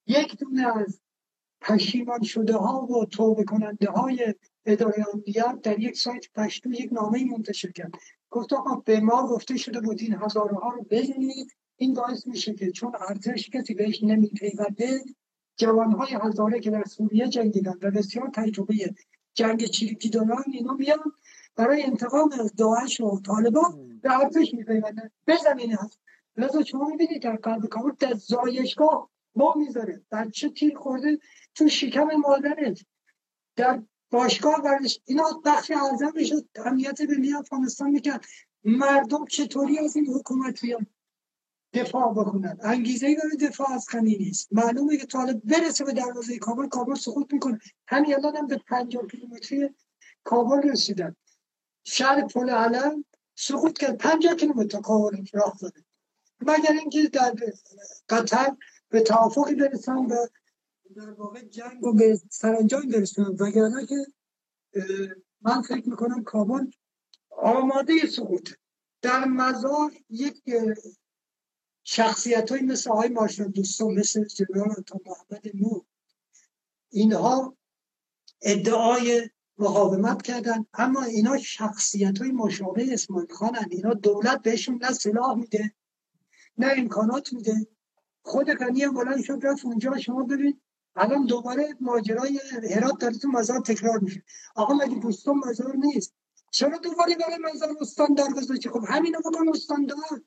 یک 0.06 0.38
دونه 0.38 0.76
از 0.76 1.00
پشیمان 1.60 2.22
شده 2.22 2.56
ها 2.56 2.86
و 2.86 3.04
توبه 3.04 3.44
کننده 3.44 3.90
های 3.90 4.34
اداره 4.66 5.04
امنیت 5.14 5.60
در 5.62 5.78
یک 5.78 5.96
سایت 5.96 6.24
پشتو 6.34 6.72
یک 6.72 6.92
نامه 6.92 7.24
منتشر 7.24 7.70
کرد. 7.70 7.92
گفت 8.30 8.52
آقا 8.52 8.74
به 8.74 9.00
ما 9.00 9.26
گفته 9.26 9.56
شده 9.56 9.80
بود 9.80 10.00
این 10.00 10.14
هزاره 10.14 10.56
ها 10.56 10.70
رو 10.70 10.86
بزنید. 10.90 11.52
این 11.76 11.94
باعث 11.94 12.26
میشه 12.26 12.54
که 12.54 12.70
چون 12.70 12.92
ارتش 13.08 13.50
کسی 13.50 13.74
بهش 13.74 14.02
نمیپیونده 14.02 15.00
جوانهای 15.56 16.18
هزاره 16.22 16.60
که 16.60 16.70
در 16.70 16.84
سوریه 16.84 17.28
جنگیدن 17.28 17.74
و 17.82 17.90
بسیار 17.90 18.30
تجربه 18.34 18.94
جنگ 19.34 19.64
چریکی 19.64 20.10
دارن 20.10 20.44
اینا 20.52 20.72
میان 20.72 21.12
برای 21.56 21.82
انتقام 21.82 22.32
از 22.40 22.54
داعش 22.54 23.00
و 23.00 23.20
طالبان 23.20 24.00
به 24.02 24.18
ارتش 24.18 24.54
میپیوندن 24.54 25.10
بزنین 25.26 25.72
هست 25.72 26.00
لذا 26.36 26.62
شما 26.62 26.88
می‌بینید 26.88 27.22
در 27.22 27.36
قلب 27.36 27.66
کابل 27.66 27.90
در 27.98 28.14
زایشگاه 28.14 29.10
ما 29.34 29.54
می‌ذاره. 29.56 30.02
بچه 30.12 30.48
تیر 30.48 30.78
خورده؟ 30.78 31.18
تو 31.54 31.68
شکم 31.68 32.04
مادرش 32.04 32.84
در 33.56 33.82
باشگاه 34.10 34.62
ورزش. 34.64 35.00
اینا 35.04 35.42
بخش 35.44 35.70
اعظم 35.70 36.12
می‌شد 36.14 36.48
امنیت 36.56 37.00
ملی 37.00 37.34
افغانستان 37.34 37.90
می‌کرد. 37.90 38.24
مردم 38.64 39.24
چطوری 39.26 39.78
از 39.78 39.96
این 39.96 40.06
حکومت 40.06 40.60
بیان 40.60 40.86
دفاع 41.72 42.12
بکنن؟ 42.12 42.58
انگیزه 42.62 43.06
ای 43.06 43.16
برای 43.16 43.36
دفاع 43.36 43.72
از 43.72 43.88
خمی 43.88 44.16
نیست. 44.16 44.48
معلومه 44.52 44.96
که 44.96 45.06
طالب 45.06 45.40
برسه 45.44 45.84
به 45.84 45.92
دروازه 45.92 46.38
کابل 46.38 46.68
کابل 46.68 46.94
سقوط 46.94 47.32
می‌کنه. 47.32 47.58
همین 47.88 48.14
الان 48.14 48.36
هم 48.36 48.46
به 48.46 48.56
50 48.56 49.06
کیلومتری 49.06 49.74
کابل 50.24 50.68
رسیدن. 50.68 51.16
شهر 51.84 52.26
پل 52.26 52.50
علم 52.50 53.04
سقوط 53.34 53.78
کرد. 53.78 53.96
50 53.96 54.34
کیلومتر 54.34 54.80
کابل 54.80 55.24
راه 55.32 55.58
داره 55.60 55.84
مگر 56.40 56.72
اینکه 56.72 57.08
در 57.08 57.34
قطر 58.08 58.56
به 58.88 59.00
توافقی 59.00 59.54
برسن 59.54 59.96
و 59.96 60.26
در 60.96 61.10
واقع 61.10 61.40
جنگ 61.42 61.82
رو 61.82 61.92
به 61.92 62.20
سرانجام 62.30 62.88
برسونن 62.88 63.36
وگرنه 63.40 63.86
که 63.86 64.06
من 65.40 65.62
فکر 65.62 65.88
می‌کنم 65.88 66.24
کابل 66.24 66.66
آماده 67.30 68.06
سقوط. 68.06 68.50
در 69.02 69.24
مزار 69.24 69.92
یک 70.10 70.42
شخصیت 71.84 72.52
های 72.52 72.60
مثل 72.60 72.90
آقای 72.90 73.08
مارشال 73.08 73.48
دوستان 73.48 73.94
مثل 73.94 74.24
جنرال 74.24 74.82
تا 74.86 75.00
محمد 75.06 75.50
نور 75.54 75.84
اینها 76.90 77.56
ادعای 78.42 79.30
مقاومت 79.58 80.22
کردن. 80.22 80.66
اما 80.74 81.02
اینا 81.02 81.38
شخصیت 81.38 82.18
های 82.18 82.30
مشابه 82.30 82.92
اسماعیل 82.92 83.32
خانن. 83.32 83.66
اینا 83.70 83.94
دولت 83.94 84.42
بهشون 84.42 84.78
نه 84.82 84.92
سلاح 84.92 85.34
میده 85.34 85.74
نه 86.58 86.74
امکانات 86.76 87.32
میده. 87.32 87.66
خود 88.28 88.50
غنی 88.50 88.86
بلند 88.86 89.22
شد 89.22 89.38
رفت 89.42 89.64
اونجا 89.64 89.98
شما 89.98 90.22
ببین 90.22 90.60
الان 90.96 91.26
دوباره 91.26 91.76
ماجرای 91.80 92.40
هرات 92.70 92.98
در 92.98 93.10
تو 93.10 93.28
مزار 93.28 93.60
تکرار 93.60 93.98
میشه. 93.98 94.22
آقا 94.54 94.74
مگه 94.74 94.94
دوستان 94.94 95.36
مزار 95.46 95.76
نیست؟ 95.76 96.14
چرا 96.50 96.78
دوباره 96.78 97.16
برای 97.16 97.38
مزار 97.38 97.76
استان 97.80 98.14
در 98.14 98.28
گذاشته 98.36 98.70
خب 98.70 98.84
همینو 98.88 99.18
بکن 99.18 99.48
استان 99.48 99.86
دار 99.86 100.22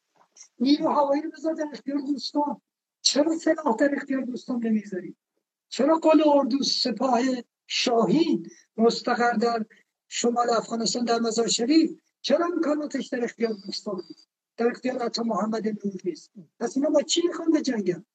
نیرو 0.60 0.90
هوایی 0.90 1.22
رو 1.22 1.32
بذار 1.32 1.54
در 1.54 1.68
اختیار 1.74 2.00
دوستان. 2.00 2.62
چرا 3.02 3.38
سلاح 3.38 3.76
در 3.80 3.96
اختیار 3.96 4.22
دوستان 4.22 4.60
نمی‌ذاری 4.64 5.16
چرا 5.70 5.98
قل 5.98 6.24
اردو 6.26 6.64
سپاه 6.64 7.22
شاهین 7.68 8.50
مستقر 8.78 9.34
در 9.34 9.66
شمال 10.08 10.50
افغانستان 10.50 11.06
در 11.06 11.20
مزار 11.20 11.48
شریف؟ 11.48 11.92
چرا 12.22 12.46
امکاناتش 12.46 13.08
در 13.08 13.24
اختیار 13.24 13.54
دوستان 13.66 14.02
در 14.62 14.68
اختیار 14.68 14.98
عطا 14.98 15.24
محمد 15.24 15.68
نور 15.68 16.02
پس 16.60 16.78
اینا 16.78 16.90
با 16.90 17.02
چی 17.02 17.22
می‌خوان 17.28 17.52
به 17.52 17.62
جنگن 17.62 18.06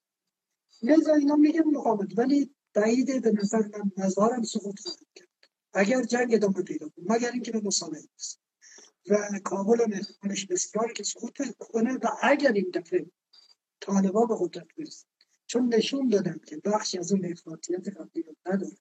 لذا 0.82 1.14
اینا 1.14 1.36
میگن 1.36 1.64
مقاومت 1.64 2.18
ولی 2.18 2.54
بعیده 2.74 3.20
به 3.20 3.32
نظر 3.32 3.58
من 3.58 3.92
مزارم 3.96 4.42
سقوط 4.42 4.80
خواهد 4.80 5.06
کرد. 5.14 5.28
اگر 5.72 6.02
جنگ 6.02 6.34
ادامه 6.34 6.62
پیدا 6.62 6.88
کنه 6.88 7.04
مگر 7.08 7.30
اینکه 7.30 7.52
به 7.52 7.60
مسابقه 7.64 8.08
است 8.14 8.40
و 9.10 9.40
کابل 9.44 9.82
هم 9.82 9.92
احتمالش 9.92 10.46
بسیاری 10.46 10.94
که 10.94 11.02
سقوط 11.02 11.32
کنه 11.58 11.94
و 11.94 12.08
اگر 12.22 12.52
این 12.52 12.70
دفعه 12.74 13.06
طالبا 13.80 14.26
به 14.26 14.34
قدرت 14.40 14.66
برسه. 14.78 15.06
چون 15.46 15.74
نشون 15.74 16.08
دادن 16.08 16.40
که 16.46 16.56
بخشی 16.56 16.98
از 16.98 17.12
اون 17.12 17.32
افراطیت 17.32 17.88
قبلی 17.88 18.22
رو 18.22 18.34
نداره. 18.46 18.76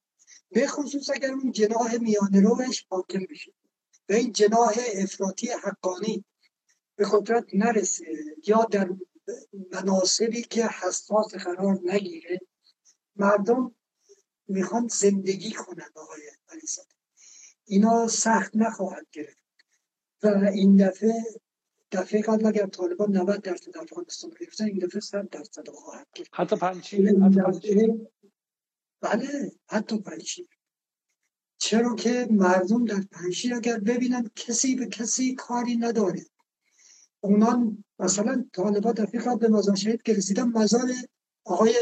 به 0.50 0.66
خصوص 0.66 1.10
اگر 1.10 1.32
اون 1.32 1.52
جناح 1.52 1.96
میانه 1.96 2.40
روش 2.40 2.86
حاکم 2.90 3.26
بشه. 3.30 3.52
و 4.08 4.12
این 4.12 4.32
جناح 4.32 4.74
افراطی 4.94 5.48
حقانی 5.48 6.24
به 6.96 7.06
قدرت 7.12 7.44
نرسه 7.54 8.04
یا 8.46 8.64
در 8.70 8.90
مناسبی 9.72 10.42
که 10.42 10.66
حساس 10.66 11.34
قرار 11.34 11.80
نگیره 11.84 12.40
مردم 13.16 13.74
می‌خوان 14.48 14.88
زندگی 14.88 15.52
کنن 15.52 15.90
آقای 15.94 16.22
علیزاده. 16.48 16.94
اینا 17.64 18.08
سخت 18.08 18.56
نخواهد 18.56 19.06
گرفت 19.12 19.38
و 20.22 20.28
این 20.28 20.76
دفعه 20.76 21.24
دفعه 21.92 22.22
قبل 22.22 22.46
اگر 22.46 22.66
طالبان 22.66 23.16
90 23.16 23.42
درصد 23.42 23.78
افغانستان 23.78 24.30
گرفتن 24.40 24.64
این 24.64 24.78
دفعه 24.78 25.00
100 25.00 25.28
درصد 25.28 25.68
خواهد 25.68 26.06
گرفت. 26.14 26.30
حتی 26.34 26.56
پنچیر 26.56 27.12
بله 29.00 29.52
حتی 29.68 29.98
پنچیر 29.98 30.48
چرا 31.58 31.94
که 31.94 32.26
مردم 32.30 32.84
در 32.84 33.00
پنشیر 33.12 33.54
اگر 33.54 33.78
ببینن 33.78 34.30
کسی 34.36 34.76
به 34.76 34.86
کسی 34.86 35.34
کاری 35.34 35.76
نداره. 35.76 36.26
اونان 37.26 37.84
مثلا 37.98 38.44
طالبا 38.52 38.92
دفعه 38.92 39.36
به 39.36 39.48
مزار 39.48 39.76
شهید 39.76 40.02
که 40.02 40.12
رسیدن 40.12 40.48
مزار 40.48 40.90
آقای 41.44 41.74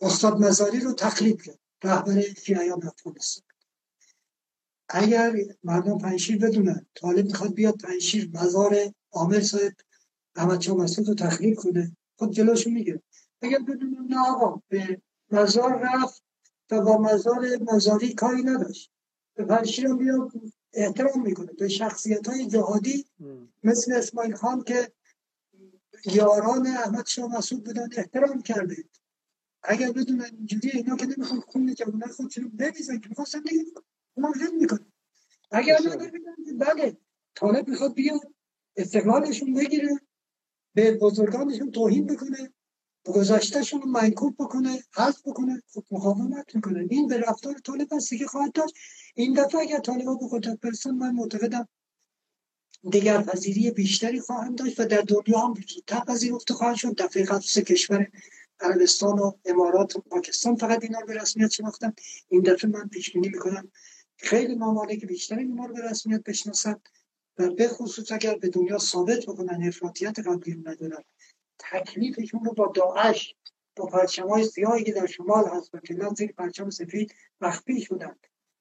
استاد 0.00 0.40
مزاری 0.40 0.80
رو 0.80 0.92
تقلید 0.92 1.42
کرد. 1.42 1.58
رهبر 1.84 2.20
فیایان 2.20 2.86
افغانستان 2.86 3.48
اگر 4.88 5.36
مردم 5.64 5.98
پنشیر 5.98 6.38
بدونن 6.38 6.86
طالب 6.94 7.26
می‌خواد 7.26 7.54
بیاد 7.54 7.76
پنشیر 7.80 8.30
مزار 8.34 8.76
عامر 9.12 9.40
صاحب 9.40 9.72
احمد 10.36 10.60
شاه 10.60 10.76
مسعود 10.76 11.08
رو 11.08 11.14
تخلیل 11.14 11.54
کنه 11.54 11.96
خود 12.16 12.32
جلوشو 12.32 12.70
میگه 12.70 13.02
اگر 13.42 13.58
بدونن 13.58 14.06
نه 14.08 14.28
آقا 14.28 14.62
به 14.68 15.02
مزار 15.30 15.80
رفت 15.82 16.22
و 16.70 16.80
با 16.80 16.98
مزار 16.98 17.58
مزاری 17.72 18.14
کاری 18.14 18.42
نداشت. 18.42 18.90
به 19.34 19.44
پنشیر 19.44 19.86
هم 19.86 20.30
احترام 20.72 21.22
می‌کنه. 21.22 21.52
به 21.52 21.68
شخصیت 21.68 22.28
های 22.28 22.46
جهادی 22.46 23.06
مثل 23.64 23.92
اسماعیل 23.92 24.34
خان 24.34 24.62
که 24.62 24.92
یاران 26.04 26.66
احمد 26.66 27.06
شاه 27.06 27.36
مسعود 27.36 27.64
بودن 27.64 27.88
احترام 27.96 28.42
کرده. 28.42 28.76
اگر 29.62 29.92
بدونن 29.92 30.24
اینجوری 30.24 30.70
اینا 30.70 30.96
که 30.96 31.06
نمی‌خوان 31.06 31.40
خون 31.40 31.74
جوانه 31.74 32.06
خودشون 32.06 32.48
بریزن 32.48 32.98
که 32.98 33.08
می‌خواستن 33.08 33.40
دیگه 33.40 33.64
مهم 34.16 34.56
می‌کنه 34.56 34.86
اگر 35.50 35.78
بله 36.58 36.96
طالب 37.34 37.68
می‌خواد 37.68 37.94
بیاد 37.94 38.20
استقلالشون 38.76 39.54
بگیره 39.54 40.00
به 40.74 40.92
بزرگانشون 40.92 41.70
توهین 41.70 42.06
بکنه. 42.06 42.52
گذاشتهشون 43.12 43.82
رو 43.82 43.88
منکوب 43.88 44.34
بکنه 44.38 44.82
حذف 44.94 45.20
بکنه. 45.26 45.62
خب 45.74 45.84
مقاومت 45.90 46.54
می‌کنه. 46.54 46.86
این 46.90 47.08
به 47.08 47.18
رفتار 47.18 47.54
طالب 47.58 47.94
بستگی 47.94 48.26
خواهد 48.26 48.52
داشت. 48.52 48.74
این 49.14 49.34
دفعه 49.34 49.60
اگر 49.60 49.78
طالبا 49.78 50.14
به 50.14 50.26
قدرت 50.30 50.60
برسن 50.60 50.90
من 50.90 51.14
معتقدم 51.14 51.68
دیگر 52.90 53.22
پذیری 53.22 53.70
بیشتری 53.70 54.20
خواهند 54.20 54.58
داشت 54.58 54.80
و 54.80 54.84
در 54.84 55.04
دنیا 55.08 55.38
هم 55.38 55.54
زودتر 55.68 56.00
پذیرفته 56.00 56.54
خواهند 56.54 56.76
شد. 56.76 56.94
دفعه 56.94 57.24
قبل 57.24 57.40
سه 57.40 57.62
کشور 57.62 58.06
عربستان 58.60 59.18
و 59.18 59.32
امارات 59.44 59.96
و 59.96 60.00
پاکستان 60.00 60.56
فقط 60.56 60.82
اینا 60.82 61.00
رو 61.00 61.06
به 61.06 61.14
رسمیت 61.14 61.50
شناختن 61.50 61.92
این 62.28 62.42
دفعه 62.42 62.70
من 62.70 62.88
پیش 62.88 63.12
بینی 63.12 63.28
می‌کنم. 63.28 63.70
خیلی 64.16 64.54
ممالک 64.54 65.04
بیشتری 65.04 65.42
اینا 65.42 65.66
رو 65.66 65.74
به 65.74 65.90
رسمیت 65.90 66.22
بشناسن 66.22 66.76
و 67.38 67.50
به 67.50 67.68
خصوص 67.68 68.12
اگر 68.12 68.38
به 68.38 68.48
دنیا 68.48 68.78
ثابت 68.78 69.22
بکنن 69.26 69.68
افراطیت 69.68 70.18
قبلی 70.18 70.54
ندارن. 70.54 71.04
تکلیفشون 71.58 72.44
رو 72.44 72.52
با 72.52 72.72
داعش 72.74 73.34
با 73.76 73.86
پرچم 73.86 74.28
های 74.28 74.44
سیاهی 74.44 74.84
که 74.84 74.92
در 74.92 75.06
شمال 75.06 75.44
هست 75.48 75.74
و 75.74 75.78
که 75.78 75.96
زیر 76.16 76.32
پرچم 76.32 76.70
سفید 76.70 77.14
مخفی 77.40 77.80
شدن. 77.80 78.16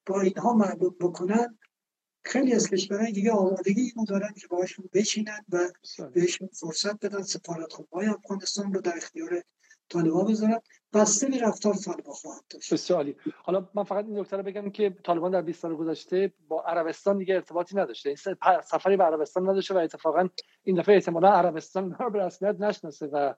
با 0.05 0.21
اینها 0.21 0.53
معلوم 0.53 0.95
بکنن 0.99 1.57
خیلی 2.23 2.53
از 2.53 2.69
کشورهای 2.69 3.11
دیگه 3.11 3.31
آمادگی 3.31 3.81
اینو 3.81 4.05
دارن 4.05 4.33
که 4.33 4.47
باهاشون 4.47 4.89
بشینن 4.93 5.45
و 5.49 5.69
بهشون 6.13 6.47
فرصت 6.47 7.05
بدن 7.05 7.21
سفارت 7.21 7.73
های 7.91 8.07
افغانستان 8.07 8.73
رو 8.73 8.81
در 8.81 8.97
اختیار 8.97 9.43
طالبان 9.89 10.25
بذارن 10.25 10.59
بسته 10.93 11.27
به 11.27 11.39
رفتار 11.41 11.73
طالبان 11.73 12.13
خواهد 12.13 12.43
داشت. 12.49 12.73
بسیار 12.73 13.13
حالا 13.43 13.69
من 13.73 13.83
فقط 13.83 14.05
این 14.05 14.19
نکته 14.19 14.37
رو 14.37 14.43
بگم 14.43 14.69
که 14.69 14.95
طالبان 15.03 15.31
در 15.31 15.41
20 15.41 15.61
سال 15.61 15.75
گذشته 15.75 16.33
با 16.47 16.61
عربستان 16.61 17.17
دیگه 17.17 17.35
ارتباطی 17.35 17.75
نداشته. 17.75 18.09
این 18.09 18.17
سفری 18.61 18.97
به 18.97 19.03
عربستان 19.03 19.49
نداشته 19.49 19.73
و 19.73 19.77
اتفاقا 19.77 20.29
این 20.63 20.79
دفعه 20.79 20.95
احتمالا 20.95 21.29
عربستان 21.29 21.91
رو 21.99 22.09
به 22.09 22.25
رسمیت 22.25 22.55
نشناسه 22.59 23.07
و 23.07 23.33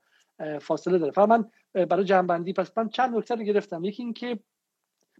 فاصله 0.60 0.98
داره. 0.98 1.12
فقط 1.12 1.30
من 1.30 1.50
برای 1.86 2.06
جنبندی 2.06 2.54
پس 2.54 2.78
من 2.78 2.90
چند 2.90 3.16
نکته 3.16 3.36
رو 3.36 3.44
گرفتم. 3.44 3.84
یکی 3.84 4.04
اینکه 4.04 4.40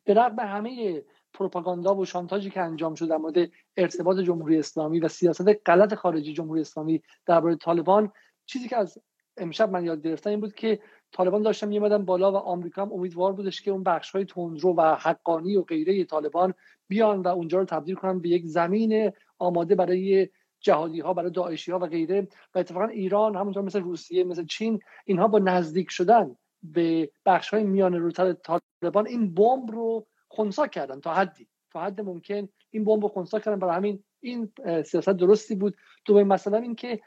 به 0.04 0.14
رغم 0.14 0.40
همه 0.40 1.04
پروپاگاندا 1.34 1.96
و 1.96 2.06
شانتاجی 2.06 2.50
که 2.50 2.62
انجام 2.62 2.96
شد 2.96 3.10
در 3.10 3.18
مورد 3.18 3.50
ارتباط 3.78 4.18
جمهوری 4.18 4.60
اسلامی 4.60 5.00
و 5.00 5.08
سیاست 5.08 5.48
غلط 5.66 5.94
خارجی 5.94 6.34
جمهوری 6.34 6.62
اسلامی 6.62 7.02
درباره 7.26 7.56
طالبان 7.56 8.12
چیزی 8.46 8.68
که 8.68 8.78
از 8.78 8.98
امشب 9.40 9.72
من 9.72 9.86
یاد 9.86 10.04
گرفتم 10.04 10.30
این 10.30 10.40
بود 10.40 10.54
که 10.54 10.80
طالبان 11.12 11.42
داشتن 11.42 11.68
میومدن 11.68 12.06
بالا 12.06 12.32
و 12.32 12.36
آمریکا 12.36 12.82
هم 12.82 12.94
امیدوار 12.94 13.34
بودش 13.34 13.62
که 13.62 13.72
اون 13.72 13.84
بخش 13.84 14.12
های 14.12 14.26
تندرو 14.26 14.76
و 14.76 14.96
حقانی 14.96 15.56
و 15.56 15.62
غیره 15.62 16.04
طالبان 16.04 16.54
بیان 16.88 17.22
و 17.22 17.28
اونجا 17.28 17.60
رو 17.60 17.66
تبدیل 17.66 17.96
کنن 17.96 18.20
به 18.20 18.30
یک 18.30 18.46
زمین 18.46 19.12
آماده 19.40 19.76
برای 19.76 20.30
جهادی 20.60 21.00
ها 21.00 21.14
برای 21.14 21.32
داعشی 21.32 21.72
ها 21.72 21.80
و 21.80 21.86
غیره. 21.86 22.28
و 22.56 22.60
اتفاقا 22.60 22.86
ایران 22.86 23.36
همونطور 23.36 23.64
مثل 23.64 23.82
روسیه 23.82 24.24
مثل 24.24 24.46
چین 24.46 24.80
اینها 25.06 25.28
با 25.28 25.40
نزدیک 25.40 25.92
شدن 25.92 26.36
به 26.64 27.12
بخش 27.26 27.50
های 27.50 27.64
میان 27.64 27.96
روتر 27.96 28.34
طالبان 28.34 29.08
این 29.08 29.34
بمب 29.34 29.72
رو 29.72 30.08
خونسا 30.28 30.68
کردن 30.68 31.00
تا 31.00 31.14
حدی. 31.14 31.48
تا 31.72 31.82
حد 31.82 32.02
ممکن 32.02 32.50
این 32.70 32.84
بمب 32.84 33.04
رو 33.04 33.08
خونسا 33.08 33.40
کردن. 33.40 33.60
برای 33.60 33.76
همین 33.76 34.04
این 34.22 34.52
سیاست 34.84 35.10
درستی 35.10 35.56
بود. 35.56 35.78
دومین 36.06 36.28
مثلا 36.28 36.58
این 36.58 36.76
که 36.76 37.00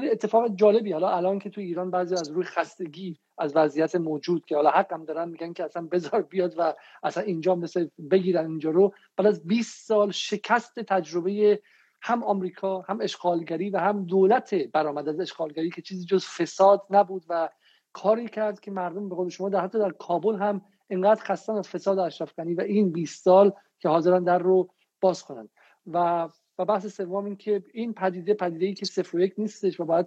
خیلی 0.00 0.10
اتفاق 0.10 0.54
جالبی. 0.54 0.92
حالا 0.92 1.10
الان 1.10 1.38
که 1.38 1.50
تو 1.50 1.60
ایران 1.60 1.90
بعضی 1.90 2.14
از 2.14 2.30
روی 2.30 2.44
خستگی 2.44 3.18
از 3.38 3.56
وضعیت 3.56 3.94
موجود 3.94 4.44
که 4.44 4.56
حالا 4.56 4.70
حق 4.70 4.92
هم 4.92 5.04
دارن 5.04 5.28
میگن 5.28 5.52
که 5.52 5.64
اصلا 5.64 5.82
بذار 5.92 6.22
بیاد 6.22 6.54
و 6.58 6.74
اصلا 7.02 7.22
اینجا 7.22 7.54
مثل 7.54 7.88
بگیرن 8.10 8.46
اینجا 8.46 8.70
رو. 8.70 8.94
بعد 9.16 9.26
از 9.26 9.46
20 9.46 9.86
سال 9.86 10.10
شکست 10.10 10.80
تجربه 10.80 11.60
هم 12.02 12.24
آمریکا 12.24 12.80
هم 12.80 13.00
اشغالگری 13.00 13.70
و 13.70 13.78
هم 13.78 14.04
دولت 14.04 14.54
برآمد 14.54 15.08
از 15.08 15.20
اشغالگری 15.20 15.70
که 15.70 15.82
چیزی 15.82 16.04
جز 16.04 16.26
فساد 16.26 16.82
نبود 16.90 17.24
و 17.28 17.48
کاری 17.92 18.28
کرد 18.28 18.60
که 18.60 18.70
مردم 18.70 19.08
به 19.08 19.14
قول 19.14 19.28
شما 19.28 19.48
در 19.48 19.60
حتی 19.60 19.78
در 19.78 19.90
کابل 19.90 20.36
هم 20.36 20.60
انقدر 20.90 21.24
خستن 21.24 21.52
از 21.52 21.68
فساد 21.68 21.98
اشرف 21.98 22.32
و 22.38 22.60
این 22.60 22.92
20 22.92 23.24
سال 23.24 23.52
که 23.78 23.88
حاضرن 23.88 24.24
در 24.24 24.38
رو 24.38 24.70
باز 25.00 25.22
کنن. 25.22 25.48
و 25.86 26.28
و 26.58 26.64
بحث 26.64 26.86
سوم 26.86 27.24
این 27.24 27.36
که 27.36 27.62
این 27.72 27.94
پدیده 27.94 28.34
پدیده 28.34 28.66
ای 28.66 28.74
که 28.74 28.86
صفر 28.86 29.20
یک 29.20 29.34
نیستش 29.38 29.80
و 29.80 29.84
باید 29.84 30.06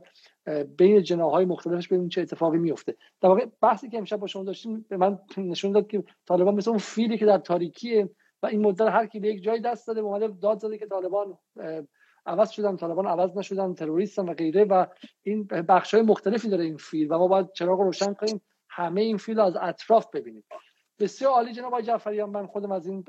بین 0.78 1.04
جناهای 1.04 1.46
مختلفش 1.46 1.88
ببینیم 1.88 2.10
چه 2.10 2.22
اتفاقی 2.22 2.58
میفته 2.58 2.96
در 3.22 3.30
واقع 3.30 3.46
بحثی 3.62 3.90
که 3.90 3.98
امشب 3.98 4.18
با 4.18 4.28
شما 4.28 4.44
داشتیم 4.44 4.86
به 4.90 4.98
من 4.98 5.20
نشون 5.38 5.72
داد 5.72 5.88
که 5.88 6.04
طالبان 6.26 6.56
مثل 6.56 6.70
اون 6.70 6.80
فیلی 6.80 7.18
که 7.18 7.26
در 7.26 7.38
تاریکیه 7.38 8.10
و 8.44 8.48
این 8.48 8.62
مدت 8.62 8.82
هر 8.82 9.06
کی 9.06 9.20
به 9.20 9.28
یک 9.28 9.44
جای 9.44 9.60
دست 9.60 9.88
داده 9.88 10.02
اومده 10.02 10.28
داد 10.28 10.60
زده 10.60 10.78
که 10.78 10.86
طالبان 10.86 11.38
عوض 12.26 12.50
شدن 12.50 12.78
طالبان 12.78 13.08
عوض 13.08 13.38
نشدن 13.38 13.74
تروریستن 13.74 14.30
و 14.30 14.34
غیره 14.34 14.64
و 14.64 14.86
این 15.24 15.44
بخش 15.44 15.94
های 15.94 16.04
مختلفی 16.04 16.50
داره 16.50 16.64
این 16.64 16.78
فیل 16.78 17.12
و 17.12 17.18
ما 17.18 17.28
باید 17.28 17.52
چراغ 17.52 17.80
روشن 17.80 18.14
کنیم 18.14 18.42
همه 18.70 19.02
این 19.02 19.18
فیل 19.18 19.40
از 19.40 19.56
اطراف 19.62 20.08
ببینیم. 20.14 20.44
بسیار 21.00 21.32
عالی 21.32 21.54
جناب 21.54 21.68
آقای 21.68 21.84
جعفریان 21.84 22.30
من 22.30 22.48
خودم 22.48 22.72
از 22.72 22.88
این 22.88 23.04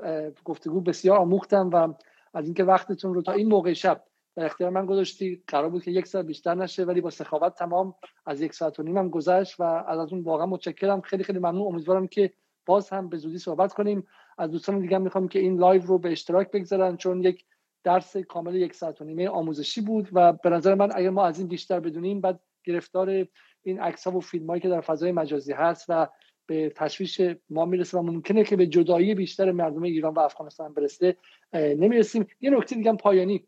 گفتگو 0.45 0.81
بسیار 0.81 1.17
آموختم 1.17 1.69
و 1.73 1.93
از 2.33 2.45
اینکه 2.45 2.63
وقتتون 2.63 3.13
رو 3.13 3.21
تا 3.21 3.31
این 3.31 3.47
موقع 3.47 3.73
شب 3.73 4.03
در 4.35 4.45
اختیار 4.45 4.69
من 4.69 4.85
گذاشتید. 4.85 5.43
قرار 5.47 5.69
بود 5.69 5.83
که 5.83 5.91
یک 5.91 6.07
ساعت 6.07 6.25
بیشتر 6.25 6.55
نشه 6.55 6.83
ولی 6.83 7.01
با 7.01 7.09
سخاوت 7.09 7.55
تمام 7.55 7.95
از 8.25 8.41
یک 8.41 8.53
ساعت 8.53 8.79
و 8.79 8.83
نیم 8.83 8.97
هم 8.97 9.09
گذشت 9.09 9.59
و 9.59 9.63
از 9.63 10.13
اون 10.13 10.23
واقعا 10.23 10.45
متشکرم. 10.45 11.01
خیلی 11.01 11.23
خیلی 11.23 11.39
ممنون. 11.39 11.67
امیدوارم 11.67 12.07
که 12.07 12.33
باز 12.65 12.89
هم 12.89 13.09
به 13.09 13.17
زودی 13.17 13.37
صحبت 13.37 13.73
کنیم. 13.73 14.07
از 14.37 14.51
دوستان 14.51 14.79
دیگه 14.79 14.97
می‌خوام 14.97 15.27
که 15.27 15.39
این 15.39 15.59
لایو 15.59 15.81
رو 15.81 15.97
به 15.97 16.11
اشتراک 16.11 16.51
بگذارن 16.51 16.97
چون 16.97 17.23
یک 17.23 17.45
درس 17.83 18.17
کامل 18.17 18.55
یک 18.55 18.75
ساعت 18.75 19.01
و 19.01 19.05
نیمه 19.05 19.29
آموزشی 19.29 19.81
بود 19.81 20.09
و 20.13 20.33
به 20.33 20.49
نظر 20.49 20.75
من 20.75 20.89
اگر 20.95 21.09
ما 21.09 21.25
از 21.25 21.39
این 21.39 21.47
بیشتر 21.47 21.79
بدونیم 21.79 22.21
بعد 22.21 22.39
گرفتار 22.63 23.27
این 23.63 23.79
عکس 23.79 24.07
ها 24.07 24.17
و 24.17 24.19
فیلم 24.19 24.47
هایی 24.47 24.61
که 24.61 24.69
در 24.69 24.81
فضای 24.81 25.11
مجازی 25.11 25.53
هست 25.53 25.85
و 25.89 26.07
به 26.51 26.69
تشویش 26.75 27.21
ما 27.49 27.65
می‌رسه 27.65 27.97
و 27.97 28.01
ممکنه 28.01 28.43
که 28.43 28.55
به 28.55 28.67
جدایی 28.67 29.15
بیشتر 29.15 29.51
مردم 29.51 29.83
ایران 29.83 30.13
و 30.13 30.19
افغانستان 30.19 30.73
برسه 30.73 31.15
نمی‌رسیم. 31.53 32.27
یه 32.41 32.49
نکته 32.49 32.75
دیگه 32.75 32.93
پایانی. 32.93 33.43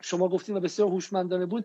شما 0.00 0.28
گفتیم 0.28 0.56
و 0.56 0.60
بسیار 0.60 0.88
هوشمندانه 0.88 1.46
بود. 1.46 1.64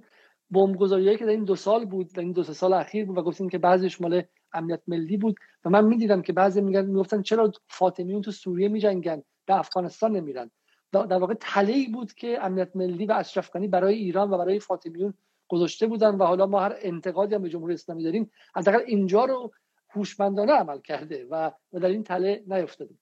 بمبگذاریایی 0.52 1.18
که 1.18 1.26
در 1.26 1.32
این 1.32 1.44
دو 1.44 1.56
سال 1.56 1.86
بود 1.86 2.14
در 2.14 2.22
این 2.22 2.32
دو 2.32 2.44
سال 2.44 2.74
اخیر 2.74 3.06
بود 3.06 3.18
و 3.18 3.22
گفتیم 3.22 3.50
که 3.50 3.58
بعضیش 3.58 4.02
مال 4.02 4.24
امنیت 4.54 4.82
ملی 4.88 5.18
بود 5.18 5.36
و 5.66 5.70
من 5.70 5.86
می‌دیدم 5.86 6.22
که 6.22 6.34
بعضی 6.34 6.62
میگن 6.62 6.86
می‌گفتن 6.86 7.22
چرا 7.22 7.52
فاطمیون 7.68 8.22
تو 8.22 8.32
سوریه 8.32 8.68
میجنگن 8.68 9.24
به 9.46 9.60
افغانستان 9.60 10.12
نمیرن. 10.16 10.52
در 10.92 11.18
واقع 11.18 11.34
تله 11.34 11.88
بود 11.94 12.14
که 12.14 12.46
امنیت 12.46 12.76
ملی 12.76 13.06
و 13.06 13.14
اشرف 13.14 13.56
برای 13.56 13.96
ایران 13.96 14.32
و 14.32 14.38
برای 14.38 14.60
فاطمیون 14.60 15.14
گذاشته 15.48 15.88
بودن 15.88 16.16
و 16.16 16.24
حالا 16.24 16.46
ما 16.46 16.60
هر 16.60 16.76
انتقادی 16.82 17.36
هم 17.36 17.42
به 17.42 17.50
جمهوری 17.50 17.74
اسلامی 17.74 18.04
داریم 18.04 18.32
حداقل 18.56 18.80
اینجا 18.88 19.26
رو 19.26 19.52
هوشمندانه 19.94 20.53
عمل 20.53 20.82
کرده 20.82 21.28
و 21.32 21.52
در 21.72 21.86
این 21.86 22.03
تله 22.03 22.44
نیفتادیم 22.48 22.99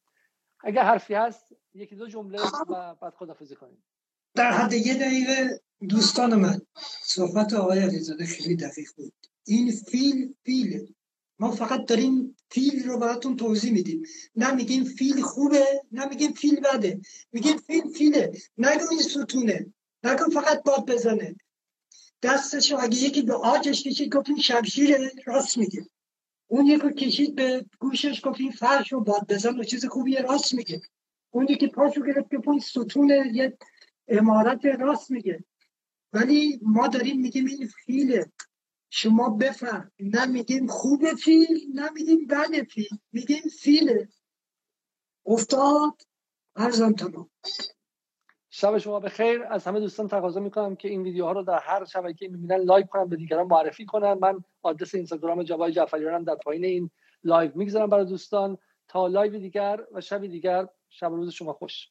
اگر 0.64 0.84
حرفی 0.84 1.14
هست 1.14 1.56
یکی 1.74 1.96
دو 1.96 2.08
جمله 2.08 2.40
و 2.70 2.96
بعد 3.02 3.14
خدافزی 3.14 3.56
کنیم. 3.56 3.84
در 4.36 4.52
حد 4.52 4.74
یه 4.74 4.94
دقیقه 4.94 5.62
دوستان 5.90 6.36
من 6.36 6.62
صحبت 7.04 7.54
آقای 7.54 7.80
علیزاده 7.80 8.26
خیلی 8.26 8.56
دقیق 8.56 8.90
بود. 8.96 9.14
این 9.46 9.72
فیل 9.72 10.34
فیله. 10.44 10.88
ما 11.40 11.52
فقط 11.52 11.86
داریم 11.86 12.38
فیل 12.50 12.84
رو 12.84 12.98
براتون 12.98 13.36
توضیح 13.36 13.72
میدیم. 13.72 14.04
نه 14.36 14.52
میگیم 14.52 14.84
فیل 14.84 15.22
خوبه 15.22 15.82
نه 15.92 16.06
میگیم 16.06 16.34
فیل 16.34 16.60
بده. 16.60 17.02
میگیم 17.32 17.58
فیل 17.58 17.90
فیله. 17.90 18.32
نگو 18.58 18.86
این 18.92 19.00
ستونه. 19.00 19.74
نگو 20.04 20.30
فقط 20.34 20.64
باد 20.64 20.92
بزنه. 20.92 21.36
دستش 22.22 22.72
اگه 22.72 22.98
یکی 22.98 23.22
به 23.22 23.34
آجش 23.34 23.84
کشید 23.84 24.16
گفتیم 24.16 24.38
شمشیر 24.38 25.12
راست 25.26 25.58
میگه. 25.58 25.86
اون 26.52 26.66
یکی 26.66 26.94
کشید 26.94 27.36
به 27.36 27.66
گوشش 27.80 28.22
گفت 28.24 28.40
این 28.40 28.52
فرش 28.52 28.92
رو 28.92 29.02
باد 29.02 29.28
بزن 29.28 29.60
و 29.60 29.64
چیز 29.64 29.86
خوبی 29.86 30.16
راست 30.16 30.54
میگه. 30.54 30.82
اون 31.30 31.48
یکی 31.50 31.68
پاشو 31.68 32.02
گرفت 32.02 32.30
که 32.32 32.38
پون 32.38 32.60
ستون 32.60 33.10
یه 33.34 33.58
امارت 34.08 34.66
راست 34.66 35.12
میگه. 35.12 35.44
ولی 36.14 36.60
ما 36.62 36.88
داریم 36.88 37.22
میگیم 37.22 37.46
این 37.46 37.68
فیله. 37.68 38.32
شما 38.90 39.30
بفهم. 39.30 39.92
نه 40.00 40.26
میگیم 40.26 40.68
خوب 40.68 41.14
فیل 41.14 41.72
نه 41.74 41.90
میگیم 41.90 42.28
بد 42.28 42.64
فیل 42.70 42.90
میگیم 43.12 43.44
فیله. 43.60 44.10
افتاد. 45.26 46.02
عرضم 46.56 46.94
تمام. 46.94 47.30
شب 48.54 48.78
شما 48.78 49.00
به 49.00 49.10
خیر 49.10 49.44
از 49.50 49.68
همه 49.68 49.80
دوستان 49.80 50.08
تقاضا 50.08 50.40
می‌کنم 50.40 50.76
که 50.76 50.88
این 50.88 51.04
ویدیوها 51.04 51.32
رو 51.32 51.44
در 51.44 51.60
هر 51.60 51.86
شبکه 51.86 52.28
می‌بینن 52.28 52.64
لایک 52.64 52.88
کنن 52.88 53.10
به 53.10 53.16
دیگران 53.16 53.48
معرفی 53.48 53.86
کنن. 53.86 54.14
من 54.14 54.44
آدرس 54.62 54.96
اینستاگرام 54.96 55.44
جوای 55.44 55.72
جعفریان 55.72 56.24
در 56.24 56.36
پایین 56.36 56.66
این 56.66 56.90
live 57.24 57.52
می‌گذارم 57.56 57.90
برای 57.90 58.06
دوستان. 58.06 58.58
تا 58.88 59.08
live 59.08 59.40
دیگر 59.40 59.80
و 59.92 60.02
شب 60.02 60.22
دیگر 60.28 60.68
شب 60.90 61.12
روز 61.12 61.32
شما 61.34 61.54
خوش. 61.54 61.90